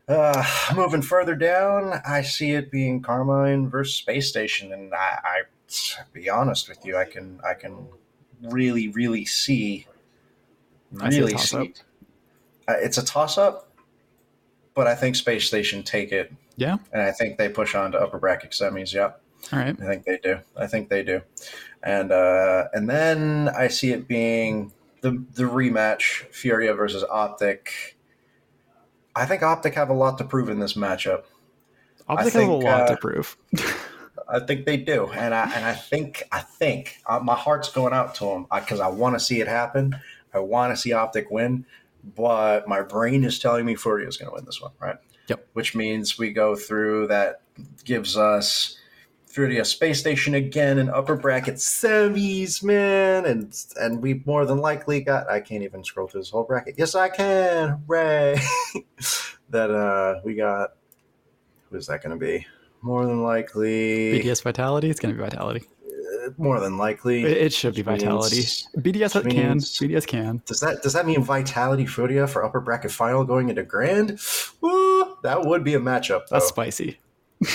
Uh, 0.07 0.44
moving 0.76 1.02
further 1.02 1.34
down, 1.36 1.99
I 2.06 2.22
see 2.22 2.52
it 2.52 2.70
being 2.70 3.02
Karmine 3.02 3.70
versus 3.72 3.95
Space 3.95 4.30
Station, 4.30 4.72
and 4.72 4.94
I, 4.94 5.20
I 5.24 5.41
to 5.68 6.06
be 6.14 6.30
honest 6.30 6.70
with 6.70 6.86
you, 6.86 6.95
I 6.95 7.06
can 7.06 7.40
I 7.44 7.56
can 7.56 7.88
really 8.44 8.90
really 8.90 9.26
see 9.26 9.88
I 11.02 11.10
see 11.10 11.18
a 11.18 11.20
really 11.22 11.38
see. 11.40 11.74
Uh, 12.68 12.74
it's 12.80 12.99
a 12.99 13.03
toss 13.06 13.40
up, 13.40 13.72
but 14.76 14.86
I 14.86 14.94
think 14.94 15.16
Space 15.16 15.48
Station 15.48 15.82
take 15.82 16.12
it, 16.12 16.32
Yeah. 16.56 16.78
and 16.94 17.02
I 17.02 17.12
think 17.12 17.40
they 17.40 17.49
push 17.49 17.74
on 17.74 17.91
to 17.94 17.99
upper 17.99 18.20
bracket 18.20 18.52
semis. 18.52 18.94
Yep. 18.94 19.20
All 19.53 19.60
right. 19.60 19.76
I 19.82 19.86
think 19.88 20.06
they 20.06 20.20
do. 20.22 20.38
I 20.56 20.68
think 20.68 20.90
they 20.90 21.02
do. 21.03 21.22
And 21.86 22.12
uh, 22.12 22.66
and 22.74 22.90
then 22.90 23.49
I 23.56 23.68
see 23.68 23.91
it 23.91 24.07
being 24.07 24.74
the 25.02 25.24
the 25.34 25.44
rematch 25.44 26.26
Furia 26.32 26.74
versus 26.74 27.03
Optic. 27.10 27.98
I 29.16 29.26
think 29.26 29.44
Optic 29.44 29.76
have 29.76 29.90
a 29.90 29.94
lot 29.94 30.18
to 30.18 30.24
prove 30.24 30.49
in 30.49 30.60
this 30.60 30.74
matchup. 30.74 31.24
Optic 32.07 32.34
have 32.34 32.49
a 32.49 32.53
lot 32.53 32.82
uh, 32.82 32.88
to 32.88 32.98
prove. 32.98 33.38
I 34.28 34.40
think 34.40 34.66
they 34.66 34.78
do, 34.78 35.07
and 35.12 35.34
I 35.34 35.44
and 35.56 35.64
I 35.64 35.74
think 35.74 36.24
I 36.32 36.40
think 36.40 36.98
uh, 37.06 37.20
my 37.20 37.36
heart's 37.36 37.72
going 37.72 37.94
out 37.94 38.16
to 38.16 38.26
them 38.26 38.48
because 38.53 38.80
I 38.80 38.88
want 38.88 39.16
to 39.16 39.20
see 39.20 39.40
it 39.40 39.48
happen. 39.48 39.95
I 40.34 40.40
want 40.40 40.74
to 40.74 40.78
see 40.78 40.91
Optic 40.91 41.30
win, 41.30 41.66
but 42.16 42.68
my 42.68 42.82
brain 42.82 43.24
is 43.24 43.38
telling 43.38 43.66
me 43.66 43.76
Furia 43.76 44.07
is 44.07 44.18
going 44.18 44.30
to 44.30 44.34
win 44.34 44.45
this 44.45 44.60
one, 44.60 44.72
right? 44.80 44.98
Yep. 45.28 45.48
Which 45.53 45.76
means 45.76 46.18
we 46.18 46.32
go 46.32 46.56
through 46.56 47.07
that 47.07 47.41
gives 47.84 48.18
us 48.18 48.78
Furia 49.36 49.66
Space 49.66 49.99
Station 49.99 50.34
again 50.36 50.78
in 50.78 50.90
upper 50.90 51.18
bracket 51.18 51.56
semis, 51.56 52.64
man, 52.64 53.26
and 53.26 53.53
and 53.76 54.02
we 54.02 54.24
more 54.26 54.45
than 54.45 54.60
likely 54.60 55.02
got. 55.02 55.30
I 55.30 55.41
can't 55.41 55.62
even 55.62 55.84
scroll 55.84 56.07
through 56.07 56.22
this 56.22 56.30
whole 56.30 56.45
bracket. 56.45 56.76
Yes, 56.78 56.95
I 56.95 57.10
can. 57.10 57.84
Hooray! 57.86 58.40
that 59.49 59.72
uh, 59.72 60.22
we 60.24 60.36
got. 60.36 60.78
Who 61.70 61.76
is 61.76 61.86
that 61.88 62.02
going 62.02 62.18
to 62.18 62.26
be? 62.26 62.48
More 62.82 63.06
than 63.06 63.24
likely. 63.24 64.22
BDS 64.22 64.41
Vitality. 64.41 64.90
It's 64.90 65.02
going 65.02 65.14
to 65.14 65.22
be 65.22 65.30
Vitality. 65.30 65.66
More 66.38 66.62
than 66.62 66.78
likely. 66.78 67.26
It, 67.26 67.38
it 67.38 67.53
should 67.53 67.76
be 67.76 67.82
Which 67.82 68.03
Vitality. 68.03 68.38
BDS 68.78 69.22
can. 69.30 69.49
means- 69.49 69.78
BDS 69.78 70.07
can. 70.07 70.44
Does 70.45 70.62
that 70.62 70.82
does 70.82 70.94
that 70.94 71.06
mean 71.06 71.22
Vitality 71.22 71.86
Furia 71.86 72.26
for 72.26 72.45
upper 72.45 72.62
bracket 72.62 72.91
final 72.91 73.26
going 73.26 73.49
into 73.49 73.64
grand? 73.64 74.18
Woo, 74.62 75.18
that 75.24 75.45
would 75.45 75.66
be 75.66 75.74
a 75.74 75.80
matchup. 75.80 76.28
Though. 76.30 76.38
That's 76.38 76.48
spicy. 76.48 76.99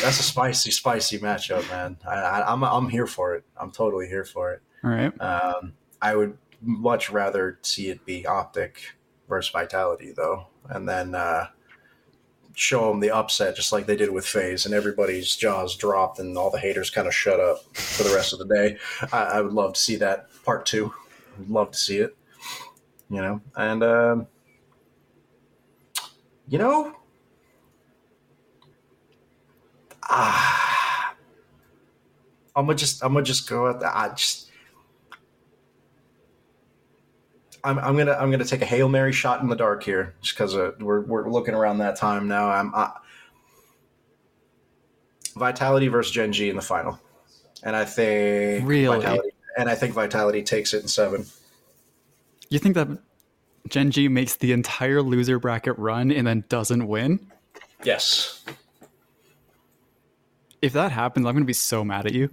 That's 0.03 0.21
a 0.21 0.23
spicy, 0.23 0.71
spicy 0.71 1.19
matchup, 1.19 1.69
man. 1.71 1.97
I, 2.09 2.15
I, 2.15 2.53
I'm 2.53 2.65
I'm 2.65 2.89
here 2.89 3.07
for 3.07 3.35
it. 3.35 3.45
I'm 3.57 3.71
totally 3.71 4.07
here 4.07 4.25
for 4.25 4.53
it. 4.53 4.63
All 4.85 4.91
right. 4.91 5.21
Um, 5.21 5.75
I 6.01 6.15
would 6.17 6.37
much 6.63 7.11
rather 7.11 7.59
see 7.63 7.89
it 7.89 8.05
be 8.05 8.27
Optic 8.27 8.81
versus 9.29 9.51
Vitality 9.53 10.13
though, 10.17 10.47
and 10.69 10.89
then 10.89 11.15
uh, 11.15 11.49
show 12.55 12.89
them 12.89 13.01
the 13.01 13.11
upset 13.11 13.57
just 13.57 13.73
like 13.73 13.87
they 13.87 13.97
did 13.97 14.11
with 14.11 14.27
Phase, 14.27 14.67
and 14.67 14.75
everybody's 14.75 15.35
jaws 15.37 15.77
dropped 15.77 16.19
and 16.19 16.37
all 16.37 16.51
the 16.51 16.59
haters 16.59 16.91
kind 16.91 17.07
of 17.07 17.15
shut 17.15 17.41
up 17.41 17.65
for 17.75 18.03
the 18.03 18.15
rest 18.15 18.33
of 18.33 18.39
the 18.39 18.47
day. 18.47 18.77
I, 19.13 19.23
I 19.25 19.41
would 19.41 19.53
love 19.53 19.75
to 19.75 19.81
see 19.81 19.97
that 19.97 20.29
part 20.45 20.67
two. 20.67 20.93
Would 21.39 21.51
love 21.51 21.71
to 21.73 21.79
see 21.79 21.99
it. 21.99 22.17
You 23.09 23.21
know, 23.21 23.41
and 23.57 23.83
um, 23.83 24.27
you 26.49 26.59
know, 26.59 26.95
ah, 30.11 31.15
I'm 32.57 32.67
gonna 32.67 32.77
just 32.77 33.03
I'm 33.03 33.13
gonna 33.13 33.25
just 33.25 33.49
go 33.49 33.71
at 33.71 33.81
that. 33.81 33.97
I 33.97 34.09
just 34.11 34.51
I'm, 37.63 37.79
I'm 37.79 37.97
gonna 37.97 38.13
I'm 38.13 38.31
gonna 38.31 38.45
take 38.45 38.63
a 38.63 38.67
hail 38.67 38.89
mary 38.89 39.13
shot 39.13 39.43
in 39.43 39.49
the 39.49 39.57
dark 39.57 39.83
here, 39.83 40.15
just 40.21 40.35
because 40.35 40.55
uh, 40.55 40.73
we're 40.81 41.03
we're 41.03 41.31
looking 41.31 41.55
around 41.55 41.79
that 41.79 41.97
time 41.97 42.29
now. 42.29 42.51
I'm 42.51 42.75
I, 42.75 42.93
Vitality 45.37 45.89
versus 45.89 46.13
Gen 46.13 46.33
G 46.33 46.51
in 46.51 46.57
the 46.57 46.63
final, 46.63 46.99
and 47.63 47.77
I 47.77 47.85
think 47.85 48.67
Really? 48.67 48.97
Vitality, 48.99 49.31
and 49.57 49.69
I 49.69 49.75
think 49.75 49.95
Vitality 49.95 50.43
takes 50.43 50.75
it 50.75 50.83
in 50.83 50.89
seven. 50.89 51.27
You 52.49 52.59
think 52.59 52.75
that 52.75 52.89
Gen 53.69 53.91
G 53.91 54.09
makes 54.09 54.37
the 54.37 54.53
entire 54.53 55.03
loser 55.03 55.39
bracket 55.39 55.79
run 55.79 56.11
and 56.11 56.27
then 56.27 56.45
doesn't 56.49 56.87
win? 56.89 57.31
Yes, 57.85 58.45
If 60.63 60.73
that 60.75 60.93
happens, 60.93 61.27
I'm 61.27 61.33
going 61.33 61.43
to 61.43 61.47
be 61.47 61.53
so 61.53 61.85
mad 61.85 62.07
at 62.07 62.13
you. 62.13 62.31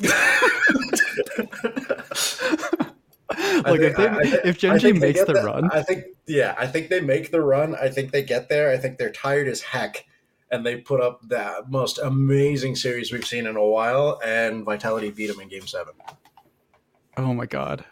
I 3.30 3.70
Look, 3.70 3.80
if, 3.80 3.96
they, 3.96 4.48
if 4.48 4.58
Gen.G 4.58 4.92
makes 4.92 5.24
the, 5.24 5.32
the 5.32 5.42
run, 5.42 5.70
I 5.72 5.82
think 5.82 6.04
yeah, 6.26 6.54
I 6.58 6.66
think 6.66 6.88
they 6.88 7.00
make 7.00 7.30
the 7.30 7.40
run. 7.40 7.74
I 7.74 7.88
think 7.88 8.12
they 8.12 8.22
get 8.22 8.48
there. 8.48 8.70
I 8.70 8.76
think 8.76 8.98
they're 8.98 9.12
tired 9.12 9.48
as 9.48 9.60
heck, 9.60 10.06
and 10.50 10.64
they 10.64 10.76
put 10.76 11.00
up 11.00 11.20
the 11.28 11.64
most 11.68 11.98
amazing 11.98 12.76
series 12.76 13.12
we've 13.12 13.26
seen 13.26 13.46
in 13.46 13.56
a 13.56 13.64
while. 13.64 14.20
And 14.24 14.64
Vitality 14.64 15.10
beat 15.10 15.26
them 15.26 15.40
in 15.40 15.48
Game 15.48 15.66
Seven. 15.66 15.94
Oh 17.16 17.34
my 17.34 17.46
god! 17.46 17.84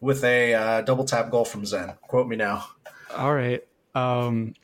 With 0.00 0.22
a 0.24 0.54
uh, 0.54 0.80
double 0.82 1.04
tap 1.04 1.30
goal 1.30 1.44
from 1.44 1.64
Zen. 1.64 1.94
Quote 2.02 2.28
me 2.28 2.36
now. 2.36 2.66
All 3.16 3.34
right. 3.34 3.64
Um, 3.94 4.54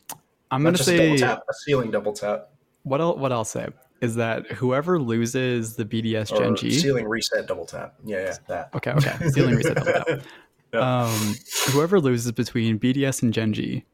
I'm 0.51 0.63
gonna 0.63 0.77
just 0.77 0.89
say 0.89 1.17
double 1.17 1.19
tap, 1.19 1.43
a 1.49 1.55
ceiling 1.65 1.91
double 1.91 2.13
tap. 2.13 2.51
what 2.83 3.01
I'll, 3.01 3.17
what 3.17 3.33
I'll 3.33 3.45
say 3.45 3.69
is 4.01 4.15
that 4.15 4.51
whoever 4.53 4.99
loses 4.99 5.77
the 5.77 5.85
BDS 5.85 6.37
Gen 6.37 6.57
G, 6.57 6.71
ceiling 6.73 7.07
reset 7.07 7.47
double 7.47 7.67
tap. 7.67 7.95
Yeah, 8.05 8.19
yeah, 8.19 8.37
that. 8.49 8.75
okay, 8.75 8.93
okay, 8.93 9.29
ceiling 9.31 9.57
reset 9.57 9.77
double 9.77 9.93
tap. 9.93 10.21
Um, 10.73 11.35
whoever 11.71 12.01
loses 12.01 12.31
between 12.31 12.79
BDS 12.79 13.25
and 13.25 13.33
Gen 13.35 13.53
G, 13.53 13.85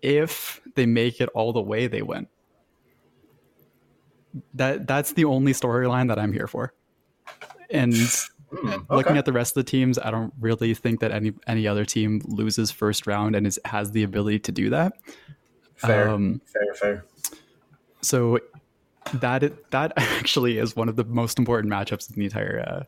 if 0.00 0.60
they 0.76 0.86
make 0.86 1.20
it 1.20 1.28
all 1.34 1.52
the 1.52 1.60
way, 1.60 1.88
they 1.88 2.02
win. 2.02 2.28
That 4.54 4.86
that's 4.86 5.12
the 5.14 5.24
only 5.24 5.52
storyline 5.54 6.06
that 6.06 6.20
I'm 6.20 6.32
here 6.32 6.46
for. 6.46 6.72
And 7.68 7.94
looking 8.52 8.86
okay. 8.90 9.18
at 9.18 9.24
the 9.24 9.32
rest 9.32 9.56
of 9.56 9.64
the 9.64 9.70
teams, 9.70 9.98
I 9.98 10.10
don't 10.10 10.32
really 10.40 10.72
think 10.74 11.00
that 11.00 11.10
any 11.10 11.32
any 11.46 11.66
other 11.66 11.84
team 11.84 12.22
loses 12.26 12.70
first 12.70 13.06
round 13.06 13.34
and 13.34 13.46
is, 13.46 13.58
has 13.64 13.90
the 13.90 14.04
ability 14.04 14.38
to 14.40 14.52
do 14.52 14.70
that. 14.70 14.92
fair, 15.74 16.08
um, 16.08 16.40
fair, 16.46 16.74
fair. 16.74 17.04
So 18.02 18.38
that 19.14 19.70
that 19.70 19.92
actually 19.96 20.58
is 20.58 20.74
one 20.76 20.88
of 20.88 20.96
the 20.96 21.04
most 21.04 21.38
important 21.38 21.72
matchups 21.72 22.08
in 22.10 22.16
the 22.18 22.24
entire 22.24 22.60
uh, 22.66 22.84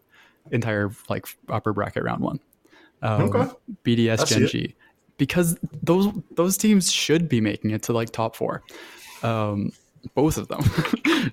entire 0.51 0.91
like 1.09 1.27
upper 1.49 1.73
bracket 1.73 2.05
round 2.05 2.23
one. 2.23 2.41
Um, 3.03 3.23
Okay. 3.35 3.51
BDS 3.85 4.21
I 4.21 4.25
see 4.25 4.35
Gen 4.35 4.45
it. 4.45 4.49
G, 4.49 4.75
because 5.19 5.59
those 5.83 6.09
those 6.37 6.57
teams 6.57 6.91
should 6.93 7.29
be 7.29 7.41
making 7.41 7.71
it 7.71 7.83
to 7.85 7.93
like 7.93 8.11
top 8.11 8.37
four. 8.37 8.63
Um, 9.23 9.73
both 10.15 10.37
of 10.37 10.49
them 10.49 10.63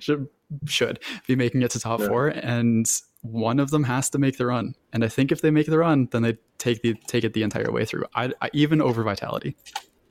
should 0.00 0.28
should 0.66 0.98
be 1.26 1.36
making 1.36 1.62
it 1.62 1.70
to 1.72 1.80
top 1.80 2.00
Yeah. 2.00 2.08
four, 2.08 2.28
and 2.28 2.86
one 3.22 3.60
of 3.60 3.70
them 3.70 3.84
has 3.84 4.10
to 4.10 4.18
make 4.18 4.36
the 4.38 4.46
run. 4.46 4.74
And 4.92 5.04
I 5.04 5.08
think 5.08 5.30
if 5.32 5.40
they 5.42 5.50
make 5.50 5.66
the 5.66 5.78
run, 5.78 6.08
then 6.10 6.22
they 6.22 6.36
take 6.58 6.82
the 6.82 6.94
take 7.06 7.24
it 7.24 7.32
the 7.34 7.42
entire 7.42 7.70
way 7.70 7.84
through. 7.84 8.04
I, 8.14 8.32
I 8.42 8.50
even 8.52 8.82
over 8.82 9.02
Vitality, 9.02 9.56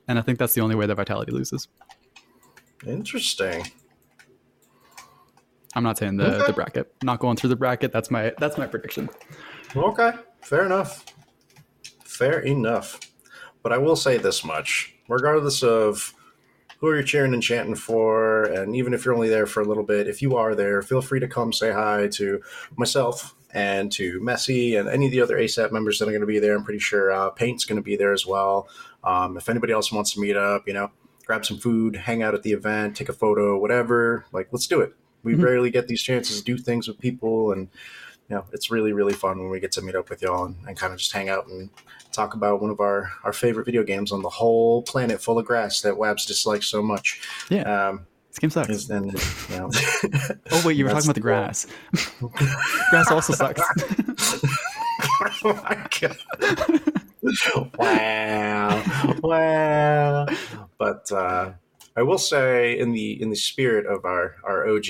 and 0.08 0.18
I 0.18 0.22
think 0.22 0.40
that's 0.40 0.54
the 0.54 0.62
only 0.62 0.76
way 0.76 0.86
that 0.86 0.96
Vitality 0.96 1.32
loses. 1.32 1.68
Interesting. 2.86 3.66
I'm 5.74 5.84
not 5.84 5.98
saying 5.98 6.18
the, 6.18 6.36
Okay. 6.36 6.48
the 6.48 6.54
bracket. 6.54 6.94
Not 7.04 7.20
going 7.20 7.38
through 7.38 7.50
the 7.52 7.56
bracket. 7.56 7.92
That's 7.92 8.12
my 8.12 8.34
that's 8.40 8.58
my 8.58 8.68
prediction. 8.68 9.10
Okay, 9.76 10.12
fair 10.42 10.66
enough. 10.66 11.06
Fair 12.04 12.40
enough. 12.40 13.00
But 13.64 13.72
I 13.72 13.78
will 13.78 13.96
say 13.96 14.18
this 14.18 14.44
much 14.44 14.96
regardless 15.08 15.62
of 15.64 16.14
who 16.80 16.88
are 16.88 16.98
you 16.98 17.04
cheering 17.04 17.34
and 17.34 17.44
chanting 17.44 17.76
for, 17.76 18.46
and 18.46 18.76
even 18.76 18.94
if 18.94 19.06
you're 19.06 19.14
only 19.14 19.30
there 19.30 19.46
for 19.46 19.62
a 19.62 19.66
little 19.66 19.84
bit, 19.84 20.08
if 20.08 20.22
you 20.22 20.36
are 20.36 20.56
there, 20.56 20.82
feel 20.82 21.02
free 21.02 21.20
to 21.20 21.28
come 21.28 21.54
say 21.54 21.72
hi 21.72 22.08
to 22.14 22.42
myself 22.76 23.36
and 23.54 23.92
to 23.92 24.20
Messi 24.22 24.80
and 24.80 24.90
any 24.90 25.06
of 25.06 25.12
the 25.12 25.22
other 25.22 25.38
ASAP 25.38 25.72
members 25.72 26.00
that 26.00 26.08
are 26.08 26.12
going 26.12 26.22
to 26.22 26.28
be 26.28 26.40
there. 26.40 26.56
I'm 26.56 26.64
pretty 26.64 26.80
sure 26.80 27.12
uh, 27.12 27.30
Paint's 27.30 27.66
going 27.66 27.76
to 27.76 27.84
be 27.84 27.96
there 27.98 28.14
as 28.14 28.26
well. 28.26 28.68
Um, 29.04 29.38
if 29.38 29.48
anybody 29.48 29.74
else 29.74 29.92
wants 29.92 30.14
to 30.14 30.20
meet 30.22 30.36
up, 30.38 30.68
you 30.68 30.74
know, 30.74 30.90
grab 31.26 31.46
some 31.46 31.58
food, 31.60 31.96
hang 31.96 32.24
out 32.24 32.34
at 32.34 32.42
the 32.44 32.54
event, 32.54 32.96
take 32.96 33.10
a 33.10 33.14
photo, 33.14 33.58
whatever, 33.60 34.26
like, 34.32 34.48
let's 34.52 34.66
do 34.68 34.80
it. 34.82 34.94
We 35.24 35.34
Mhm. 35.36 35.44
rarely 35.44 35.70
get 35.72 35.88
these 35.88 36.02
chances 36.02 36.38
to 36.40 36.44
do 36.44 36.58
things 36.58 36.88
with 36.88 37.00
people, 37.00 37.52
and 37.52 37.68
you 38.30 38.36
know, 38.38 38.46
it's 38.54 38.72
really, 38.72 38.94
really 38.94 39.14
fun 39.14 39.40
when 39.40 39.50
we 39.50 39.60
get 39.60 39.72
to 39.74 39.82
meet 39.82 39.94
up 39.96 40.10
with 40.10 40.22
y'all 40.22 40.46
and, 40.46 40.56
and 40.68 40.78
kind 40.78 40.94
of 40.94 41.00
just 41.00 41.12
hang 41.12 41.28
out 41.30 41.48
and 41.48 41.70
talk 42.14 42.34
about 42.34 42.62
one 42.62 42.70
of 42.72 42.80
our, 42.80 43.12
our 43.26 43.34
favorite 43.34 43.66
video 43.66 43.84
games 43.84 44.12
on 44.12 44.22
the 44.22 44.30
whole 44.30 44.84
planet 44.84 45.22
full 45.22 45.38
of 45.38 45.46
grass 45.46 45.82
that 45.82 45.96
Wabs 45.96 46.26
dislikes 46.26 46.66
so 46.68 46.82
much. 46.82 47.22
Yeah, 47.50 47.90
Um, 47.90 48.06
this 48.30 48.40
game 48.40 48.50
sucks. 48.50 48.90
and, 48.90 49.12
you 49.12 49.56
know, 49.58 49.70
Oh 50.52 50.62
wait, 50.66 50.78
you 50.78 50.86
were 50.86 50.92
talking 50.92 51.08
about 51.08 51.16
the 51.16 51.20
grass. 51.22 51.68
grass 52.90 53.12
also 53.12 53.34
sucks. 53.34 53.62
oh 55.44 55.54
my 55.66 55.88
god! 56.00 56.18
wow, 57.78 58.84
wow. 59.24 60.26
But 60.78 61.12
uh, 61.12 61.52
I 61.98 62.04
will 62.04 62.18
say, 62.20 62.78
in 62.80 62.94
the 62.94 63.22
in 63.22 63.30
the 63.30 63.36
spirit 63.36 63.86
of 63.86 64.06
our 64.06 64.36
our 64.44 64.68
OG, 64.70 64.86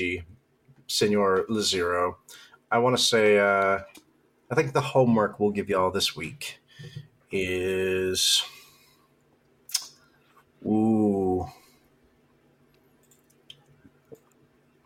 Senor 0.88 1.46
Lazero, 1.50 2.16
I 2.72 2.80
want 2.80 2.98
to 2.98 3.04
say, 3.04 3.40
uh, 3.40 3.80
I 4.52 4.56
think 4.56 4.74
the 4.74 4.82
homework 4.82 5.40
we'll 5.40 5.52
give 5.52 5.70
y'all 5.70 5.92
this 5.92 6.16
week 6.16 6.60
is, 7.32 8.44
ooh. 10.66 11.46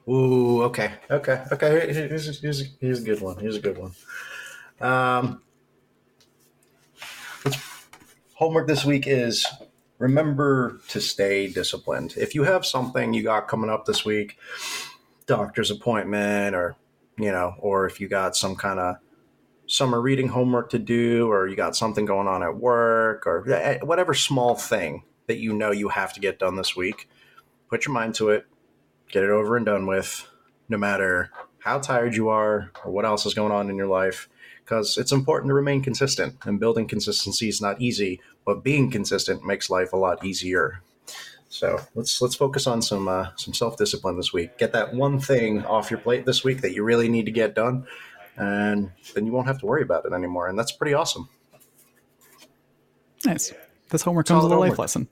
Ooh, 0.07 0.63
okay, 0.63 0.93
okay, 1.09 1.43
okay. 1.51 1.71
Here- 1.93 2.07
Here's, 2.09 2.41
here's, 2.41 2.75
here's 2.79 3.01
a 3.01 3.05
good 3.05 3.21
one. 3.21 3.37
Here's 3.39 3.55
a 3.57 3.61
good 3.61 3.77
one. 3.77 3.93
Um, 4.81 5.41
homework 8.35 8.67
this 8.67 8.85
week 8.85 9.07
is 9.07 9.45
remember 9.97 10.79
to 10.89 11.01
stay 11.01 11.47
disciplined. 11.47 12.15
If 12.17 12.35
you 12.35 12.43
have 12.43 12.65
something 12.65 13.13
you 13.13 13.23
got 13.23 13.47
coming 13.47 13.69
up 13.69 13.85
this 13.85 14.05
week, 14.05 14.37
doctor's 15.25 15.71
appointment, 15.71 16.55
or 16.55 16.75
you 17.17 17.31
know, 17.31 17.55
or 17.59 17.85
if 17.85 17.99
you 17.99 18.07
got 18.07 18.35
some 18.35 18.55
kind 18.55 18.79
of 18.79 18.95
summer 19.67 19.99
reading 19.99 20.27
homework 20.27 20.69
to 20.71 20.79
do, 20.79 21.31
or 21.31 21.47
you 21.47 21.55
got 21.55 21.75
something 21.75 22.05
going 22.05 22.27
on 22.27 22.43
at 22.43 22.57
work, 22.57 23.25
or 23.25 23.49
eh, 23.51 23.79
whatever 23.81 24.13
small 24.13 24.55
thing 24.55 25.03
that 25.27 25.37
you 25.39 25.53
know 25.53 25.71
you 25.71 25.89
have 25.89 26.13
to 26.13 26.19
get 26.19 26.39
done 26.39 26.55
this 26.55 26.75
week, 26.75 27.09
put 27.69 27.85
your 27.85 27.93
mind 27.93 28.13
to 28.15 28.29
it, 28.29 28.45
get 29.09 29.23
it 29.23 29.29
over 29.29 29.57
and 29.57 29.65
done 29.65 29.87
with, 29.87 30.27
no 30.69 30.77
matter 30.77 31.31
how 31.59 31.79
tired 31.79 32.15
you 32.15 32.29
are 32.29 32.71
or 32.83 32.91
what 32.91 33.05
else 33.05 33.25
is 33.25 33.33
going 33.33 33.51
on 33.51 33.69
in 33.69 33.75
your 33.75 33.87
life 33.87 34.29
because 34.63 34.97
it's 34.97 35.11
important 35.11 35.49
to 35.49 35.53
remain 35.53 35.81
consistent 35.81 36.35
and 36.45 36.59
building 36.59 36.87
consistency 36.87 37.47
is 37.47 37.61
not 37.61 37.81
easy 37.81 38.19
but 38.45 38.63
being 38.63 38.91
consistent 38.91 39.43
makes 39.45 39.69
life 39.69 39.93
a 39.93 39.97
lot 39.97 40.23
easier. 40.25 40.81
So 41.49 41.79
let's 41.95 42.21
let's 42.21 42.35
focus 42.35 42.67
on 42.67 42.81
some 42.81 43.07
uh, 43.07 43.27
some 43.37 43.53
self-discipline 43.53 44.17
this 44.17 44.33
week. 44.33 44.57
Get 44.57 44.73
that 44.73 44.93
one 44.93 45.19
thing 45.19 45.63
off 45.65 45.89
your 45.89 45.99
plate 45.99 46.25
this 46.25 46.43
week 46.43 46.61
that 46.61 46.73
you 46.73 46.83
really 46.83 47.07
need 47.09 47.25
to 47.25 47.31
get 47.31 47.55
done 47.55 47.85
and 48.37 48.91
then 49.13 49.25
you 49.25 49.31
won't 49.31 49.47
have 49.47 49.59
to 49.59 49.65
worry 49.65 49.81
about 49.81 50.05
it 50.05 50.11
anymore 50.11 50.49
and 50.49 50.59
that's 50.59 50.73
pretty 50.73 50.93
awesome. 50.93 51.29
Nice. 53.25 53.53
This 53.89 54.01
homework 54.01 54.25
comes 54.27 54.43
with 54.43 54.51
a 54.51 54.57
life 54.57 54.77
lesson. 54.77 55.07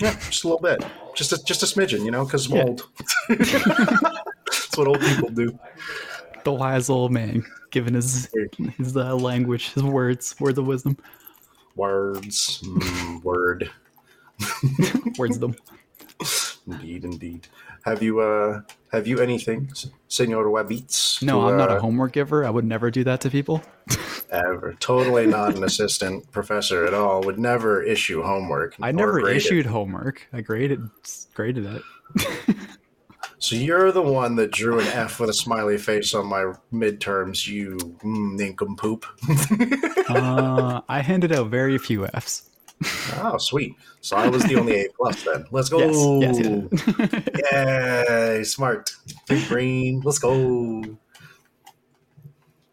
yeah 0.00 0.18
just 0.28 0.44
a 0.44 0.48
little 0.48 0.60
bit. 0.62 0.84
Just 1.14 1.32
a, 1.32 1.42
just 1.44 1.62
a 1.62 1.66
smidgen 1.66 2.04
you 2.04 2.10
know 2.10 2.24
because 2.24 2.50
i'm 2.50 2.56
Yeah. 2.56 2.62
old. 2.64 2.88
That's 3.28 4.76
what 4.76 4.88
old 4.88 5.00
people 5.00 5.28
do. 5.30 5.58
The 6.44 6.52
wise 6.52 6.88
old 6.90 7.12
man 7.12 7.44
giving 7.70 7.94
his 7.94 8.28
his 8.76 8.96
uh, 8.96 9.14
language, 9.14 9.72
his 9.74 9.82
words, 9.82 10.34
words 10.40 10.58
of 10.58 10.66
wisdom, 10.66 10.96
words 11.78 12.60
mm, 12.62 13.22
word 13.22 13.70
words 15.18 15.38
them. 15.38 15.56
Indeed, 16.66 17.04
indeed. 17.04 17.48
Have 17.84 18.02
you 18.02 18.20
uh 18.20 18.60
have 18.92 19.06
you 19.06 19.20
anything, 19.20 19.70
Senor 20.08 20.44
Wabitz? 20.46 21.22
No, 21.22 21.40
to, 21.40 21.46
I'm 21.48 21.56
not 21.56 21.70
a 21.70 21.76
uh, 21.76 21.80
homework 21.80 22.12
giver. 22.12 22.44
I 22.44 22.50
would 22.50 22.66
never 22.66 22.90
do 22.90 23.04
that 23.04 23.22
to 23.22 23.30
people. 23.30 23.62
ever. 24.30 24.74
Totally 24.78 25.26
not 25.26 25.56
an 25.56 25.64
assistant 25.64 26.30
professor 26.30 26.84
at 26.84 26.92
all. 26.92 27.22
Would 27.22 27.38
never 27.38 27.82
issue 27.82 28.22
homework. 28.22 28.76
I 28.80 28.92
never 28.92 29.20
grade 29.20 29.36
it. 29.36 29.38
issued 29.38 29.66
homework. 29.66 30.26
I 30.32 30.42
graded 30.42 30.82
graded 31.34 31.64
it. 31.66 31.82
So 33.40 33.54
you're 33.54 33.92
the 33.92 34.02
one 34.02 34.34
that 34.36 34.50
drew 34.50 34.80
an 34.80 34.86
F 34.88 35.20
with 35.20 35.30
a 35.30 35.32
smiley 35.32 35.78
face 35.78 36.12
on 36.12 36.26
my 36.26 36.52
midterms. 36.72 37.46
You 37.46 37.78
nincompoop. 38.02 39.04
Uh, 40.08 40.80
I 40.88 41.02
handed 41.02 41.32
out 41.32 41.48
very 41.50 41.76
few 41.76 42.06
Fs. 42.06 42.48
oh, 43.18 43.36
sweet. 43.36 43.74
So 44.00 44.16
I 44.16 44.26
was 44.28 44.42
the 44.44 44.56
only 44.56 44.80
A 44.80 44.88
plus 44.96 45.22
then. 45.22 45.44
Let's 45.50 45.68
go. 45.68 46.20
Yes, 46.20 46.38
yes, 46.38 46.98
did. 46.98 47.40
Yay, 47.52 48.42
smart. 48.44 48.90
Big 49.28 49.46
brain. 49.46 50.00
Let's 50.02 50.18
go. 50.18 50.32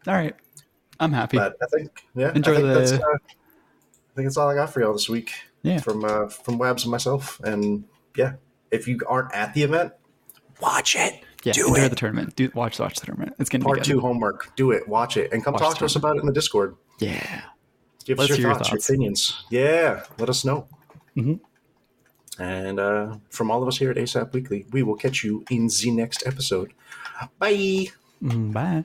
All 0.06 0.14
right, 0.14 0.34
I'm 0.98 1.12
happy. 1.12 1.36
But 1.36 1.56
I 1.62 1.66
think 1.66 1.90
yeah. 2.14 2.32
Enjoy 2.34 2.52
I 2.52 2.54
think 2.56 2.68
the- 2.68 2.74
That's, 2.74 2.92
uh, 2.92 2.96
I 2.96 4.14
think 4.14 4.26
that's 4.28 4.36
all 4.38 4.48
I 4.48 4.54
got 4.54 4.70
for 4.72 4.80
y'all 4.80 4.94
this 4.94 5.10
week. 5.10 5.32
Yeah. 5.62 5.80
From 5.80 6.06
uh, 6.06 6.28
from 6.28 6.58
Wabs 6.58 6.84
and 6.84 6.90
myself, 6.90 7.38
and 7.40 7.84
yeah, 8.16 8.34
if 8.70 8.88
you 8.88 8.98
aren't 9.06 9.34
at 9.34 9.52
the 9.52 9.62
event, 9.62 9.92
watch 10.60 10.96
it. 10.96 11.22
yeah, 11.44 11.52
do 11.52 11.68
enjoy 11.68 11.82
it. 11.82 11.88
the 11.90 11.96
tournament. 11.96 12.36
Do 12.36 12.50
watch 12.54 12.78
watch 12.78 12.98
the 12.98 13.06
tournament. 13.06 13.34
It's 13.38 13.48
gonna 13.50 13.64
Part 13.64 13.78
be 13.78 13.80
good. 13.84 13.90
two 13.92 14.00
homework. 14.00 14.54
Do 14.56 14.70
it. 14.72 14.86
Watch 14.88 15.16
it, 15.16 15.32
and 15.32 15.44
come 15.44 15.54
Watch 15.54 15.62
talk 15.62 15.78
to 15.78 15.84
us 15.84 15.96
about 15.96 16.16
it 16.16 16.20
in 16.20 16.26
the 16.26 16.32
Discord. 16.32 16.76
Yeah. 16.98 17.42
Give 18.04 18.18
Let's 18.18 18.30
us 18.32 18.38
your 18.38 18.48
your 18.48 18.56
thoughts, 18.56 18.70
your 18.70 18.78
opinions. 18.78 19.44
Yeah, 19.50 20.04
let 20.18 20.28
us 20.28 20.44
know. 20.44 20.68
Mhm. 21.16 21.40
And 22.38 22.78
uh, 22.78 23.16
from 23.30 23.50
all 23.50 23.62
of 23.62 23.68
us 23.68 23.78
here 23.78 23.90
at 23.90 23.96
ASAP 23.96 24.32
Weekly, 24.32 24.66
we 24.70 24.82
will 24.82 24.94
catch 24.96 25.24
you 25.24 25.44
in 25.50 25.68
the 25.68 25.90
next 25.90 26.26
episode. 26.26 26.72
Bye. 27.38 27.86
Mm, 28.22 28.52
Bye. 28.52 28.84